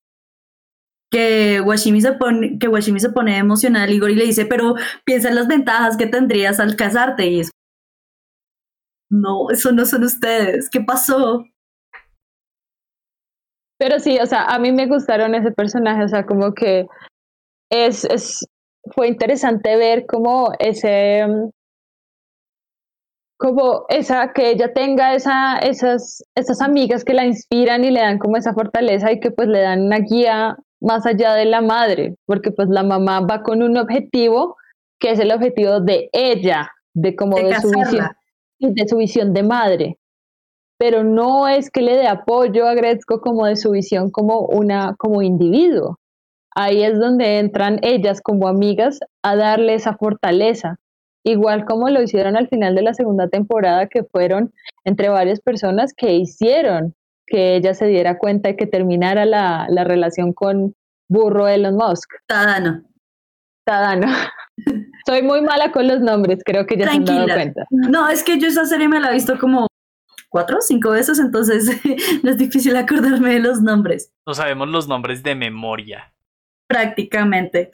Que 1.11 1.61
Washimi 1.61 2.01
se 2.01 2.13
pone, 2.13 2.59
que 2.59 2.69
Washimi 2.69 3.01
se 3.01 3.11
pone 3.11 3.37
emocional 3.37 3.91
y 3.91 3.99
Gori 3.99 4.15
le 4.15 4.27
dice, 4.27 4.47
pero 4.47 4.77
piensa 5.05 5.29
en 5.29 5.35
las 5.35 5.49
ventajas 5.49 5.97
que 5.97 6.07
tendrías 6.07 6.61
al 6.61 6.77
casarte 6.77 7.27
y 7.27 7.41
es 7.41 7.51
no, 9.11 9.51
eso 9.51 9.73
no 9.73 9.85
son 9.85 10.05
ustedes, 10.05 10.71
¿qué 10.71 10.81
pasó? 10.81 11.45
Pero 13.79 13.99
sí, 13.99 14.19
o 14.21 14.27
sea, 14.27 14.45
a 14.45 14.59
mí 14.59 14.73
me 14.73 14.87
gustaron 14.87 15.35
ese 15.35 15.51
personaje, 15.53 16.05
o 16.05 16.09
sea, 16.09 16.27
como 16.27 16.53
que 16.55 16.87
es, 17.71 18.05
es 18.05 18.47
fue 18.95 19.09
interesante 19.09 19.77
ver 19.77 20.07
cómo 20.07 20.53
ese 20.59 21.27
como 23.41 23.87
esa, 23.89 24.33
que 24.35 24.51
ella 24.51 24.75
tenga 24.75 25.15
esa, 25.15 25.57
esas, 25.61 26.23
esas 26.35 26.61
amigas 26.61 27.05
que 27.05 27.15
la 27.15 27.25
inspiran 27.25 27.83
y 27.85 27.91
le 27.91 28.01
dan 28.01 28.19
como 28.19 28.37
esa 28.37 28.53
fortaleza 28.53 29.11
y 29.13 29.19
que 29.19 29.31
pues 29.31 29.49
le 29.49 29.63
dan 29.63 29.87
una 29.87 30.01
guía 30.01 30.59
más 30.83 31.07
allá 31.07 31.33
de 31.33 31.47
la 31.47 31.63
madre, 31.63 32.17
porque 32.27 32.51
pues 32.51 32.69
la 32.69 32.83
mamá 32.83 33.21
va 33.21 33.43
con 33.43 33.63
un 33.63 33.79
objetivo 33.79 34.57
que 34.99 35.13
es 35.13 35.19
el 35.19 35.33
objetivo 35.33 35.81
de 35.81 36.11
ella, 36.13 36.71
de 36.95 37.17
como 37.17 37.39
de, 37.39 37.59
su 37.61 37.71
visión, 37.71 38.11
de 38.61 38.89
su 38.89 38.97
visión 38.97 39.33
de 39.33 39.43
madre. 39.43 39.99
Pero 40.79 41.05
no 41.05 41.49
es 41.49 41.71
que 41.71 41.83
le 41.83 41.97
dé 41.97 42.07
apoyo 42.07 42.67
a 42.67 42.75
Gretzko 42.75 43.21
como 43.21 43.47
de 43.47 43.57
su 43.57 43.73
visión 43.73 44.11
como 44.11 44.41
una, 44.41 44.95
como 44.99 45.23
individuo. 45.23 45.99
Ahí 46.55 46.83
es 46.83 46.99
donde 46.99 47.39
entran 47.39 47.79
ellas 47.83 48.21
como 48.23 48.49
amigas 48.49 48.99
a 49.23 49.37
darle 49.37 49.75
esa 49.75 49.97
fortaleza 49.97 50.79
igual 51.25 51.65
como 51.65 51.89
lo 51.91 52.03
hicieron 52.03 52.37
al 52.37 52.49
final 52.49 52.75
de 52.75 52.83
la 52.83 52.95
segunda 52.95 53.29
temporada, 53.29 53.87
que 53.87 54.05
fueron 54.05 54.53
entre 54.85 55.09
varias 55.09 55.41
personas 55.41 55.93
que 55.95 56.15
hicieron 56.15 56.95
que 57.27 57.57
ella 57.57 57.75
se 57.75 57.87
diera 57.87 58.19
cuenta 58.19 58.51
y 58.51 58.57
que 58.57 58.67
terminara 58.67 59.25
la, 59.25 59.67
relación 59.85 60.33
con, 60.33 60.75
burro 61.09 61.49
Elon 61.49 61.77
Musk. 61.77 62.11
Tadano. 62.27 62.83
Tadano. 63.65 64.09
Soy 65.07 65.23
muy 65.23 65.41
mala 65.43 65.73
con 65.73 65.87
los 65.89 66.01
nombres, 66.01 66.41
creo 66.45 66.67
que 66.67 66.77
ya 66.77 66.87
se 66.87 66.97
han 66.97 67.05
dado 67.05 67.27
Tranquila. 67.27 67.35
cuenta. 67.35 67.67
No, 67.71 68.09
es 68.09 68.23
que 68.23 68.39
yo 68.39 68.49
esa 68.49 68.65
serie 68.67 68.89
me 68.89 69.01
la 69.01 69.11
he 69.11 69.15
visto 69.15 69.39
como 69.39 69.67
cuatro 70.29 70.59
o 70.59 70.61
cinco 70.61 70.91
veces, 70.91 71.19
entonces 71.19 71.71
no 72.23 72.31
es 72.31 72.39
difícil 72.39 72.77
acordarme 72.77 73.35
de 73.35 73.41
los 73.41 73.61
nombres, 73.63 74.13
No 74.27 74.35
sabemos 74.35 74.69
los 74.69 74.87
nombres 74.89 75.23
de 75.23 75.35
memoria. 75.35 76.13
prácticamente. 76.69 77.71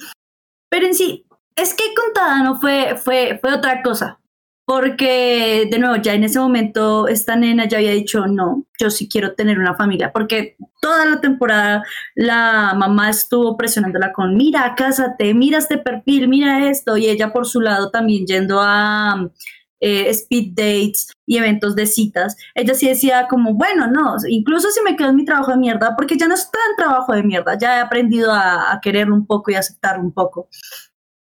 Pero 0.70 0.86
en 0.86 0.94
sí, 0.94 1.26
es 1.54 1.74
que 1.74 1.84
con 1.94 2.12
Tadano 2.12 2.56
fue, 2.60 2.96
fue, 2.96 3.38
fue 3.40 3.54
otra 3.54 3.82
cosa. 3.82 4.18
Porque, 4.66 5.68
de 5.70 5.78
nuevo, 5.78 5.94
ya 6.02 6.14
en 6.14 6.24
ese 6.24 6.40
momento 6.40 7.06
esta 7.06 7.36
nena 7.36 7.68
ya 7.68 7.78
había 7.78 7.92
dicho, 7.92 8.26
no, 8.26 8.66
yo 8.80 8.90
sí 8.90 9.08
quiero 9.08 9.34
tener 9.34 9.60
una 9.60 9.76
familia, 9.76 10.10
porque 10.12 10.56
toda 10.80 11.06
la 11.06 11.20
temporada 11.20 11.84
la 12.16 12.74
mamá 12.76 13.10
estuvo 13.10 13.56
presionándola 13.56 14.12
con, 14.12 14.36
mira, 14.36 14.74
cásate, 14.76 15.34
mira 15.34 15.58
este 15.58 15.78
perfil, 15.78 16.26
mira 16.26 16.68
esto, 16.68 16.96
y 16.96 17.06
ella 17.06 17.32
por 17.32 17.46
su 17.46 17.60
lado 17.60 17.90
también 17.92 18.26
yendo 18.26 18.60
a 18.60 19.30
eh, 19.78 20.08
speed 20.10 20.54
dates 20.56 21.12
y 21.26 21.36
eventos 21.36 21.76
de 21.76 21.86
citas, 21.86 22.36
ella 22.56 22.74
sí 22.74 22.88
decía 22.88 23.28
como, 23.28 23.54
bueno, 23.54 23.86
no, 23.86 24.16
incluso 24.28 24.68
si 24.72 24.82
me 24.82 24.96
quedo 24.96 25.10
en 25.10 25.16
mi 25.16 25.24
trabajo 25.24 25.52
de 25.52 25.58
mierda, 25.58 25.94
porque 25.96 26.16
ya 26.18 26.26
no 26.26 26.34
es 26.34 26.50
tan 26.50 26.76
trabajo 26.76 27.12
de 27.12 27.22
mierda, 27.22 27.56
ya 27.56 27.76
he 27.76 27.80
aprendido 27.80 28.32
a, 28.32 28.72
a 28.72 28.80
quererlo 28.80 29.14
un 29.14 29.26
poco 29.28 29.52
y 29.52 29.54
aceptarlo 29.54 30.02
un 30.02 30.12
poco. 30.12 30.48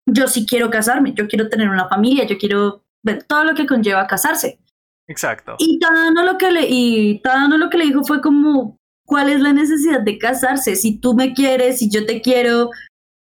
Yo 0.06 0.28
sí 0.28 0.46
quiero 0.46 0.70
casarme, 0.70 1.14
yo 1.14 1.28
quiero 1.30 1.48
tener 1.48 1.70
una 1.70 1.88
familia, 1.88 2.26
yo 2.26 2.38
quiero 2.38 2.84
todo 3.28 3.44
lo 3.44 3.56
que 3.56 3.66
conlleva 3.66 4.08
casarse. 4.08 4.60
Exacto. 5.08 5.56
Y 5.60 5.80
Tadano 5.80 6.24
lo 6.24 6.38
que 6.38 6.52
le, 6.52 6.68
y 6.68 7.22
Tadano 7.22 7.58
lo 7.58 7.70
que 7.70 7.78
le 7.78 7.86
dijo 7.86 8.04
fue 8.04 8.22
como, 8.22 8.78
¿cuál 9.06 9.30
es 9.30 9.42
la 9.42 9.54
necesidad 9.54 10.02
de 10.02 10.18
casarse? 10.18 10.76
Si 10.76 11.00
tú 11.00 11.14
me 11.14 11.34
quieres, 11.34 11.80
si 11.80 11.90
yo 11.90 12.06
te 12.06 12.22
quiero, 12.22 12.70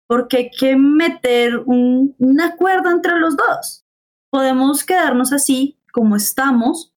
porque 0.08 0.36
hay 0.36 0.50
que 0.50 0.76
meter 0.76 1.58
un, 1.66 2.14
un 2.18 2.40
acuerdo 2.40 2.90
entre 2.90 3.18
los 3.18 3.36
dos. 3.36 3.84
Podemos 4.30 4.84
quedarnos 4.84 5.32
así 5.32 5.78
como 5.92 6.16
estamos. 6.16 6.92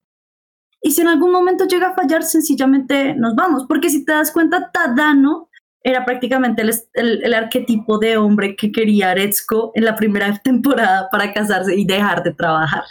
Y 0.83 0.93
si 0.93 1.01
en 1.01 1.09
algún 1.09 1.33
momento 1.33 1.67
llega 1.67 1.89
a 1.89 1.95
fallar, 1.95 2.23
sencillamente 2.23 3.15
nos 3.15 3.35
vamos. 3.35 3.65
Porque 3.67 3.91
si 3.91 4.05
te 4.05 4.13
das 4.13 4.31
cuenta, 4.31 4.71
Tadano 4.71 5.49
era 5.87 6.05
prácticamente 6.05 6.63
el, 6.63 6.73
el, 6.95 7.25
el 7.25 7.33
arquetipo 7.33 7.99
de 7.99 8.17
hombre 8.17 8.57
que 8.57 8.73
quería 8.73 9.13
Aretsuko 9.13 9.71
en 9.77 9.85
la 9.85 9.95
primera 9.95 10.37
temporada 10.45 11.09
para 11.13 11.33
casarse 11.33 11.77
y 11.77 11.87
dejar 11.87 12.25
de 12.25 12.35
trabajar. 12.35 12.83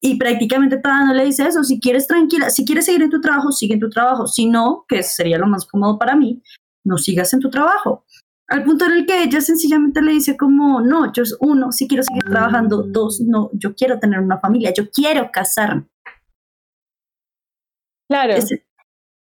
Y 0.00 0.18
prácticamente 0.18 0.78
Tadano 0.78 1.14
le 1.14 1.24
dice 1.24 1.46
eso, 1.46 1.62
si 1.62 1.78
quieres 1.78 2.08
tranquila, 2.08 2.50
si 2.50 2.64
quieres 2.64 2.86
seguir 2.86 3.02
en 3.02 3.10
tu 3.10 3.20
trabajo, 3.20 3.52
sigue 3.52 3.74
en 3.74 3.80
tu 3.80 3.90
trabajo, 3.90 4.26
si 4.26 4.46
no, 4.46 4.84
que 4.88 5.04
sería 5.04 5.38
lo 5.38 5.46
más 5.46 5.66
cómodo 5.66 6.00
para 6.00 6.16
mí, 6.16 6.42
no 6.84 6.98
sigas 6.98 7.32
en 7.32 7.38
tu 7.38 7.48
trabajo. 7.48 8.04
Al 8.48 8.64
punto 8.64 8.86
en 8.86 8.92
el 8.92 9.06
que 9.06 9.22
ella 9.22 9.40
sencillamente 9.40 10.02
le 10.02 10.10
dice 10.10 10.36
como, 10.36 10.80
no, 10.80 11.12
yo 11.12 11.22
uno, 11.38 11.70
sí 11.70 11.86
quiero 11.86 12.02
seguir 12.02 12.24
trabajando, 12.24 12.82
dos, 12.82 13.20
no, 13.20 13.50
yo 13.52 13.76
quiero 13.76 14.00
tener 14.00 14.18
una 14.18 14.40
familia, 14.40 14.72
yo 14.76 14.90
quiero 14.90 15.30
casarme. 15.30 15.86
Claro. 18.08 18.34
Ese, 18.34 18.65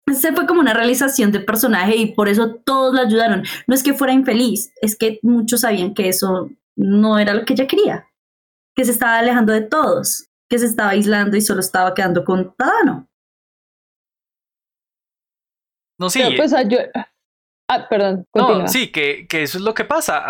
ese 0.05 0.33
fue 0.33 0.45
como 0.45 0.59
una 0.59 0.73
realización 0.73 1.31
de 1.31 1.39
personaje 1.39 1.95
y 1.95 2.13
por 2.13 2.27
eso 2.27 2.55
todos 2.65 2.93
la 2.93 3.01
ayudaron. 3.01 3.43
No 3.67 3.75
es 3.75 3.83
que 3.83 3.93
fuera 3.93 4.13
infeliz, 4.13 4.71
es 4.81 4.97
que 4.97 5.19
muchos 5.21 5.61
sabían 5.61 5.93
que 5.93 6.09
eso 6.09 6.49
no 6.75 7.19
era 7.19 7.33
lo 7.33 7.45
que 7.45 7.53
ella 7.53 7.67
quería, 7.67 8.07
que 8.75 8.85
se 8.85 8.91
estaba 8.91 9.19
alejando 9.19 9.53
de 9.53 9.61
todos, 9.61 10.27
que 10.49 10.59
se 10.59 10.65
estaba 10.65 10.91
aislando 10.91 11.37
y 11.37 11.41
solo 11.41 11.61
estaba 11.61 11.93
quedando 11.93 12.23
con 12.23 12.53
Tadano. 12.55 13.07
No, 15.99 16.09
sí. 16.09 16.19
Pero, 16.21 16.35
pues, 16.35 16.51
yo... 16.69 16.79
Ah, 17.69 17.87
perdón. 17.87 18.25
Continúa. 18.29 18.63
No, 18.63 18.67
sí, 18.67 18.91
que, 18.91 19.25
que, 19.27 19.43
eso 19.43 19.57
es 19.57 19.63
lo 19.63 19.73
que 19.73 19.85
pasa. 19.85 20.21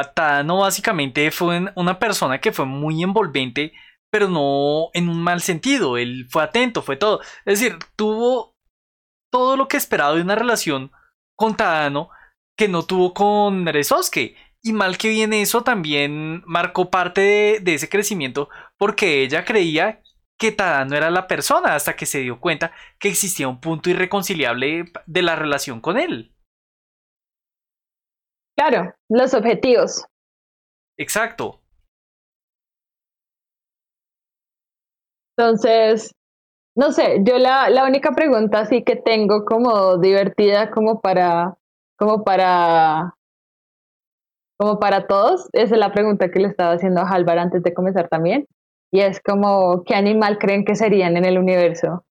A 0.00 0.14
Tadano 0.14 0.58
básicamente 0.58 1.30
fue 1.30 1.70
una 1.74 1.98
persona 1.98 2.40
que 2.40 2.50
fue 2.50 2.64
muy 2.64 3.02
envolvente, 3.02 3.72
pero 4.10 4.28
no 4.28 4.88
en 4.94 5.08
un 5.10 5.22
mal 5.22 5.42
sentido. 5.42 5.98
Él 5.98 6.26
fue 6.30 6.42
atento, 6.42 6.80
fue 6.80 6.96
todo. 6.96 7.20
Es 7.44 7.60
decir, 7.60 7.78
tuvo 7.94 8.57
todo 9.30 9.56
lo 9.56 9.68
que 9.68 9.76
esperaba 9.76 10.14
de 10.14 10.22
una 10.22 10.34
relación 10.34 10.90
con 11.36 11.56
Tadano 11.56 12.10
que 12.56 12.68
no 12.68 12.84
tuvo 12.84 13.14
con 13.14 13.66
Rezosuke. 13.66 14.36
Y 14.60 14.72
mal 14.72 14.98
que 14.98 15.08
bien 15.08 15.32
eso 15.32 15.62
también 15.62 16.42
marcó 16.44 16.90
parte 16.90 17.20
de, 17.20 17.60
de, 17.60 17.74
ese 17.74 17.88
crecimiento 17.88 18.48
porque 18.76 19.22
ella 19.22 19.44
creía 19.44 20.02
que 20.36 20.52
Tadano 20.52 20.96
era 20.96 21.10
la 21.10 21.26
persona 21.26 21.74
hasta 21.74 21.94
que 21.96 22.06
se 22.06 22.20
dio 22.20 22.40
cuenta 22.40 22.72
que 22.98 23.08
existía 23.08 23.48
un 23.48 23.60
punto 23.60 23.90
irreconciliable 23.90 24.92
de 25.06 25.22
la 25.22 25.36
relación 25.36 25.80
con 25.80 25.98
él. 25.98 26.34
Claro, 28.56 28.92
los 29.08 29.34
objetivos. 29.34 30.04
Exacto. 30.96 31.60
Entonces, 35.36 36.10
no 36.78 36.92
sé, 36.92 37.18
yo 37.24 37.38
la, 37.38 37.70
la 37.70 37.84
única 37.84 38.12
pregunta 38.12 38.60
así 38.60 38.84
que 38.84 38.94
tengo 38.94 39.44
como 39.44 39.98
divertida 39.98 40.70
como 40.70 41.00
para, 41.00 41.58
como 41.98 42.22
para, 42.22 43.16
como 44.56 44.78
para 44.78 45.08
todos, 45.08 45.48
esa 45.54 45.74
es 45.74 45.80
la 45.80 45.92
pregunta 45.92 46.30
que 46.30 46.38
le 46.38 46.46
estaba 46.46 46.74
haciendo 46.74 47.00
a 47.00 47.08
Halvar 47.08 47.40
antes 47.40 47.64
de 47.64 47.74
comenzar 47.74 48.08
también. 48.08 48.46
Y 48.92 49.00
es 49.00 49.20
como, 49.20 49.82
¿qué 49.82 49.96
animal 49.96 50.38
creen 50.38 50.64
que 50.64 50.76
serían 50.76 51.16
en 51.16 51.24
el 51.24 51.38
universo 51.38 52.04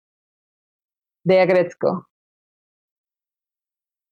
de 1.27 1.41
Agretzko? 1.41 2.09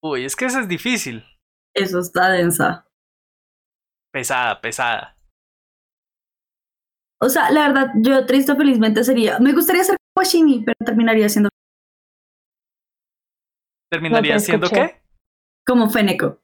Uy, 0.02 0.26
es 0.26 0.36
que 0.36 0.44
eso 0.44 0.60
es 0.60 0.68
difícil. 0.68 1.24
Eso 1.74 1.98
está 2.00 2.28
densa. 2.28 2.86
Pesada, 4.12 4.60
pesada. 4.60 5.16
O 7.22 7.30
sea, 7.30 7.50
la 7.50 7.68
verdad, 7.68 7.86
yo 8.02 8.26
triste 8.26 8.52
o 8.52 8.56
felizmente 8.56 9.02
sería. 9.02 9.38
Me 9.38 9.54
gustaría 9.54 9.84
ser 9.84 9.96
Washimi, 10.16 10.62
pero 10.64 10.76
terminaría 10.84 11.28
siendo. 11.28 11.48
¿Terminaría 13.90 14.34
No 14.34 14.40
siendo 14.40 14.68
qué? 14.68 15.00
Como 15.66 15.88
Feneco. 15.90 16.38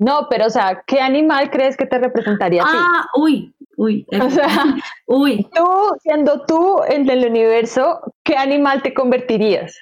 No, 0.00 0.28
pero 0.30 0.46
o 0.46 0.50
sea, 0.50 0.84
¿qué 0.86 1.00
animal 1.00 1.50
crees 1.50 1.76
que 1.76 1.86
te 1.86 1.98
representaría 1.98 2.62
a 2.62 2.66
ti? 2.66 2.72
Ah, 2.74 3.06
uy, 3.16 3.54
uy. 3.76 4.06
O 4.22 4.30
sea, 4.30 4.48
uy. 5.06 5.48
tú, 5.54 5.96
siendo 6.02 6.44
tú 6.46 6.82
en 6.88 7.08
el 7.10 7.28
universo, 7.28 8.00
¿qué 8.24 8.36
animal 8.36 8.82
te 8.82 8.94
convertirías? 8.94 9.76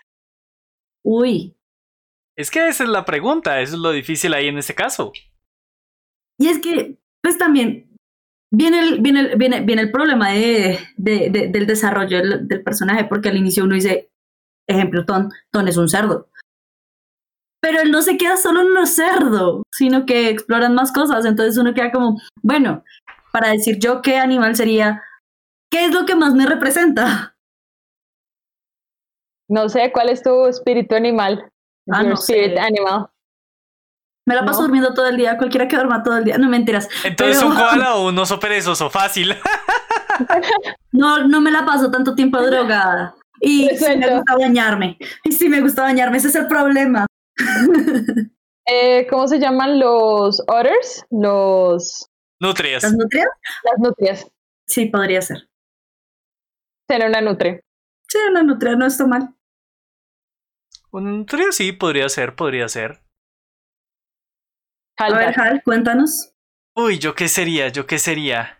Uy. 1.05 1.55
Es 2.37 2.51
que 2.51 2.69
esa 2.69 2.85
es 2.85 2.91
la 2.91 3.05
pregunta, 3.05 3.61
eso 3.61 3.77
es 3.77 3.81
lo 3.81 3.91
difícil 3.93 4.35
ahí 4.35 4.49
en 4.49 4.59
este 4.59 4.75
caso. 4.75 5.13
Y 6.39 6.49
es 6.49 6.59
que, 6.59 6.99
pues 7.23 7.39
también, 7.39 7.95
viene 8.57 8.81
el, 8.81 9.01
viene 9.01 9.20
el, 9.20 9.37
viene, 9.37 9.61
viene 9.61 9.83
el 9.83 9.91
problema 9.91 10.31
de, 10.31 10.78
de, 10.97 11.31
de, 11.31 11.49
del 11.49 11.66
desarrollo 11.66 12.19
del, 12.19 12.49
del, 12.49 12.62
personaje, 12.62 13.05
porque 13.05 13.28
al 13.28 13.37
inicio 13.37 13.65
uno 13.65 13.74
dice, 13.74 14.11
ejemplo, 14.66 15.05
Ton, 15.05 15.31
Ton 15.53 15.69
es 15.69 15.77
un 15.77 15.89
cerdo. 15.89 16.31
Pero 17.61 17.81
él 17.83 17.91
no 17.91 18.01
se 18.01 18.16
queda 18.16 18.37
solo 18.37 18.62
en 18.62 18.74
lo 18.74 18.87
cerdo, 18.87 19.62
sino 19.70 20.07
que 20.07 20.31
exploran 20.31 20.74
más 20.74 20.93
cosas. 20.93 21.24
Entonces 21.27 21.59
uno 21.59 21.74
queda 21.74 21.93
como, 21.93 22.19
bueno, 22.43 22.83
para 23.33 23.51
decir 23.51 23.78
yo 23.78 24.01
qué 24.01 24.16
animal 24.16 24.57
sería, 24.57 25.03
¿qué 25.70 25.85
es 25.85 25.93
lo 25.93 26.07
que 26.07 26.15
más 26.15 26.35
me 26.35 26.47
representa? 26.47 27.37
No 29.49 29.69
sé, 29.69 29.93
¿cuál 29.93 30.09
es 30.09 30.23
tu 30.23 30.47
espíritu 30.47 30.95
animal? 30.95 31.49
Ah, 31.91 32.03
Your 32.03 32.11
no 32.11 32.15
spirit 32.15 32.55
sé. 32.55 32.61
animal. 32.61 33.09
Me 34.27 34.35
la 34.35 34.44
paso 34.44 34.61
No. 34.61 34.66
durmiendo 34.66 34.93
todo 34.93 35.07
el 35.07 35.16
día, 35.16 35.36
cualquiera 35.39 35.69
que 35.69 35.77
duerma 35.77 36.03
todo 36.03 36.19
el 36.19 36.24
día, 36.24 36.36
no 36.36 36.48
mentiras. 36.48 36.89
Entonces 37.05 37.36
Pero- 37.39 37.48
un 37.51 37.57
koala 37.57 37.94
o 37.97 38.09
un 38.09 38.19
oso 38.19 38.39
perezoso, 38.40 38.90
fácil. 38.90 39.35
No, 40.93 41.27
no 41.28 41.40
me 41.43 41.51
la 41.51 41.66
paso 41.66 41.90
tanto 41.90 42.15
tiempo 42.15 42.40
drogada. 42.40 43.15
Y 43.40 43.69
sí 43.77 43.97
me 43.98 44.16
gusta 44.16 44.35
bañarme. 44.39 44.97
Y 45.24 45.32
sí 45.32 45.47
me 45.51 45.61
gusta 45.61 45.82
bañarme, 45.82 46.16
ese 46.16 46.28
es 46.28 46.35
el 46.36 46.47
problema. 46.47 47.05
Eh, 48.65 49.07
¿Cómo 49.11 49.28
se 49.28 49.39
llaman 49.39 49.78
los 49.78 50.40
otters? 50.48 51.05
Los, 51.11 52.09
Nutrias. 52.40 52.82
¿Las 52.82 52.94
nutrias? 52.94 53.28
las 53.62 53.78
nutrias. 53.78 54.27
Sí, 54.66 54.86
podría 54.86 55.20
ser. 55.20 55.48
Ser 56.89 57.07
una 57.07 57.20
nutria. 57.20 57.61
Sí, 58.09 58.19
una 58.31 58.43
nutria 58.43 58.74
no 58.74 58.86
está 58.86 59.07
mal. 59.07 59.35
Un 60.93 61.19
nutria 61.19 61.53
sí, 61.53 61.73
podría 61.73 62.09
ser, 62.09 62.35
podría 62.35 62.69
ser. 62.69 63.03
A 64.98 65.10
ver. 65.10 65.39
Hal, 65.39 65.62
cuéntanos. 65.62 66.32
Uy, 66.77 66.98
¿yo 66.98 67.14
qué 67.14 67.28
sería? 67.28 67.68
¿Yo 67.68 67.86
qué 67.86 67.98
sería? 67.98 68.59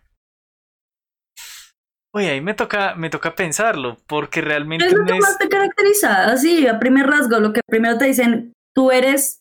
Uy, 2.15 2.27
ahí 2.27 2.41
me 2.41 2.55
toca, 2.55 2.95
me 2.95 3.11
toca 3.11 3.35
pensarlo, 3.35 3.99
porque 4.07 4.41
¿Qué 4.41 4.47
realmente 4.47 4.87
es 4.87 4.93
lo 4.95 5.05
que 5.05 5.15
es... 5.15 5.21
más 5.21 5.37
te 5.39 5.49
caracteriza? 5.49 6.27
Así, 6.27 6.67
a 6.67 6.79
primer 6.79 7.07
rasgo, 7.07 7.39
lo 7.41 7.53
que 7.53 7.61
primero 7.67 7.99
te 7.99 8.07
dicen, 8.07 8.53
tú 8.75 8.91
eres... 8.91 9.41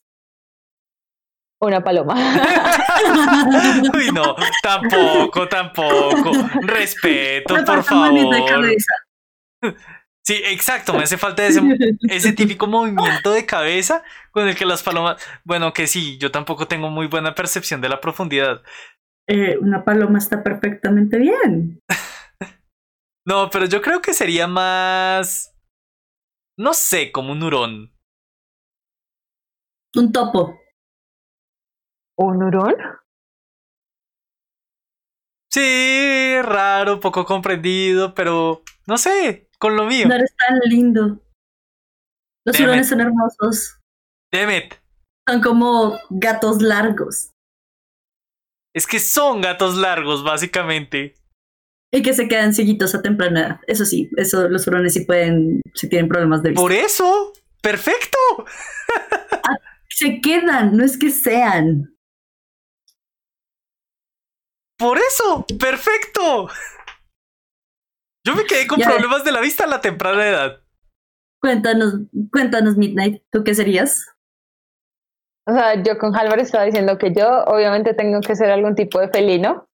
Una 1.61 1.81
paloma. 1.81 2.15
Uy, 3.95 4.11
no, 4.11 4.35
tampoco, 4.61 5.47
tampoco. 5.47 6.31
Respeto, 6.63 7.55
por 7.65 7.91
manito 7.95 8.29
de 8.31 8.37
favor. 8.39 8.49
cabeza. 8.49 8.93
Sí, 10.25 10.41
exacto, 10.43 10.93
me 10.93 11.03
hace 11.03 11.19
falta 11.19 11.45
ese, 11.45 11.61
ese 12.09 12.33
típico 12.33 12.65
movimiento 12.65 13.31
de 13.31 13.45
cabeza 13.45 14.03
con 14.31 14.47
el 14.47 14.55
que 14.55 14.65
las 14.65 14.81
palomas, 14.81 15.23
bueno, 15.43 15.71
que 15.71 15.85
sí, 15.85 16.17
yo 16.17 16.31
tampoco 16.31 16.67
tengo 16.67 16.89
muy 16.89 17.05
buena 17.05 17.35
percepción 17.35 17.79
de 17.79 17.89
la 17.89 18.01
profundidad. 18.01 18.63
Eh, 19.27 19.55
una 19.59 19.85
paloma 19.85 20.17
está 20.17 20.43
perfectamente 20.43 21.19
bien. 21.19 21.79
no, 23.27 23.51
pero 23.51 23.65
yo 23.67 23.83
creo 23.83 24.01
que 24.01 24.15
sería 24.15 24.47
más, 24.47 25.55
no 26.57 26.73
sé, 26.73 27.11
como 27.11 27.31
un 27.31 27.43
hurón. 27.43 27.95
Un 29.95 30.11
topo. 30.11 30.59
¿Un 32.17 32.41
hurón? 32.41 32.75
Sí, 35.51 36.35
raro, 36.41 36.99
poco 36.99 37.25
comprendido, 37.25 38.13
pero 38.13 38.63
no 38.87 38.97
sé, 38.97 39.44
con 39.59 39.75
lo 39.75 39.85
mío. 39.85 40.07
No 40.07 40.15
eres 40.15 40.35
tan 40.35 40.59
lindo. 40.69 41.21
Los 42.45 42.57
Damn 42.57 42.63
hurones 42.65 42.87
it. 42.87 42.89
son 42.91 43.01
hermosos. 43.01 43.79
Damn 44.31 44.51
it. 44.51 44.73
Son 45.27 45.41
como 45.41 45.99
gatos 46.09 46.61
largos. 46.61 47.31
Es 48.75 48.85
que 48.85 48.99
son 48.99 49.41
gatos 49.41 49.75
largos, 49.75 50.23
básicamente. 50.23 51.15
Y 51.93 52.01
que 52.01 52.13
se 52.13 52.27
quedan 52.27 52.53
cieguitos 52.53 52.93
a 52.93 53.01
temprana 53.01 53.39
edad. 53.39 53.59
Eso 53.67 53.85
sí, 53.85 54.09
eso 54.17 54.49
los 54.49 54.67
hurones 54.67 54.93
sí 54.93 55.05
pueden, 55.05 55.61
si 55.73 55.87
tienen 55.87 56.09
problemas 56.09 56.43
de 56.43 56.49
vista. 56.49 56.61
Por 56.61 56.73
eso, 56.73 57.31
perfecto. 57.61 58.17
Se 59.89 60.19
quedan, 60.19 60.75
no 60.75 60.83
es 60.83 60.97
que 60.97 61.09
sean. 61.09 61.95
Por 64.77 64.97
eso, 64.97 65.45
perfecto. 65.57 66.49
Yo 68.25 68.35
me 68.35 68.43
quedé 68.45 68.65
con 68.67 68.79
Ya. 68.79 68.89
problemas 68.89 69.23
de 69.23 69.31
la 69.31 69.39
vista 69.39 69.63
a 69.65 69.67
la 69.67 69.81
temprana 69.81 70.27
edad. 70.27 70.61
Cuéntanos, 71.41 71.93
cuéntanos, 72.31 72.75
Midnight, 72.75 73.21
¿tú 73.31 73.43
qué 73.43 73.53
serías? 73.53 74.07
O 75.47 75.53
sea, 75.53 75.75
yo 75.83 75.99
con 75.99 76.15
Halvar 76.15 76.39
estaba 76.39 76.63
diciendo 76.63 76.97
que 76.97 77.13
yo 77.13 77.43
obviamente 77.45 77.93
tengo 77.93 78.19
que 78.21 78.35
ser 78.35 78.49
algún 78.49 78.73
tipo 78.73 78.99
de 78.99 79.09
felino. 79.09 79.67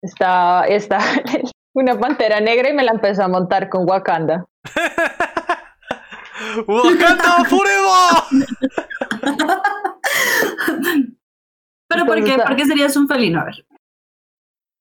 Está, 0.00 0.64
está 0.66 0.98
una 1.74 1.98
pantera 1.98 2.38
negra 2.40 2.70
y 2.70 2.72
me 2.72 2.84
la 2.84 2.92
empezó 2.92 3.24
a 3.24 3.28
montar 3.28 3.68
con 3.68 3.88
Wakanda. 3.88 4.44
¡Wakanda 6.68 7.44
forever! 7.48 8.46
¿Pero 11.88 12.06
por 12.06 12.24
qué, 12.24 12.36
por 12.38 12.56
qué 12.56 12.64
serías 12.64 12.96
un 12.96 13.06
felino? 13.08 13.40
A 13.40 13.44
ver. 13.44 13.66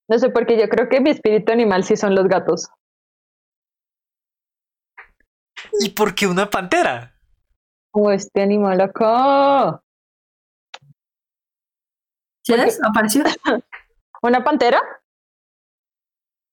No 0.09 0.19
sé 0.19 0.29
por 0.29 0.45
qué 0.45 0.57
yo 0.59 0.69
creo 0.69 0.87
que 0.87 1.01
mi 1.01 1.09
espíritu 1.09 1.51
animal 1.51 1.83
sí 1.83 1.97
son 1.97 2.13
los 2.15 2.27
gatos. 2.27 2.69
¿Y 5.79 5.89
por 5.89 6.15
qué 6.15 6.27
una 6.27 6.49
pantera? 6.49 7.15
Como 7.91 8.11
este 8.11 8.41
animal 8.41 8.81
acá. 8.81 9.81
¿Sí 12.43 12.53
¿Por 12.53 12.61
ves? 12.61 12.79
¿Apareció? 12.83 13.23
¿Una 14.21 14.43
pantera? 14.43 14.81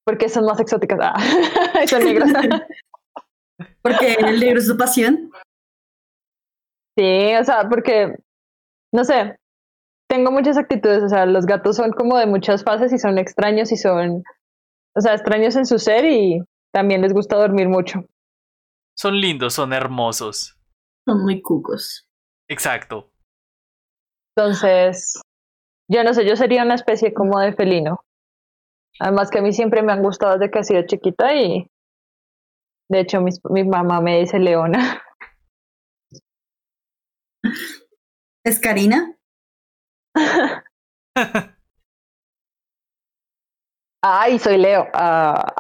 Porque 0.05 0.29
son 0.29 0.47
más 0.47 0.59
exóticas. 0.61 0.99
Ah, 1.03 1.15
son 1.89 2.05
negras. 2.05 2.33
Porque 3.83 4.15
el 4.15 4.41
negro 4.41 4.61
es 4.61 4.67
su 4.67 4.77
pasión. 4.77 5.31
Sí, 6.97 7.35
o 7.41 7.45
sea, 7.45 7.69
porque, 7.69 8.17
no 8.93 9.05
sé, 9.05 9.39
tengo 10.09 10.33
muchas 10.33 10.57
actitudes, 10.59 11.03
o 11.03 11.09
sea, 11.09 11.27
los 11.27 11.47
gatos 11.47 11.77
son 11.77 11.93
como 11.93 12.17
de 12.19 12.27
muchas 12.27 12.65
fases 12.65 12.93
y 12.93 12.99
son 12.99 13.19
extraños 13.19 13.71
y 13.71 13.77
son, 13.77 14.25
o 14.97 15.01
sea, 15.01 15.15
extraños 15.15 15.55
en 15.57 15.67
su 15.67 15.79
ser 15.79 16.05
y 16.05 16.43
también 16.73 17.03
les 17.03 17.13
gusta 17.13 17.37
dormir 17.37 17.69
mucho. 17.69 18.05
Son 18.99 19.15
lindos, 19.21 19.55
son 19.55 19.73
hermosos. 19.73 20.59
Son 21.07 21.23
muy 21.23 21.41
cucos. 21.41 22.09
Exacto. 22.49 23.13
Entonces, 24.37 25.21
yo 25.89 26.03
no 26.03 26.13
sé, 26.15 26.27
yo 26.29 26.35
sería 26.35 26.65
una 26.65 26.75
especie 26.75 27.15
como 27.15 27.39
de 27.39 27.53
felino. 27.53 28.05
Además 28.99 29.31
que 29.31 29.39
a 29.39 29.43
mí 29.43 29.53
siempre 29.53 29.83
me 29.83 29.93
han 29.93 30.03
gustado 30.03 30.37
desde 30.37 30.51
que 30.51 30.59
he 30.59 30.65
sido 30.65 30.83
chiquita 30.85 31.33
y 31.33 31.71
de 32.91 33.01
hecho 33.01 33.21
mis- 33.21 33.41
mi 33.45 33.63
mamá 33.63 34.01
me 34.01 34.19
dice 34.19 34.41
leona. 34.41 35.01
¿Es 38.45 38.59
Karina? 38.59 39.17
Ay, 44.03 44.39
soy 44.41 44.59
Leo. 44.59 44.89
Ah, 44.93 45.55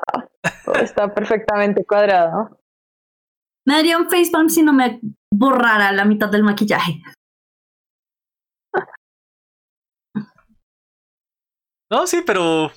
todo 0.64 0.74
está 0.82 1.14
perfectamente 1.14 1.84
cuadrado. 1.84 2.58
Me 3.68 3.74
daría 3.74 3.98
un 3.98 4.08
facepalm 4.08 4.48
si 4.48 4.62
no 4.62 4.72
me 4.72 4.98
borrara 5.30 5.92
la 5.92 6.06
mitad 6.06 6.30
del 6.30 6.42
maquillaje. 6.42 7.02
No, 11.90 12.06
sí, 12.06 12.22
pero. 12.24 12.72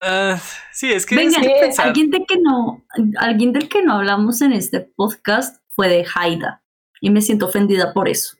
Ah, 0.00 0.40
sí, 0.72 0.90
es 0.90 1.04
que. 1.04 1.16
Venga, 1.16 1.38
es 1.38 1.46
que 1.46 1.60
pensar- 1.60 1.88
alguien, 1.88 2.10
de 2.10 2.24
que 2.26 2.38
no, 2.40 2.82
alguien 3.18 3.52
del 3.52 3.68
que 3.68 3.82
no 3.82 3.92
hablamos 3.92 4.40
en 4.40 4.54
este 4.54 4.80
podcast 4.80 5.62
fue 5.68 5.90
de 5.90 6.06
Haida. 6.14 6.64
Y 7.02 7.10
me 7.10 7.20
siento 7.20 7.44
ofendida 7.48 7.92
por 7.92 8.08
eso. 8.08 8.38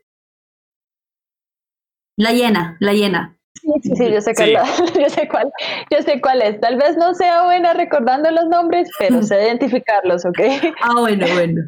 La 2.19 2.33
llena, 2.33 2.79
la 2.81 2.95
llena. 2.95 3.36
Sí, 3.61 3.69
sí, 3.83 3.91
sí, 3.97 4.13
yo 4.13 4.21
sé, 4.21 4.35
Sí. 4.35 4.53
cuál, 4.53 4.67
yo, 5.01 5.09
sé 5.09 5.29
cuál, 5.29 5.51
yo 5.91 6.03
sé 6.03 6.21
cuál 6.21 6.43
es. 6.43 6.61
Tal 6.61 6.77
vez 6.77 6.97
no 6.97 7.15
sea 7.15 7.45
buena 7.45 7.73
recordando 7.73 8.31
los 8.31 8.47
nombres, 8.47 8.89
pero 8.99 9.23
sé 9.23 9.43
identificarlos, 9.47 10.25
¿ok? 10.25 10.39
Ah, 10.83 11.01
bueno, 11.01 11.27
bueno. 11.35 11.63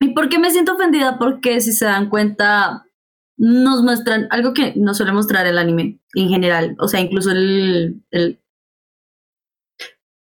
¿Y 0.00 0.14
por 0.14 0.28
qué 0.28 0.38
me 0.38 0.50
siento 0.50 0.74
ofendida? 0.74 1.18
Porque 1.18 1.60
si 1.60 1.72
se 1.72 1.84
dan 1.84 2.08
cuenta, 2.08 2.84
nos 3.36 3.82
muestran 3.82 4.28
algo 4.30 4.54
que 4.54 4.72
no 4.76 4.94
suele 4.94 5.12
mostrar 5.12 5.46
el 5.46 5.58
anime 5.58 5.98
en 6.14 6.28
general. 6.28 6.76
O 6.78 6.88
sea, 6.88 7.00
incluso 7.00 7.30
el. 7.32 8.02
el 8.10 8.40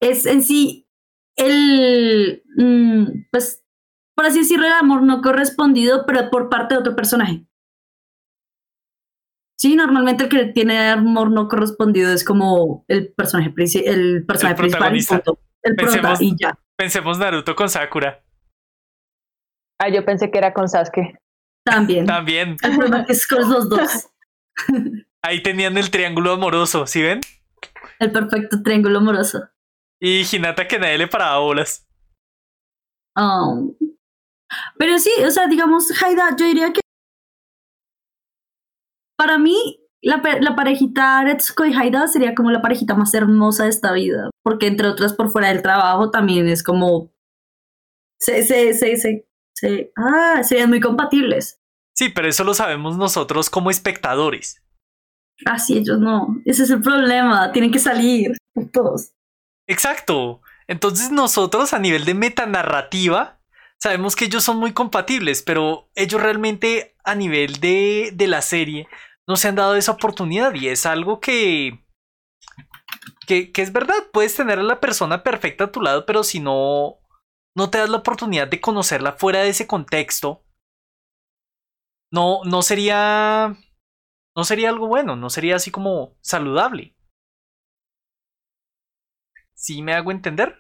es 0.01 0.25
en 0.27 0.43
sí 0.43 0.87
el. 1.37 2.43
mm, 2.57 3.27
pues, 3.31 3.63
por 4.17 4.27
así 4.27 4.41
decirlo, 4.41 4.67
el 4.67 4.73
amor 4.73 5.03
no 5.03 5.23
correspondido, 5.23 6.05
pero 6.07 6.31
por 6.31 6.49
parte 6.49 6.75
de 6.75 6.81
otro 6.81 6.97
personaje. 6.97 7.47
Sí, 9.61 9.77
normalmente 9.77 10.25
el 10.25 10.31
que 10.31 10.47
tiene 10.47 10.89
amor 10.89 11.31
no 11.31 11.47
correspondido 11.47 12.11
es 12.13 12.25
como 12.25 12.85
el 12.89 13.13
personaje, 13.13 13.51
princi- 13.53 13.83
el 13.85 14.25
personaje 14.25 14.57
principal. 14.57 14.97
y 14.97 15.05
protagonista. 15.05 15.19
punto. 15.21 15.41
El 15.63 15.77
prota 15.77 15.93
Pensemos- 15.93 16.23
y 16.23 16.35
ya. 16.41 16.59
Pensemos 16.79 17.19
Naruto 17.19 17.55
con 17.55 17.69
Sakura. 17.69 18.25
Ah, 19.79 19.91
yo 19.91 20.03
pensé 20.07 20.31
que 20.31 20.39
era 20.39 20.55
con 20.55 20.67
Sasuke. 20.67 21.19
También. 21.63 22.07
También. 22.07 22.57
El 22.63 22.75
problema 22.77 23.05
es 23.07 23.27
con 23.27 23.51
los 23.51 23.69
dos. 23.69 24.09
Ahí 25.23 25.43
tenían 25.43 25.77
el 25.77 25.91
triángulo 25.91 26.33
amoroso, 26.33 26.87
¿sí 26.87 27.03
ven? 27.03 27.21
El 27.99 28.13
perfecto 28.13 28.63
triángulo 28.63 29.01
amoroso. 29.01 29.47
Y 30.01 30.23
Hinata 30.25 30.67
que 30.67 30.79
nadie 30.79 30.97
le 30.97 31.07
paraba 31.07 31.39
bolas. 31.41 31.87
Oh. 33.15 33.75
Pero 34.79 34.99
sí, 34.99 35.11
o 35.27 35.31
sea, 35.31 35.47
digamos, 35.49 35.91
Haida, 36.03 36.35
yo 36.39 36.47
diría 36.47 36.73
que 36.73 36.80
para 39.21 39.37
mí 39.39 39.55
la, 40.01 40.23
la 40.41 40.57
parejita 40.57 41.23
Retsuko 41.25 41.67
y 41.67 41.75
Haida 41.75 42.09
sería 42.09 42.35
como 42.35 42.51
la 42.51 42.63
parejita 42.63 42.95
más 42.95 43.13
hermosa 43.13 43.65
de 43.65 43.69
esta 43.69 43.93
vida, 43.93 44.31
porque 44.43 44.67
entre 44.67 44.89
otras 44.89 45.13
por 45.13 45.31
fuera 45.31 45.49
del 45.49 45.61
trabajo 45.61 46.11
también 46.11 46.49
es 46.49 46.63
como 46.63 47.13
se 48.19 48.43
se 48.43 48.73
se 48.73 48.97
se, 48.97 49.29
se- 49.55 49.93
ah, 49.99 50.43
serían 50.43 50.71
muy 50.71 50.81
compatibles. 50.81 51.61
Sí, 51.95 52.09
pero 52.09 52.29
eso 52.29 52.45
lo 52.45 52.55
sabemos 52.55 52.97
nosotros 52.97 53.51
como 53.51 53.71
espectadores. 53.71 54.63
Ah, 55.45 55.59
sí, 55.59 55.77
ellos 55.77 55.99
no. 55.99 56.41
Ese 56.47 56.63
es 56.63 56.71
el 56.71 56.81
problema, 56.81 57.53
tienen 57.53 57.71
que 57.71 57.79
salir 57.79 58.33
todos. 58.73 59.13
Exacto. 59.67 60.41
Entonces 60.67 61.11
nosotros 61.11 61.75
a 61.75 61.79
nivel 61.79 62.07
de 62.07 62.15
metanarrativa 62.15 63.39
sabemos 63.79 64.17
que 64.17 64.27
ellos 64.27 64.45
son 64.45 64.57
muy 64.59 64.73
compatibles, 64.73 65.43
pero 65.43 65.91
ellos 65.95 66.23
realmente 66.23 66.95
a 67.05 67.15
nivel 67.15 67.61
de, 67.61 68.11
de 68.15 68.27
la 68.27 68.41
serie 68.43 68.87
no 69.31 69.37
se 69.37 69.47
han 69.47 69.55
dado 69.55 69.77
esa 69.77 69.93
oportunidad 69.93 70.53
y 70.55 70.67
es 70.67 70.87
algo 70.87 71.21
que, 71.21 71.87
que, 73.29 73.53
es 73.55 73.73
verdad. 73.73 73.95
Puedes 74.13 74.35
tener 74.35 74.59
a 74.59 74.65
la 74.65 74.81
persona 74.81 75.23
perfecta 75.23 75.65
a 75.65 75.71
tu 75.71 75.81
lado, 75.81 76.05
pero 76.05 76.25
si 76.25 76.41
no, 76.41 76.99
no 77.57 77.71
te 77.71 77.79
das 77.79 77.89
la 77.89 77.99
oportunidad 77.99 78.49
de 78.49 78.61
conocerla 78.61 79.13
fuera 79.13 79.39
de 79.39 79.51
ese 79.51 79.69
contexto, 79.69 80.45
no, 82.13 82.43
no 82.45 82.63
sería, 82.63 83.57
no 84.37 84.43
sería 84.43 84.69
algo 84.69 84.89
bueno, 84.89 85.15
no 85.15 85.31
sería 85.31 85.55
así 85.55 85.71
como 85.71 86.19
saludable. 86.23 86.97
¿Sí 89.55 89.81
me 89.81 89.95
hago 89.95 90.11
entender? 90.11 90.59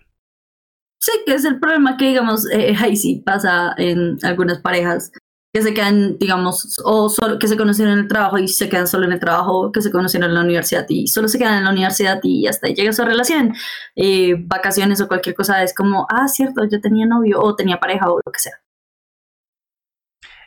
Sí, 1.01 1.10
que 1.26 1.34
es 1.34 1.44
el 1.44 1.59
problema 1.59 1.97
que, 1.97 2.05
digamos, 2.05 2.48
eh, 2.52 2.76
ahí 2.78 2.94
sí 2.94 3.20
pasa 3.26 3.74
en 3.78 4.16
algunas 4.22 4.60
parejas. 4.60 5.10
Que 5.52 5.62
se 5.62 5.74
quedan, 5.74 6.16
digamos, 6.18 6.81
o 6.85 7.09
solo 7.09 7.39
que 7.39 7.48
se 7.48 7.56
conocieron 7.56 7.94
en 7.94 8.01
el 8.01 8.09
trabajo 8.09 8.39
y 8.39 8.47
se 8.47 8.68
quedan 8.68 8.86
solo 8.86 9.06
en 9.06 9.12
el 9.12 9.20
trabajo, 9.20 9.72
que 9.72 9.82
se 9.82 9.90
conocieron 9.90 10.31
en 10.31 10.36
la 10.36 10.43
universidad 10.43 10.86
y 10.89 11.09
solo 11.09 11.27
se 11.27 11.39
quedan 11.39 11.59
en 11.59 11.64
la 11.64 11.70
universidad 11.70 12.20
y 12.22 12.47
hasta 12.47 12.68
ahí 12.68 12.74
llega 12.74 12.93
su 12.93 13.05
relación, 13.05 13.55
eh, 13.97 14.35
vacaciones 14.39 15.01
o 15.01 15.09
cualquier 15.09 15.35
cosa, 15.35 15.62
es 15.64 15.74
como, 15.74 16.06
ah, 16.09 16.28
cierto, 16.28 16.62
yo 16.70 16.81
tenía 16.81 17.05
novio 17.06 17.40
o 17.40 17.56
tenía 17.56 17.81
pareja 17.81 18.09
o 18.10 18.20
lo 18.24 18.32
que 18.32 18.39
sea. 18.39 18.62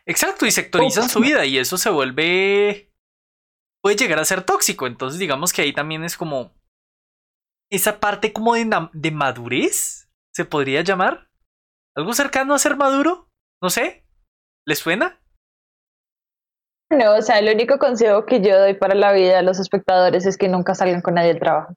Exacto, 0.05 0.45
y 0.45 0.51
sectorizan 0.51 1.09
su 1.09 1.19
vida 1.19 1.45
y 1.45 1.57
eso 1.57 1.77
se 1.77 1.89
vuelve... 1.89 2.91
puede 3.81 3.97
llegar 3.97 4.19
a 4.19 4.25
ser 4.25 4.43
tóxico, 4.43 4.87
entonces 4.87 5.19
digamos 5.19 5.51
que 5.51 5.63
ahí 5.63 5.73
también 5.73 6.05
es 6.05 6.15
como... 6.15 6.53
esa 7.69 7.99
parte 7.99 8.31
como 8.31 8.53
de, 8.53 8.69
de 8.93 9.11
madurez, 9.11 10.09
se 10.33 10.45
podría 10.45 10.81
llamar. 10.81 11.29
¿Algo 11.95 12.13
cercano 12.13 12.53
a 12.53 12.59
ser 12.59 12.75
maduro? 12.77 13.29
No 13.61 13.69
sé, 13.69 14.02
¿Les 14.65 14.79
suena? 14.79 15.19
No, 16.89 17.15
o 17.15 17.21
sea, 17.21 17.39
el 17.39 17.53
único 17.53 17.79
consejo 17.79 18.25
que 18.25 18.41
yo 18.41 18.57
doy 18.59 18.75
para 18.75 18.95
la 18.95 19.11
vida 19.11 19.39
a 19.39 19.41
los 19.41 19.59
espectadores 19.59 20.25
es 20.25 20.37
que 20.37 20.47
nunca 20.47 20.75
salgan 20.75 21.01
con 21.01 21.15
nadie 21.15 21.29
del 21.29 21.39
trabajo. 21.39 21.73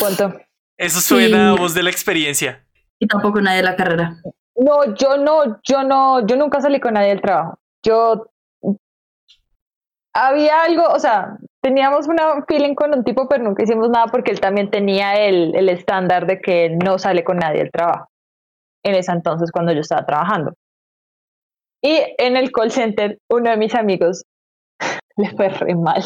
Punto. 0.00 0.40
Eso 0.76 1.00
suena 1.00 1.50
a 1.50 1.54
voz 1.54 1.72
de 1.72 1.82
la 1.82 1.90
experiencia. 1.90 2.66
Y 2.98 3.06
tampoco 3.06 3.40
nadie 3.40 3.58
de 3.58 3.62
la 3.62 3.76
carrera. 3.76 4.16
No, 4.56 4.94
yo 4.94 5.16
no, 5.16 5.60
yo 5.62 5.82
no, 5.82 6.26
yo 6.26 6.36
nunca 6.36 6.60
salí 6.60 6.80
con 6.80 6.94
nadie 6.94 7.10
del 7.10 7.22
trabajo. 7.22 7.58
Yo 7.84 8.26
había 10.12 10.62
algo, 10.62 10.84
o 10.88 10.98
sea, 10.98 11.38
teníamos 11.62 12.08
una 12.08 12.44
feeling 12.46 12.74
con 12.74 12.92
un 12.92 13.04
tipo, 13.04 13.28
pero 13.28 13.44
nunca 13.44 13.62
hicimos 13.62 13.88
nada 13.88 14.06
porque 14.06 14.30
él 14.30 14.40
también 14.40 14.70
tenía 14.70 15.14
el, 15.14 15.54
el 15.54 15.68
estándar 15.68 16.26
de 16.26 16.40
que 16.40 16.70
no 16.70 16.98
sale 16.98 17.24
con 17.24 17.38
nadie 17.38 17.60
del 17.60 17.70
trabajo 17.70 18.08
en 18.84 18.94
ese 18.94 19.12
entonces 19.12 19.50
cuando 19.50 19.72
yo 19.72 19.80
estaba 19.80 20.06
trabajando. 20.06 20.54
Y 21.82 22.00
en 22.18 22.36
el 22.36 22.50
call 22.50 22.70
center, 22.70 23.18
uno 23.30 23.50
de 23.50 23.56
mis 23.56 23.74
amigos 23.74 24.24
le 25.16 25.30
fue 25.30 25.48
re 25.48 25.74
mal. 25.74 26.02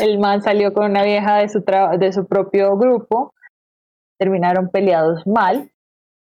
El 0.00 0.18
man 0.18 0.42
salió 0.42 0.72
con 0.72 0.90
una 0.90 1.02
vieja 1.02 1.36
de 1.36 1.48
su, 1.48 1.64
de 1.98 2.12
su 2.12 2.26
propio 2.26 2.76
grupo, 2.76 3.32
terminaron 4.18 4.68
peleados 4.70 5.26
mal, 5.26 5.70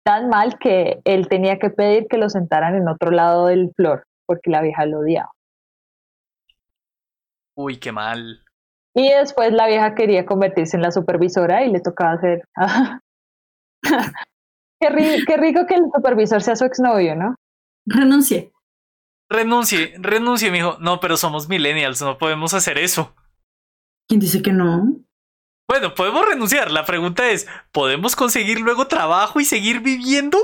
tan 0.04 0.28
mal 0.28 0.58
que 0.58 1.00
él 1.04 1.28
tenía 1.28 1.58
que 1.58 1.70
pedir 1.70 2.06
que 2.08 2.16
lo 2.16 2.30
sentaran 2.30 2.76
en 2.76 2.88
otro 2.88 3.10
lado 3.10 3.46
del 3.46 3.72
flor, 3.74 4.04
porque 4.24 4.50
la 4.50 4.62
vieja 4.62 4.86
lo 4.86 5.00
odiaba. 5.00 5.32
Uy, 7.56 7.78
qué 7.78 7.90
mal. 7.90 8.40
Y 8.94 9.10
después 9.10 9.52
la 9.52 9.66
vieja 9.66 9.94
quería 9.94 10.24
convertirse 10.24 10.76
en 10.76 10.82
la 10.82 10.92
supervisora 10.92 11.64
y 11.64 11.70
le 11.70 11.80
tocaba 11.80 12.12
hacer 12.12 12.44
Qué, 14.80 15.36
rico 15.36 15.66
que 15.66 15.74
el 15.74 15.84
supervisor 15.94 16.42
sea 16.42 16.56
su 16.56 16.64
exnovio, 16.64 17.16
¿no? 17.16 17.34
Renuncie. 17.86 18.52
Renuncie, 19.28 19.94
renuncie, 19.98 20.50
mijo. 20.50 20.76
No, 20.80 21.00
pero 21.00 21.16
somos 21.16 21.48
millennials, 21.48 22.02
no 22.02 22.18
podemos 22.18 22.54
hacer 22.54 22.78
eso. 22.78 23.14
¿Quién 24.08 24.20
dice 24.20 24.42
que 24.42 24.52
no? 24.52 24.96
Bueno, 25.68 25.94
podemos 25.94 26.26
renunciar. 26.28 26.70
La 26.70 26.84
pregunta 26.84 27.28
es, 27.28 27.48
¿podemos 27.72 28.14
conseguir 28.14 28.60
luego 28.60 28.86
trabajo 28.86 29.40
y 29.40 29.44
seguir 29.44 29.80
viviendo? 29.80 30.38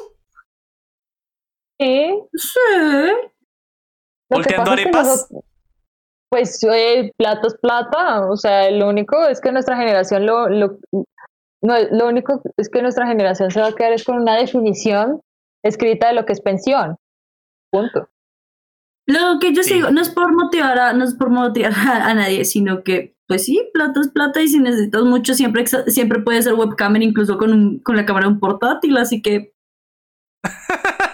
Sí. 1.78 2.12
Sí. 2.34 2.58
¿Volteando 4.30 4.72
arepas? 4.72 5.28
pues 6.32 6.58
eh, 6.64 7.12
plata 7.18 7.46
es 7.46 7.54
plata. 7.58 8.26
O 8.26 8.38
sea, 8.38 8.70
lo 8.70 8.88
único 8.88 9.26
es 9.28 9.38
que 9.38 9.52
nuestra 9.52 9.76
generación 9.76 10.24
lo, 10.24 10.48
lo, 10.48 10.78
no, 11.62 11.74
lo 11.90 12.08
único 12.08 12.42
es 12.56 12.68
que 12.68 12.82
nuestra 12.82 13.06
generación 13.06 13.50
se 13.50 13.60
va 13.60 13.68
a 13.68 13.74
quedar 13.74 13.92
es 13.92 14.04
con 14.04 14.20
una 14.20 14.36
definición 14.36 15.20
escrita 15.64 16.08
de 16.08 16.14
lo 16.14 16.26
que 16.26 16.32
es 16.32 16.40
pensión. 16.40 16.96
Punto. 17.70 18.08
Lo 19.06 19.38
que 19.40 19.52
yo 19.52 19.62
sigo, 19.62 19.90
no 19.90 20.00
es 20.00 20.10
por 20.10 20.32
motivar 20.32 20.78
a, 20.78 20.92
no 20.92 21.04
es 21.04 21.14
por 21.14 21.30
motivar 21.30 21.72
a, 22.02 22.14
nadie, 22.14 22.44
sino 22.44 22.82
que, 22.82 23.16
pues 23.26 23.44
sí, 23.44 23.70
plata 23.72 24.00
es 24.00 24.08
plata 24.08 24.42
y 24.42 24.48
si 24.48 24.58
necesitas 24.58 25.02
mucho, 25.02 25.34
siempre, 25.34 25.64
siempre 25.66 26.20
puede 26.20 26.42
ser 26.42 26.54
webcam, 26.54 26.96
incluso 26.96 27.38
con, 27.38 27.78
con 27.80 27.96
la 27.96 28.04
cámara 28.04 28.26
de 28.26 28.32
un 28.32 28.40
portátil, 28.40 28.96
así 28.96 29.22
que... 29.22 29.54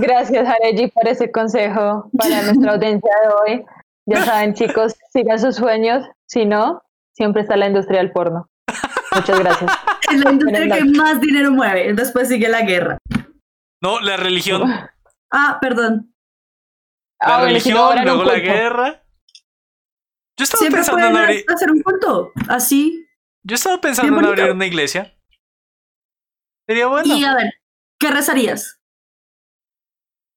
Gracias, 0.00 0.48
Areji, 0.48 0.88
por 0.88 1.08
ese 1.08 1.30
consejo 1.30 2.10
para 2.16 2.42
nuestra 2.44 2.72
audiencia 2.72 3.10
de 3.22 3.28
hoy. 3.28 3.64
Ya 4.06 4.24
saben, 4.24 4.54
chicos, 4.54 4.94
sigan 5.12 5.38
sus 5.38 5.56
sueños. 5.56 6.06
Si 6.26 6.46
no, 6.46 6.82
siempre 7.22 7.42
está 7.42 7.56
la 7.56 7.68
industria 7.68 8.00
del 8.00 8.10
porno. 8.10 8.50
Muchas 9.14 9.38
gracias. 9.38 9.70
Es 10.10 10.18
la 10.18 10.32
industria 10.32 10.76
que 10.76 10.84
más 10.84 11.20
dinero 11.20 11.52
mueve. 11.52 11.94
Después 11.94 12.28
sigue 12.28 12.48
la 12.48 12.62
guerra. 12.62 12.98
No, 13.80 14.00
la 14.00 14.16
religión. 14.16 14.68
Ah, 15.34 15.56
perdón. 15.62 16.14
La 17.18 17.38
ah, 17.38 17.44
religión, 17.44 18.04
luego 18.04 18.24
la 18.24 18.38
guerra. 18.38 19.02
Yo 20.38 20.44
estaba 20.44 20.70
pensando 20.70 21.06
en 21.06 21.16
abrir. 21.16 21.44
hacer 21.48 21.70
un 21.70 21.80
culto, 21.80 22.32
así. 22.50 23.06
Yo 23.42 23.54
estaba 23.54 23.80
pensando 23.80 24.18
en 24.18 24.26
abrir 24.26 24.50
una 24.50 24.66
iglesia. 24.66 25.16
Sería 26.68 26.86
bueno. 26.86 27.16
Y 27.16 27.24
a 27.24 27.34
ver, 27.34 27.54
¿qué 27.98 28.10
rezarías? 28.10 28.78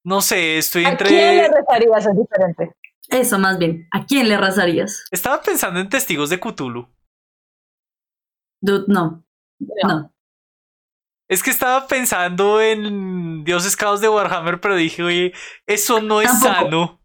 No 0.06 0.22
sé, 0.22 0.60
estoy 0.60 0.86
entre. 0.86 1.08
¿A 1.08 1.10
quién 1.10 1.38
le 1.40 1.48
rezarías? 1.50 2.06
Es 2.06 2.16
diferente. 2.16 2.74
Eso 3.10 3.40
más 3.40 3.58
bien. 3.58 3.88
¿A 3.92 4.06
quién 4.06 4.28
le 4.30 4.38
rezarías? 4.38 5.06
Estaba 5.12 5.42
pensando 5.42 5.80
en 5.80 5.90
testigos 5.90 6.30
de 6.30 6.40
Cthulhu. 6.40 6.90
Dude, 8.62 8.86
no. 8.88 9.26
No. 9.60 10.14
Es 11.28 11.42
que 11.42 11.50
estaba 11.50 11.88
pensando 11.88 12.62
en 12.62 13.44
dioses 13.44 13.76
caos 13.76 14.02
de 14.02 14.10
Warhammer, 14.10 14.62
pero 14.62 14.76
dije, 14.76 15.04
oye, 15.04 15.34
eso 15.66 16.02
no 16.02 16.22
es 16.22 16.40
sano. 16.40 17.02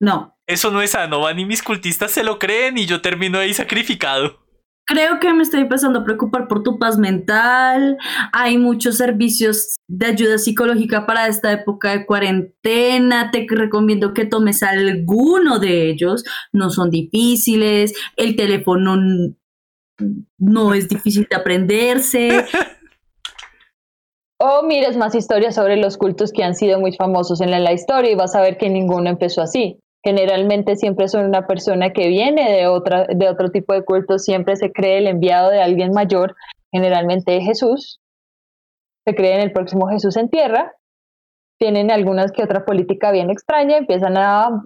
No. 0.00 0.36
Eso 0.46 0.70
no 0.70 0.82
es 0.82 0.90
sano. 0.90 1.20
Van 1.20 1.38
y 1.38 1.44
mis 1.44 1.62
cultistas 1.62 2.10
se 2.10 2.24
lo 2.24 2.38
creen 2.38 2.76
y 2.76 2.86
yo 2.86 3.00
termino 3.00 3.38
ahí 3.38 3.54
sacrificado. 3.54 4.41
Creo 4.84 5.20
que 5.20 5.32
me 5.32 5.42
estoy 5.42 5.60
empezando 5.60 6.00
a 6.00 6.04
preocupar 6.04 6.48
por 6.48 6.62
tu 6.62 6.78
paz 6.78 6.98
mental. 6.98 7.96
Hay 8.32 8.58
muchos 8.58 8.96
servicios 8.96 9.76
de 9.88 10.06
ayuda 10.06 10.38
psicológica 10.38 11.06
para 11.06 11.28
esta 11.28 11.52
época 11.52 11.92
de 11.92 12.04
cuarentena. 12.04 13.30
Te 13.30 13.46
recomiendo 13.48 14.12
que 14.12 14.26
tomes 14.26 14.62
alguno 14.62 15.60
de 15.60 15.88
ellos. 15.90 16.24
No 16.52 16.70
son 16.70 16.90
difíciles. 16.90 17.92
El 18.16 18.34
teléfono 18.34 18.96
no 20.38 20.74
es 20.74 20.88
difícil 20.88 21.26
de 21.30 21.36
aprenderse. 21.36 22.44
O 24.44 24.64
mires 24.64 24.96
más 24.96 25.14
historias 25.14 25.54
sobre 25.54 25.76
los 25.76 25.96
cultos 25.96 26.32
que 26.32 26.42
han 26.42 26.56
sido 26.56 26.80
muy 26.80 26.92
famosos 26.96 27.40
en 27.40 27.52
la 27.52 27.72
historia 27.72 28.10
y 28.10 28.16
vas 28.16 28.34
a 28.34 28.40
ver 28.40 28.58
que 28.58 28.68
ninguno 28.68 29.08
empezó 29.08 29.40
así 29.40 29.81
generalmente 30.04 30.76
siempre 30.76 31.08
son 31.08 31.26
una 31.26 31.46
persona 31.46 31.92
que 31.92 32.08
viene 32.08 32.50
de, 32.50 32.66
otra, 32.66 33.06
de 33.06 33.28
otro 33.28 33.50
tipo 33.50 33.72
de 33.72 33.84
culto, 33.84 34.18
siempre 34.18 34.56
se 34.56 34.72
cree 34.72 34.98
el 34.98 35.06
enviado 35.06 35.50
de 35.50 35.62
alguien 35.62 35.92
mayor, 35.92 36.34
generalmente 36.72 37.40
Jesús, 37.40 38.00
se 39.06 39.14
cree 39.14 39.34
en 39.34 39.42
el 39.42 39.52
próximo 39.52 39.88
Jesús 39.88 40.16
en 40.16 40.28
tierra, 40.28 40.72
tienen 41.58 41.90
algunas 41.90 42.32
que 42.32 42.42
otra 42.42 42.64
política 42.64 43.12
bien 43.12 43.30
extraña, 43.30 43.76
empiezan 43.76 44.16
a 44.16 44.62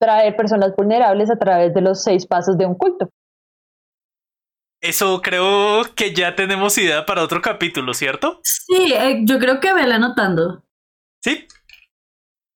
traer 0.00 0.34
personas 0.36 0.74
vulnerables 0.76 1.30
a 1.30 1.38
través 1.38 1.74
de 1.74 1.82
los 1.82 2.02
seis 2.02 2.26
pasos 2.26 2.56
de 2.56 2.66
un 2.66 2.74
culto. 2.74 3.10
Eso 4.80 5.22
creo 5.22 5.82
que 5.94 6.12
ya 6.12 6.34
tenemos 6.34 6.76
idea 6.76 7.06
para 7.06 7.22
otro 7.22 7.40
capítulo, 7.40 7.94
¿cierto? 7.94 8.40
Sí, 8.42 8.92
eh, 8.92 9.20
yo 9.22 9.38
creo 9.38 9.60
que 9.60 9.72
vela 9.72 9.94
anotando. 9.94 10.64
Sí, 11.22 11.46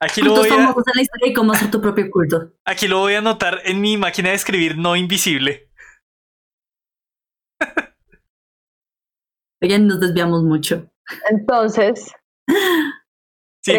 Aquí 0.00 0.20
lo 0.20 0.32
voy 0.34 0.48
a... 0.48 0.74
la 0.94 1.02
historia 1.02 1.28
y 1.28 1.32
cómo 1.32 1.52
hacer 1.52 1.70
tu 1.70 1.80
propio 1.80 2.10
culto. 2.10 2.52
Aquí 2.64 2.86
lo 2.86 2.98
voy 2.98 3.14
a 3.14 3.18
anotar 3.18 3.60
en 3.64 3.80
mi 3.80 3.96
máquina 3.96 4.28
de 4.30 4.34
escribir 4.34 4.76
no 4.76 4.94
invisible. 4.94 5.70
Oye, 9.62 9.78
nos 9.78 10.00
desviamos 10.00 10.42
mucho. 10.42 10.90
Entonces, 11.30 12.12
sí, 13.62 13.72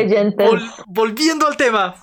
volviendo 0.88 1.46
al 1.46 1.56
tema. 1.56 1.96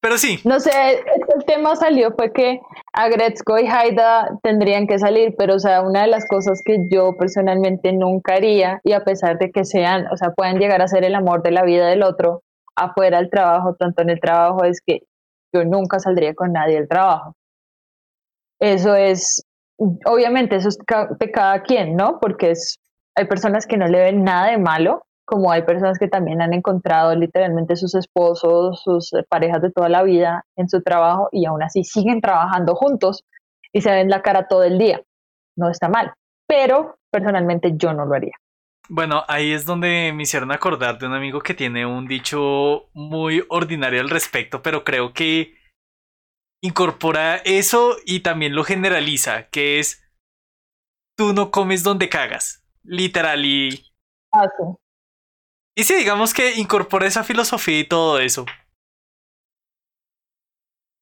Pero 0.00 0.16
sí. 0.16 0.40
No 0.44 0.60
sé, 0.60 0.70
el 0.70 1.44
tema 1.44 1.76
salió 1.76 2.12
fue 2.12 2.32
que 2.32 2.60
Agretzko 2.92 3.58
y 3.58 3.66
Haida 3.66 4.38
tendrían 4.42 4.86
que 4.86 4.98
salir, 4.98 5.34
pero 5.36 5.56
o 5.56 5.58
sea, 5.58 5.82
una 5.82 6.02
de 6.02 6.08
las 6.08 6.26
cosas 6.26 6.62
que 6.64 6.86
yo 6.90 7.16
personalmente 7.18 7.92
nunca 7.92 8.34
haría, 8.34 8.80
y 8.82 8.92
a 8.92 9.04
pesar 9.04 9.38
de 9.38 9.50
que 9.50 9.64
sean, 9.64 10.06
o 10.10 10.16
sea, 10.16 10.30
pueden 10.30 10.58
llegar 10.58 10.80
a 10.80 10.88
ser 10.88 11.04
el 11.04 11.14
amor 11.14 11.42
de 11.42 11.50
la 11.50 11.64
vida 11.64 11.86
del 11.86 12.02
otro, 12.02 12.42
afuera 12.76 13.18
del 13.18 13.28
trabajo, 13.28 13.74
tanto 13.78 14.00
en 14.02 14.10
el 14.10 14.20
trabajo, 14.20 14.64
es 14.64 14.80
que 14.84 15.00
yo 15.54 15.64
nunca 15.64 15.98
saldría 15.98 16.34
con 16.34 16.52
nadie 16.52 16.76
del 16.76 16.88
trabajo. 16.88 17.34
Eso 18.58 18.94
es, 18.94 19.44
obviamente, 20.06 20.56
eso 20.56 20.68
es 20.68 20.78
de 21.18 21.30
cada 21.30 21.62
quien, 21.62 21.94
¿no? 21.96 22.18
Porque 22.20 22.52
es, 22.52 22.78
hay 23.14 23.26
personas 23.26 23.66
que 23.66 23.76
no 23.76 23.86
le 23.86 24.00
ven 24.00 24.24
nada 24.24 24.50
de 24.50 24.58
malo 24.58 25.02
como 25.30 25.52
hay 25.52 25.62
personas 25.62 25.96
que 25.96 26.08
también 26.08 26.42
han 26.42 26.52
encontrado 26.52 27.14
literalmente 27.14 27.76
sus 27.76 27.94
esposos, 27.94 28.82
sus 28.82 29.12
parejas 29.28 29.62
de 29.62 29.70
toda 29.70 29.88
la 29.88 30.02
vida 30.02 30.44
en 30.56 30.68
su 30.68 30.82
trabajo 30.82 31.28
y 31.30 31.46
aún 31.46 31.62
así 31.62 31.84
siguen 31.84 32.20
trabajando 32.20 32.74
juntos 32.74 33.24
y 33.72 33.80
se 33.80 33.92
ven 33.92 34.10
la 34.10 34.22
cara 34.22 34.48
todo 34.48 34.64
el 34.64 34.76
día. 34.76 35.00
No 35.56 35.70
está 35.70 35.88
mal, 35.88 36.14
pero 36.48 36.96
personalmente 37.12 37.74
yo 37.76 37.92
no 37.92 38.06
lo 38.06 38.14
haría. 38.14 38.32
Bueno, 38.88 39.22
ahí 39.28 39.52
es 39.52 39.66
donde 39.66 40.12
me 40.12 40.24
hicieron 40.24 40.50
acordar 40.50 40.98
de 40.98 41.06
un 41.06 41.14
amigo 41.14 41.40
que 41.40 41.54
tiene 41.54 41.86
un 41.86 42.08
dicho 42.08 42.88
muy 42.92 43.44
ordinario 43.48 44.00
al 44.00 44.10
respecto, 44.10 44.62
pero 44.62 44.82
creo 44.82 45.12
que 45.12 45.54
incorpora 46.60 47.36
eso 47.36 47.98
y 48.04 48.20
también 48.20 48.56
lo 48.56 48.64
generaliza, 48.64 49.48
que 49.50 49.78
es 49.78 50.02
tú 51.16 51.32
no 51.32 51.52
comes 51.52 51.84
donde 51.84 52.08
cagas, 52.08 52.64
literal 52.82 53.44
y... 53.44 53.86
Ah, 54.32 54.48
sí. 54.58 54.79
Y 55.76 55.84
sí, 55.84 55.94
digamos 55.96 56.34
que 56.34 56.56
incorpora 56.56 57.06
esa 57.06 57.24
filosofía 57.24 57.78
y 57.80 57.88
todo 57.88 58.18
eso. 58.18 58.44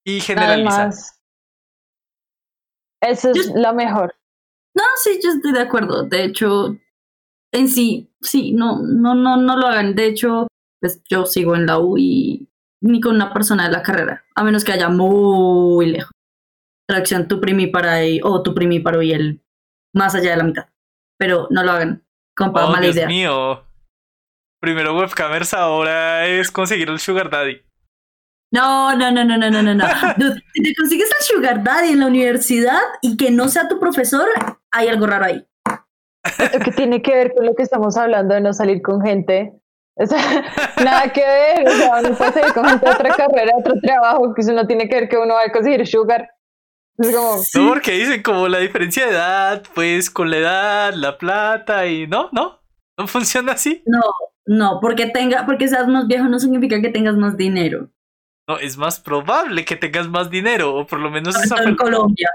Y 0.07 0.21
generaliza. 0.21 0.75
Además, 0.83 1.23
eso 3.03 3.31
es 3.31 3.49
Yo- 3.49 3.55
lo 3.57 3.73
mejor. 3.75 4.15
No, 4.75 4.85
sí, 5.03 5.19
yo 5.23 5.31
estoy 5.31 5.53
de 5.53 5.61
acuerdo. 5.63 6.05
De 6.05 6.25
hecho, 6.25 6.77
en 7.53 7.69
sí, 7.69 8.11
sí, 8.21 8.53
no, 8.53 8.81
no, 8.83 9.15
no, 9.15 9.37
no 9.37 9.57
lo 9.57 9.67
hagan. 9.67 9.95
De 9.95 10.07
hecho, 10.07 10.47
pues 10.81 11.03
yo 11.09 11.27
sigo 11.27 11.57
en 11.57 11.67
la 11.67 11.79
U 11.79 11.97
y 11.99 12.49
ni 12.81 13.01
con 13.01 13.17
una 13.17 13.33
persona 13.33 13.65
de 13.67 13.73
la 13.73 13.83
carrera, 13.83 14.25
a 14.37 14.45
menos 14.45 14.65
que 14.65 14.73
haya 14.73 14.89
muy 14.89 15.87
lejos. 15.87 16.13
Tracción 16.89 17.27
tu 17.29 17.41
primíparo 17.41 18.03
y, 18.05 18.21
o 18.23 18.43
tu 18.43 18.55
primíparo 18.55 19.03
y 19.03 19.13
el 19.13 19.43
más 19.95 20.15
allá 20.15 20.31
de 20.31 20.37
la 20.37 20.45
mitad. 20.45 20.69
Pero 21.19 21.49
no 21.51 21.63
lo 21.65 21.73
hagan. 21.73 22.07
Compa, 22.37 22.67
Oh, 22.67 22.71
mala 22.71 22.83
Dios 22.83 22.97
idea. 22.97 23.07
mío. 23.09 23.68
Primero 24.61 24.97
webcamers, 24.97 25.55
ahora 25.55 26.27
es 26.27 26.51
conseguir 26.51 26.89
el 26.89 26.99
sugar 26.99 27.31
daddy. 27.31 27.63
No, 28.51 28.97
no, 28.97 29.13
no, 29.13 29.25
no, 29.25 29.37
no, 29.37 29.51
no, 29.51 29.63
no, 29.63 29.75
no. 29.75 29.85
Dude, 30.17 30.43
si 30.55 30.63
te 30.63 30.75
consigues 30.75 31.11
al 31.13 31.23
Sugar 31.23 31.63
Daddy 31.63 31.91
en 31.91 32.01
la 32.01 32.07
universidad 32.07 32.81
y 33.03 33.17
que 33.17 33.31
no 33.31 33.49
sea 33.49 33.69
tu 33.69 33.79
profesor, 33.79 34.27
hay 34.71 34.89
algo 34.89 35.07
raro 35.07 35.27
ahí. 35.27 35.47
Lo 36.53 36.61
que 36.61 36.73
tiene 36.73 37.03
que 37.03 37.15
ver 37.15 37.35
con 37.35 37.47
lo 37.47 37.55
que 37.55 37.63
estamos 37.63 37.97
hablando 37.97 38.35
de 38.35 38.41
no 38.41 38.53
salir 38.53 38.81
con 38.83 39.03
gente. 39.03 39.53
O 39.97 40.07
sea, 40.07 40.19
nada 40.85 41.13
que 41.13 41.21
ver. 41.21 41.69
O 41.69 41.71
sea, 41.73 42.01
uno 42.01 42.17
puede 42.17 42.33
salir 42.33 42.55
con 42.55 42.65
gente 42.65 42.87
de 42.87 42.93
otra 42.93 43.15
carrera, 43.15 43.53
otro 43.59 43.75
trabajo, 43.83 44.35
que 44.35 44.41
eso 44.41 44.53
no 44.53 44.67
tiene 44.67 44.89
que 44.89 44.95
ver 44.95 45.09
que 45.09 45.19
uno 45.19 45.35
va 45.35 45.43
a 45.45 45.53
conseguir 45.53 45.87
sugar. 45.87 46.31
Es 46.99 47.15
como, 47.15 47.39
Sí. 47.39 47.59
No, 47.61 47.69
porque 47.69 47.93
dicen 47.93 48.23
como 48.23 48.49
la 48.49 48.59
diferencia 48.59 49.05
de 49.07 49.13
edad, 49.13 49.63
pues 49.75 50.11
con 50.11 50.31
la 50.31 50.39
edad, 50.39 50.95
la 50.95 51.19
plata 51.19 51.87
y 51.87 52.07
no, 52.07 52.29
no, 52.33 52.61
no 52.97 53.07
funciona 53.07 53.53
así. 53.53 53.83
No, 53.87 54.01
no, 54.49 54.81
porque 54.81 55.07
tenga, 55.07 55.45
porque 55.45 55.69
seas 55.69 55.87
más 55.87 56.07
viejo 56.07 56.27
no 56.27 56.39
significa 56.39 56.81
que 56.81 56.89
tengas 56.89 57.17
más 57.17 57.37
dinero. 57.37 57.91
No, 58.49 58.59
es 58.59 58.79
más 58.79 58.99
probable 58.99 59.65
que 59.67 59.77
tengas 59.77 60.09
más 60.09 60.31
dinero, 60.31 60.75
o 60.75 60.87
por 60.87 61.01
lo 61.01 61.11
menos 61.11 61.37
esa 61.37 61.63
en 61.65 61.77
Colombia. 61.77 62.31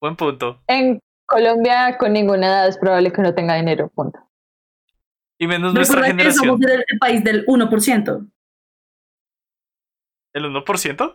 buen 0.00 0.16
punto. 0.16 0.60
en 0.66 0.98
Colombia 1.26 1.96
con 1.98 2.12
ninguna 2.12 2.48
edad 2.48 2.68
es 2.68 2.78
probable 2.78 3.12
que 3.12 3.20
uno 3.20 3.32
tenga 3.32 3.54
dinero. 3.54 3.88
Punto. 3.94 4.18
Y 5.38 5.46
menos 5.46 5.72
nuestra 5.72 6.00
Recuerda 6.00 6.24
que 6.24 6.32
somos 6.32 6.58
generación. 6.58 6.80
el, 6.80 6.84
el 6.88 6.98
país 6.98 7.24
del 7.24 7.46
1%. 7.46 8.30
¿El 10.34 10.44
1%? 10.44 11.14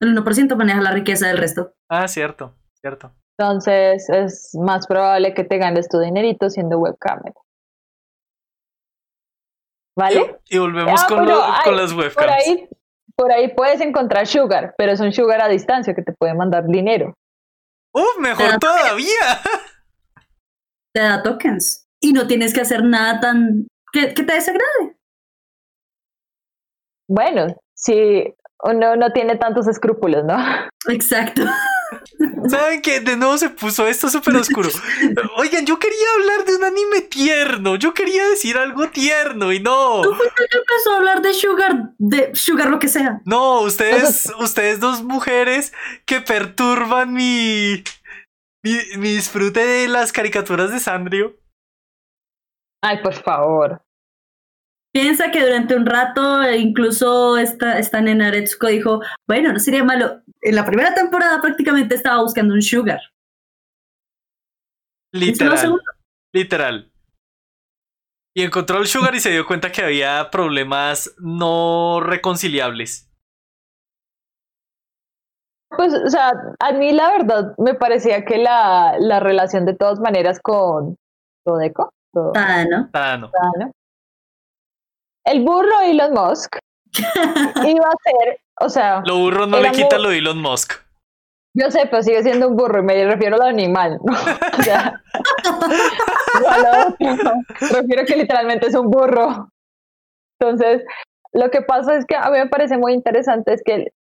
El 0.00 0.16
1% 0.16 0.56
maneja 0.56 0.80
la 0.80 0.90
riqueza 0.92 1.28
del 1.28 1.38
resto. 1.38 1.74
Ah, 1.90 2.08
cierto, 2.08 2.54
cierto. 2.80 3.12
Entonces 3.38 4.08
es 4.08 4.52
más 4.54 4.86
probable 4.86 5.34
que 5.34 5.44
te 5.44 5.58
ganes 5.58 5.88
tu 5.88 5.98
dinerito 6.00 6.48
siendo 6.48 6.78
webcamer. 6.78 7.34
¿Vale? 9.96 10.40
Y, 10.48 10.56
y 10.56 10.58
volvemos 10.58 11.00
Ah, 11.02 11.06
con, 11.08 11.26
lo- 11.26 11.42
hay- 11.44 11.62
con 11.64 11.76
las 11.76 11.92
Por 11.92 12.02
webcams. 12.04 12.32
ahí, 12.32 12.68
por 13.16 13.30
ahí 13.32 13.54
puedes 13.54 13.80
encontrar 13.80 14.26
sugar, 14.26 14.74
pero 14.76 14.92
es 14.92 15.00
un 15.00 15.12
sugar 15.12 15.40
a 15.40 15.48
distancia 15.48 15.94
que 15.94 16.02
te 16.02 16.12
puede 16.12 16.34
mandar 16.34 16.66
dinero. 16.66 17.14
¡Uh, 17.92 18.20
mejor 18.20 18.58
todavía! 18.58 19.40
Te 20.92 21.00
da 21.00 21.22
tokens. 21.22 21.86
Y 22.00 22.12
no 22.12 22.26
tienes 22.26 22.52
que 22.52 22.60
hacer 22.60 22.82
nada 22.84 23.20
tan... 23.20 23.66
que, 23.92 24.12
que 24.14 24.22
te 24.24 24.32
desagrade. 24.34 24.96
Bueno, 27.08 27.46
si 27.74 28.34
uno 28.62 28.96
no 28.96 29.12
tiene 29.12 29.36
tantos 29.36 29.68
escrúpulos, 29.68 30.24
¿no? 30.24 30.36
Exacto. 30.88 31.42
¿Saben 32.48 32.82
qué? 32.82 33.00
De 33.00 33.16
nuevo 33.16 33.38
se 33.38 33.50
puso 33.50 33.86
esto 33.86 34.08
súper 34.08 34.36
oscuro. 34.36 34.68
Oigan, 35.36 35.66
yo 35.66 35.78
quería 35.78 36.06
hablar 36.16 36.44
de 36.44 36.56
un 36.56 36.64
anime 36.64 37.00
tierno. 37.02 37.76
Yo 37.76 37.94
quería 37.94 38.26
decir 38.28 38.56
algo 38.56 38.88
tierno 38.88 39.52
y 39.52 39.60
no. 39.60 40.02
Tú 40.02 40.14
fuiste 40.14 40.42
el 40.42 40.48
que 40.48 40.58
empezó 40.58 40.92
a 40.92 40.96
hablar 40.96 41.22
de 41.22 41.34
sugar, 41.34 41.92
de 41.98 42.34
sugar 42.34 42.70
lo 42.70 42.78
que 42.78 42.88
sea. 42.88 43.20
No, 43.24 43.60
ustedes, 43.60 44.32
ustedes 44.38 44.80
dos 44.80 45.02
mujeres 45.02 45.72
que 46.06 46.20
perturban 46.20 47.12
mi, 47.12 47.82
mi, 48.62 48.78
mi 48.98 49.14
disfrute 49.14 49.64
de 49.64 49.88
las 49.88 50.12
caricaturas 50.12 50.70
de 50.70 50.80
Sandrio. 50.80 51.36
Ay, 52.82 53.02
por 53.02 53.14
favor. 53.14 53.83
Piensa 54.94 55.32
que 55.32 55.42
durante 55.42 55.74
un 55.74 55.86
rato, 55.86 56.40
e 56.42 56.58
incluso 56.58 57.36
esta, 57.36 57.80
esta 57.80 58.00
nena 58.00 58.30
Retsuko 58.30 58.68
dijo, 58.68 59.00
bueno, 59.26 59.52
no 59.52 59.58
sería 59.58 59.82
malo. 59.82 60.22
En 60.40 60.54
la 60.54 60.64
primera 60.64 60.94
temporada 60.94 61.40
prácticamente 61.40 61.96
estaba 61.96 62.22
buscando 62.22 62.54
un 62.54 62.62
sugar. 62.62 63.00
¿Viste 65.12 65.44
la 65.44 65.54
Literal, 65.54 65.80
literal. 66.32 66.92
Y 68.36 68.42
encontró 68.42 68.78
el 68.78 68.86
Sugar 68.86 69.14
y 69.14 69.20
se 69.20 69.30
dio 69.30 69.46
cuenta 69.46 69.70
que 69.70 69.82
había 69.82 70.28
problemas 70.30 71.14
no 71.18 72.00
reconciliables. 72.00 73.08
Pues, 75.70 75.92
o 75.92 76.08
sea, 76.08 76.32
a 76.60 76.72
mí 76.72 76.92
la 76.92 77.10
verdad 77.10 77.54
me 77.58 77.74
parecía 77.74 78.24
que 78.24 78.38
la, 78.38 78.96
la 78.98 79.18
relación 79.18 79.64
de 79.66 79.74
todas 79.74 79.98
maneras 79.98 80.40
con 80.40 80.96
Todeco, 81.44 81.90
todo, 82.12 82.32
Ah, 82.36 82.64
¿no? 82.68 82.90
Ah, 82.92 83.16
no. 83.16 83.30
¿no? 83.58 83.72
El 85.26 85.42
burro 85.44 85.80
Elon 85.82 86.12
Musk 86.12 86.56
iba 86.94 87.86
a 87.88 87.96
ser, 88.04 88.40
o 88.60 88.68
sea, 88.68 89.02
Lo 89.06 89.18
burro 89.18 89.46
no 89.46 89.60
le 89.60 89.70
quita 89.72 89.96
muy- 89.96 90.04
lo 90.04 90.10
de 90.10 90.18
Elon 90.18 90.40
Musk. 90.40 90.72
yo 91.56 91.70
sé, 91.70 91.86
pero 91.90 92.02
sigue 92.02 92.22
siendo 92.22 92.48
un 92.48 92.56
burro 92.56 92.80
y 92.80 92.82
me 92.84 93.04
refiero 93.06 93.36
al 93.36 93.48
animal, 93.48 93.98
¿no? 94.04 94.12
O 94.58 94.62
sea, 94.62 95.00
no 96.40 96.48
a 96.48 96.58
lo 96.58 96.88
otro, 96.88 97.32
refiero 97.60 98.04
que 98.06 98.16
literalmente 98.16 98.66
es 98.68 98.74
un 98.74 98.90
burro. 98.90 99.48
Entonces, 100.40 100.82
lo 101.32 101.50
que 101.50 101.62
pasa 101.62 101.96
es 101.96 102.04
que 102.06 102.16
a 102.16 102.30
mí 102.30 102.38
me 102.38 102.48
parece 102.48 102.76
muy 102.76 102.92
interesante 102.92 103.54
es 103.54 103.62
que 103.64 103.92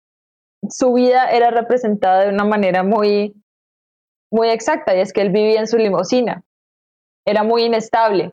su 0.69 0.93
vida 0.93 1.29
era 1.31 1.51
representada 1.51 2.21
de 2.21 2.29
una 2.29 2.43
manera 2.43 2.83
muy, 2.83 3.33
muy 4.31 4.49
exacta, 4.49 4.95
y 4.95 4.99
es 5.01 5.13
que 5.13 5.21
él 5.21 5.29
vivía 5.31 5.59
en 5.59 5.67
su 5.67 5.77
limusina. 5.77 6.41
Era 7.25 7.43
muy 7.43 7.63
inestable. 7.63 8.31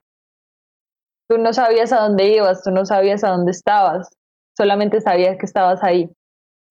Tú 1.30 1.38
no 1.38 1.52
sabías 1.52 1.92
a 1.92 2.00
dónde 2.00 2.26
ibas, 2.26 2.64
tú 2.64 2.72
no 2.72 2.84
sabías 2.84 3.22
a 3.22 3.28
dónde 3.28 3.52
estabas, 3.52 4.08
solamente 4.56 5.00
sabías 5.00 5.36
que 5.38 5.46
estabas 5.46 5.80
ahí. 5.84 6.10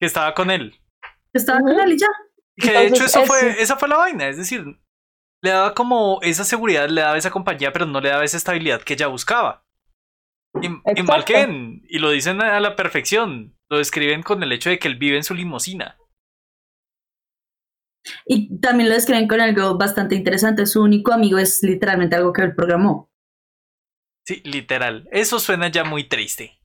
Que 0.01 0.05
estaba 0.05 0.33
con 0.33 0.51
él. 0.51 0.77
Estaba 1.33 1.61
con 1.61 1.79
él 1.79 1.93
y 1.93 1.97
ya. 1.97 2.07
Que 2.57 2.71
de 2.73 2.87
hecho 2.87 3.05
eso 3.05 3.21
es- 3.21 3.27
fue, 3.27 3.61
esa 3.61 3.77
fue 3.77 3.87
la 3.87 3.95
vaina. 3.95 4.27
Es 4.27 4.35
decir, 4.35 4.65
le 5.41 5.49
daba 5.49 5.73
como 5.73 6.19
esa 6.23 6.43
seguridad, 6.43 6.89
le 6.89 6.99
daba 6.99 7.17
esa 7.17 7.31
compañía, 7.31 7.71
pero 7.71 7.85
no 7.85 8.01
le 8.01 8.09
daba 8.09 8.25
esa 8.25 8.35
estabilidad 8.35 8.81
que 8.81 8.95
ella 8.95 9.07
buscaba. 9.07 9.63
Y, 10.61 10.67
y 10.67 10.71
Exacto. 10.85 11.03
mal 11.05 11.23
que 11.23 11.33
ven, 11.33 11.81
y 11.87 11.99
lo 11.99 12.09
dicen 12.11 12.41
a 12.41 12.59
la 12.59 12.75
perfección. 12.75 13.55
Lo 13.69 13.77
describen 13.77 14.23
con 14.23 14.43
el 14.43 14.51
hecho 14.51 14.69
de 14.69 14.77
que 14.79 14.89
él 14.89 14.97
vive 14.97 15.15
en 15.15 15.23
su 15.23 15.35
limusina. 15.35 15.97
Y 18.25 18.59
también 18.59 18.89
lo 18.89 18.95
describen 18.95 19.27
con 19.27 19.39
algo 19.39 19.77
bastante 19.77 20.15
interesante. 20.15 20.65
Su 20.65 20.81
único 20.81 21.13
amigo 21.13 21.37
es 21.37 21.61
literalmente 21.63 22.15
algo 22.15 22.33
que 22.33 22.41
él 22.41 22.55
programó. 22.55 23.08
Sí, 24.29 24.43
literal. 24.45 25.07
Eso 25.11 25.39
suena 25.39 25.69
ya 25.69 25.83
muy 25.83 26.03
triste. 26.07 26.59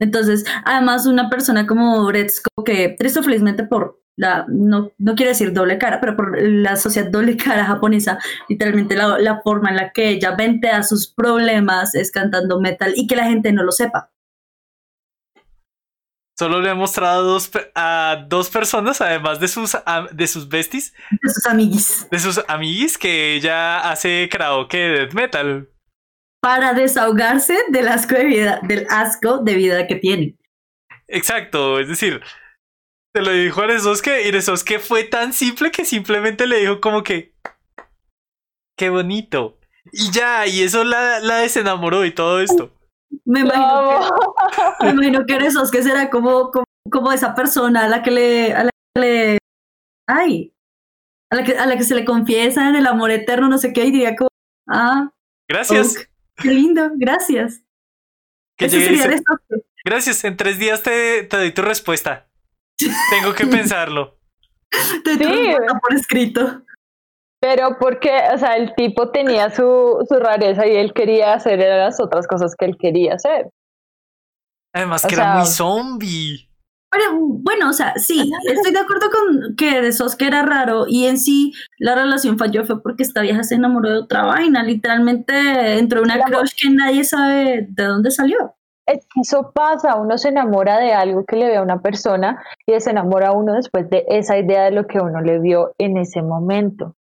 Entonces, 0.00 0.44
además, 0.64 1.06
una 1.06 1.30
persona 1.30 1.64
como 1.64 2.10
Retsuko, 2.10 2.64
que 2.64 2.88
triste 2.98 3.22
felizmente 3.22 3.62
por 3.62 4.02
la, 4.16 4.46
no, 4.48 4.90
no 4.98 5.14
quiero 5.14 5.30
decir 5.30 5.52
doble 5.52 5.78
cara, 5.78 6.00
pero 6.00 6.16
por 6.16 6.36
la 6.42 6.74
sociedad 6.74 7.08
doble 7.08 7.36
cara 7.36 7.64
japonesa, 7.64 8.18
literalmente 8.48 8.96
la, 8.96 9.16
la 9.20 9.40
forma 9.42 9.70
en 9.70 9.76
la 9.76 9.92
que 9.92 10.08
ella 10.08 10.34
ventea 10.34 10.82
sus 10.82 11.06
problemas 11.14 11.94
es 11.94 12.10
cantando 12.10 12.60
metal 12.60 12.92
y 12.96 13.06
que 13.06 13.14
la 13.14 13.26
gente 13.26 13.52
no 13.52 13.62
lo 13.62 13.70
sepa. 13.70 14.10
Solo 16.36 16.60
le 16.60 16.70
he 16.70 16.74
mostrado 16.74 17.20
a 17.20 17.22
dos, 17.22 17.48
pe- 17.48 17.70
a 17.76 18.24
dos 18.28 18.50
personas, 18.50 19.00
además 19.00 19.38
de 19.38 19.46
sus, 19.46 19.76
am- 19.86 20.08
de 20.12 20.26
sus 20.26 20.48
besties, 20.48 20.92
De 21.22 21.30
sus 21.32 21.46
amiguis. 21.46 22.08
de 22.10 22.18
sus 22.18 22.40
amiguis, 22.48 22.98
que 22.98 23.34
ella 23.36 23.88
hace 23.88 24.28
karaoke 24.28 24.78
de 24.78 24.98
death 24.98 25.14
metal. 25.14 25.68
Para 26.40 26.72
desahogarse 26.72 27.58
del 27.68 27.88
asco 27.88 28.14
de 28.14 28.24
vida, 28.24 28.60
del 28.62 28.86
asco 28.90 29.38
de 29.38 29.54
vida 29.54 29.86
que 29.86 29.96
tiene. 29.96 30.36
Exacto, 31.08 31.80
es 31.80 31.88
decir, 31.88 32.20
te 33.12 33.22
lo 33.22 33.32
dijo 33.32 33.62
a 33.62 33.66
Nesosuke 33.66 34.26
y 34.26 34.32
Nesosuke 34.32 34.78
fue 34.78 35.04
tan 35.04 35.32
simple 35.32 35.70
que 35.70 35.84
simplemente 35.84 36.46
le 36.46 36.60
dijo 36.60 36.80
como 36.80 37.02
que 37.02 37.34
qué 38.76 38.90
bonito. 38.90 39.58
Y 39.90 40.10
ya, 40.12 40.46
y 40.46 40.62
eso 40.62 40.84
la, 40.84 41.18
la 41.20 41.38
desenamoró 41.38 42.04
y 42.04 42.12
todo 42.12 42.40
esto. 42.40 42.70
Me 43.24 43.40
imagino 43.40 44.10
que, 44.78 44.84
me 44.84 44.90
imagino 44.90 45.24
que 45.26 45.82
será 45.82 46.10
como, 46.10 46.50
como, 46.50 46.64
como 46.90 47.12
esa 47.12 47.34
persona 47.34 47.84
a 47.84 47.88
la 47.88 48.02
que 48.02 48.10
le, 48.10 48.52
a 48.52 48.64
la 48.64 48.70
que 48.94 49.00
le, 49.00 49.38
ay, 50.06 50.52
a 51.30 51.36
la 51.36 51.44
que, 51.44 51.58
a 51.58 51.66
la 51.66 51.76
que 51.76 51.84
se 51.84 51.94
le 51.94 52.04
confiesa 52.04 52.68
en 52.68 52.76
el 52.76 52.86
amor 52.86 53.10
eterno, 53.10 53.48
no 53.48 53.58
sé 53.58 53.72
qué, 53.72 53.86
y 53.86 53.90
diría 53.90 54.14
como, 54.14 54.28
Ah, 54.68 55.10
Gracias. 55.48 56.08
Qué 56.40 56.48
lindo, 56.48 56.90
gracias. 56.96 57.62
Que 58.56 58.68
sería 58.68 59.06
dice, 59.08 59.22
Gracias, 59.84 60.24
en 60.24 60.36
tres 60.36 60.58
días 60.58 60.82
te, 60.82 61.22
te 61.24 61.36
doy 61.36 61.52
tu 61.52 61.62
respuesta. 61.62 62.28
Tengo 63.10 63.34
que 63.34 63.46
pensarlo. 63.46 64.18
Te 65.04 65.14
Sí. 65.16 65.24
respuesta 65.24 65.78
por 65.80 65.94
escrito. 65.94 66.62
Pero 67.40 67.76
porque, 67.78 68.10
o 68.34 68.38
sea, 68.38 68.56
el 68.56 68.74
tipo 68.74 69.10
tenía 69.12 69.48
su, 69.50 70.04
su 70.08 70.14
rareza 70.18 70.66
y 70.66 70.74
él 70.76 70.92
quería 70.92 71.34
hacer 71.34 71.60
las 71.60 72.00
otras 72.00 72.26
cosas 72.26 72.54
que 72.56 72.64
él 72.64 72.76
quería 72.76 73.14
hacer. 73.14 73.48
Además 74.74 75.04
O 75.04 75.08
que 75.08 75.14
era 75.14 75.24
sea- 75.24 75.34
muy 75.36 75.46
zombie. 75.46 76.47
Pero 76.90 77.18
bueno, 77.18 77.68
o 77.68 77.72
sea, 77.72 77.92
sí, 77.96 78.30
estoy 78.46 78.72
de 78.72 78.78
acuerdo 78.78 79.10
con 79.10 79.56
que 79.56 79.82
de 79.82 79.92
Sosuke 79.92 80.22
era 80.22 80.42
raro 80.42 80.86
y 80.88 81.06
en 81.06 81.18
sí 81.18 81.52
la 81.78 81.94
relación 81.94 82.38
falló 82.38 82.64
fue 82.64 82.82
porque 82.82 83.02
esta 83.02 83.20
vieja 83.20 83.42
se 83.42 83.56
enamoró 83.56 83.90
de 83.90 83.98
otra 83.98 84.24
vaina, 84.24 84.62
literalmente 84.62 85.78
entró 85.78 86.02
una 86.02 86.18
crush 86.20 86.52
que 86.60 86.70
nadie 86.70 87.04
sabe 87.04 87.66
de 87.68 87.84
dónde 87.84 88.10
salió. 88.10 88.54
Eso 89.20 89.52
pasa, 89.52 89.96
uno 89.96 90.16
se 90.16 90.30
enamora 90.30 90.78
de 90.78 90.94
algo 90.94 91.26
que 91.26 91.36
le 91.36 91.48
ve 91.48 91.56
a 91.58 91.62
una 91.62 91.82
persona 91.82 92.42
y 92.64 92.80
se 92.80 92.90
enamora 92.90 93.32
uno 93.32 93.52
después 93.52 93.90
de 93.90 94.06
esa 94.08 94.38
idea 94.38 94.64
de 94.64 94.70
lo 94.70 94.86
que 94.86 94.98
uno 94.98 95.20
le 95.20 95.40
vio 95.40 95.74
en 95.76 95.98
ese 95.98 96.22
momento. 96.22 96.94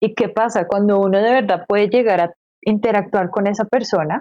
¿Y 0.00 0.14
qué 0.14 0.28
pasa? 0.28 0.68
Cuando 0.68 1.00
uno 1.00 1.18
de 1.18 1.32
verdad 1.32 1.64
puede 1.66 1.88
llegar 1.88 2.20
a 2.20 2.32
interactuar 2.62 3.30
con 3.30 3.48
esa 3.48 3.64
persona 3.64 4.20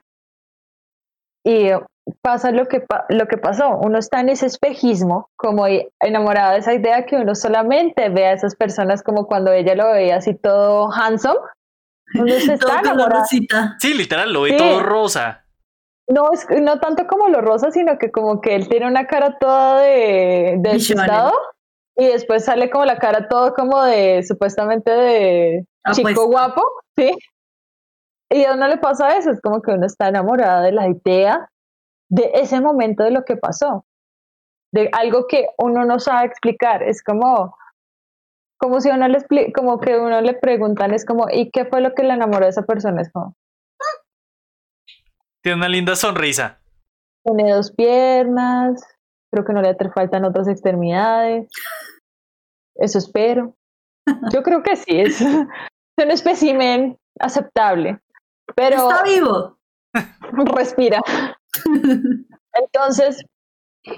y 1.49 1.69
pasa 2.22 2.52
lo 2.52 2.65
que, 2.68 2.80
pa- 2.82 3.06
lo 3.10 3.28
que 3.28 3.38
pasó, 3.38 3.78
uno 3.78 3.98
está 3.99 4.19
en 4.22 4.30
ese 4.30 4.45
espejismo 4.45 5.30
como 5.36 5.68
y- 5.68 5.88
enamorado 5.99 6.53
de 6.53 6.60
esa 6.60 6.74
idea 6.74 7.06
que 7.06 7.15
uno 7.18 7.36
solamente 7.36 8.10
ve 8.10 8.28
a 8.28 8.34
esas 8.34 8.56
personas 8.56 9.03
como 9.03 9.28
cuando 9.28 9.52
ella 9.52 9.76
lo 9.76 9.91
veía 9.91 10.18
así 10.18 10.34
todo 10.36 10.90
handsome. 10.91 11.40
Uno 12.15 12.34
se 12.34 12.57
Todo 12.57 12.69
está 12.69 12.80
enamorado. 12.80 13.22
rosita. 13.22 13.76
Sí, 13.80 13.94
literal, 13.94 14.32
lo 14.32 14.41
ve 14.41 14.52
Sí. 14.52 14.57
todo 14.57 14.84
rosa. 14.84 15.44
No, 16.10 16.32
es 16.32 16.48
no 16.61 16.80
tanto 16.80 17.06
como 17.07 17.28
lo 17.28 17.41
rosa, 17.41 17.69
sino 17.72 17.98
que 17.98 18.11
como 18.11 18.40
que 18.40 18.56
él 18.56 18.69
tiene 18.69 18.88
una 18.88 19.07
cara 19.07 19.38
toda 19.40 19.82
de, 19.82 20.56
de 20.60 20.69
despistado 20.72 21.34
y 21.98 22.06
después 22.07 22.45
sale 22.45 22.69
como 22.69 22.86
la 22.86 22.98
cara 22.98 23.28
todo 23.28 23.53
como 23.53 23.84
de 23.84 24.24
supuestamente 24.24 24.90
de 24.91 25.65
chico 25.91 26.28
guapo, 26.28 26.61
¿sí? 26.98 27.11
Y 28.29 28.43
a 28.43 28.53
uno 28.53 28.67
le 28.67 28.77
pasa 28.77 29.17
eso, 29.17 29.31
es 29.31 29.41
como 29.41 29.61
que 29.61 29.71
uno 29.71 29.85
está 29.85 30.09
enamorado 30.09 30.63
de 30.63 30.71
la 30.71 30.87
idea 30.89 31.49
de 32.09 32.31
ese 32.33 32.59
momento 32.61 33.03
de 33.03 33.11
lo 33.11 33.23
que 33.25 33.37
pasó, 33.37 33.85
de 34.73 34.89
algo 34.93 35.27
que 35.27 35.47
uno 35.57 35.85
no 35.85 35.99
sabe 35.99 36.27
explicar, 36.27 36.83
es 36.83 37.03
como 37.03 37.55
como 38.59 38.81
si 38.81 38.89
uno 38.89 39.07
le 39.07 39.19
expli- 39.19 39.53
como 39.53 39.79
que 39.79 39.97
uno 39.99 40.19
le 40.19 40.33
preguntan 40.33 40.91
es 40.93 41.05
como 41.05 41.27
¿y 41.31 41.51
qué 41.51 41.65
fue 41.65 41.79
lo 41.79 41.93
que 41.93 42.03
le 42.03 42.13
enamoró 42.13 42.45
de 42.45 42.49
esa 42.49 42.63
persona? 42.63 43.01
Es 43.01 43.11
como 43.11 43.35
Tiene 45.43 45.59
una 45.59 45.69
linda 45.69 45.95
sonrisa. 45.95 46.59
Tiene 47.23 47.53
dos 47.53 47.71
piernas, 47.71 48.81
creo 49.31 49.45
que 49.45 49.53
no 49.53 49.61
le 49.61 49.75
faltan 49.93 50.25
otras 50.25 50.47
extremidades. 50.47 51.47
Eso 52.75 52.97
espero. 52.97 53.55
Yo 54.33 54.41
creo 54.41 54.63
que 54.63 54.75
sí, 54.75 54.99
es, 54.99 55.21
es 55.21 55.27
un 56.03 56.11
espécimen 56.11 56.97
aceptable, 57.19 57.99
pero 58.56 58.90
Está 58.90 59.03
vivo. 59.03 59.57
respira. 60.56 61.02
Entonces, 62.53 63.24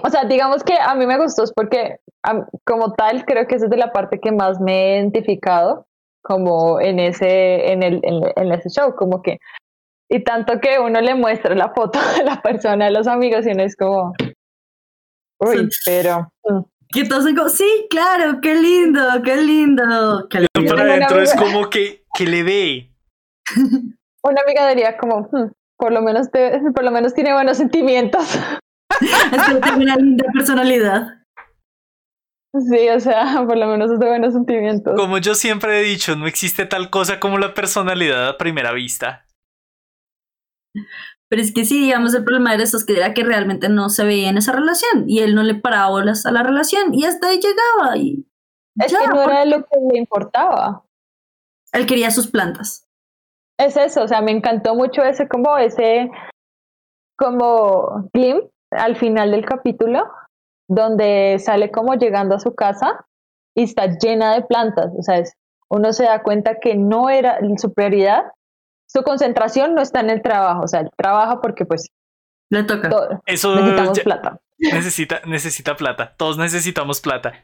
o 0.02 0.10
sea, 0.10 0.24
digamos 0.24 0.62
que 0.62 0.74
a 0.80 0.94
mí 0.94 1.06
me 1.06 1.18
gustó 1.18 1.42
es 1.44 1.52
porque 1.52 1.96
como 2.64 2.92
tal 2.94 3.24
creo 3.24 3.46
que 3.46 3.56
esa 3.56 3.64
es 3.66 3.70
de 3.70 3.76
la 3.76 3.92
parte 3.92 4.20
que 4.20 4.32
más 4.32 4.60
me 4.60 4.72
he 4.72 4.96
identificado 4.98 5.86
como 6.22 6.80
en 6.80 6.98
ese 7.00 7.72
en 7.72 7.82
el 7.82 8.00
en, 8.02 8.22
en 8.36 8.52
ese 8.52 8.68
show, 8.68 8.94
como 8.94 9.22
que 9.22 9.38
y 10.10 10.22
tanto 10.22 10.60
que 10.60 10.78
uno 10.78 11.00
le 11.00 11.14
muestra 11.14 11.54
la 11.54 11.72
foto 11.72 11.98
de 12.18 12.24
la 12.24 12.40
persona 12.42 12.86
a 12.86 12.90
los 12.90 13.06
amigos 13.06 13.46
y 13.46 13.50
uno 13.50 13.62
es 13.62 13.76
como 13.76 14.12
uy, 15.40 15.68
Sí. 15.70 15.80
pero 15.86 16.30
Que 16.92 17.04
todos 17.04 17.22
son 17.24 17.36
como, 17.36 17.48
sí, 17.48 17.86
claro, 17.88 18.40
qué 18.42 18.54
lindo, 18.56 19.00
qué 19.24 19.36
lindo. 19.36 20.26
Qué 20.28 20.44
Pero 20.52 20.64
lindo. 20.66 20.76
para 20.76 20.92
adentro 20.94 21.22
es 21.22 21.34
como 21.36 21.70
que, 21.70 22.04
que 22.14 22.26
le 22.26 22.42
ve. 22.42 22.90
una 24.24 24.42
amiga 24.42 24.68
diría 24.68 24.96
como 24.96 25.28
"Hmm, 25.32 25.50
por 25.78 25.92
lo 25.92 26.02
menos 26.02 26.30
te- 26.30 26.60
por 26.74 26.84
lo 26.84 26.90
menos 26.90 27.14
tiene 27.14 27.32
buenos 27.32 27.56
sentimientos. 27.56 28.24
Es 29.00 29.42
que 29.44 29.60
tiene 29.62 29.84
una 29.84 29.96
linda 29.96 30.24
personalidad. 30.34 31.22
Sí, 32.52 32.88
o 32.88 32.98
sea, 33.00 33.42
por 33.46 33.56
lo 33.56 33.66
menos 33.68 33.90
es 33.92 33.98
de 34.00 34.08
buenos 34.08 34.34
sentimientos. 34.34 34.94
Como 34.96 35.18
yo 35.18 35.34
siempre 35.34 35.78
he 35.78 35.82
dicho, 35.82 36.16
no 36.16 36.26
existe 36.26 36.66
tal 36.66 36.90
cosa 36.90 37.20
como 37.20 37.38
la 37.38 37.54
personalidad 37.54 38.28
a 38.28 38.36
primera 38.36 38.72
vista. 38.72 39.24
Pero 41.28 41.42
es 41.42 41.52
que 41.54 41.64
sí, 41.64 41.80
digamos, 41.80 42.12
el 42.14 42.24
problema 42.24 42.56
de 42.56 42.64
que 42.86 42.96
era 42.96 43.14
que 43.14 43.22
realmente 43.22 43.68
no 43.68 43.88
se 43.88 44.04
veía 44.04 44.28
en 44.30 44.36
esa 44.38 44.52
relación 44.52 45.04
y 45.08 45.20
él 45.20 45.36
no 45.36 45.44
le 45.44 45.54
paraba 45.54 45.90
bolas 45.90 46.26
a 46.26 46.32
la 46.32 46.42
relación 46.42 46.92
y 46.92 47.04
hasta 47.04 47.28
ahí 47.28 47.38
llegaba 47.40 47.96
y 47.96 48.26
Es 48.80 48.90
ya, 48.90 48.98
que 48.98 49.06
no 49.06 49.14
porque 49.14 49.30
era 49.30 49.44
lo 49.44 49.58
que 49.64 49.76
le 49.92 49.98
importaba. 49.98 50.84
él 51.72 51.86
quería 51.86 52.10
sus 52.10 52.26
plantas. 52.26 52.88
Es 53.60 53.76
eso, 53.76 54.02
o 54.04 54.08
sea, 54.08 54.20
me 54.22 54.30
encantó 54.32 54.74
mucho 54.74 55.02
ese 55.02 55.28
como 55.28 55.58
ese 55.58 56.10
como 57.18 58.08
glimpse 58.12 58.48
al 58.70 58.96
final 58.96 59.30
del 59.32 59.44
capítulo 59.44 60.10
donde 60.68 61.38
sale 61.38 61.70
como 61.70 61.94
llegando 61.94 62.34
a 62.36 62.40
su 62.40 62.54
casa 62.54 63.04
y 63.56 63.64
está 63.64 63.86
llena 63.98 64.34
de 64.34 64.42
plantas, 64.42 64.92
o 64.96 65.02
sea, 65.02 65.18
es- 65.18 65.34
uno 65.68 65.92
se 65.92 66.04
da 66.04 66.22
cuenta 66.22 66.58
que 66.60 66.74
no 66.76 67.10
era 67.10 67.38
su 67.58 67.72
prioridad, 67.74 68.22
su 68.88 69.02
concentración 69.02 69.74
no 69.74 69.82
está 69.82 70.00
en 70.00 70.10
el 70.10 70.22
trabajo, 70.22 70.62
o 70.62 70.68
sea, 70.68 70.80
él 70.80 70.90
trabaja 70.96 71.40
porque 71.40 71.64
pues 71.64 71.88
Le 72.50 72.64
toca. 72.64 72.88
todo- 72.88 73.22
Eso 73.26 73.54
necesitamos 73.56 73.98
ya- 73.98 74.04
plata. 74.04 74.38
necesita, 74.58 75.20
necesita 75.26 75.76
plata. 75.76 76.14
Todos 76.16 76.38
necesitamos 76.38 77.00
plata. 77.00 77.34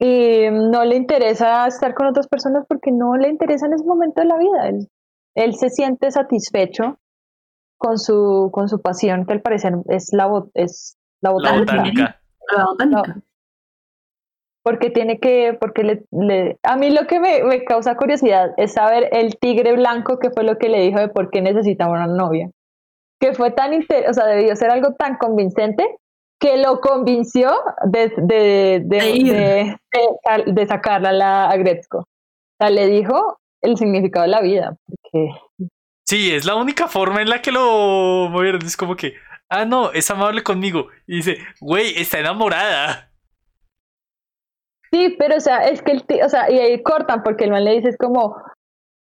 Y 0.00 0.48
no 0.50 0.84
le 0.84 0.96
interesa 0.96 1.66
estar 1.66 1.94
con 1.94 2.06
otras 2.06 2.28
personas 2.28 2.64
porque 2.68 2.92
no 2.92 3.16
le 3.16 3.28
interesa 3.28 3.66
en 3.66 3.72
ese 3.74 3.84
momento 3.84 4.20
de 4.20 4.28
la 4.28 4.36
vida. 4.38 4.68
Él, 4.68 4.88
él 5.34 5.54
se 5.56 5.70
siente 5.70 6.10
satisfecho 6.10 6.98
con 7.78 7.98
su, 7.98 8.50
con 8.52 8.68
su 8.68 8.80
pasión, 8.80 9.26
que 9.26 9.32
al 9.34 9.42
parecer 9.42 9.74
es 9.88 10.10
la, 10.12 10.28
bot- 10.28 10.50
es 10.54 10.96
la 11.20 11.30
La 11.30 11.32
botánica. 11.34 11.72
botánica. 11.76 12.20
La 12.56 12.64
botánica. 12.64 13.02
No. 13.16 13.22
Porque 14.64 14.90
tiene 14.90 15.18
que, 15.18 15.56
porque 15.58 15.82
le, 15.82 16.04
le- 16.10 16.58
a 16.62 16.76
mí 16.76 16.90
lo 16.90 17.06
que 17.06 17.20
me, 17.20 17.42
me 17.44 17.64
causa 17.64 17.96
curiosidad 17.96 18.52
es 18.56 18.74
saber 18.74 19.08
el 19.12 19.38
tigre 19.38 19.72
blanco 19.72 20.18
que 20.18 20.30
fue 20.30 20.44
lo 20.44 20.58
que 20.58 20.68
le 20.68 20.80
dijo 20.82 20.98
de 21.00 21.08
por 21.08 21.30
qué 21.30 21.40
necesitaba 21.40 21.92
una 21.92 22.06
novia. 22.06 22.50
Que 23.20 23.32
fue 23.32 23.50
tan, 23.50 23.72
inter- 23.72 24.08
o 24.08 24.12
sea, 24.12 24.26
debió 24.26 24.54
ser 24.56 24.70
algo 24.70 24.94
tan 24.94 25.16
convincente 25.16 25.98
que 26.40 26.56
lo 26.56 26.80
convenció 26.80 27.52
de, 27.84 28.12
de, 28.16 28.82
de, 28.84 28.96
De 29.00 29.10
ir. 29.10 29.32
de- 29.32 29.76
de- 29.92 30.52
de 30.52 30.66
sacarla 30.66 31.08
a, 31.08 31.12
la, 31.12 31.50
a 31.50 31.56
Gretzko. 31.56 31.98
O 31.98 32.04
sea, 32.60 32.70
le 32.70 32.86
dijo 32.86 33.38
el 33.62 33.76
significado 33.76 34.22
de 34.24 34.30
la 34.30 34.40
vida. 34.40 34.76
Porque 34.86 35.30
Sí, 36.06 36.32
es 36.34 36.44
la 36.46 36.54
única 36.54 36.88
forma 36.88 37.20
en 37.22 37.28
la 37.28 37.42
que 37.42 37.52
lo 37.52 38.28
movieron. 38.30 38.62
Es 38.64 38.76
como 38.76 38.96
que, 38.96 39.14
ah, 39.50 39.64
no, 39.64 39.90
es 39.92 40.10
amable 40.10 40.42
conmigo. 40.42 40.88
Y 41.06 41.16
dice, 41.16 41.38
güey, 41.60 41.98
está 42.00 42.18
enamorada. 42.20 43.10
Sí, 44.90 45.14
pero 45.18 45.36
o 45.36 45.40
sea, 45.40 45.58
es 45.68 45.82
que 45.82 45.92
el 45.92 46.04
ti- 46.06 46.22
o 46.22 46.28
sea, 46.28 46.50
y 46.50 46.58
ahí 46.58 46.82
cortan 46.82 47.22
porque 47.22 47.44
el 47.44 47.50
man 47.50 47.64
le 47.64 47.72
dice 47.74 47.90
es 47.90 47.98
como, 47.98 48.36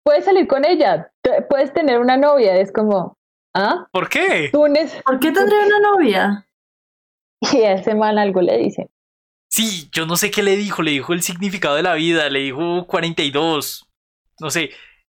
puedes 0.04 0.26
salir 0.26 0.48
con 0.48 0.64
ella, 0.64 1.12
puedes 1.50 1.74
tener 1.74 2.00
una 2.00 2.18
novia, 2.18 2.56
es 2.58 2.72
como, 2.72 3.18
¿ah? 3.56 3.88
¿Por 3.92 4.08
qué? 4.08 4.50
Tú 4.52 4.66
nes- 4.68 5.02
¿Por 5.04 5.20
qué 5.20 5.32
tendría 5.32 5.66
una 5.66 5.80
novia? 5.80 6.46
y 7.54 7.58
a 7.64 7.74
ese 7.74 7.96
man 7.96 8.18
algo 8.18 8.42
le 8.42 8.58
dice. 8.58 8.90
Sí, 9.50 9.90
yo 9.92 10.06
no 10.06 10.16
sé 10.16 10.32
qué 10.32 10.44
le 10.44 10.56
dijo. 10.56 10.82
Le 10.82 10.92
dijo 10.92 11.14
el 11.14 11.22
significado 11.22 11.76
de 11.76 11.84
la 11.84 11.96
vida. 11.96 12.30
Le 12.30 12.40
dijo 12.40 12.86
42. 12.88 13.90
No 14.40 14.50
sé. 14.50 14.72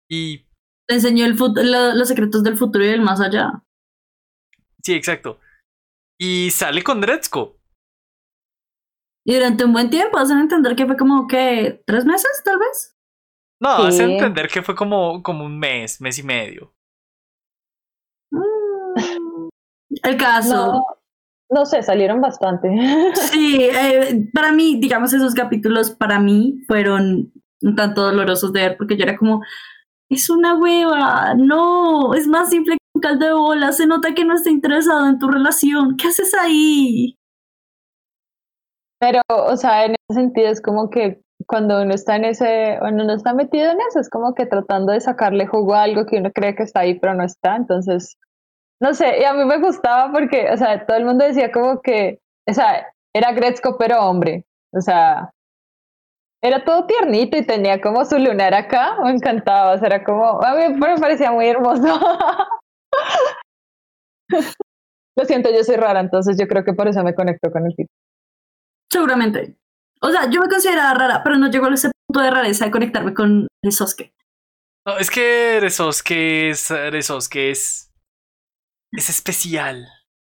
Y 0.08 0.46
Le 0.88 0.96
enseñó 0.96 1.26
el 1.26 1.36
fut- 1.36 1.60
lo- 1.62 1.94
los 1.94 2.08
secretos 2.08 2.42
del 2.42 2.56
futuro 2.56 2.84
y 2.84 2.88
del 2.88 3.02
más 3.02 3.20
allá. 3.20 3.62
sí, 4.82 4.94
exacto. 4.94 5.38
Y 6.18 6.50
sale 6.50 6.82
con 6.82 7.00
Dretzko. 7.00 7.58
Y 9.24 9.34
durante 9.34 9.64
un 9.64 9.72
buen 9.72 9.90
tiempo 9.90 10.18
hacen 10.18 10.38
entender 10.38 10.74
que 10.76 10.86
fue 10.86 10.96
como 10.96 11.26
que 11.28 11.82
tres 11.86 12.04
meses, 12.04 12.42
tal 12.44 12.58
vez. 12.58 12.96
No, 13.60 13.76
Sí. 13.82 13.86
hace 13.88 14.04
entender 14.04 14.48
que 14.48 14.62
fue 14.62 14.74
como, 14.74 15.22
como 15.22 15.44
un 15.44 15.58
mes, 15.58 16.00
mes 16.00 16.18
y 16.18 16.22
medio. 16.24 16.74
Mm. 18.32 19.48
El 20.02 20.16
caso. 20.16 20.72
No, 20.72 20.84
no 21.52 21.66
sé, 21.66 21.82
salieron 21.82 22.20
bastante. 22.20 22.68
Sí, 23.32 23.68
eh, 23.72 24.28
para 24.32 24.52
mí, 24.52 24.78
digamos, 24.80 25.12
esos 25.12 25.34
capítulos 25.34 25.90
para 25.90 26.18
mí 26.18 26.62
fueron 26.66 27.32
un 27.62 27.76
tanto 27.76 28.02
dolorosos 28.02 28.52
de 28.52 28.60
ver 28.60 28.76
porque 28.76 28.96
yo 28.96 29.04
era 29.04 29.16
como, 29.16 29.42
es 30.08 30.28
una 30.30 30.56
hueva, 30.56 31.34
no, 31.34 32.14
es 32.14 32.26
más 32.26 32.50
simple 32.50 32.76
que 32.76 32.84
un 32.94 33.00
caldo 33.00 33.26
de 33.26 33.32
bola, 33.32 33.72
se 33.72 33.86
nota 33.86 34.14
que 34.14 34.24
no 34.24 34.34
está 34.34 34.50
interesado 34.50 35.06
en 35.08 35.18
tu 35.18 35.28
relación, 35.28 35.96
¿qué 35.96 36.08
haces 36.08 36.34
ahí? 36.34 37.16
Pero, 38.98 39.20
o 39.28 39.56
sea, 39.56 39.84
en 39.84 39.96
ese 40.08 40.20
sentido 40.20 40.48
es 40.48 40.60
como 40.60 40.90
que 40.90 41.22
cuando 41.46 41.82
uno 41.82 41.94
está 41.94 42.16
en 42.16 42.24
ese, 42.24 42.76
cuando 42.78 43.04
uno 43.04 43.14
está 43.14 43.34
metido 43.34 43.70
en 43.70 43.78
eso, 43.88 44.00
es 44.00 44.08
como 44.08 44.34
que 44.34 44.46
tratando 44.46 44.92
de 44.92 45.00
sacarle 45.00 45.46
jugo 45.46 45.74
a 45.74 45.82
algo 45.82 46.06
que 46.06 46.18
uno 46.18 46.30
cree 46.32 46.54
que 46.54 46.62
está 46.62 46.80
ahí, 46.80 46.98
pero 46.98 47.14
no 47.14 47.24
está. 47.24 47.56
Entonces, 47.56 48.16
no 48.82 48.92
sé, 48.94 49.20
y 49.20 49.24
a 49.24 49.32
mí 49.32 49.44
me 49.44 49.60
gustaba 49.60 50.10
porque, 50.10 50.50
o 50.50 50.56
sea, 50.56 50.84
todo 50.84 50.96
el 50.96 51.04
mundo 51.04 51.24
decía 51.24 51.52
como 51.52 51.80
que, 51.80 52.18
o 52.50 52.52
sea, 52.52 52.92
era 53.14 53.30
Gretzko 53.30 53.78
pero 53.78 54.00
hombre. 54.00 54.44
O 54.74 54.80
sea, 54.80 55.30
era 56.42 56.64
todo 56.64 56.86
tiernito 56.86 57.36
y 57.36 57.46
tenía 57.46 57.80
como 57.80 58.04
su 58.04 58.18
lunar 58.18 58.54
acá, 58.54 58.96
me 59.04 59.12
encantaba, 59.12 59.74
o 59.74 59.78
sea, 59.78 59.86
era 59.86 60.02
como, 60.02 60.42
a 60.42 60.56
mí 60.56 60.74
me 60.74 60.98
parecía 60.98 61.30
muy 61.30 61.46
hermoso. 61.46 61.82
Lo 65.16 65.24
siento, 65.26 65.52
yo 65.52 65.62
soy 65.62 65.76
rara, 65.76 66.00
entonces 66.00 66.36
yo 66.36 66.48
creo 66.48 66.64
que 66.64 66.72
por 66.72 66.88
eso 66.88 67.04
me 67.04 67.14
conecto 67.14 67.52
con 67.52 67.64
el 67.66 67.76
tipo. 67.76 67.92
Seguramente. 68.90 69.56
O 70.00 70.10
sea, 70.10 70.28
yo 70.28 70.40
me 70.40 70.48
consideraba 70.48 70.94
rara, 70.94 71.20
pero 71.22 71.36
no 71.36 71.48
llegó 71.48 71.66
a 71.66 71.74
ese 71.74 71.92
punto 72.08 72.20
de 72.24 72.32
rareza 72.32 72.64
de 72.64 72.72
conectarme 72.72 73.14
con 73.14 73.46
Resoske. 73.62 74.12
No, 74.84 74.98
es 74.98 75.08
que 75.08 75.60
Resoske 75.60 76.50
es, 76.50 76.68
es, 76.72 77.91
es 78.92 79.08
especial. 79.08 79.88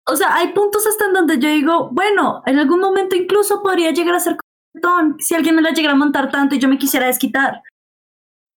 O 0.09 0.15
sea, 0.15 0.35
hay 0.35 0.53
puntos 0.53 0.85
hasta 0.87 1.05
en 1.05 1.13
donde 1.13 1.39
yo 1.39 1.49
digo, 1.49 1.89
bueno, 1.91 2.41
en 2.45 2.59
algún 2.59 2.79
momento 2.79 3.15
incluso 3.15 3.61
podría 3.61 3.91
llegar 3.91 4.15
a 4.15 4.19
ser 4.19 4.37
ton 4.81 5.17
si 5.19 5.35
alguien 5.35 5.55
me 5.55 5.61
la 5.61 5.71
llegara 5.71 5.93
a 5.93 5.97
montar 5.97 6.31
tanto 6.31 6.55
y 6.55 6.59
yo 6.59 6.67
me 6.67 6.77
quisiera 6.77 7.07
desquitar. 7.07 7.61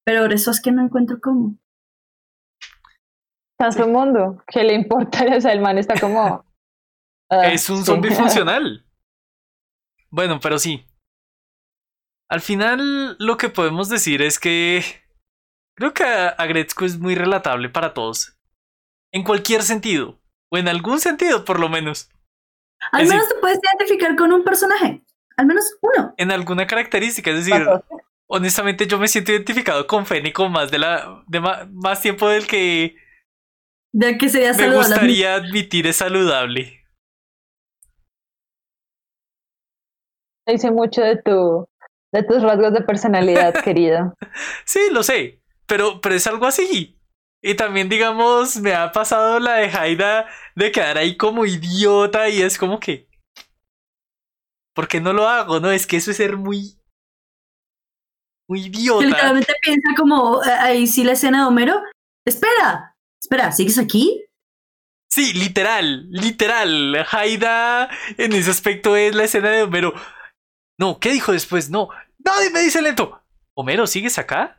Pero 0.05 0.27
Resoske 0.27 0.71
no 0.71 0.83
encuentro 0.83 1.19
cómo. 1.21 1.55
Está 3.57 3.71
su 3.71 3.87
mundo. 3.89 4.43
¿Qué 4.47 4.63
le 4.63 4.73
importa? 4.73 5.25
O 5.37 5.41
sea, 5.41 5.51
el 5.51 5.61
man 5.61 5.77
está 5.77 5.99
como. 5.99 6.45
uh, 7.31 7.41
es 7.43 7.69
un 7.69 7.77
sí. 7.77 7.85
zombie 7.85 8.11
funcional. 8.15 8.85
Bueno, 10.09 10.39
pero 10.41 10.59
sí. 10.59 10.85
Al 12.29 12.41
final, 12.41 13.17
lo 13.19 13.37
que 13.37 13.49
podemos 13.49 13.89
decir 13.89 14.21
es 14.21 14.39
que. 14.39 14.83
Creo 15.75 15.93
que 15.93 16.03
Agretzko 16.03 16.85
es 16.85 16.99
muy 16.99 17.15
relatable 17.15 17.69
para 17.69 17.93
todos. 17.93 18.38
En 19.11 19.23
cualquier 19.23 19.63
sentido. 19.63 20.19
O 20.51 20.57
en 20.57 20.67
algún 20.67 20.99
sentido, 20.99 21.45
por 21.45 21.59
lo 21.59 21.69
menos. 21.69 22.09
Al 22.91 23.03
es 23.03 23.09
menos 23.09 23.23
decir, 23.23 23.35
te 23.35 23.41
puedes 23.41 23.59
identificar 23.63 24.15
con 24.15 24.31
un 24.31 24.43
personaje. 24.43 25.03
Al 25.37 25.45
menos 25.45 25.77
uno. 25.81 26.13
En 26.17 26.31
alguna 26.31 26.67
característica. 26.67 27.31
Es 27.31 27.45
decir, 27.45 27.65
honestamente, 28.27 28.87
yo 28.87 28.99
me 28.99 29.07
siento 29.07 29.31
identificado 29.31 29.87
con 29.87 30.05
Fénico 30.05 30.49
más 30.49 30.71
de 30.71 30.79
la. 30.79 31.23
de 31.27 31.39
ma, 31.39 31.67
más 31.71 32.01
tiempo 32.01 32.27
del 32.27 32.47
que. 32.47 32.95
De 33.91 34.17
que 34.17 34.29
sería 34.29 34.53
Me 34.53 34.75
gustaría 34.75 35.35
admitir 35.35 35.87
es 35.87 35.97
saludable. 35.97 36.85
Dice 40.45 40.71
mucho 40.71 41.01
de 41.01 41.17
tu. 41.21 41.67
de 42.11 42.23
tus 42.23 42.41
rasgos 42.41 42.73
de 42.73 42.81
personalidad, 42.81 43.53
querido. 43.63 44.15
Sí, 44.65 44.79
lo 44.91 45.03
sé. 45.03 45.41
Pero, 45.65 46.01
pero 46.01 46.15
es 46.15 46.25
algo 46.27 46.47
así. 46.47 46.98
Y 47.41 47.55
también, 47.55 47.87
digamos, 47.87 48.57
me 48.57 48.73
ha 48.73 48.91
pasado 48.91 49.39
la 49.39 49.55
de 49.55 49.67
Haida 49.67 50.27
de 50.55 50.71
quedar 50.71 50.97
ahí 50.97 51.15
como 51.15 51.45
idiota 51.45 52.27
y 52.29 52.41
es 52.41 52.57
como 52.57 52.79
que. 52.79 53.07
¿Por 54.75 54.87
qué 54.87 54.99
no 54.99 55.13
lo 55.13 55.27
hago? 55.27 55.59
No, 55.59 55.71
es 55.71 55.87
que 55.87 55.97
eso 55.97 56.11
es 56.11 56.17
ser 56.17 56.37
muy. 56.37 56.77
Muy 58.47 58.65
idiota. 58.65 59.05
Literalmente 59.05 59.53
piensa 59.61 59.89
como 59.95 60.41
ahí 60.41 60.87
sí 60.87 61.03
la 61.03 61.13
escena 61.13 61.41
de 61.41 61.47
Homero. 61.47 61.81
Espera, 62.25 62.95
espera, 63.21 63.51
¿sigues 63.51 63.77
aquí? 63.77 64.25
Sí, 65.09 65.33
literal, 65.33 66.09
literal. 66.09 67.05
Haida 67.09 67.89
en 68.17 68.33
ese 68.33 68.51
aspecto 68.51 68.95
es 68.95 69.15
la 69.15 69.23
escena 69.23 69.49
de 69.49 69.63
Homero. 69.63 69.93
No, 70.77 70.99
¿qué 70.99 71.11
dijo 71.11 71.31
después? 71.31 71.69
No, 71.69 71.89
nadie 72.19 72.49
me 72.49 72.59
dice 72.61 72.81
lento. 72.81 73.23
Homero, 73.53 73.87
¿sigues 73.87 74.17
acá? 74.17 74.58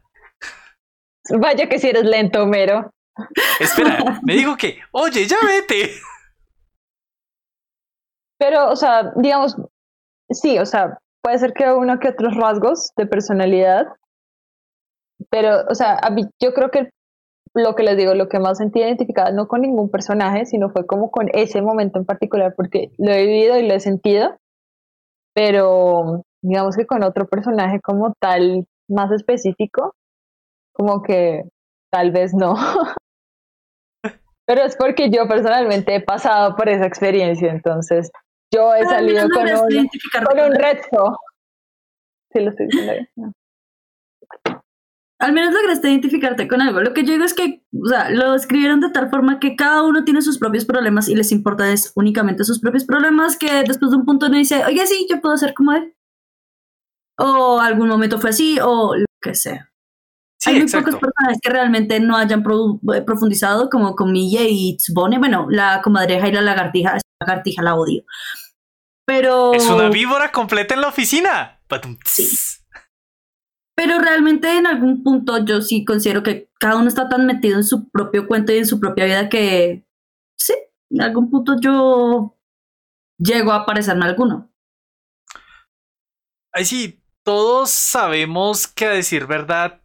Vaya 1.38 1.68
que 1.68 1.78
si 1.78 1.88
eres 1.88 2.04
lento, 2.04 2.42
Homero. 2.42 2.90
Espera, 3.58 3.98
me 4.22 4.34
dijo 4.34 4.56
que, 4.56 4.78
oye, 4.92 5.26
ya 5.26 5.36
vete. 5.46 5.92
Pero, 8.38 8.70
o 8.70 8.76
sea, 8.76 9.12
digamos, 9.16 9.56
sí, 10.30 10.58
o 10.58 10.66
sea, 10.66 10.98
puede 11.22 11.38
ser 11.38 11.52
que 11.52 11.70
uno 11.70 11.98
que 11.98 12.08
otros 12.08 12.34
rasgos 12.36 12.92
de 12.96 13.06
personalidad, 13.06 13.86
pero, 15.28 15.64
o 15.68 15.74
sea, 15.74 16.00
yo 16.40 16.54
creo 16.54 16.70
que 16.70 16.90
lo 17.54 17.74
que 17.74 17.82
les 17.82 17.96
digo, 17.96 18.14
lo 18.14 18.28
que 18.28 18.38
más 18.38 18.58
sentí 18.58 18.80
identificada, 18.80 19.32
no 19.32 19.48
con 19.48 19.60
ningún 19.60 19.90
personaje, 19.90 20.46
sino 20.46 20.70
fue 20.70 20.86
como 20.86 21.10
con 21.10 21.28
ese 21.32 21.60
momento 21.62 21.98
en 21.98 22.06
particular, 22.06 22.54
porque 22.56 22.92
lo 22.96 23.12
he 23.12 23.26
vivido 23.26 23.58
y 23.58 23.66
lo 23.66 23.74
he 23.74 23.80
sentido, 23.80 24.36
pero 25.34 26.22
digamos 26.42 26.76
que 26.76 26.86
con 26.86 27.02
otro 27.02 27.26
personaje 27.28 27.80
como 27.80 28.14
tal, 28.20 28.66
más 28.88 29.10
específico, 29.12 29.94
como 30.80 31.02
que 31.02 31.42
tal 31.92 32.10
vez 32.10 32.32
no. 32.32 32.54
Pero 34.46 34.62
es 34.62 34.76
porque 34.76 35.10
yo 35.10 35.28
personalmente 35.28 35.94
he 35.94 36.00
pasado 36.00 36.56
por 36.56 36.68
esa 36.68 36.86
experiencia, 36.86 37.52
entonces 37.52 38.10
yo 38.52 38.74
he 38.74 38.82
salido 38.84 39.28
con 39.28 39.42
un, 39.42 39.88
con 40.26 40.40
un 40.40 40.54
reto. 40.54 41.16
Sí, 42.32 42.40
lo 42.40 42.50
estoy 42.50 42.66
diciendo. 42.66 43.06
No. 43.16 43.32
Al 45.20 45.34
menos 45.34 45.52
lograste 45.52 45.90
identificarte 45.90 46.48
con 46.48 46.62
algo. 46.62 46.80
Lo 46.80 46.94
que 46.94 47.04
yo 47.04 47.12
digo 47.12 47.24
es 47.24 47.34
que, 47.34 47.62
o 47.78 47.86
sea, 47.86 48.08
lo 48.08 48.34
escribieron 48.34 48.80
de 48.80 48.88
tal 48.88 49.10
forma 49.10 49.38
que 49.38 49.54
cada 49.54 49.82
uno 49.82 50.02
tiene 50.02 50.22
sus 50.22 50.38
propios 50.38 50.64
problemas 50.64 51.08
y 51.08 51.14
les 51.14 51.30
importa 51.30 51.70
es 51.70 51.92
únicamente 51.94 52.42
sus 52.42 52.58
propios 52.58 52.86
problemas, 52.86 53.36
que 53.36 53.62
después 53.64 53.90
de 53.90 53.98
un 53.98 54.06
punto 54.06 54.30
no 54.30 54.36
dice, 54.36 54.64
oye, 54.64 54.86
sí, 54.86 55.06
yo 55.10 55.20
puedo 55.20 55.36
ser 55.36 55.52
como 55.52 55.72
él. 55.72 55.94
O 57.18 57.60
algún 57.60 57.88
momento 57.88 58.18
fue 58.18 58.30
así, 58.30 58.58
o 58.60 58.96
lo 58.96 59.04
que 59.20 59.34
sea. 59.34 59.69
Sí, 60.40 60.50
Hay 60.50 60.56
muy 60.56 60.62
exacto. 60.62 60.92
pocos 60.92 61.00
personajes 61.00 61.38
que 61.42 61.50
realmente 61.50 62.00
no 62.00 62.16
hayan 62.16 62.42
pro 62.42 62.80
profundizado, 63.04 63.68
como 63.68 63.94
Comilla 63.94 64.40
y 64.42 64.76
Tsubone. 64.78 65.18
Bueno, 65.18 65.46
la 65.50 65.82
comadreja 65.82 66.28
y 66.28 66.32
la 66.32 66.40
lagartija, 66.40 66.96
esa 66.96 67.06
lagartija 67.20 67.62
la 67.62 67.74
odio. 67.74 68.04
Pero. 69.06 69.52
Es 69.52 69.66
una 69.66 69.90
víbora 69.90 70.32
completa 70.32 70.74
en 70.74 70.80
la 70.80 70.88
oficina. 70.88 71.60
Sí. 72.06 72.26
Pero 73.76 73.98
realmente 73.98 74.56
en 74.56 74.66
algún 74.66 75.02
punto 75.02 75.44
yo 75.44 75.62
sí 75.62 75.84
considero 75.84 76.22
que 76.22 76.50
cada 76.58 76.76
uno 76.76 76.88
está 76.88 77.08
tan 77.08 77.26
metido 77.26 77.56
en 77.56 77.64
su 77.64 77.90
propio 77.90 78.26
cuento 78.26 78.52
y 78.52 78.58
en 78.58 78.66
su 78.66 78.78
propia 78.78 79.06
vida 79.06 79.28
que 79.28 79.86
sí, 80.38 80.54
en 80.90 81.02
algún 81.02 81.30
punto 81.30 81.56
yo 81.60 82.36
llego 83.18 83.52
a 83.52 83.64
parecerme 83.64 84.04
a 84.04 84.08
alguno. 84.08 84.50
Ay, 86.52 86.64
sí, 86.64 87.02
todos 87.22 87.70
sabemos 87.70 88.66
que 88.66 88.86
a 88.86 88.90
decir 88.90 89.26
verdad 89.26 89.79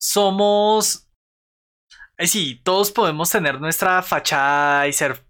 somos... 0.00 1.08
Sí, 2.18 2.60
todos 2.64 2.90
podemos 2.90 3.30
tener 3.30 3.60
nuestra 3.60 4.02
fachada 4.02 4.88
y 4.88 4.92
ser 4.92 5.24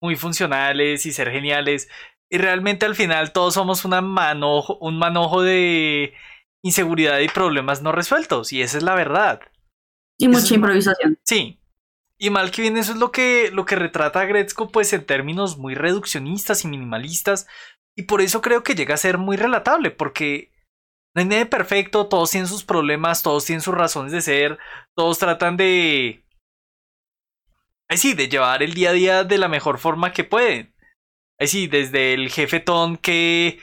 muy 0.00 0.16
funcionales 0.16 1.06
y 1.06 1.12
ser 1.12 1.30
geniales. 1.30 1.88
Y 2.28 2.38
realmente 2.38 2.86
al 2.86 2.96
final 2.96 3.32
todos 3.32 3.54
somos 3.54 3.84
una 3.84 4.00
manojo, 4.00 4.76
un 4.80 4.98
manojo 4.98 5.42
de 5.42 6.14
inseguridad 6.62 7.20
y 7.20 7.28
problemas 7.28 7.82
no 7.82 7.92
resueltos. 7.92 8.52
Y 8.52 8.62
esa 8.62 8.78
es 8.78 8.82
la 8.82 8.94
verdad. 8.94 9.40
Y 10.18 10.28
mucha 10.28 10.46
eso 10.46 10.54
improvisación. 10.54 11.18
Sí. 11.24 11.60
Y 12.18 12.30
mal 12.30 12.50
que 12.50 12.62
bien 12.62 12.76
eso 12.76 12.92
es 12.92 12.98
lo 12.98 13.12
que, 13.12 13.50
lo 13.52 13.66
que 13.66 13.76
retrata 13.76 14.20
a 14.20 14.24
Gretzko 14.24 14.70
pues 14.70 14.92
en 14.92 15.04
términos 15.04 15.58
muy 15.58 15.74
reduccionistas 15.74 16.64
y 16.64 16.68
minimalistas. 16.68 17.46
Y 17.94 18.02
por 18.02 18.20
eso 18.20 18.42
creo 18.42 18.62
que 18.62 18.74
llega 18.74 18.94
a 18.94 18.98
ser 18.98 19.18
muy 19.18 19.36
relatable. 19.36 19.90
Porque 19.90 20.50
no 21.16 21.22
hay 21.22 21.28
nadie 21.28 21.46
perfecto, 21.46 22.08
todos 22.08 22.30
tienen 22.30 22.46
sus 22.46 22.62
problemas, 22.62 23.22
todos 23.22 23.46
tienen 23.46 23.62
sus 23.62 23.74
razones 23.74 24.12
de 24.12 24.20
ser, 24.20 24.58
todos 24.94 25.18
tratan 25.18 25.56
de... 25.56 26.22
Ay 27.88 27.96
sí, 27.96 28.12
de 28.12 28.28
llevar 28.28 28.62
el 28.62 28.74
día 28.74 28.90
a 28.90 28.92
día 28.92 29.24
de 29.24 29.38
la 29.38 29.48
mejor 29.48 29.78
forma 29.78 30.12
que 30.12 30.24
pueden. 30.24 30.74
Ay 31.40 31.46
sí, 31.46 31.68
desde 31.68 32.12
el 32.12 32.28
jefe 32.28 32.60
Ton 32.60 32.98
que 32.98 33.58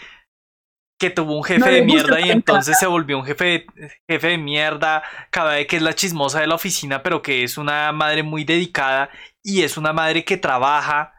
que 0.99 1.11
tuvo 1.11 1.35
un 1.35 1.43
jefe 1.43 1.59
no 1.59 1.65
de 1.67 1.81
mierda 1.81 2.21
y 2.21 2.31
entonces 2.31 2.80
se 2.80 2.88
volvió 2.88 3.17
un 3.17 3.25
jefe 3.25 3.45
de, 3.45 3.67
jefe 4.09 4.27
de 4.30 4.38
mierda, 4.38 5.03
cada 5.30 5.55
vez 5.55 5.67
que 5.67 5.75
es 5.75 5.81
la 5.81 5.93
chismosa 5.93 6.39
de 6.39 6.47
la 6.47 6.55
oficina, 6.55 7.03
pero 7.03 7.21
que 7.21 7.43
es 7.43 7.57
una 7.57 7.91
madre 7.91 8.23
muy 8.23 8.45
dedicada 8.45 9.09
y 9.43 9.61
es 9.61 9.77
una 9.77 9.93
madre 9.93 10.23
que 10.23 10.38
trabaja 10.38 11.13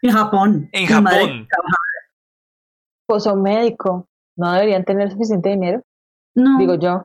en 0.00 0.12
Japón. 0.12 0.68
En 0.72 0.86
Japón. 0.86 1.48
Pues 3.06 3.26
un 3.26 3.42
médico, 3.42 4.08
no 4.36 4.52
deberían 4.52 4.84
tener 4.84 5.10
suficiente 5.10 5.48
dinero. 5.48 5.82
No. 6.34 6.58
Digo 6.58 6.74
yo. 6.74 7.04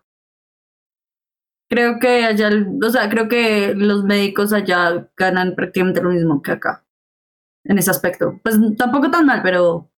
Creo 1.70 2.00
que 2.00 2.26
allá, 2.26 2.50
o 2.86 2.90
sea, 2.90 3.10
creo 3.10 3.30
que 3.30 3.74
los 3.74 4.04
médicos 4.04 4.52
allá 4.52 5.10
ganan 5.16 5.56
prácticamente 5.56 6.02
lo 6.02 6.10
mismo 6.10 6.42
que 6.42 6.52
acá. 6.52 6.84
En 7.64 7.78
ese 7.78 7.92
aspecto. 7.92 8.40
Pues 8.44 8.58
tampoco 8.78 9.10
tan 9.10 9.26
mal, 9.26 9.42
pero 9.42 9.90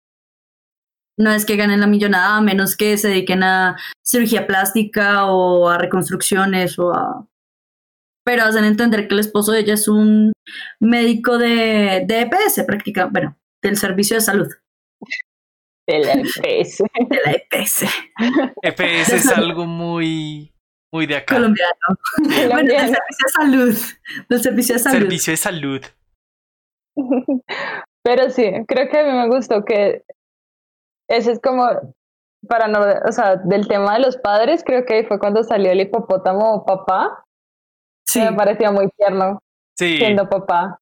no 1.18 1.32
es 1.32 1.46
que 1.46 1.56
ganen 1.56 1.80
la 1.80 1.88
millonada, 1.88 2.38
a 2.38 2.42
menos 2.42 2.76
que 2.76 2.98
se 2.98 3.08
dediquen 3.08 3.44
a 3.44 3.78
cirugía 4.04 4.48
plástica 4.48 5.26
o 5.28 5.70
a 5.70 5.78
reconstrucciones 5.78 6.78
o 6.80 6.94
a... 6.94 7.28
Pero 8.26 8.44
hacen 8.44 8.66
entender 8.66 9.08
que 9.08 9.16
el 9.16 9.20
esposo 9.20 9.52
de 9.52 9.60
ella 9.60 9.74
es 9.74 9.88
un 9.88 10.32
médico 10.80 11.38
de, 11.38 12.06
de 12.08 12.22
EPS, 12.22 12.64
prácticamente, 12.66 13.12
bueno, 13.12 13.38
del 13.62 13.78
servicio 13.78 14.16
de 14.16 14.22
salud. 14.22 14.48
De 15.88 16.00
la 16.00 16.14
EPS. 16.14 16.78
De 17.10 17.20
la 17.26 17.32
EPS. 17.32 17.86
EPS 18.62 19.10
es 19.14 19.28
algo 19.38 19.66
muy, 19.66 20.54
muy 20.94 21.06
de 21.06 21.18
acá. 21.18 21.36
Colombiano. 21.36 21.74
Bueno, 22.50 22.74
del 22.74 22.80
servicio 22.80 23.26
de 23.26 23.32
salud. 23.34 23.78
Del 24.30 24.42
servicio 24.42 24.76
de 24.76 24.80
salud. 24.80 24.98
Servicio 25.00 25.34
de 25.34 25.38
salud. 25.38 25.82
Pero 28.06 28.30
sí, 28.30 28.52
creo 28.68 28.90
que 28.90 29.00
a 29.00 29.04
mí 29.04 29.12
me 29.12 29.28
gustó 29.30 29.64
que 29.66 30.04
ese 31.10 31.32
es 31.34 31.40
como, 31.40 31.68
para 32.48 32.68
no, 32.68 32.80
o 33.08 33.12
sea, 33.12 33.38
del 33.38 33.68
tema 33.68 33.94
de 33.96 34.02
los 34.02 34.18
padres, 34.18 34.64
creo 34.66 34.86
que 34.86 34.94
ahí 34.96 35.06
fue 35.06 35.20
cuando 35.20 35.44
salió 35.44 35.72
el 35.72 35.82
hipopótamo 35.82 36.66
papá. 36.66 37.26
Sí. 38.08 38.20
Me 38.20 38.34
parecía 38.34 38.72
muy 38.72 38.90
tierno 38.98 39.40
Sí. 39.78 39.98
siendo 39.98 40.30
papá. 40.30 40.80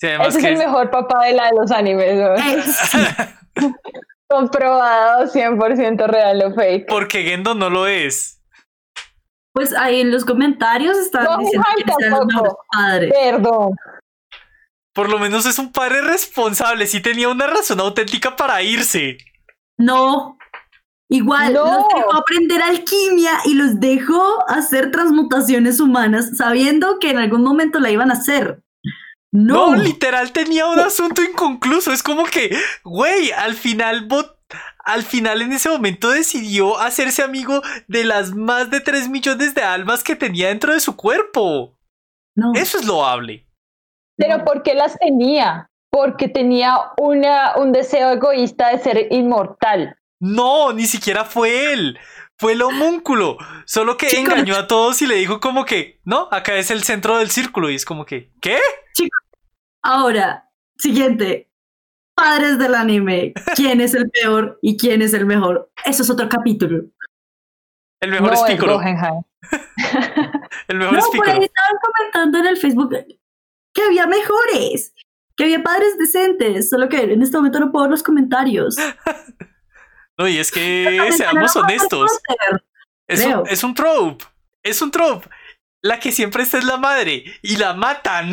Sí, 0.00 0.06
Ese 0.06 0.28
es 0.28 0.36
que 0.38 0.48
el 0.48 0.58
mejor 0.58 0.90
papá 0.90 1.24
de 1.26 1.32
la 1.34 1.46
de 1.46 1.52
los 1.60 1.70
animes, 1.70 2.16
¿no? 2.18 2.34
Comprobado 4.28 5.26
100% 5.26 6.06
real 6.06 6.42
o 6.44 6.54
fake. 6.54 6.86
Porque 6.88 7.22
Gendo 7.22 7.54
no 7.54 7.68
lo 7.68 7.86
es. 7.86 8.40
Pues 9.52 9.74
ahí 9.74 10.00
en 10.00 10.12
los 10.12 10.24
comentarios 10.24 10.96
estaban 10.96 11.26
No, 11.32 11.38
diciendo 11.38 11.66
que 11.76 11.84
tampoco. 11.84 12.26
mejores 12.26 12.52
padres. 12.72 13.12
Perdón. 13.12 13.76
Por 14.94 15.08
lo 15.08 15.18
menos 15.18 15.46
es 15.46 15.58
un 15.58 15.72
padre 15.72 16.00
responsable. 16.02 16.86
Sí 16.86 17.00
tenía 17.00 17.28
una 17.28 17.48
razón 17.48 17.80
auténtica 17.80 18.36
para 18.36 18.62
irse. 18.62 19.18
No. 19.76 20.38
Igual, 21.08 21.54
No. 21.54 21.64
los 21.64 21.88
dejó 21.92 22.14
aprender 22.14 22.62
alquimia 22.62 23.32
y 23.44 23.54
los 23.54 23.80
dejó 23.80 24.48
hacer 24.48 24.92
transmutaciones 24.92 25.80
humanas 25.80 26.36
sabiendo 26.36 27.00
que 27.00 27.10
en 27.10 27.18
algún 27.18 27.42
momento 27.42 27.80
la 27.80 27.90
iban 27.90 28.10
a 28.10 28.14
hacer. 28.14 28.60
No. 29.32 29.76
No, 29.76 29.82
literal 29.82 30.32
tenía 30.32 30.66
un 30.66 30.80
asunto 30.80 31.22
inconcluso. 31.22 31.92
Es 31.92 32.02
como 32.02 32.24
que, 32.24 32.56
güey, 32.84 33.30
al 33.32 33.54
final 33.54 34.08
bot- 34.08 34.36
al 34.84 35.04
final 35.04 35.42
en 35.42 35.52
ese 35.52 35.68
momento 35.68 36.10
decidió 36.10 36.78
hacerse 36.80 37.22
amigo 37.22 37.62
de 37.86 38.02
las 38.04 38.34
más 38.34 38.70
de 38.70 38.80
3 38.80 39.08
millones 39.08 39.54
de 39.54 39.62
almas 39.62 40.02
que 40.02 40.16
tenía 40.16 40.48
dentro 40.48 40.72
de 40.72 40.80
su 40.80 40.96
cuerpo. 40.96 41.76
no. 42.36 42.52
Eso 42.54 42.78
es 42.78 42.86
loable. 42.86 43.46
Pero 44.16 44.44
¿por 44.44 44.62
qué 44.62 44.74
las 44.74 44.98
tenía? 44.98 45.70
Porque 45.90 46.28
tenía 46.28 46.76
una, 46.98 47.56
un 47.56 47.72
deseo 47.72 48.10
egoísta 48.10 48.68
de 48.70 48.78
ser 48.78 49.06
inmortal. 49.12 49.96
No, 50.20 50.72
ni 50.72 50.86
siquiera 50.86 51.24
fue 51.24 51.72
él. 51.72 51.98
Fue 52.40 52.54
el 52.54 52.62
homúnculo. 52.62 53.36
Solo 53.66 53.98
que 53.98 54.06
Chicos. 54.06 54.32
engañó 54.32 54.56
a 54.56 54.66
todos 54.66 55.02
y 55.02 55.06
le 55.06 55.16
dijo 55.16 55.40
como 55.40 55.66
que, 55.66 56.00
no, 56.04 56.26
acá 56.30 56.56
es 56.56 56.70
el 56.70 56.82
centro 56.82 57.18
del 57.18 57.30
círculo. 57.30 57.68
Y 57.68 57.74
es 57.74 57.84
como 57.84 58.06
que, 58.06 58.32
¿qué? 58.40 58.58
Ahora, 59.82 60.48
siguiente. 60.78 61.50
Padres 62.14 62.58
del 62.58 62.74
anime. 62.74 63.34
¿Quién 63.54 63.82
es 63.82 63.92
el 63.92 64.10
peor 64.10 64.58
y 64.62 64.78
quién 64.78 65.02
es 65.02 65.12
el 65.12 65.26
mejor? 65.26 65.70
Eso 65.84 66.02
es 66.02 66.08
otro 66.08 66.30
capítulo. 66.30 66.84
El 68.00 68.10
mejor 68.10 68.28
no 68.28 68.34
es 68.34 68.42
Piccolo. 68.42 68.80
El 70.68 70.78
mejor 70.78 70.92
No, 70.94 70.98
es 70.98 71.04
por 71.04 71.12
Piccolo. 71.12 71.32
ahí 71.32 71.44
estaban 71.44 71.76
comentando 71.82 72.38
en 72.38 72.46
el 72.46 72.56
Facebook 72.56 72.96
que 73.74 73.82
había 73.82 74.06
mejores, 74.06 74.94
que 75.36 75.44
había 75.44 75.62
padres 75.62 75.98
decentes, 75.98 76.70
solo 76.70 76.88
que 76.88 77.02
en 77.02 77.20
este 77.20 77.36
momento 77.36 77.60
no 77.60 77.70
puedo 77.70 77.84
ver 77.84 77.90
los 77.90 78.02
comentarios. 78.02 78.76
No, 80.20 80.28
y 80.28 80.36
es 80.36 80.52
que 80.52 80.98
seamos 81.16 81.56
honestos. 81.56 82.10
Es 83.08 83.24
un, 83.24 83.48
es 83.48 83.64
un 83.64 83.74
trope. 83.74 84.24
Es 84.62 84.82
un 84.82 84.90
trope. 84.90 85.28
La 85.82 85.98
que 85.98 86.12
siempre 86.12 86.42
está 86.42 86.58
es 86.58 86.64
la 86.64 86.76
madre. 86.76 87.24
Y 87.42 87.56
la 87.56 87.72
matan. 87.72 88.32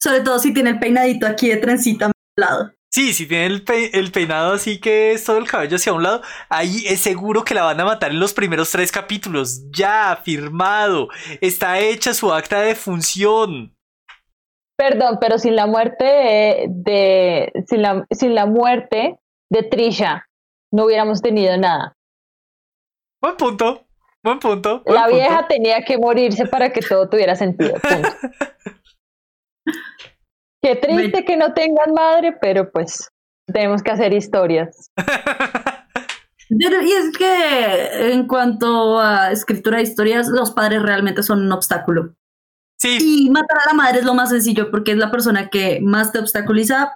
Sobre 0.00 0.20
todo 0.20 0.38
si 0.38 0.54
tiene 0.54 0.70
el 0.70 0.78
peinadito 0.78 1.26
aquí 1.26 1.48
de 1.48 1.56
trencita 1.56 2.04
a 2.04 2.08
mi 2.08 2.12
lado. 2.36 2.72
Sí, 2.92 3.12
si 3.12 3.26
tiene 3.26 3.46
el, 3.46 3.64
pe- 3.64 3.98
el 3.98 4.12
peinado 4.12 4.52
así 4.54 4.78
que 4.78 5.10
es 5.12 5.24
todo 5.24 5.38
el 5.38 5.48
cabello 5.48 5.74
hacia 5.76 5.92
un 5.92 6.04
lado, 6.04 6.22
ahí 6.48 6.84
es 6.86 7.00
seguro 7.00 7.44
que 7.44 7.52
la 7.54 7.64
van 7.64 7.80
a 7.80 7.84
matar 7.84 8.12
en 8.12 8.20
los 8.20 8.32
primeros 8.32 8.70
tres 8.70 8.92
capítulos. 8.92 9.68
Ya, 9.72 10.20
firmado. 10.24 11.08
Está 11.40 11.80
hecha 11.80 12.14
su 12.14 12.32
acta 12.32 12.60
de 12.60 12.76
función. 12.76 13.76
Perdón, 14.78 15.18
pero 15.20 15.38
sin 15.38 15.56
la 15.56 15.66
muerte 15.66 16.04
de, 16.04 16.66
de- 16.70 17.52
sin, 17.66 17.82
la, 17.82 18.06
sin 18.12 18.34
la 18.36 18.46
muerte 18.46 19.18
de 19.50 19.62
Trisha 19.62 20.26
no 20.72 20.84
hubiéramos 20.86 21.22
tenido 21.22 21.56
nada. 21.56 21.92
Buen 23.22 23.36
punto. 23.36 23.86
Buen 24.22 24.38
punto. 24.40 24.82
buen 24.84 24.94
La 24.94 25.04
punto. 25.04 25.16
vieja 25.16 25.46
tenía 25.46 25.84
que 25.84 25.98
morirse 25.98 26.46
para 26.46 26.72
que 26.72 26.80
todo 26.80 27.08
tuviera 27.08 27.34
sentido. 27.36 27.74
punto. 27.74 28.08
Qué 30.62 30.76
triste 30.76 31.24
que 31.24 31.36
no 31.36 31.54
tengan 31.54 31.92
madre, 31.94 32.36
pero 32.40 32.70
pues 32.70 33.08
tenemos 33.46 33.82
que 33.82 33.90
hacer 33.92 34.12
historias. 34.12 34.90
Y 36.48 36.92
es 36.92 37.16
que 37.16 38.12
en 38.12 38.28
cuanto 38.28 39.00
a 39.00 39.32
escritura 39.32 39.78
de 39.78 39.82
historias, 39.82 40.28
los 40.28 40.52
padres 40.52 40.82
realmente 40.82 41.22
son 41.22 41.40
un 41.42 41.52
obstáculo. 41.52 42.14
Sí, 42.78 43.24
Y 43.26 43.30
matar 43.30 43.58
a 43.64 43.70
la 43.70 43.74
madre 43.74 43.98
es 44.00 44.04
lo 44.04 44.14
más 44.14 44.30
sencillo 44.30 44.70
porque 44.70 44.92
es 44.92 44.98
la 44.98 45.10
persona 45.10 45.48
que 45.48 45.80
más 45.80 46.12
te 46.12 46.18
obstaculiza, 46.18 46.92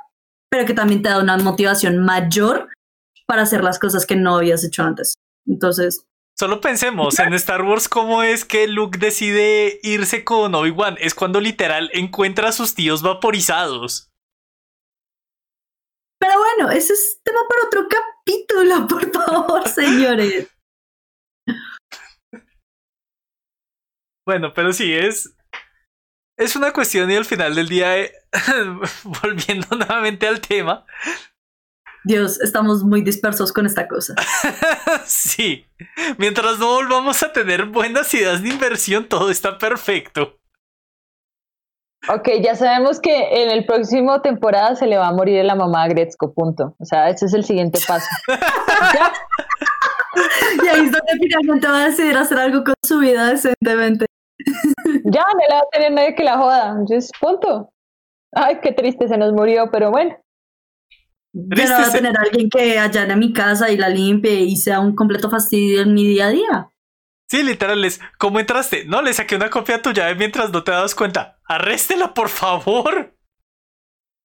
pero 0.51 0.67
que 0.67 0.75
también 0.75 1.03
te 1.03 1.09
da 1.09 1.21
una 1.21 1.39
motivación 1.39 1.99
mayor 1.99 2.69
para 3.27 3.43
hacer 3.43 3.63
las 3.63 3.79
cosas 3.79 4.05
que 4.05 4.17
no 4.17 4.37
habías 4.37 4.65
hecho 4.65 4.83
antes. 4.83 5.15
Entonces, 5.47 6.05
Solo 6.41 6.63
pensemos 6.63 7.19
en 7.19 7.35
Star 7.35 7.61
Wars 7.61 7.87
cómo 7.87 8.23
es 8.23 8.47
que 8.47 8.67
Luke 8.67 8.99
decide 8.99 9.79
irse 9.83 10.25
con 10.25 10.55
Obi-Wan. 10.55 10.97
Es 10.99 11.15
cuando 11.15 11.39
literal 11.39 11.91
encuentra 11.93 12.49
a 12.49 12.53
sus 12.53 12.75
tíos 12.75 13.03
vaporizados. 13.03 14.09
pero 16.19 16.33
bueno, 16.39 16.71
ese 16.71 16.95
es 16.95 17.21
tema 17.23 17.41
para 17.47 17.67
otro 17.67 17.87
capítulo, 17.89 18.87
por 18.89 19.13
favor, 19.13 19.69
señores. 19.69 20.49
Bueno, 24.27 24.55
pero 24.55 24.73
sí, 24.73 24.95
es. 24.95 25.37
Es 26.41 26.57
una 26.57 26.73
cuestión 26.73 27.11
y 27.11 27.17
al 27.17 27.27
final 27.27 27.55
del 27.55 27.69
día, 27.69 27.99
eh, 27.99 28.13
volviendo 29.23 29.77
nuevamente 29.77 30.27
al 30.27 30.41
tema, 30.41 30.87
Dios, 32.03 32.41
estamos 32.41 32.83
muy 32.83 33.03
dispersos 33.03 33.53
con 33.53 33.67
esta 33.67 33.87
cosa. 33.87 34.15
sí, 35.05 35.67
mientras 36.17 36.59
no 36.59 36.69
volvamos 36.69 37.23
a 37.23 37.31
tener 37.31 37.67
buenas 37.67 38.15
ideas 38.15 38.43
de 38.43 38.49
inversión, 38.49 39.05
todo 39.07 39.31
está 39.31 39.59
perfecto. 39.59 40.39
Ok, 42.09 42.31
ya 42.43 42.55
sabemos 42.55 43.01
que 43.01 43.43
en 43.43 43.51
el 43.51 43.67
próximo 43.67 44.23
temporada 44.23 44.75
se 44.77 44.87
le 44.87 44.97
va 44.97 45.09
a 45.09 45.13
morir 45.13 45.45
la 45.45 45.55
mamá 45.55 45.83
a 45.83 45.89
Gretzko, 45.89 46.33
punto. 46.33 46.75
O 46.79 46.87
sea, 46.87 47.11
ese 47.11 47.27
es 47.27 47.35
el 47.35 47.45
siguiente 47.45 47.79
paso. 47.87 48.09
Ya, 50.13 50.65
Y 50.65 50.67
ahí 50.67 50.87
es 50.87 50.91
donde 50.91 51.13
finalmente 51.21 51.69
va 51.69 51.85
a 51.85 51.87
decidir 51.87 52.17
hacer 52.17 52.39
algo 52.39 52.65
con 52.65 52.75
su 52.83 52.99
vida 52.99 53.29
decentemente. 53.29 54.07
Ya 55.05 55.23
no 55.23 55.39
le 55.49 55.55
va 55.55 55.61
a 55.61 55.69
tener 55.73 55.93
nadie 55.93 56.15
que 56.15 56.25
la 56.25 56.37
joda. 56.39 56.71
Entonces, 56.71 57.11
punto. 57.21 57.73
Ay, 58.33 58.59
qué 58.63 58.73
triste, 58.73 59.09
se 59.09 59.17
nos 59.19 59.33
murió, 59.33 59.71
pero 59.71 59.91
bueno. 59.91 60.17
No 61.33 61.57
va 61.57 61.87
a 61.87 61.93
tener 61.93 62.17
alguien 62.19 62.49
que 62.51 62.79
allane 62.79 63.15
mi 63.17 63.33
casa 63.33 63.71
y 63.71 63.77
la 63.77 63.89
limpie 63.89 64.41
y 64.41 64.57
sea 64.57 64.81
un 64.81 64.95
completo 64.97 65.31
fastidio 65.31 65.83
en 65.83 65.95
mi 65.95 66.05
día 66.07 66.27
a 66.27 66.31
día. 66.31 66.71
Sí, 67.29 67.43
literal, 67.45 67.85
es. 67.85 68.01
¿Cómo 68.19 68.41
entraste? 68.41 68.85
No, 68.87 69.01
le 69.03 69.13
saqué 69.13 69.37
una 69.37 69.49
copia 69.51 69.77
a 69.77 69.83
tu 69.83 69.93
llave 69.93 70.17
mientras 70.17 70.51
no 70.51 70.65
te 70.65 70.73
das 70.73 70.95
cuenta. 70.97 71.39
Arréstela, 71.45 72.13
por 72.15 72.29
favor. 72.29 73.15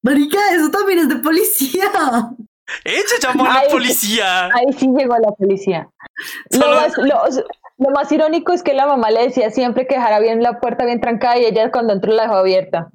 Marica, 0.03 0.39
eso 0.53 0.71
también 0.71 0.99
es 0.99 1.09
de 1.09 1.17
policía. 1.17 1.91
Ella 2.83 3.03
llamó 3.21 3.45
a 3.45 3.53
la 3.53 3.59
Ay, 3.61 3.67
policía. 3.69 4.45
Ahí 4.47 4.73
sí 4.77 4.87
llegó 4.97 5.15
la 5.19 5.31
policía. 5.37 5.87
Lo 6.51 6.59
Solo- 6.61 6.75
más, 6.75 6.97
lo- 6.97 7.43
lo 7.77 7.89
más 7.91 8.11
irónico 8.11 8.53
es 8.53 8.63
que 8.63 8.73
la 8.73 8.87
mamá 8.87 9.11
le 9.11 9.23
decía 9.23 9.49
siempre 9.49 9.87
que 9.87 9.95
dejara 9.95 10.19
bien 10.19 10.41
la 10.41 10.59
puerta 10.59 10.85
bien 10.85 11.01
trancada 11.01 11.37
y 11.37 11.45
ella 11.45 11.71
cuando 11.71 11.93
entró 11.93 12.13
la 12.13 12.23
dejó 12.23 12.35
abierta. 12.35 12.89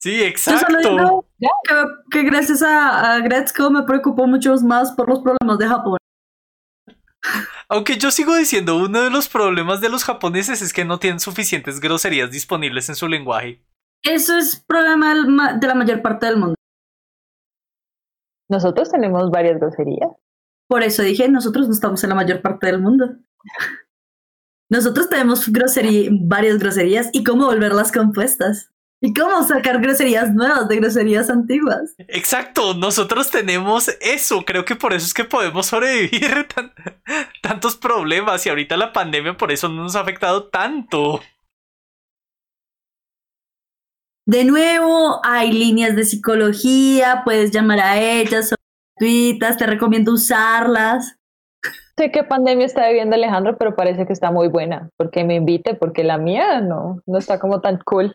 Sí, 0.00 0.20
Yo 0.20 0.38
solo 0.38 0.58
exacto. 0.58 1.26
que, 1.38 1.76
que 2.10 2.22
gracias 2.22 2.62
a, 2.62 3.14
a 3.14 3.18
Gretzko 3.20 3.70
me 3.70 3.82
preocupó 3.82 4.26
mucho 4.26 4.54
más 4.64 4.92
por 4.92 5.08
los 5.08 5.20
problemas 5.20 5.58
de 5.58 5.66
Japón. 5.66 5.98
Aunque 7.68 7.96
yo 7.98 8.10
sigo 8.10 8.34
diciendo, 8.36 8.76
uno 8.76 9.02
de 9.02 9.10
los 9.10 9.28
problemas 9.28 9.80
de 9.80 9.88
los 9.88 10.04
japoneses 10.04 10.62
es 10.62 10.72
que 10.72 10.84
no 10.84 10.98
tienen 10.98 11.20
suficientes 11.20 11.80
groserías 11.80 12.30
disponibles 12.30 12.88
en 12.88 12.94
su 12.94 13.08
lenguaje. 13.08 13.62
Eso 14.02 14.36
es 14.36 14.64
problema 14.64 15.54
de 15.54 15.66
la 15.66 15.74
mayor 15.74 16.00
parte 16.00 16.26
del 16.26 16.36
mundo. 16.36 16.54
Nosotros 18.48 18.90
tenemos 18.90 19.30
varias 19.30 19.58
groserías. 19.58 20.10
Por 20.68 20.82
eso 20.82 21.02
dije, 21.02 21.28
nosotros 21.28 21.66
no 21.66 21.72
estamos 21.74 22.02
en 22.04 22.10
la 22.10 22.14
mayor 22.14 22.42
parte 22.42 22.66
del 22.66 22.80
mundo. 22.80 23.16
Nosotros 24.70 25.08
tenemos 25.08 25.48
grosería, 25.48 26.10
varias 26.12 26.58
groserías 26.58 27.08
y 27.12 27.24
cómo 27.24 27.46
volverlas 27.46 27.90
compuestas. 27.90 28.70
Y 29.00 29.14
cómo 29.14 29.44
sacar 29.44 29.80
groserías 29.80 30.34
nuevas 30.34 30.66
de 30.68 30.74
groserías 30.74 31.30
antiguas. 31.30 31.94
Exacto, 31.98 32.74
nosotros 32.74 33.30
tenemos 33.30 33.88
eso. 34.00 34.44
Creo 34.44 34.64
que 34.64 34.74
por 34.74 34.92
eso 34.92 35.06
es 35.06 35.14
que 35.14 35.24
podemos 35.24 35.66
sobrevivir 35.66 36.48
tan- 36.54 36.74
tantos 37.40 37.76
problemas 37.76 38.44
y 38.44 38.48
ahorita 38.48 38.76
la 38.76 38.92
pandemia 38.92 39.36
por 39.36 39.52
eso 39.52 39.68
no 39.68 39.84
nos 39.84 39.94
ha 39.94 40.00
afectado 40.00 40.48
tanto. 40.48 41.20
De 44.26 44.44
nuevo, 44.44 45.20
hay 45.24 45.52
líneas 45.52 45.94
de 45.96 46.04
psicología, 46.04 47.22
puedes 47.24 47.50
llamar 47.52 47.80
a 47.80 47.98
ellas, 48.00 48.52
gratuitas, 48.98 49.56
te 49.56 49.66
recomiendo 49.66 50.12
usarlas. 50.12 51.16
Sé 51.96 52.10
qué 52.12 52.22
pandemia 52.22 52.66
está 52.66 52.86
viviendo 52.88 53.16
Alejandro, 53.16 53.56
pero 53.58 53.74
parece 53.74 54.06
que 54.06 54.12
está 54.12 54.30
muy 54.30 54.48
buena, 54.48 54.90
porque 54.96 55.24
me 55.24 55.34
invite, 55.34 55.74
porque 55.74 56.04
la 56.04 56.18
mía 56.18 56.60
no, 56.60 57.02
no 57.06 57.18
está 57.18 57.40
como 57.40 57.60
tan 57.60 57.78
cool. 57.78 58.14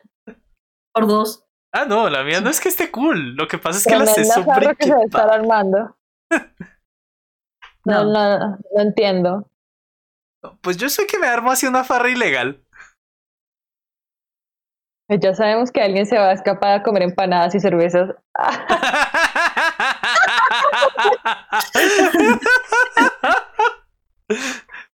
Por 0.93 1.07
dos. 1.07 1.45
Ah, 1.73 1.85
no, 1.85 2.09
la 2.09 2.23
mía 2.23 2.39
no 2.39 2.49
es 2.49 2.61
que 2.61 2.69
esté 2.69 2.91
cool. 2.91 3.35
Lo 3.35 3.47
que 3.47 3.57
pasa 3.57 3.79
es 3.79 3.85
que 3.85 3.97
la 3.97 4.05
sé 4.05 4.13
Tremenda 4.13 4.35
sobre 4.35 4.45
farra 4.47 4.75
que 4.75 4.85
se 4.85 4.93
va 4.93 5.03
estar 5.03 5.29
armando. 5.29 5.97
No, 7.85 8.05
no, 8.05 8.39
no 8.39 8.81
entiendo. 8.81 9.49
Pues 10.61 10.77
yo 10.77 10.87
sé 10.87 11.05
que 11.05 11.19
me 11.19 11.27
armo 11.27 11.51
así 11.51 11.65
una 11.65 11.83
farra 11.83 12.09
ilegal. 12.09 12.63
Pues 15.07 15.19
Ya 15.19 15.33
sabemos 15.33 15.71
que 15.71 15.81
alguien 15.81 16.05
se 16.05 16.17
va 16.17 16.29
a 16.29 16.33
escapar 16.33 16.79
a 16.79 16.83
comer 16.83 17.03
empanadas 17.03 17.55
y 17.55 17.59
cervezas. 17.59 18.11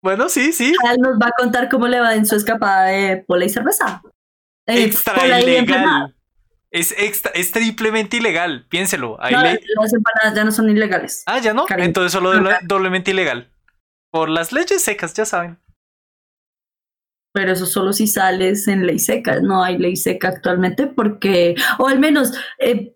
bueno, 0.03 0.29
sí, 0.29 0.53
sí. 0.53 0.75
Él 0.91 0.99
nos 1.01 1.17
va 1.19 1.29
a 1.29 1.33
contar 1.39 1.69
cómo 1.69 1.89
le 1.89 2.01
va 2.01 2.15
en 2.15 2.27
su 2.27 2.37
escapada 2.37 2.85
de 2.85 3.25
pola 3.27 3.45
y 3.45 3.49
cerveza. 3.49 4.03
Eh, 4.67 4.85
Extra 4.85 5.39
ilegal. 5.41 6.15
Es, 6.71 6.93
extra, 6.99 7.31
es 7.35 7.53
triplemente 7.53 8.19
ilegal. 8.19 8.67
Piénselo. 8.69 9.17
Ahí 9.21 9.35
No, 9.35 9.43
le- 9.43 9.61
Las 9.81 9.93
empanadas 9.95 10.35
ya 10.35 10.45
no 10.45 10.53
son 10.53 10.69
ilegales. 10.69 11.23
Ah, 11.27 11.39
ya 11.39 11.55
no. 11.55 11.65
Entonces 11.69 12.13
solo 12.13 12.35
doble- 12.35 12.59
doblemente 12.63 13.13
ilegal. 13.13 13.51
Por 14.11 14.29
las 14.29 14.53
leyes 14.53 14.83
secas, 14.83 15.15
ya 15.15 15.25
saben. 15.25 15.59
Pero 17.33 17.53
eso 17.53 17.67
solo 17.67 17.93
si 17.93 18.07
sales 18.07 18.67
en 18.69 18.87
ley 18.87 18.99
seca. 18.99 19.41
No 19.41 19.63
hay 19.63 19.79
ley 19.79 19.97
seca 19.97 20.29
actualmente 20.29 20.87
porque, 20.87 21.55
o 21.79 21.87
al 21.87 21.99
menos, 21.99 22.33
eh, 22.59 22.96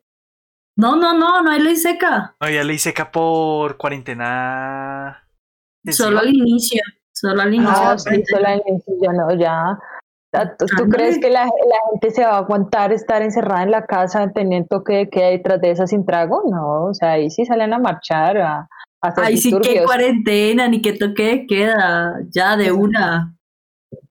no, 0.80 0.96
no, 0.96 1.14
no, 1.14 1.42
no 1.42 1.50
hay 1.50 1.60
ley 1.60 1.76
seca. 1.76 2.34
No, 2.40 2.48
ya 2.48 2.64
ley 2.64 2.78
seca 2.78 3.12
por 3.12 3.76
cuarentena. 3.76 5.22
Solo 5.90 6.20
al 6.20 6.34
inicio. 6.34 6.80
Solo 7.12 7.42
al 7.42 7.54
inicio. 7.54 7.74
Ah, 7.76 7.98
sí, 7.98 8.22
solamente 8.26 8.92
ya 9.00 9.12
no, 9.12 9.30
ya. 9.34 9.78
¿Tú, 10.58 10.88
crees 10.88 11.18
que 11.18 11.28
la, 11.28 11.44
la 11.44 11.78
gente 11.90 12.10
se 12.12 12.24
va 12.24 12.36
a 12.36 12.38
aguantar 12.38 12.92
estar 12.92 13.20
encerrada 13.20 13.64
en 13.64 13.72
la 13.72 13.84
casa 13.84 14.30
teniendo 14.32 14.68
toque 14.68 14.94
de 14.94 15.10
queda 15.10 15.26
detrás 15.26 15.60
de 15.60 15.72
esa 15.72 15.86
sin 15.86 16.06
trago? 16.06 16.44
No, 16.48 16.84
o 16.84 16.94
sea, 16.94 17.12
ahí 17.12 17.30
sí 17.30 17.44
salen 17.44 17.74
a 17.74 17.78
marchar, 17.78 18.38
a, 18.38 18.58
a 18.58 18.68
hacer 19.08 19.24
Ay, 19.24 19.36
sí, 19.36 19.52
que 19.60 19.82
cuarentena, 19.82 20.68
ni 20.68 20.80
que 20.80 20.92
toque 20.92 21.24
de 21.24 21.46
queda. 21.46 22.14
Ya 22.30 22.56
de 22.56 22.72
una. 22.72 23.36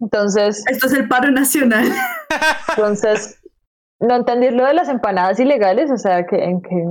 Entonces, 0.01 0.63
Esto 0.67 0.87
es 0.87 0.93
el 0.93 1.07
paro 1.07 1.31
nacional. 1.31 1.85
entonces, 2.69 3.38
no 3.99 4.15
entendí 4.15 4.49
lo 4.49 4.65
de 4.65 4.73
las 4.73 4.89
empanadas 4.89 5.39
ilegales, 5.39 5.91
o 5.91 5.97
sea, 5.97 6.26
que 6.26 6.43
en 6.43 6.61
que, 6.61 6.85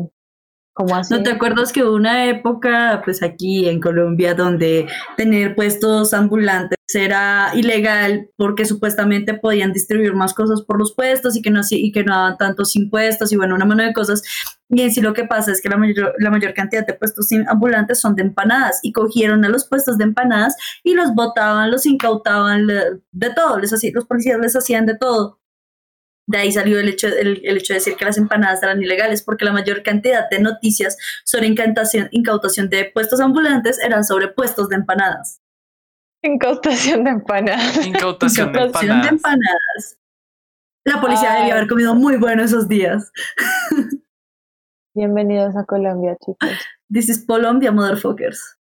¿cómo 0.74 0.94
así? 0.94 1.14
¿No 1.14 1.22
te 1.22 1.30
acuerdas 1.30 1.72
que 1.72 1.82
hubo 1.82 1.94
una 1.94 2.26
época, 2.26 3.00
pues 3.04 3.22
aquí 3.22 3.68
en 3.68 3.80
Colombia, 3.80 4.34
donde 4.34 4.86
tener 5.16 5.54
puestos 5.54 6.12
ambulantes 6.12 6.78
era 6.94 7.50
ilegal 7.54 8.30
porque 8.36 8.64
supuestamente 8.64 9.34
podían 9.34 9.72
distribuir 9.72 10.14
más 10.14 10.32
cosas 10.32 10.62
por 10.62 10.78
los 10.78 10.94
puestos 10.94 11.36
y 11.36 11.42
que 11.42 11.50
no, 11.50 11.60
y 11.70 11.92
que 11.92 12.02
no 12.02 12.14
daban 12.14 12.38
tantos 12.38 12.76
impuestos 12.76 13.30
y 13.32 13.36
bueno, 13.36 13.54
una 13.54 13.66
mano 13.66 13.82
de 13.82 13.92
cosas? 13.92 14.22
Y 14.70 14.82
en 14.82 14.92
sí 14.92 15.00
lo 15.00 15.14
que 15.14 15.24
pasa 15.24 15.50
es 15.52 15.60
que 15.62 15.68
la 15.68 15.76
mayor, 15.76 16.14
la 16.18 16.30
mayor 16.30 16.54
cantidad 16.54 16.86
de 16.86 16.94
puestos 16.94 17.28
ambulantes 17.46 18.00
son 18.00 18.14
de 18.14 18.22
empanadas 18.22 18.80
y 18.82 18.92
cogieron 18.92 19.44
a 19.44 19.48
los 19.48 19.66
puestos 19.66 19.98
de 19.98 20.04
empanadas 20.04 20.56
y 20.82 20.94
los 20.94 21.14
botaban, 21.14 21.70
los 21.70 21.86
incautaban, 21.86 22.66
de 22.66 23.30
todo, 23.34 23.58
les 23.58 23.72
hacían, 23.72 23.94
los 23.94 24.04
policías 24.06 24.38
les 24.38 24.54
hacían 24.56 24.86
de 24.86 24.96
todo. 24.96 25.37
De 26.28 26.36
ahí 26.36 26.52
salió 26.52 26.78
el 26.78 26.90
hecho, 26.90 27.08
el, 27.08 27.40
el 27.42 27.56
hecho 27.56 27.72
de 27.72 27.78
decir 27.78 27.96
que 27.96 28.04
las 28.04 28.18
empanadas 28.18 28.62
eran 28.62 28.82
ilegales, 28.82 29.22
porque 29.22 29.46
la 29.46 29.52
mayor 29.52 29.82
cantidad 29.82 30.28
de 30.28 30.40
noticias 30.40 30.98
sobre 31.24 31.46
incautación, 31.46 32.08
incautación 32.10 32.68
de 32.68 32.84
puestos 32.92 33.18
ambulantes 33.20 33.78
eran 33.82 34.04
sobre 34.04 34.28
puestos 34.28 34.68
de 34.68 34.76
empanadas. 34.76 35.40
Incautación 36.22 37.04
de 37.04 37.10
empanadas. 37.12 37.86
Incautación 37.86 38.52
de 38.52 38.58
Incautación 38.58 39.00
de 39.00 39.08
empanadas. 39.08 39.12
empanadas. 39.12 39.98
La 40.84 41.00
policía 41.00 41.32
Ay. 41.32 41.38
debió 41.40 41.54
haber 41.54 41.68
comido 41.68 41.94
muy 41.94 42.18
bueno 42.18 42.42
esos 42.42 42.68
días. 42.68 43.10
Bienvenidos 44.94 45.56
a 45.56 45.64
Colombia, 45.64 46.14
chicos. 46.24 46.50
This 46.92 47.08
is 47.08 47.24
Colombia, 47.24 47.72
motherfuckers. 47.72 48.58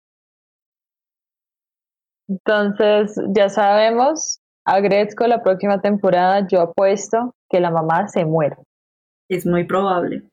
Entonces, 2.28 3.20
ya 3.36 3.50
sabemos, 3.50 4.40
a 4.66 4.80
Gretzko 4.80 5.28
la 5.28 5.44
próxima 5.44 5.80
temporada 5.82 6.48
yo 6.48 6.62
apuesto 6.62 7.34
que 7.50 7.60
la 7.60 7.72
mamá 7.72 8.08
se 8.08 8.26
muere, 8.26 8.58
Es 9.30 9.46
muy 9.46 9.64
probable. 9.64 10.24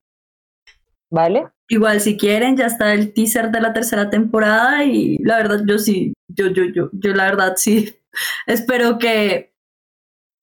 ¿vale? 1.11 1.47
Igual, 1.69 2.01
si 2.01 2.17
quieren, 2.17 2.57
ya 2.57 2.67
está 2.67 2.93
el 2.95 3.13
teaser 3.13 3.51
de 3.51 3.61
la 3.61 3.73
tercera 3.73 4.09
temporada 4.11 4.85
y 4.85 5.19
la 5.19 5.37
verdad, 5.39 5.61
yo 5.67 5.79
sí, 5.79 6.15
yo, 6.29 6.47
yo, 6.49 6.65
yo, 6.65 6.89
yo 6.93 7.13
la 7.15 7.25
verdad 7.25 7.55
sí. 7.57 7.97
Espero 8.47 8.99
que 8.99 9.53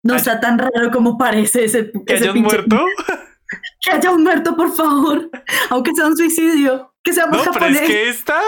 no 0.03 0.13
Ay. 0.15 0.19
sea 0.21 0.39
tan 0.39 0.57
raro 0.59 0.91
como 0.91 1.17
parece 1.17 1.65
ese, 1.65 1.91
¿Que 1.91 2.13
ese 2.15 2.23
hayan 2.29 2.35
pinche- 2.35 2.43
muerto? 2.67 2.77
Que 3.81 3.89
haya 3.91 4.11
un 4.11 4.23
muerto, 4.23 4.55
por 4.55 4.71
favor. 4.75 5.27
Aunque 5.71 5.91
sea 5.95 6.05
un 6.05 6.15
suicidio. 6.15 6.93
Que 7.01 7.13
seamos 7.13 7.43
No, 7.43 7.51
pero 7.51 7.65
es 7.65 7.81
que 7.81 8.07
esta, 8.09 8.39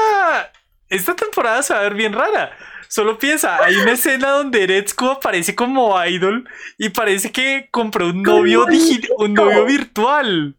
esta 0.90 1.16
temporada 1.16 1.64
se 1.64 1.74
va 1.74 1.80
a 1.80 1.84
ver 1.84 1.96
bien 1.96 2.14
rara. 2.14 2.52
Solo 2.92 3.18
piensa, 3.18 3.64
hay 3.64 3.78
una 3.78 3.94
escena 3.94 4.32
donde 4.32 4.64
Eretsuko 4.64 5.12
aparece 5.12 5.56
como 5.56 5.96
idol 6.04 6.44
y 6.78 6.90
parece 6.90 7.32
que 7.32 7.70
compró 7.72 8.10
un 8.10 8.22
novio, 8.22 8.66
un 9.18 9.34
novio 9.34 9.66
virtual. 9.66 10.58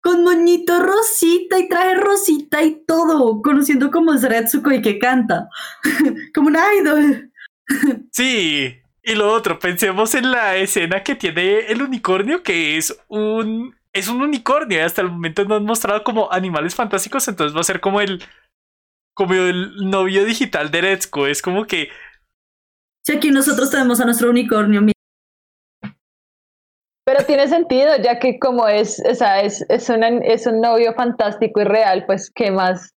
Con 0.00 0.24
moñito 0.24 0.78
rosita 0.78 1.58
y 1.58 1.68
traje 1.68 1.96
rosita 1.96 2.62
y 2.62 2.82
todo. 2.86 3.42
Conociendo 3.42 3.90
como 3.90 4.14
es 4.14 4.22
Retsuko 4.22 4.72
y 4.72 4.80
que 4.80 4.98
canta. 4.98 5.50
como 6.34 6.48
una 6.48 6.64
idol. 6.74 7.30
Sí. 8.10 8.74
Y 9.02 9.14
lo 9.14 9.30
otro, 9.30 9.58
pensemos 9.58 10.14
en 10.14 10.30
la 10.30 10.56
escena 10.56 11.02
que 11.02 11.14
tiene 11.14 11.66
el 11.66 11.82
unicornio, 11.82 12.42
que 12.42 12.78
es 12.78 12.96
un 13.08 13.76
es 13.92 14.08
un 14.08 14.22
unicornio 14.22 14.78
y 14.78 14.80
hasta 14.80 15.02
el 15.02 15.10
momento 15.10 15.44
no 15.44 15.56
han 15.56 15.64
mostrado 15.64 16.04
como 16.04 16.30
animales 16.32 16.74
fantásticos, 16.74 17.28
entonces 17.28 17.56
va 17.56 17.60
a 17.60 17.64
ser 17.64 17.80
como 17.80 18.00
el 18.00 18.22
como 19.16 19.34
el 19.34 19.74
novio 19.90 20.24
digital 20.24 20.70
de 20.70 20.78
Eretsuko. 20.78 21.26
Es 21.26 21.42
como 21.42 21.66
que 21.66 21.88
Si 23.04 23.16
aquí 23.16 23.30
nosotros 23.30 23.70
tenemos 23.70 24.00
a 24.00 24.04
nuestro 24.04 24.30
unicornio. 24.30 24.82
Pero 27.04 27.24
tiene 27.24 27.46
sentido, 27.48 27.96
ya 28.02 28.18
que 28.18 28.38
como 28.38 28.66
es, 28.66 29.00
o 29.08 29.14
sea, 29.14 29.40
es, 29.40 29.64
es, 29.68 29.88
una- 29.88 30.08
es 30.24 30.46
un 30.46 30.60
novio 30.60 30.92
fantástico 30.94 31.60
y 31.60 31.64
real, 31.64 32.04
pues 32.04 32.32
qué 32.34 32.50
más, 32.50 32.90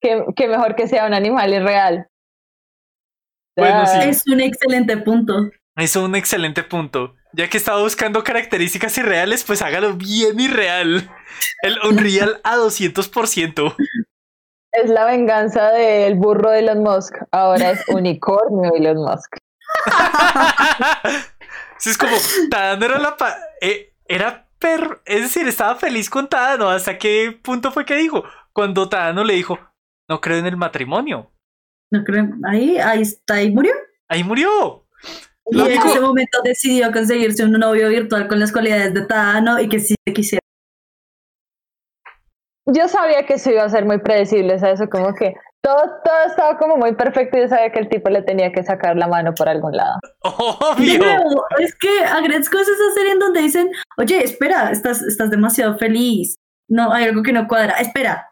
qué, 0.00 0.24
qué 0.36 0.46
mejor 0.48 0.76
que 0.76 0.86
sea 0.86 1.06
un 1.06 1.14
animal 1.14 1.52
irreal. 1.52 2.06
Bueno, 3.58 3.84
sí. 3.86 3.98
Es 4.02 4.22
un 4.28 4.40
excelente 4.40 4.96
punto. 4.98 5.50
es 5.76 5.96
un 5.96 6.14
excelente 6.14 6.62
punto. 6.62 7.14
Ya 7.32 7.48
que 7.50 7.56
estaba 7.56 7.82
buscando 7.82 8.22
características 8.22 8.96
irreales, 8.98 9.42
pues 9.44 9.60
hágalo 9.62 9.94
bien 9.94 10.38
irreal. 10.38 11.10
El 11.62 11.78
Unreal 11.86 12.40
a 12.44 12.56
200%. 12.56 13.74
Es 14.82 14.90
la 14.90 15.04
venganza 15.06 15.70
del 15.72 16.16
burro 16.16 16.50
de 16.50 16.58
Elon 16.60 16.82
Musk. 16.82 17.14
Ahora 17.32 17.70
es 17.70 17.80
unicornio 17.88 18.72
Elon 18.74 18.98
Musk. 18.98 19.36
Sí, 21.78 21.90
es 21.90 21.98
como, 21.98 22.16
Tadano 22.50 22.86
era 22.86 22.98
la... 22.98 23.16
pa- 23.18 23.36
eh, 23.60 23.92
era 24.06 24.48
per... 24.58 25.02
Es 25.04 25.20
decir, 25.20 25.46
estaba 25.46 25.76
feliz 25.76 26.08
con 26.08 26.26
Tadano. 26.26 26.70
¿Hasta 26.70 26.96
qué 26.96 27.38
punto 27.42 27.70
fue 27.70 27.84
que 27.84 27.94
dijo? 27.96 28.24
Cuando 28.54 28.88
Tadano 28.88 29.24
le 29.24 29.34
dijo, 29.34 29.58
no 30.08 30.20
creo 30.22 30.38
en 30.38 30.46
el 30.46 30.56
matrimonio. 30.56 31.30
No 31.92 32.02
creo. 32.02 32.28
Ahí, 32.48 32.78
ahí 32.78 33.02
está, 33.02 33.34
ahí 33.34 33.50
murió. 33.50 33.74
Ahí 34.08 34.24
murió. 34.24 34.86
Y 35.50 35.60
en 35.60 35.82
ese 35.82 36.00
momento 36.00 36.38
decidió 36.42 36.90
conseguirse 36.90 37.44
un 37.44 37.52
novio 37.52 37.90
virtual 37.90 38.26
con 38.26 38.40
las 38.40 38.52
cualidades 38.52 38.94
de 38.94 39.02
Tano 39.04 39.60
y 39.60 39.68
que 39.68 39.78
sí 39.78 39.94
quisiera. 40.14 40.40
Yo 42.66 42.88
sabía 42.88 43.24
que 43.26 43.34
eso 43.34 43.50
iba 43.50 43.62
a 43.62 43.68
ser 43.68 43.84
muy 43.84 43.98
predecible, 43.98 44.54
o 44.54 44.58
sea, 44.58 44.72
eso 44.72 44.88
como 44.88 45.14
que 45.14 45.34
todo, 45.62 45.82
todo 46.04 46.24
estaba 46.26 46.58
como 46.58 46.76
muy 46.76 46.94
perfecto 46.94 47.36
y 47.36 47.42
yo 47.42 47.48
sabía 47.48 47.72
que 47.72 47.78
el 47.78 47.88
tipo 47.88 48.08
le 48.08 48.22
tenía 48.22 48.52
que 48.52 48.62
sacar 48.62 48.96
la 48.96 49.08
mano 49.08 49.34
por 49.34 49.48
algún 49.48 49.76
lado. 49.76 49.98
Obvio. 50.22 50.98
nuevo, 50.98 51.44
es 51.58 51.74
que 51.76 52.04
agradezco 52.04 52.58
es 52.58 52.68
esa 52.68 52.94
serie 52.94 53.12
en 53.12 53.18
donde 53.18 53.42
dicen, 53.42 53.70
oye, 53.98 54.22
espera, 54.22 54.70
estás, 54.70 55.02
estás 55.02 55.30
demasiado 55.30 55.78
feliz. 55.78 56.36
No, 56.68 56.92
hay 56.92 57.04
algo 57.04 57.22
que 57.22 57.32
no 57.32 57.48
cuadra. 57.48 57.74
Espera, 57.74 58.28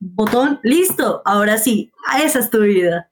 botón, 0.00 0.60
listo, 0.62 1.22
ahora 1.24 1.58
sí, 1.58 1.92
esa 2.22 2.38
es 2.40 2.50
tu 2.50 2.60
vida. 2.60 3.10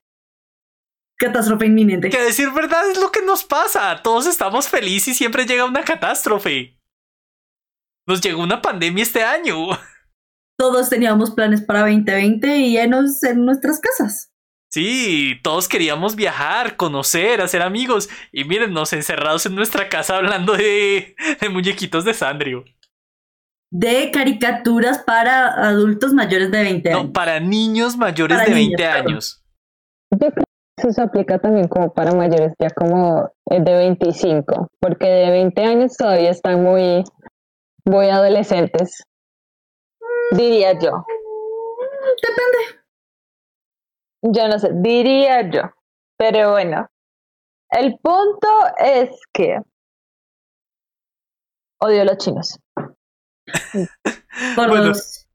Catástrofe 1.17 1.67
inminente. 1.67 2.11
Que 2.11 2.23
decir 2.23 2.51
verdad 2.53 2.91
es 2.91 3.01
lo 3.01 3.11
que 3.11 3.23
nos 3.23 3.45
pasa. 3.45 4.01
Todos 4.03 4.27
estamos 4.27 4.69
felices 4.69 5.09
y 5.09 5.15
siempre 5.15 5.47
llega 5.47 5.65
una 5.65 5.83
catástrofe. 5.83 6.77
Nos 8.07 8.21
llegó 8.21 8.43
una 8.43 8.61
pandemia 8.61 9.03
este 9.03 9.23
año. 9.23 9.69
Todos 10.57 10.89
teníamos 10.89 11.33
planes 11.33 11.63
para 11.63 11.81
2020 11.81 12.59
y 12.59 12.73
llenos 12.73 13.23
en 13.23 13.45
nuestras 13.45 13.81
casas. 13.81 14.31
Sí, 14.71 15.39
todos 15.43 15.69
queríamos 15.69 16.17
viajar, 16.17 16.77
conocer, 16.77 17.41
hacer 17.41 17.63
amigos. 17.63 18.09
Y 18.33 18.45
mírennos 18.45 18.93
encerrados 18.93 19.47
en 19.47 19.55
nuestra 19.55 19.89
casa 19.89 20.17
hablando 20.17 20.57
de, 20.57 21.15
de 21.41 21.49
muñequitos 21.49 22.05
de 22.05 22.13
Sandrio. 22.15 22.65
De 23.71 24.11
caricaturas 24.13 24.99
para 24.99 25.49
adultos 25.69 26.13
mayores 26.13 26.51
de 26.51 26.63
20 26.63 26.89
años. 26.91 27.05
No, 27.05 27.13
para 27.13 27.41
niños 27.41 27.97
mayores 27.97 28.39
Para 28.39 28.49
de 28.49 28.55
niños, 28.57 28.81
20 28.81 28.83
perdón. 28.83 29.07
años. 29.13 29.45
Yo 30.13 30.19
creo 30.19 30.33
que 30.35 30.43
eso 30.83 30.93
se 30.93 31.03
aplica 31.03 31.39
también 31.39 31.69
como 31.69 31.93
para 31.93 32.13
mayores 32.13 32.53
ya 32.61 32.71
como 32.71 33.31
eh, 33.51 33.61
de 33.61 33.75
25, 33.75 34.69
porque 34.81 35.07
de 35.07 35.31
20 35.31 35.65
años 35.65 35.97
todavía 35.97 36.31
están 36.31 36.63
muy, 36.63 37.05
muy 37.85 38.09
adolescentes, 38.09 39.05
diría 40.33 40.79
yo. 40.79 41.05
Depende. 42.23 42.85
Yo 44.23 44.49
no 44.49 44.59
sé, 44.59 44.71
diría 44.75 45.49
yo. 45.51 45.63
Pero 46.17 46.53
bueno, 46.53 46.89
el 47.71 47.99
punto 47.99 48.49
es 48.79 49.11
que 49.33 49.59
odio 51.81 52.03
a 52.03 52.05
los 52.05 52.19
chinos. 52.19 52.59
Por 54.57 54.69
Bueno, 54.69 54.87
dos. 54.87 55.27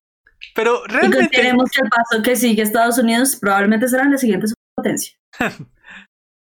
Pero 0.56 0.84
realmente, 0.88 1.30
que 1.30 1.50
el 1.50 1.56
paso 1.56 2.24
que 2.24 2.36
sigue 2.36 2.62
Estados 2.62 2.98
Unidos 2.98 3.38
probablemente 3.40 3.88
será 3.88 4.06
la 4.06 4.18
siguiente 4.18 4.48
superpotencia. 4.48 5.18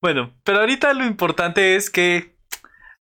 bueno, 0.03 0.35
pero 0.45 0.61
ahorita 0.61 0.93
lo 0.95 1.05
importante 1.05 1.77
es 1.77 1.91
que 1.91 2.32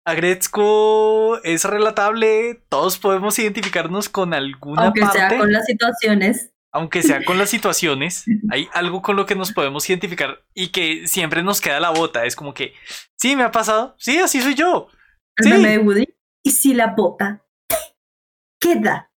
Agretzko 0.06 1.40
es 1.44 1.64
relatable, 1.66 2.64
todos 2.70 2.98
podemos 2.98 3.38
identificarnos 3.38 4.10
con 4.10 4.34
alguna 4.34 4.84
Aunque 4.84 5.02
parte, 5.02 5.18
sea 5.18 5.38
con 5.38 5.52
las 5.52 5.66
situaciones. 5.66 6.52
aunque 6.72 7.04
sea 7.04 7.24
con 7.24 7.38
las 7.38 7.50
situaciones, 7.50 8.26
hay 8.50 8.68
algo 8.74 9.02
con 9.02 9.16
lo 9.16 9.26
que 9.26 9.36
nos 9.36 9.52
podemos 9.52 9.88
identificar 9.90 10.44
y 10.54 10.70
que 10.70 11.08
siempre 11.08 11.44
nos 11.44 11.62
queda 11.62 11.80
la 11.80 11.92
bota, 11.92 12.26
es 12.26 12.36
como 12.36 12.54
que, 12.54 12.74
sí, 13.16 13.36
me 13.36 13.44
ha 13.44 13.52
pasado, 13.52 13.96
sí, 14.00 14.18
así 14.18 14.42
soy 14.42 14.56
yo. 14.56 14.88
Sí. 15.38 15.50
meme 15.50 15.70
de 15.70 15.78
Woody. 15.78 16.08
Y 16.44 16.52
si 16.52 16.74
la 16.74 16.88
bota 16.88 17.46
queda. 18.60 19.12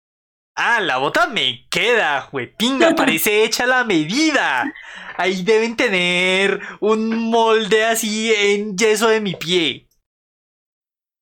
Ah, 0.56 0.82
la 0.82 0.98
bota 0.98 1.28
me 1.28 1.68
queda, 1.70 2.30
pinga, 2.58 2.94
parece 2.96 3.44
hecha 3.44 3.66
la 3.66 3.84
medida. 3.84 4.72
Ahí 5.18 5.44
deben 5.44 5.76
tener 5.76 6.60
un 6.80 7.30
molde 7.30 7.86
así 7.86 8.34
en 8.34 8.78
yeso 8.78 9.08
de 9.08 9.22
mi 9.22 9.36
pie. 9.36 9.88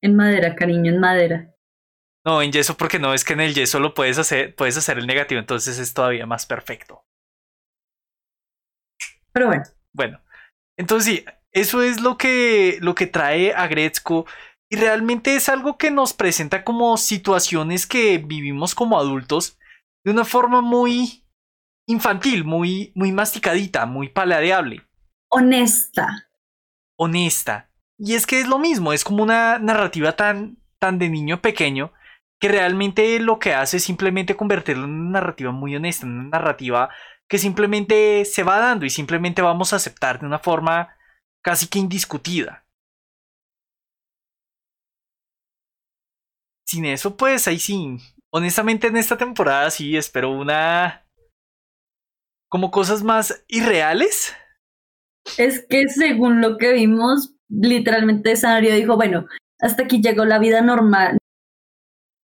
En 0.01 0.15
madera, 0.15 0.55
cariño, 0.55 0.91
en 0.91 0.99
madera. 0.99 1.55
No, 2.25 2.41
en 2.41 2.51
yeso 2.51 2.77
porque 2.77 2.99
no, 2.99 3.13
es 3.13 3.23
que 3.23 3.33
en 3.33 3.41
el 3.41 3.53
yeso 3.53 3.79
lo 3.79 3.93
puedes 3.93 4.17
hacer, 4.17 4.55
puedes 4.55 4.77
hacer 4.77 4.97
el 4.99 5.07
negativo, 5.07 5.39
entonces 5.39 5.79
es 5.79 5.93
todavía 5.93 6.25
más 6.25 6.45
perfecto. 6.45 7.03
Pero 9.33 9.47
bueno, 9.47 9.63
Bueno, 9.93 10.21
entonces 10.77 11.05
sí, 11.05 11.25
eso 11.51 11.81
es 11.81 12.01
lo 12.01 12.17
que, 12.17 12.77
lo 12.81 12.95
que 12.95 13.07
trae 13.07 13.53
a 13.53 13.67
Gretzko 13.67 14.25
y 14.69 14.77
realmente 14.77 15.35
es 15.35 15.49
algo 15.49 15.77
que 15.77 15.89
nos 15.89 16.13
presenta 16.13 16.63
como 16.63 16.97
situaciones 16.97 17.87
que 17.87 18.17
vivimos 18.19 18.75
como 18.75 18.99
adultos 18.99 19.57
de 20.05 20.11
una 20.11 20.25
forma 20.25 20.61
muy 20.61 21.25
infantil, 21.87 22.43
muy, 22.45 22.91
muy 22.95 23.11
masticadita, 23.11 23.85
muy 23.85 24.09
paladeable, 24.09 24.87
honesta. 25.31 26.29
honesta. 26.97 27.70
Y 28.03 28.15
es 28.15 28.25
que 28.25 28.39
es 28.39 28.47
lo 28.47 28.57
mismo, 28.57 28.93
es 28.93 29.03
como 29.03 29.21
una 29.21 29.59
narrativa 29.59 30.15
tan, 30.15 30.57
tan 30.79 30.97
de 30.97 31.07
niño 31.07 31.39
pequeño 31.39 31.93
que 32.39 32.47
realmente 32.47 33.19
lo 33.19 33.37
que 33.37 33.53
hace 33.53 33.77
es 33.77 33.83
simplemente 33.83 34.35
convertirlo 34.35 34.85
en 34.85 34.89
una 34.89 35.19
narrativa 35.19 35.51
muy 35.51 35.75
honesta, 35.75 36.07
en 36.07 36.13
una 36.13 36.29
narrativa 36.29 36.89
que 37.29 37.37
simplemente 37.37 38.25
se 38.25 38.41
va 38.41 38.57
dando 38.57 38.87
y 38.87 38.89
simplemente 38.89 39.43
vamos 39.43 39.71
a 39.71 39.75
aceptar 39.75 40.19
de 40.19 40.25
una 40.25 40.39
forma 40.39 40.97
casi 41.43 41.67
que 41.67 41.77
indiscutida. 41.77 42.65
Sin 46.65 46.85
eso, 46.85 47.15
pues 47.15 47.47
ahí 47.47 47.59
sí. 47.59 47.97
Honestamente, 48.33 48.87
en 48.87 48.97
esta 48.97 49.15
temporada 49.15 49.69
sí 49.69 49.95
espero 49.95 50.31
una. 50.31 51.05
como 52.49 52.71
cosas 52.71 53.03
más 53.03 53.45
irreales. 53.47 54.35
Es 55.37 55.67
que 55.69 55.87
según 55.87 56.41
lo 56.41 56.57
que 56.57 56.73
vimos, 56.73 57.35
literalmente 57.51 58.35
Sanario 58.35 58.73
dijo, 58.75 58.95
bueno, 58.95 59.25
hasta 59.59 59.83
aquí 59.83 60.01
llegó 60.01 60.25
la 60.25 60.39
vida 60.39 60.61
normal 60.61 61.17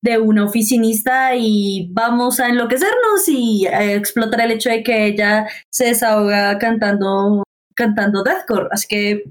de 0.02 0.18
una 0.18 0.44
oficinista 0.44 1.34
y 1.34 1.88
vamos 1.92 2.38
a 2.38 2.48
enloquecernos 2.48 3.28
y 3.28 3.66
a 3.66 3.92
explotar 3.94 4.40
el 4.42 4.52
hecho 4.52 4.70
de 4.70 4.82
que 4.82 5.06
ella 5.06 5.48
se 5.70 5.86
desahoga 5.86 6.58
cantando 6.58 7.42
cantando 7.74 8.22
deathcore, 8.22 8.68
así 8.70 8.86
que 8.88 9.24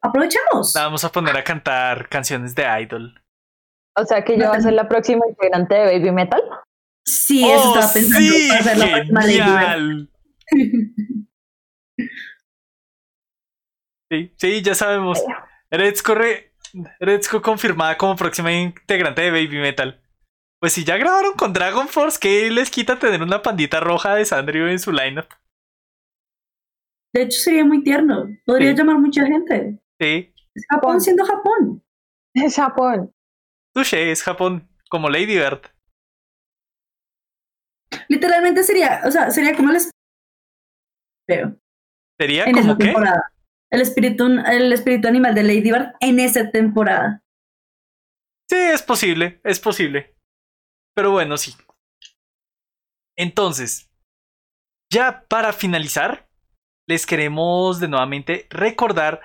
aprovechemos. 0.00 0.74
La 0.74 0.84
vamos 0.84 1.04
a 1.04 1.10
poner 1.10 1.36
a 1.36 1.42
cantar 1.44 2.08
canciones 2.08 2.54
de 2.54 2.64
Idol. 2.82 3.20
O 3.96 4.04
sea 4.04 4.22
que 4.22 4.38
yo 4.38 4.48
voy 4.48 4.56
a 4.56 4.60
ser 4.60 4.74
la 4.74 4.88
próxima 4.88 5.26
integrante 5.28 5.74
de 5.74 5.98
Baby 5.98 6.12
Metal. 6.12 6.42
Sí, 7.04 7.44
eso 7.44 7.70
¡Oh, 7.70 7.74
estaba 7.74 7.92
pensando 7.92 8.28
sí! 8.28 8.48
para 8.48 8.60
hacer 8.60 8.78
la 8.78 8.86
próxima 8.92 9.26
Bird. 9.26 10.08
Sí, 14.10 14.32
sí, 14.36 14.62
ya 14.62 14.74
sabemos. 14.74 15.22
Retzko, 15.70 16.14
re- 16.14 16.52
Retzko 17.00 17.42
confirmada 17.42 17.96
como 17.96 18.16
próxima 18.16 18.52
integrante 18.52 19.22
de 19.22 19.30
Baby 19.30 19.58
Metal. 19.58 20.02
Pues 20.60 20.72
si 20.72 20.84
ya 20.84 20.96
grabaron 20.96 21.34
con 21.34 21.52
Dragon 21.52 21.88
Force, 21.88 22.18
¿qué 22.20 22.50
les 22.50 22.70
quita 22.70 22.98
tener 22.98 23.22
una 23.22 23.42
pandita 23.42 23.80
roja 23.80 24.14
de 24.14 24.24
Sandrio 24.24 24.68
en 24.68 24.78
su 24.78 24.90
lineup? 24.92 25.26
De 27.14 27.22
hecho, 27.22 27.38
sería 27.38 27.64
muy 27.64 27.82
tierno. 27.82 28.26
Podría 28.44 28.72
Sí. 28.72 28.76
llamar 28.76 28.98
mucha 28.98 29.24
gente. 29.24 29.78
Sí, 30.00 30.34
Es 30.54 30.64
Japón 30.70 31.00
siendo 31.00 31.24
Japón. 31.24 31.82
Es 32.34 32.56
Japón. 32.56 33.12
Touché, 33.74 34.10
es 34.10 34.22
Japón, 34.22 34.68
como 34.90 35.08
Lady 35.08 35.36
Bird. 35.36 35.60
Literalmente 38.08 38.62
sería, 38.64 39.02
o 39.06 39.10
sea, 39.10 39.30
sería 39.30 39.54
como 39.56 39.70
el 39.70 39.76
espíritu 39.76 41.58
¿Sería 42.18 42.44
en 42.44 42.52
como 42.54 42.76
qué? 42.76 42.84
temporada. 42.84 43.30
El 43.70 43.80
espíritu, 43.82 44.26
el 44.26 44.72
espíritu 44.72 45.08
animal 45.08 45.34
de 45.34 45.42
Lady 45.42 45.70
Bird 45.70 45.92
en 46.00 46.20
esa 46.20 46.50
temporada. 46.50 47.22
Sí, 48.48 48.56
es 48.56 48.82
posible, 48.82 49.40
es 49.44 49.60
posible. 49.60 50.14
Pero 50.94 51.10
bueno, 51.10 51.36
sí. 51.36 51.54
Entonces, 53.16 53.90
ya 54.90 55.24
para 55.28 55.52
finalizar, 55.52 56.28
les 56.88 57.04
queremos 57.04 57.78
de 57.78 57.88
nuevamente 57.88 58.46
recordar 58.48 59.20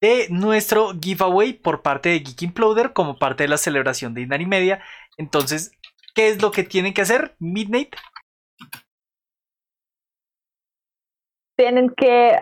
de 0.00 0.28
nuestro 0.30 0.92
giveaway 1.00 1.54
por 1.54 1.82
parte 1.82 2.10
de 2.10 2.20
Geek 2.20 2.42
Imploder 2.42 2.92
como 2.92 3.18
parte 3.18 3.42
de 3.42 3.48
la 3.48 3.56
celebración 3.56 4.14
de 4.14 4.22
Inari 4.22 4.46
Media. 4.46 4.84
Entonces, 5.16 5.72
¿qué 6.14 6.28
es 6.28 6.40
lo 6.40 6.52
que 6.52 6.62
tienen 6.62 6.94
que 6.94 7.02
hacer? 7.02 7.34
Midnight. 7.40 7.96
Tienen 11.56 11.90
que 11.96 12.38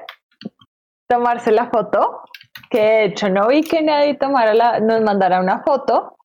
tomarse 1.08 1.52
la 1.52 1.70
foto, 1.70 2.22
que 2.70 2.80
de 2.80 3.04
hecho 3.06 3.28
no 3.28 3.48
vi 3.48 3.62
que 3.62 3.82
nadie 3.82 4.16
tomara 4.16 4.54
la, 4.54 4.80
nos 4.80 5.02
mandara 5.02 5.40
una 5.40 5.62
foto 5.62 6.16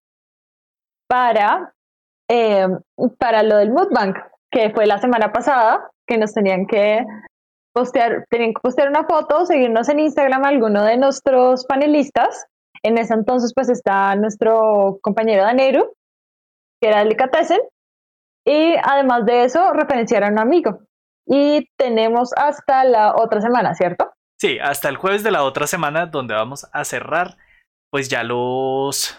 para, 1.08 1.74
eh, 2.30 2.68
para 3.18 3.44
lo 3.44 3.58
del 3.58 3.72
Moodbank, 3.72 4.18
que 4.50 4.72
fue 4.72 4.86
la 4.86 5.00
semana 5.00 5.32
pasada, 5.32 5.90
que 6.08 6.18
nos 6.18 6.34
tenían 6.34 6.66
que 6.66 7.06
postear, 7.74 8.26
tenían 8.30 8.54
que 8.54 8.62
postear 8.62 8.90
una 8.90 9.06
foto, 9.06 9.46
seguirnos 9.46 9.90
en 9.90 10.00
Instagram 10.00 10.44
alguno 10.46 10.84
de 10.84 10.98
nuestros 10.98 11.66
panelistas. 11.66 12.46
En 12.84 12.98
ese 12.98 13.14
entonces 13.14 13.54
pues 13.54 13.70
está 13.70 14.16
nuestro 14.16 15.00
compañero 15.02 15.44
Daneru, 15.44 15.94
que 16.82 16.90
era 16.90 17.00
Delicatessen, 17.00 17.62
y 18.46 18.76
además 18.84 19.26
de 19.26 19.44
eso 19.44 19.72
referenciar 19.74 20.24
a 20.24 20.30
un 20.30 20.40
amigo. 20.40 20.80
Y 21.28 21.70
tenemos 21.78 22.32
hasta 22.36 22.84
la 22.84 23.16
otra 23.16 23.40
semana, 23.42 23.76
¿cierto? 23.76 24.11
Sí, 24.42 24.58
hasta 24.58 24.90
el 24.90 24.98
jueves 24.98 25.22
de 25.22 25.30
la 25.30 25.44
otra 25.44 25.68
semana 25.68 26.08
donde 26.08 26.34
vamos 26.34 26.68
a 26.74 26.84
cerrar 26.84 27.38
pues 27.92 28.10
ya 28.10 28.24
los 28.24 29.16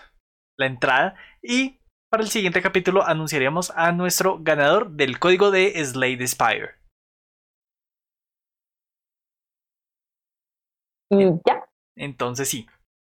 la 0.58 0.66
entrada 0.66 1.14
y 1.40 1.78
para 2.10 2.24
el 2.24 2.28
siguiente 2.28 2.60
capítulo 2.60 3.06
anunciaremos 3.06 3.70
a 3.76 3.92
nuestro 3.92 4.40
ganador 4.42 4.90
del 4.90 5.20
código 5.20 5.52
de 5.52 5.72
Slade 5.84 6.26
Spire. 6.26 6.70
Y 11.12 11.26
ya. 11.46 11.68
Entonces 11.96 12.48
sí, 12.48 12.66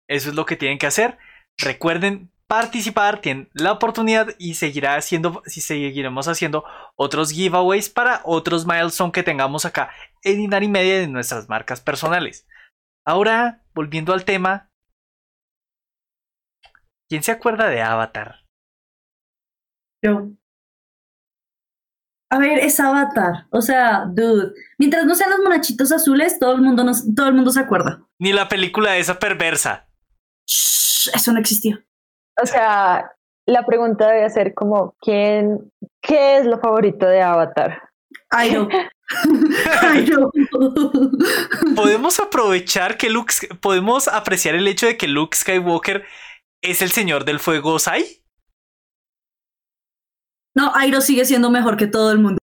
eso 0.09 0.29
es 0.29 0.35
lo 0.37 0.45
que 0.45 0.55
tienen 0.55 0.77
que 0.77 0.87
hacer. 0.87 1.17
Recuerden 1.57 2.31
participar, 2.47 3.19
tienen 3.21 3.49
la 3.53 3.73
oportunidad 3.73 4.29
y 4.39 4.55
seguirá 4.55 4.95
haciendo, 4.95 5.41
si 5.45 5.61
seguiremos 5.61 6.27
haciendo 6.27 6.63
otros 6.95 7.31
giveaways 7.31 7.89
para 7.89 8.21
otros 8.23 8.65
milestones 8.65 9.13
que 9.13 9.23
tengamos 9.23 9.65
acá 9.65 9.91
en 10.23 10.41
Inari 10.41 10.67
Media 10.67 10.99
de 10.99 11.07
nuestras 11.07 11.49
marcas 11.49 11.81
personales. 11.81 12.47
Ahora, 13.05 13.63
volviendo 13.73 14.13
al 14.13 14.25
tema, 14.25 14.71
¿quién 17.09 17.23
se 17.23 17.31
acuerda 17.31 17.67
de 17.67 17.81
Avatar? 17.81 18.45
Yo. 20.03 20.31
A 22.29 22.39
ver, 22.39 22.59
es 22.59 22.79
Avatar. 22.79 23.47
O 23.51 23.61
sea, 23.61 24.05
dude. 24.05 24.53
Mientras 24.77 25.05
no 25.05 25.15
sean 25.15 25.29
los 25.29 25.39
monachitos 25.39 25.91
azules, 25.93 26.39
todo 26.39 26.55
el 26.55 26.61
mundo, 26.61 26.83
nos, 26.83 27.03
todo 27.15 27.29
el 27.29 27.33
mundo 27.33 27.51
se 27.51 27.61
acuerda. 27.61 28.05
Ni 28.19 28.33
la 28.33 28.49
película 28.49 28.91
de 28.91 28.99
esa 28.99 29.17
perversa. 29.19 29.87
Shh, 30.45 31.11
eso 31.15 31.31
no 31.31 31.39
existió. 31.39 31.81
O 32.41 32.45
sea, 32.45 33.11
la 33.45 33.65
pregunta 33.65 34.07
debe 34.09 34.29
ser 34.29 34.53
como, 34.53 34.95
¿quién, 35.01 35.71
qué 36.01 36.37
es 36.37 36.45
lo 36.45 36.59
favorito 36.59 37.05
de 37.05 37.21
Avatar? 37.21 37.89
Ay, 38.29 38.51
no. 38.53 38.67
Ay, 39.81 40.05
no. 40.05 40.31
Podemos 41.75 42.19
aprovechar 42.19 42.97
que 42.97 43.09
Luke, 43.09 43.33
podemos 43.61 44.07
apreciar 44.07 44.55
el 44.55 44.67
hecho 44.67 44.85
de 44.85 44.97
que 44.97 45.07
Luke 45.07 45.37
Skywalker 45.37 46.05
es 46.61 46.81
el 46.81 46.91
señor 46.91 47.25
del 47.25 47.39
fuego 47.39 47.79
Sai. 47.79 48.23
No, 50.55 50.75
Airo 50.75 51.01
sigue 51.01 51.23
siendo 51.25 51.49
mejor 51.49 51.77
que 51.77 51.87
todo 51.87 52.11
el 52.11 52.19
mundo. 52.19 52.39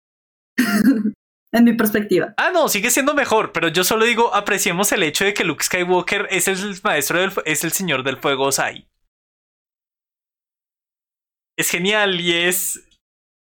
en 1.54 1.64
mi 1.64 1.74
perspectiva. 1.74 2.34
Ah, 2.38 2.52
no, 2.54 2.70
sigue 2.70 2.90
siendo 2.90 3.14
mejor, 3.14 3.52
pero 3.52 3.68
yo 3.68 3.84
solo 3.84 4.06
digo, 4.06 4.34
apreciemos 4.34 4.92
el 4.92 5.04
hecho 5.04 5.26
de 5.26 5.34
que 5.34 5.44
Luke 5.44 5.64
Skywalker 5.64 6.28
es 6.30 6.48
el 6.48 6.80
maestro 6.84 7.20
del, 7.20 7.32
es 7.46 7.64
el 7.64 7.72
señor 7.72 8.04
del 8.04 8.18
fuego 8.18 8.52
Sai. 8.52 8.88
Es 11.62 11.70
genial 11.70 12.20
y 12.20 12.34
es, 12.34 12.90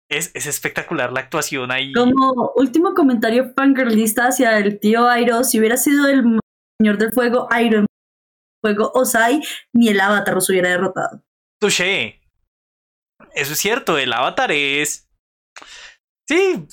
es, 0.07 0.29
es 0.35 0.45
espectacular 0.45 1.11
la 1.11 1.21
actuación 1.21 1.71
ahí. 1.71 1.91
Como 1.91 2.51
último 2.55 2.93
comentario 2.93 3.51
fangirlista 3.55 4.27
hacia 4.27 4.59
el 4.59 4.79
tío 4.79 5.07
Airo, 5.07 5.43
si 5.43 5.57
hubiera 5.57 5.75
sido 5.75 6.07
el 6.07 6.39
señor 6.79 6.99
del 6.99 7.11
fuego 7.13 7.47
Airo 7.51 7.79
en 7.79 7.87
fuego 8.63 8.91
Osai, 8.93 9.41
ni 9.73 9.87
el 9.87 9.99
avatar 9.99 10.35
los 10.35 10.47
hubiera 10.51 10.69
derrotado. 10.69 11.23
Touché. 11.59 12.21
Eso 13.33 13.53
es 13.53 13.57
cierto, 13.57 13.97
el 13.97 14.13
avatar 14.13 14.51
es... 14.51 15.09
Sí. 16.29 16.67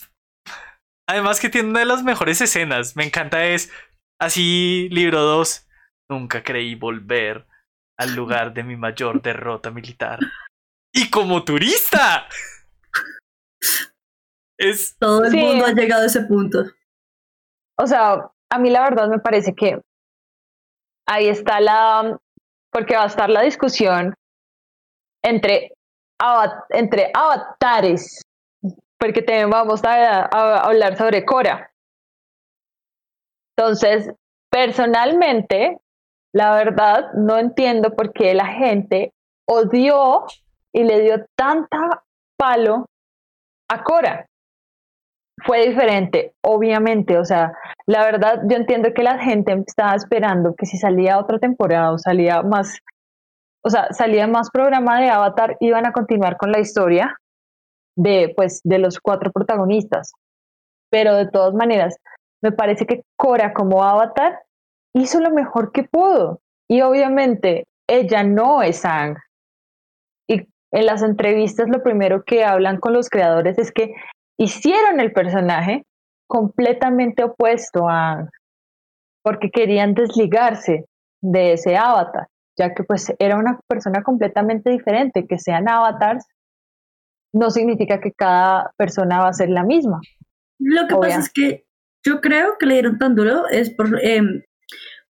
Además 1.09 1.41
que 1.41 1.49
tiene 1.49 1.71
una 1.71 1.79
de 1.79 1.87
las 1.87 2.03
mejores 2.03 2.43
escenas. 2.43 2.95
Me 2.95 3.07
encanta 3.07 3.47
es 3.47 3.73
así, 4.21 4.91
libro 4.91 5.23
2. 5.23 5.67
Nunca 6.11 6.43
creí 6.43 6.75
volver 6.75 7.47
al 7.99 8.15
lugar 8.15 8.53
de 8.53 8.65
mi 8.65 8.77
mayor 8.77 9.23
derrota 9.23 9.71
militar. 9.71 10.19
Y 10.93 11.11
como 11.11 11.45
turista. 11.45 12.27
Es... 14.59 14.97
Todo 14.99 15.25
el 15.25 15.31
Sí. 15.31 15.37
mundo 15.39 15.67
ha 15.67 15.73
llegado 15.73 16.03
a 16.03 16.07
ese 16.07 16.23
punto. 16.23 16.65
O 17.79 17.87
sea, 17.87 18.31
a 18.51 18.59
mí 18.59 18.71
la 18.71 18.83
verdad 18.83 19.09
me 19.09 19.19
parece 19.21 19.55
que 19.55 19.81
ahí 21.07 21.29
está 21.29 21.61
la, 21.61 22.19
porque 22.73 22.97
va 22.97 23.05
a 23.05 23.07
estar 23.07 23.31
la 23.31 23.43
discusión 23.43 24.15
entre, 25.23 25.73
entre 26.71 27.11
avatares, 27.15 28.23
porque 28.99 29.23
también 29.23 29.51
vamos 29.51 29.85
a, 29.85 30.23
a 30.23 30.61
hablar 30.65 30.97
sobre 30.97 31.25
Cora. 31.25 31.71
Entonces, 33.57 34.11
personalmente, 34.51 35.79
la 36.35 36.53
verdad, 36.55 37.13
no 37.15 37.39
entiendo 37.39 37.95
por 37.95 38.13
qué 38.13 38.35
la 38.35 38.47
gente 38.47 39.13
odió 39.49 40.27
y 40.79 40.85
le 40.85 41.01
dio 41.01 41.27
tanta 41.37 42.05
palo 42.39 42.87
a 43.69 43.83
Cora. 43.83 44.27
Fue 45.45 45.67
diferente, 45.69 46.35
obviamente, 46.41 47.19
o 47.19 47.25
sea, 47.25 47.53
la 47.87 48.05
verdad, 48.05 48.43
yo 48.49 48.57
entiendo 48.57 48.93
que 48.95 49.03
la 49.03 49.19
gente 49.19 49.53
estaba 49.67 49.95
esperando 49.95 50.55
que 50.55 50.67
si 50.67 50.77
salía 50.77 51.19
otra 51.19 51.39
temporada 51.39 51.93
o 51.93 51.99
salía 51.99 52.43
más, 52.43 52.79
o 53.65 53.71
sea, 53.71 53.93
salía 53.93 54.29
más 54.29 54.51
programa 54.51 55.01
de 55.01 55.11
Avatar, 55.11 55.57
iban 55.61 55.85
a 55.87 55.93
continuar 55.93 56.37
con 56.37 56.53
la 56.53 56.61
historia 56.61 57.17
de, 57.97 58.33
pues, 58.37 58.61
de 58.63 58.79
los 58.79 59.01
cuatro 59.01 59.33
protagonistas. 59.33 60.13
Pero 60.91 61.17
de 61.17 61.29
todas 61.29 61.55
maneras, 61.55 61.97
me 62.41 62.53
parece 62.53 62.87
que 62.87 63.03
Cora 63.17 63.53
como 63.53 63.83
Avatar 63.83 64.41
hizo 64.95 65.21
lo 65.21 65.31
mejor 65.31 65.73
que 65.73 65.83
pudo. 65.83 66.41
Y 66.69 66.83
obviamente, 66.83 67.65
ella 67.89 68.23
no 68.23 68.63
es 68.63 68.85
Ang. 68.85 69.17
En 70.73 70.87
las 70.87 71.03
entrevistas 71.03 71.69
lo 71.69 71.83
primero 71.83 72.25
que 72.25 72.45
hablan 72.45 72.79
con 72.79 72.93
los 72.93 73.09
creadores 73.09 73.59
es 73.59 73.73
que 73.73 73.95
hicieron 74.39 75.01
el 75.01 75.13
personaje 75.13 75.85
completamente 76.29 77.25
opuesto 77.25 77.89
a 77.89 78.29
porque 79.23 79.51
querían 79.51 79.95
desligarse 79.95 80.87
de 81.23 81.55
ese 81.55 81.77
avatar, 81.77 82.29
ya 82.57 82.75
que 82.75 82.85
pues 82.85 83.13
era 83.19 83.37
una 83.37 83.59
persona 83.67 84.03
completamente 84.03 84.71
diferente, 84.71 85.27
que 85.27 85.39
sean 85.39 85.69
avatars 85.69 86.25
no 87.33 87.51
significa 87.51 88.01
que 88.01 88.13
cada 88.13 88.73
persona 88.77 89.21
va 89.21 89.29
a 89.29 89.33
ser 89.35 89.51
la 89.51 89.65
misma. 89.65 90.01
Lo 90.59 90.87
que 90.87 90.97
pasa 90.97 91.21
es 91.21 91.31
que 91.31 91.67
yo 92.05 92.21
creo 92.21 92.57
que 92.59 92.67
le 92.67 92.75
dieron 92.75 92.99
tan 92.99 93.15
duro 93.15 93.47
es 93.49 93.71
por, 93.75 94.01
em, 94.03 94.43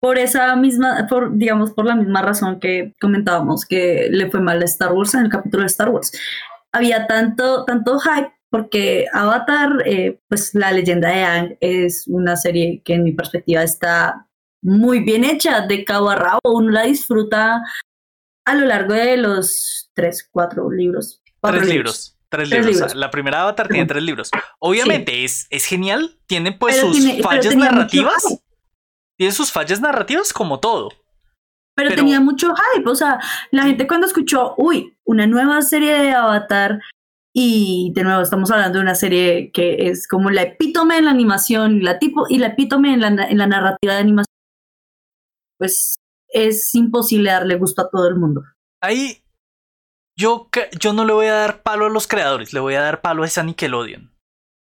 por 0.02 0.18
esa 0.18 0.56
misma, 0.56 1.06
por, 1.08 1.36
digamos, 1.38 1.70
por 1.70 1.86
la 1.86 1.94
misma 1.94 2.22
razón 2.22 2.58
que 2.58 2.92
comentábamos 3.00 3.64
que 3.64 4.08
le 4.10 4.28
fue 4.30 4.40
mal 4.40 4.60
a 4.60 4.64
Star 4.64 4.92
Wars 4.92 5.14
en 5.14 5.20
el 5.26 5.30
capítulo 5.30 5.62
de 5.62 5.68
Star 5.68 5.90
Wars. 5.90 6.10
Había 6.72 7.06
tanto, 7.06 7.64
tanto 7.64 8.00
hype 8.00 8.32
porque 8.50 9.06
Avatar, 9.12 9.70
eh, 9.86 10.18
pues 10.28 10.54
la 10.54 10.72
leyenda 10.72 11.08
de 11.08 11.22
Aang 11.22 11.56
es 11.60 12.04
una 12.08 12.34
serie 12.36 12.82
que 12.84 12.94
en 12.94 13.04
mi 13.04 13.12
perspectiva 13.12 13.62
está 13.62 14.26
muy 14.60 15.00
bien 15.00 15.22
hecha, 15.24 15.60
de 15.66 15.84
cabo 15.84 16.10
a 16.10 16.16
rabo, 16.16 16.40
uno 16.44 16.70
la 16.72 16.82
disfruta 16.82 17.62
a 18.44 18.54
lo 18.56 18.66
largo 18.66 18.94
de 18.94 19.16
los 19.18 19.88
tres, 19.94 20.28
cuatro 20.30 20.68
libros. 20.68 21.22
cuatro 21.40 21.60
Tres 21.60 21.72
libros. 21.72 22.18
Tres, 22.28 22.48
Tres 22.48 22.60
libros. 22.66 22.74
libros. 22.76 22.94
La 22.96 23.10
primera 23.12 23.42
Avatar 23.42 23.68
tiene 23.68 23.86
tres 23.86 24.02
libros. 24.02 24.30
Obviamente 24.58 25.22
es, 25.24 25.46
es 25.50 25.64
genial. 25.64 26.18
Tiene 26.26 26.50
pues 26.52 26.74
Pero 26.76 26.88
sus 26.88 27.04
tiene- 27.04 27.22
fallas 27.22 27.54
narrativas. 27.54 28.24
Tiene 29.22 29.32
sus 29.32 29.52
fallas 29.52 29.80
narrativas 29.80 30.32
como 30.32 30.58
todo. 30.58 30.88
Pero, 31.76 31.90
Pero- 31.90 31.94
tenía 31.94 32.18
mucho 32.18 32.52
hype, 32.74 32.90
o 32.90 32.94
sea, 32.96 33.20
la 33.52 33.62
gente 33.62 33.86
cuando 33.86 34.08
escuchó, 34.08 34.56
uy, 34.58 34.96
una 35.04 35.28
nueva 35.28 35.62
serie 35.62 35.92
de 35.92 36.10
Avatar, 36.10 36.80
y 37.32 37.92
de 37.94 38.02
nuevo 38.02 38.20
estamos 38.20 38.50
hablando 38.50 38.78
de 38.78 38.82
una 38.82 38.96
serie 38.96 39.52
que 39.52 39.86
es 39.86 40.08
como 40.08 40.30
la 40.30 40.42
epítome 40.42 40.98
en 40.98 41.04
la 41.04 41.12
animación 41.12 41.84
la 41.84 42.00
tipo, 42.00 42.26
y 42.28 42.38
la 42.38 42.48
epítome 42.48 42.94
en 42.94 43.00
la, 43.00 43.06
en 43.06 43.38
la 43.38 43.46
narrativa 43.46 43.94
de 43.94 44.00
animación, 44.00 44.34
pues 45.56 46.00
es 46.26 46.74
imposible 46.74 47.30
darle 47.30 47.54
gusto 47.54 47.82
a 47.82 47.90
todo 47.90 48.08
el 48.08 48.16
mundo. 48.16 48.42
Ahí 48.82 49.22
yo, 50.18 50.48
yo 50.80 50.92
no 50.94 51.04
le 51.04 51.12
voy 51.12 51.26
a 51.26 51.34
dar 51.34 51.62
palo 51.62 51.86
a 51.86 51.90
los 51.90 52.08
creadores, 52.08 52.52
le 52.52 52.58
voy 52.58 52.74
a 52.74 52.82
dar 52.82 53.00
palo 53.00 53.22
a 53.22 53.26
esa 53.26 53.44
Nickelodeon. 53.44 54.12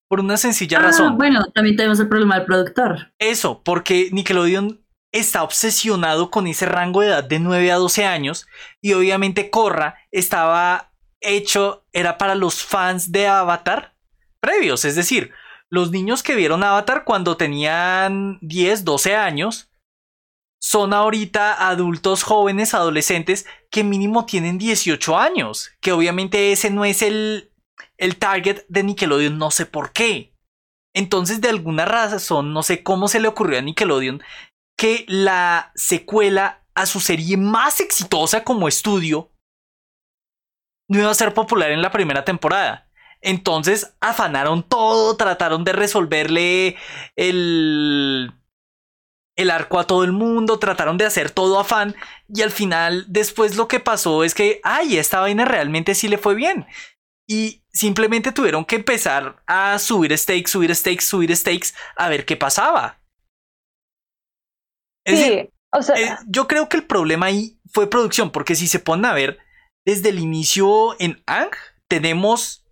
Por 0.09 0.19
una 0.19 0.38
sencilla 0.38 0.79
Ah, 0.79 0.84
razón. 0.84 1.17
bueno, 1.17 1.45
también 1.53 1.75
tenemos 1.75 1.99
el 1.99 2.07
problema 2.07 2.35
del 2.38 2.45
productor. 2.45 3.11
Eso, 3.19 3.61
porque 3.63 4.09
Nickelodeon 4.11 4.81
está 5.11 5.43
obsesionado 5.43 6.31
con 6.31 6.47
ese 6.47 6.65
rango 6.65 7.01
de 7.01 7.07
edad 7.07 7.23
de 7.23 7.39
9 7.39 7.71
a 7.71 7.75
12 7.75 8.05
años 8.05 8.45
y 8.81 8.93
obviamente 8.93 9.49
Korra 9.49 9.95
estaba 10.11 10.91
hecho, 11.21 11.85
era 11.93 12.17
para 12.17 12.35
los 12.35 12.63
fans 12.63 13.11
de 13.11 13.27
Avatar 13.27 13.95
previos, 14.39 14.85
es 14.85 14.95
decir, 14.95 15.31
los 15.69 15.91
niños 15.91 16.23
que 16.23 16.35
vieron 16.35 16.63
Avatar 16.63 17.03
cuando 17.03 17.35
tenían 17.38 18.38
10, 18.41 18.85
12 18.85 19.15
años 19.15 19.69
son 20.59 20.93
ahorita 20.93 21.67
adultos 21.69 22.23
jóvenes, 22.23 22.73
adolescentes 22.73 23.45
que 23.71 23.84
mínimo 23.84 24.25
tienen 24.25 24.57
18 24.57 25.17
años, 25.17 25.71
que 25.81 25.91
obviamente 25.91 26.51
ese 26.51 26.69
no 26.69 26.84
es 26.85 27.01
el, 27.01 27.51
el 27.97 28.17
target 28.17 28.65
de 28.67 28.83
Nickelodeon, 28.83 29.37
no 29.37 29.51
sé 29.51 29.65
por 29.65 29.91
qué. 29.91 30.33
Entonces, 30.93 31.41
de 31.41 31.49
alguna 31.49 31.85
razón, 31.85 32.53
no 32.53 32.63
sé 32.63 32.83
cómo 32.83 33.07
se 33.07 33.19
le 33.19 33.27
ocurrió 33.27 33.59
a 33.59 33.61
Nickelodeon 33.61 34.21
que 34.77 35.05
la 35.07 35.71
secuela 35.75 36.63
a 36.75 36.85
su 36.85 36.99
serie 36.99 37.37
más 37.37 37.79
exitosa 37.79 38.43
como 38.43 38.67
estudio 38.67 39.31
no 40.87 40.99
iba 40.99 41.09
a 41.09 41.15
ser 41.15 41.33
popular 41.33 41.71
en 41.71 41.81
la 41.81 41.91
primera 41.91 42.23
temporada. 42.23 42.89
Entonces 43.21 43.95
afanaron 43.99 44.63
todo, 44.63 45.17
trataron 45.17 45.63
de 45.63 45.73
resolverle 45.73 46.77
el, 47.15 48.31
el 49.35 49.49
arco 49.49 49.79
a 49.79 49.87
todo 49.87 50.03
el 50.03 50.11
mundo, 50.11 50.59
trataron 50.59 50.97
de 50.97 51.05
hacer 51.05 51.31
todo 51.31 51.59
afán 51.59 51.95
y 52.27 52.41
al 52.43 52.51
final 52.51 53.05
después 53.07 53.55
lo 53.55 53.67
que 53.67 53.79
pasó 53.79 54.23
es 54.23 54.35
que, 54.35 54.61
ay, 54.63 54.97
esta 54.97 55.19
vaina 55.19 55.45
realmente 55.45 55.95
sí 55.95 56.07
le 56.07 56.17
fue 56.17 56.35
bien. 56.35 56.67
Y 57.27 57.63
simplemente 57.77 58.31
tuvieron 58.31 58.65
que 58.65 58.77
empezar 58.77 59.41
a 59.45 59.77
subir 59.79 60.17
stakes, 60.17 60.51
subir 60.51 60.75
stakes, 60.75 61.05
subir 61.05 61.35
stakes, 61.35 61.73
a 61.95 62.09
ver 62.09 62.25
qué 62.25 62.35
pasaba. 62.35 62.99
Es 65.05 65.19
decir, 65.19 65.39
Sí, 65.45 65.53
o 65.71 65.81
sea, 65.81 65.95
eh, 65.95 66.17
yo 66.27 66.47
creo 66.47 66.69
que 66.69 66.77
el 66.77 66.85
problema 66.85 67.27
ahí 67.27 67.59
fue 67.71 67.89
producción, 67.89 68.31
porque 68.31 68.55
si 68.55 68.67
se 68.67 68.79
ponen 68.79 69.05
a 69.05 69.13
ver, 69.13 69.39
desde 69.85 70.09
el 70.09 70.19
inicio 70.19 70.99
en 70.99 71.23
Ang 71.27 71.51
tenemos 71.87 72.65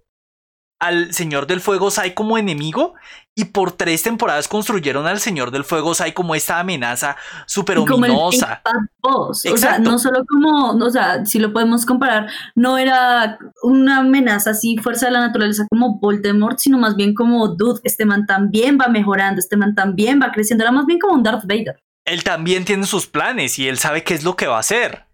al 0.82 1.14
Señor 1.14 1.48
del 1.48 1.62
Fuego 1.62 1.92
Sai 1.92 2.14
como 2.14 2.38
enemigo 2.38 2.96
y 3.36 3.46
por 3.46 3.74
tres 3.74 4.02
temporadas 4.02 4.48
construyeron 4.48 5.06
al 5.06 5.20
Señor 5.20 5.52
del 5.52 5.66
Fuego, 5.66 5.90
o 5.90 5.94
sea, 5.94 6.06
hay 6.06 6.14
como 6.14 6.36
esta 6.36 6.60
amenaza 6.60 7.18
súper 7.46 7.78
ominosa. 7.78 8.62
O 9.02 9.34
sea, 9.34 9.78
no 9.78 10.00
solo 10.00 10.24
como, 10.26 10.72
o 10.72 10.90
sea, 10.90 11.26
si 11.26 11.40
lo 11.40 11.52
podemos 11.52 11.86
comparar, 11.86 12.30
no 12.56 12.78
era 12.78 13.38
una 13.62 13.98
amenaza 13.98 14.52
así, 14.52 14.78
fuerza 14.78 15.08
de 15.08 15.12
la 15.12 15.20
naturaleza 15.20 15.68
como 15.70 16.00
Voldemort, 16.00 16.58
sino 16.60 16.78
más 16.78 16.96
bien 16.96 17.14
como, 17.14 17.50
dude, 17.50 17.82
este 17.84 18.06
man 18.06 18.26
también 18.26 18.78
va 18.80 18.88
mejorando, 18.88 19.40
este 19.40 19.58
man 19.58 19.76
también 19.76 20.22
va 20.22 20.32
creciendo, 20.32 20.64
era 20.64 20.72
más 20.72 20.86
bien 20.86 21.00
como 21.00 21.16
un 21.16 21.24
Darth 21.24 21.44
Vader. 21.46 21.78
Él 22.06 22.24
también 22.24 22.64
tiene 22.64 22.86
sus 22.86 23.08
planes 23.08 23.60
y 23.60 23.68
él 23.68 23.80
sabe 23.80 24.04
qué 24.04 24.14
es 24.14 24.24
lo 24.24 24.36
que 24.38 24.48
va 24.48 24.58
a 24.58 24.60
hacer. 24.60 25.06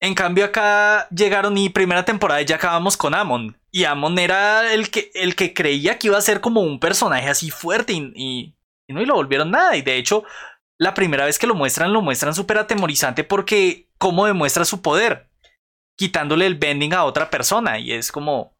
En 0.00 0.14
cambio 0.14 0.44
acá 0.44 1.08
llegaron 1.08 1.58
y 1.58 1.70
primera 1.70 2.04
temporada 2.04 2.40
ya 2.42 2.56
acabamos 2.56 2.96
con 2.96 3.14
Amon. 3.14 3.60
Y 3.70 3.84
Amon 3.84 4.18
era 4.18 4.72
el 4.72 4.90
que, 4.90 5.10
el 5.14 5.34
que 5.34 5.52
creía 5.52 5.98
que 5.98 6.06
iba 6.06 6.16
a 6.16 6.22
ser 6.22 6.40
como 6.40 6.60
un 6.60 6.78
personaje 6.78 7.28
así 7.28 7.50
fuerte 7.50 7.92
y, 7.92 8.54
no 8.88 9.02
y 9.02 9.06
lo 9.06 9.14
volvieron 9.14 9.50
nada. 9.50 9.76
Y 9.76 9.82
de 9.82 9.96
hecho, 9.96 10.24
la 10.78 10.94
primera 10.94 11.24
vez 11.24 11.38
que 11.38 11.48
lo 11.48 11.54
muestran, 11.54 11.92
lo 11.92 12.00
muestran 12.00 12.34
súper 12.34 12.58
atemorizante 12.58 13.24
porque 13.24 13.88
cómo 13.98 14.26
demuestra 14.26 14.64
su 14.64 14.82
poder. 14.82 15.28
Quitándole 15.96 16.46
el 16.46 16.54
bending 16.54 16.94
a 16.94 17.04
otra 17.04 17.28
persona. 17.28 17.78
Y 17.80 17.92
es 17.92 18.12
como... 18.12 18.56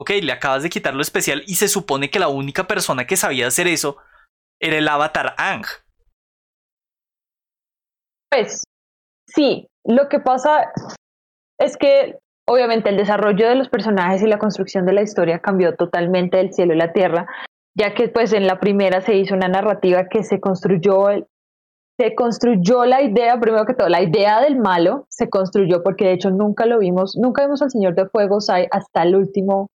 Ok, 0.00 0.10
le 0.22 0.32
acabas 0.32 0.62
de 0.62 0.70
quitar 0.70 0.94
lo 0.94 1.02
especial 1.02 1.44
y 1.46 1.54
se 1.56 1.68
supone 1.68 2.10
que 2.10 2.18
la 2.18 2.28
única 2.28 2.66
persona 2.66 3.06
que 3.06 3.16
sabía 3.16 3.46
hacer 3.46 3.68
eso 3.68 3.98
era 4.60 4.78
el 4.78 4.88
avatar 4.88 5.34
Ang. 5.38 5.64
Pues 8.30 8.64
sí, 9.28 9.68
lo 9.84 10.08
que 10.08 10.20
pasa 10.20 10.72
es 11.58 11.76
que 11.76 12.18
obviamente 12.46 12.90
el 12.90 12.96
desarrollo 12.96 13.48
de 13.48 13.54
los 13.54 13.68
personajes 13.68 14.22
y 14.22 14.26
la 14.26 14.38
construcción 14.38 14.86
de 14.86 14.92
la 14.92 15.02
historia 15.02 15.38
cambió 15.40 15.76
totalmente 15.76 16.38
del 16.38 16.52
cielo 16.52 16.74
y 16.74 16.78
la 16.78 16.92
tierra, 16.92 17.26
ya 17.76 17.94
que 17.94 18.08
pues 18.08 18.32
en 18.32 18.46
la 18.46 18.60
primera 18.60 19.00
se 19.00 19.14
hizo 19.14 19.34
una 19.34 19.48
narrativa 19.48 20.08
que 20.08 20.22
se 20.22 20.40
construyó 20.40 21.06
se 21.96 22.16
construyó 22.16 22.84
la 22.84 23.02
idea, 23.02 23.38
primero 23.38 23.64
que 23.66 23.74
todo, 23.74 23.88
la 23.88 24.02
idea 24.02 24.40
del 24.40 24.58
malo 24.58 25.06
se 25.08 25.28
construyó 25.28 25.84
porque 25.84 26.04
de 26.04 26.14
hecho 26.14 26.30
nunca 26.30 26.66
lo 26.66 26.80
vimos, 26.80 27.16
nunca 27.16 27.44
vimos 27.44 27.62
al 27.62 27.70
Señor 27.70 27.94
de 27.94 28.08
Fuego 28.08 28.38
hasta 28.38 29.02
el 29.02 29.14
último 29.14 29.68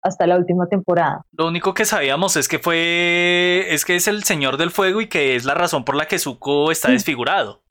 hasta 0.00 0.28
la 0.28 0.36
última 0.36 0.68
temporada. 0.68 1.22
Lo 1.32 1.48
único 1.48 1.74
que 1.74 1.84
sabíamos 1.84 2.36
es 2.36 2.46
que 2.46 2.60
fue 2.60 3.66
es 3.70 3.84
que 3.84 3.96
es 3.96 4.06
el 4.06 4.22
Señor 4.22 4.58
del 4.58 4.70
Fuego 4.70 5.00
y 5.00 5.08
que 5.08 5.34
es 5.34 5.44
la 5.44 5.54
razón 5.54 5.84
por 5.84 5.96
la 5.96 6.06
que 6.06 6.20
Zuko 6.20 6.70
está 6.70 6.92
desfigurado 6.92 7.65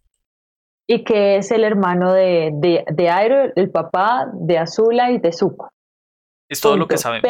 y 0.88 1.03
que 1.03 1.38
es 1.38 1.52
el 1.52 1.64
hermano 1.64 2.14
de, 2.14 2.52
de, 2.53 2.86
de 2.91 3.10
Airo, 3.10 3.52
el 3.56 3.72
papá 3.72 4.30
de 4.34 4.57
Azula 4.57 5.12
y 5.12 5.20
de 5.20 5.32
Zuko. 5.32 5.70
Es 6.49 6.62
todo 6.62 6.78
lo 6.78 6.88
que 6.88 6.98
sabemos. 6.98 7.30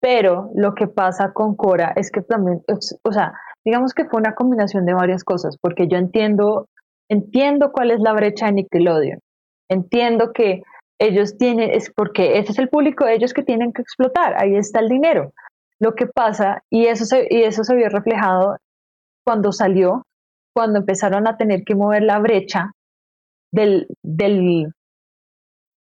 pero 0.00 0.50
lo 0.54 0.74
que 0.74 0.86
pasa 0.86 1.32
con 1.32 1.56
Cora 1.56 1.92
es 1.96 2.10
que 2.10 2.20
también, 2.20 2.62
o 2.68 3.12
sea, 3.12 3.32
digamos 3.64 3.94
que 3.94 4.04
fue 4.04 4.20
una 4.20 4.34
combinación 4.34 4.84
de 4.84 4.94
varias 4.94 5.24
cosas, 5.24 5.56
porque 5.60 5.88
yo 5.88 5.96
entiendo, 5.96 6.68
entiendo 7.08 7.72
cuál 7.72 7.90
es 7.90 8.00
la 8.00 8.12
brecha 8.12 8.46
de 8.46 8.52
Nickelodeon. 8.52 9.20
Entiendo 9.70 10.32
que 10.32 10.62
ellos 10.98 11.38
tienen, 11.38 11.70
es 11.70 11.90
porque 11.94 12.38
ese 12.38 12.52
es 12.52 12.58
el 12.58 12.68
público 12.68 13.06
de 13.06 13.14
ellos 13.14 13.32
que 13.32 13.42
tienen 13.42 13.72
que 13.72 13.82
explotar, 13.82 14.34
ahí 14.38 14.54
está 14.54 14.80
el 14.80 14.88
dinero. 14.88 15.32
Lo 15.78 15.94
que 15.94 16.06
pasa, 16.06 16.62
y 16.68 16.86
eso 16.86 17.06
se, 17.06 17.26
y 17.30 17.42
eso 17.42 17.64
se 17.64 17.74
vio 17.74 17.88
reflejado 17.88 18.56
cuando 19.24 19.50
salió, 19.50 20.02
cuando 20.60 20.80
empezaron 20.80 21.26
a 21.26 21.38
tener 21.38 21.64
que 21.64 21.74
mover 21.74 22.02
la 22.02 22.18
brecha 22.18 22.72
del, 23.50 23.86
del 24.02 24.70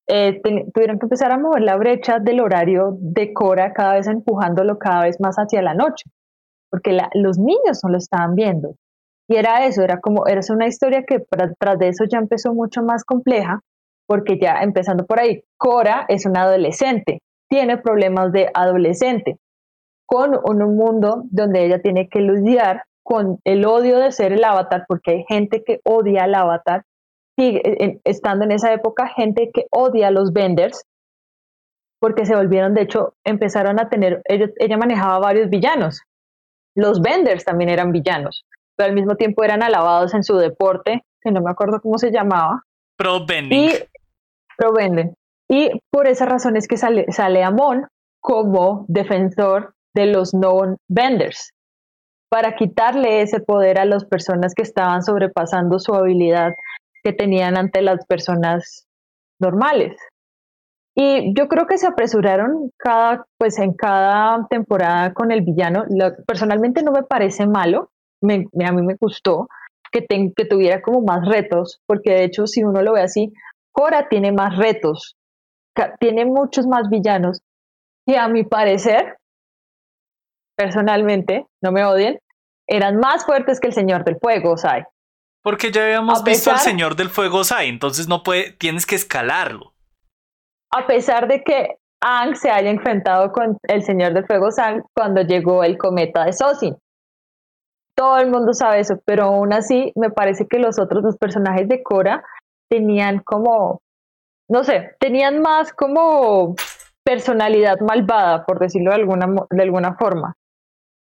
eh, 0.07 0.39
tuvieron 0.73 0.97
que 0.97 1.05
empezar 1.05 1.33
a 1.33 1.37
mover 1.37 1.63
la 1.63 1.75
brecha 1.75 2.19
del 2.19 2.39
horario 2.39 2.95
de 2.97 3.33
Cora, 3.33 3.73
cada 3.73 3.95
vez 3.95 4.07
empujándolo 4.07 4.79
cada 4.79 5.01
vez 5.01 5.19
más 5.19 5.35
hacia 5.35 5.61
la 5.61 5.73
noche, 5.73 6.09
porque 6.71 6.97
los 7.13 7.37
niños 7.37 7.81
no 7.83 7.89
lo 7.89 7.97
estaban 7.97 8.35
viendo. 8.35 8.75
Y 9.27 9.35
era 9.35 9.65
eso, 9.65 9.81
era 9.81 9.99
como, 9.99 10.25
era 10.27 10.39
una 10.49 10.67
historia 10.67 11.03
que 11.03 11.25
tras 11.59 11.77
de 11.77 11.89
eso 11.89 12.05
ya 12.09 12.19
empezó 12.19 12.53
mucho 12.53 12.81
más 12.81 13.03
compleja, 13.03 13.59
porque 14.07 14.39
ya 14.39 14.61
empezando 14.61 15.05
por 15.05 15.19
ahí, 15.19 15.43
Cora 15.57 16.05
es 16.07 16.25
una 16.25 16.43
adolescente, 16.43 17.19
tiene 17.49 17.79
problemas 17.79 18.31
de 18.31 18.49
adolescente, 18.53 19.39
con 20.05 20.39
un 20.41 20.77
mundo 20.77 21.25
donde 21.31 21.65
ella 21.65 21.81
tiene 21.81 22.07
que 22.07 22.21
lidiar 22.21 22.83
con 23.09 23.39
el 23.43 23.65
odio 23.65 23.97
de 23.97 24.11
ser 24.11 24.33
el 24.33 24.43
avatar, 24.43 24.85
porque 24.87 25.11
hay 25.11 25.25
gente 25.27 25.63
que 25.63 25.79
odia 25.83 26.25
al 26.25 26.35
avatar, 26.35 26.83
sigue 27.35 27.99
estando 28.03 28.45
en 28.45 28.51
esa 28.51 28.71
época 28.71 29.07
gente 29.07 29.49
que 29.51 29.65
odia 29.71 30.09
a 30.09 30.11
los 30.11 30.31
vendors, 30.31 30.85
porque 31.99 32.27
se 32.27 32.35
volvieron, 32.35 32.75
de 32.75 32.83
hecho, 32.83 33.15
empezaron 33.25 33.79
a 33.79 33.89
tener, 33.89 34.21
ella, 34.25 34.77
manejaba 34.77 35.17
varios 35.17 35.49
villanos. 35.49 36.03
Los 36.75 37.01
vendors 37.01 37.43
también 37.43 37.71
eran 37.71 37.91
villanos, 37.91 38.45
pero 38.75 38.89
al 38.89 38.95
mismo 38.95 39.15
tiempo 39.15 39.43
eran 39.43 39.63
alabados 39.63 40.13
en 40.13 40.23
su 40.23 40.37
deporte, 40.37 41.03
que 41.19 41.31
no 41.31 41.41
me 41.41 41.49
acuerdo 41.49 41.81
cómo 41.81 41.97
se 41.97 42.11
llamaba. 42.11 42.63
Pro 42.95 43.25
vending. 43.25 43.59
Y, 43.59 43.71
pro 44.55 44.71
vending. 44.71 45.15
Y 45.49 45.71
por 45.89 46.07
esa 46.07 46.27
razón 46.27 46.57
es 46.57 46.67
que 46.67 46.77
sale, 46.77 47.11
sale 47.11 47.43
Amon 47.43 47.87
como 48.21 48.85
defensor 48.87 49.73
de 49.95 50.05
los 50.05 50.35
non-vendors 50.35 51.53
para 52.29 52.55
quitarle 52.55 53.21
ese 53.21 53.39
poder 53.39 53.79
a 53.79 53.85
las 53.85 54.05
personas 54.05 54.53
que 54.53 54.61
estaban 54.61 55.01
sobrepasando 55.01 55.79
su 55.79 55.93
habilidad 55.93 56.53
que 57.03 57.13
tenían 57.13 57.57
ante 57.57 57.81
las 57.81 58.05
personas 58.05 58.87
normales. 59.39 59.97
Y 60.95 61.33
yo 61.33 61.47
creo 61.47 61.65
que 61.65 61.77
se 61.77 61.87
apresuraron 61.87 62.71
cada, 62.77 63.25
pues 63.37 63.57
en 63.59 63.73
cada 63.73 64.45
temporada 64.49 65.13
con 65.13 65.31
el 65.31 65.41
villano. 65.41 65.85
personalmente 66.27 66.83
no 66.83 66.91
me 66.91 67.03
parece 67.03 67.47
malo, 67.47 67.89
a 68.21 68.71
mí 68.71 68.81
me 68.81 68.95
gustó 68.99 69.47
que, 69.91 70.05
que 70.07 70.45
tuviera 70.45 70.81
como 70.81 71.01
más 71.01 71.27
retos, 71.27 71.81
porque 71.87 72.11
de 72.11 72.25
hecho 72.25 72.47
si 72.47 72.63
uno 72.63 72.81
lo 72.81 72.93
ve 72.93 73.01
así, 73.01 73.33
Cora 73.71 74.09
tiene 74.09 74.31
más 74.31 74.57
retos, 74.57 75.15
tiene 75.99 76.25
muchos 76.25 76.67
más 76.67 76.89
villanos 76.89 77.41
y 78.05 78.15
a 78.15 78.27
mi 78.27 78.43
parecer 78.43 79.18
personalmente, 80.59 81.47
no 81.63 81.71
me 81.71 81.85
odien, 81.85 82.19
eran 82.67 82.97
más 82.97 83.25
fuertes 83.25 83.61
que 83.61 83.67
el 83.67 83.73
Señor 83.73 84.03
del 84.03 84.17
Fuego, 84.21 84.57
Sai. 84.57 84.83
Porque 85.41 85.71
ya 85.71 85.85
habíamos 85.85 86.21
visto 86.21 86.51
al 86.51 86.59
Señor 86.59 86.97
del 86.97 87.09
Fuego, 87.09 87.45
Sai, 87.45 87.69
entonces 87.69 88.09
no 88.09 88.23
puede, 88.23 88.51
tienes 88.51 88.85
que 88.85 88.95
escalarlo. 88.95 89.73
A 90.71 90.85
pesar 90.85 91.29
de 91.29 91.43
que 91.43 91.77
Ang 92.01 92.35
se 92.35 92.51
haya 92.51 92.69
enfrentado 92.69 93.31
con 93.31 93.57
el 93.63 93.83
Señor 93.83 94.13
del 94.13 94.25
Fuego 94.25 94.51
Sang 94.51 94.83
cuando 94.93 95.21
llegó 95.21 95.63
el 95.63 95.77
cometa 95.77 96.25
de 96.25 96.33
Sosin. 96.33 96.77
Todo 97.95 98.17
el 98.17 98.29
mundo 98.29 98.53
sabe 98.53 98.81
eso, 98.81 98.99
pero 99.05 99.23
aún 99.25 99.53
así 99.53 99.93
me 99.95 100.09
parece 100.09 100.45
que 100.45 100.59
los 100.59 100.77
otros 100.77 101.03
dos 101.03 101.17
personajes 101.17 101.69
de 101.69 101.83
Cora 101.83 102.23
tenían 102.69 103.19
como, 103.19 103.81
no 104.49 104.63
sé, 104.65 104.95
tenían 104.99 105.41
más 105.41 105.71
como 105.71 106.55
personalidad 107.05 107.79
malvada, 107.79 108.45
por 108.45 108.59
decirlo 108.59 108.91
de 108.91 108.97
alguna, 108.97 109.27
de 109.49 109.63
alguna 109.63 109.95
forma. 109.95 110.35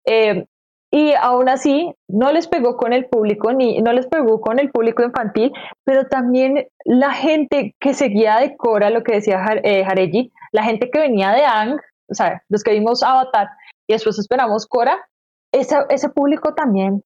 Eh, 0.06 0.46
y 0.94 1.14
aún 1.14 1.48
así 1.48 1.94
no 2.10 2.34
les 2.34 2.48
pegó 2.48 2.76
con 2.76 2.92
el 2.92 3.06
público 3.06 3.54
ni 3.54 3.82
no 3.82 3.94
les 3.94 4.08
pegó 4.08 4.42
con 4.42 4.60
el 4.60 4.72
público 4.72 5.04
infantil, 5.04 5.54
pero 5.86 6.08
también 6.08 6.68
la 6.84 7.14
gente 7.14 7.76
que 7.80 7.94
seguía 7.94 8.40
de 8.40 8.58
Cora, 8.58 8.90
lo 8.90 9.02
que 9.02 9.14
decía 9.14 9.42
eh, 9.64 9.86
Jareji, 9.86 10.34
la 10.52 10.64
gente 10.64 10.92
que 10.92 11.00
venía 11.00 11.32
de 11.32 11.46
Ang, 11.46 11.80
o 12.10 12.14
sea, 12.14 12.44
los 12.50 12.62
que 12.62 12.74
vimos 12.74 13.04
Avatar 13.04 13.48
y 13.88 13.94
después 13.94 14.20
esperamos 14.20 14.68
Cora, 14.68 15.08
ese, 15.54 15.78
ese 15.90 16.10
público 16.10 16.54
también 16.54 17.04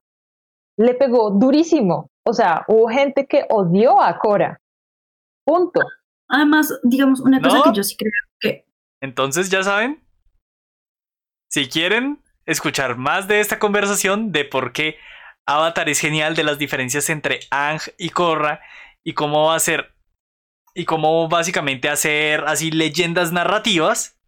le 0.78 0.96
pegó 0.96 1.30
durísimo. 1.30 2.10
O 2.26 2.34
sea, 2.34 2.66
hubo 2.68 2.88
gente 2.90 3.28
que 3.28 3.46
odió 3.50 4.02
a 4.02 4.18
Cora. 4.18 4.60
Punto. 5.46 5.82
Además, 6.28 6.74
digamos, 6.84 7.20
una 7.20 7.40
cosa 7.40 7.62
que 7.64 7.76
yo 7.76 7.84
sí 7.84 7.96
creo 7.96 8.12
que... 8.40 8.66
Entonces, 9.00 9.52
ya 9.52 9.62
saben, 9.62 10.04
si 11.52 11.70
quieren 11.70 12.25
escuchar 12.46 12.98
más 12.98 13.28
de 13.28 13.40
esta 13.40 13.60
conversación 13.60 14.32
de 14.32 14.46
por 14.46 14.74
qué 14.74 14.98
Avatar 15.46 15.90
es 15.90 16.00
genial, 16.00 16.36
de 16.36 16.44
las 16.44 16.58
diferencias 16.58 17.10
entre 17.10 17.40
Ang 17.52 17.80
y 17.98 18.10
Korra 18.10 18.62
y 19.04 19.14
cómo 19.14 19.58
ser 19.60 19.96
y 20.74 20.86
cómo 20.86 21.30
básicamente 21.30 21.90
hacer 21.90 22.44
así 22.46 22.72
leyendas 22.72 23.32
narrativas. 23.32 24.20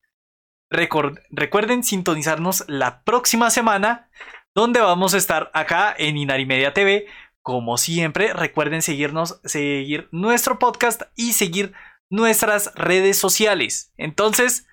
recuerden 0.69 1.83
sintonizarnos 1.83 2.63
la 2.67 3.03
próxima 3.03 3.49
semana 3.49 4.09
donde 4.55 4.79
vamos 4.79 5.13
a 5.13 5.17
estar 5.17 5.51
acá 5.53 5.93
en 5.97 6.17
Inari 6.17 6.45
Media 6.45 6.73
TV. 6.73 7.07
Como 7.41 7.77
siempre, 7.77 8.33
recuerden 8.33 8.81
seguirnos, 8.81 9.39
seguir 9.43 10.09
nuestro 10.11 10.59
podcast 10.59 11.03
y 11.15 11.33
seguir 11.33 11.73
nuestras 12.09 12.73
redes 12.75 13.17
sociales. 13.17 13.93
Entonces, 13.97 14.67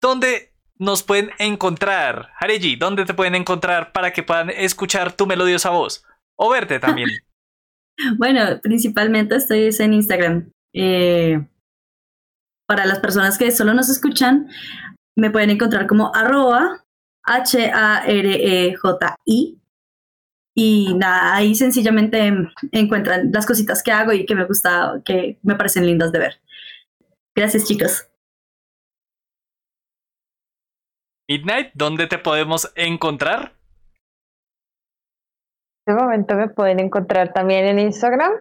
¿dónde 0.00 0.49
nos 0.80 1.02
pueden 1.02 1.30
encontrar? 1.38 2.30
Hareji, 2.40 2.74
¿dónde 2.76 3.04
te 3.04 3.12
pueden 3.14 3.34
encontrar 3.34 3.92
para 3.92 4.12
que 4.12 4.22
puedan 4.22 4.48
escuchar 4.50 5.12
tu 5.12 5.26
melodiosa 5.26 5.68
voz? 5.70 6.04
O 6.36 6.50
verte 6.50 6.80
también. 6.80 7.10
bueno, 8.18 8.58
principalmente 8.62 9.36
estoy 9.36 9.68
en 9.78 9.92
Instagram. 9.92 10.50
Eh, 10.72 11.46
para 12.66 12.86
las 12.86 12.98
personas 13.00 13.36
que 13.36 13.50
solo 13.52 13.74
nos 13.74 13.90
escuchan, 13.90 14.48
me 15.16 15.30
pueden 15.30 15.50
encontrar 15.50 15.86
como 15.86 16.14
arroba 16.14 16.82
H-A-R-E-J-I. 17.24 18.78
Y 20.54 20.94
nada, 20.94 21.36
ahí 21.36 21.54
sencillamente 21.54 22.32
encuentran 22.72 23.30
las 23.32 23.44
cositas 23.46 23.82
que 23.82 23.92
hago 23.92 24.12
y 24.12 24.24
que 24.24 24.34
me 24.34 24.46
gusta, 24.46 25.02
que 25.04 25.38
me 25.42 25.56
parecen 25.56 25.86
lindas 25.86 26.10
de 26.10 26.18
ver. 26.20 26.40
Gracias, 27.34 27.66
chicos. 27.66 28.09
Midnight, 31.30 31.70
¿dónde 31.74 32.06
te 32.08 32.18
podemos 32.18 32.72
encontrar? 32.74 33.54
En 35.86 35.94
este 35.94 36.04
momento 36.04 36.34
me 36.34 36.48
pueden 36.48 36.80
encontrar 36.80 37.32
también 37.32 37.66
en 37.66 37.78
Instagram 37.78 38.32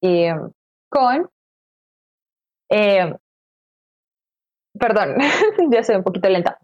y 0.00 0.28
con 0.88 1.28
eh, 2.70 3.14
perdón, 4.78 5.16
ya 5.70 5.82
soy 5.82 5.96
un 5.96 6.02
poquito 6.02 6.30
lenta. 6.30 6.58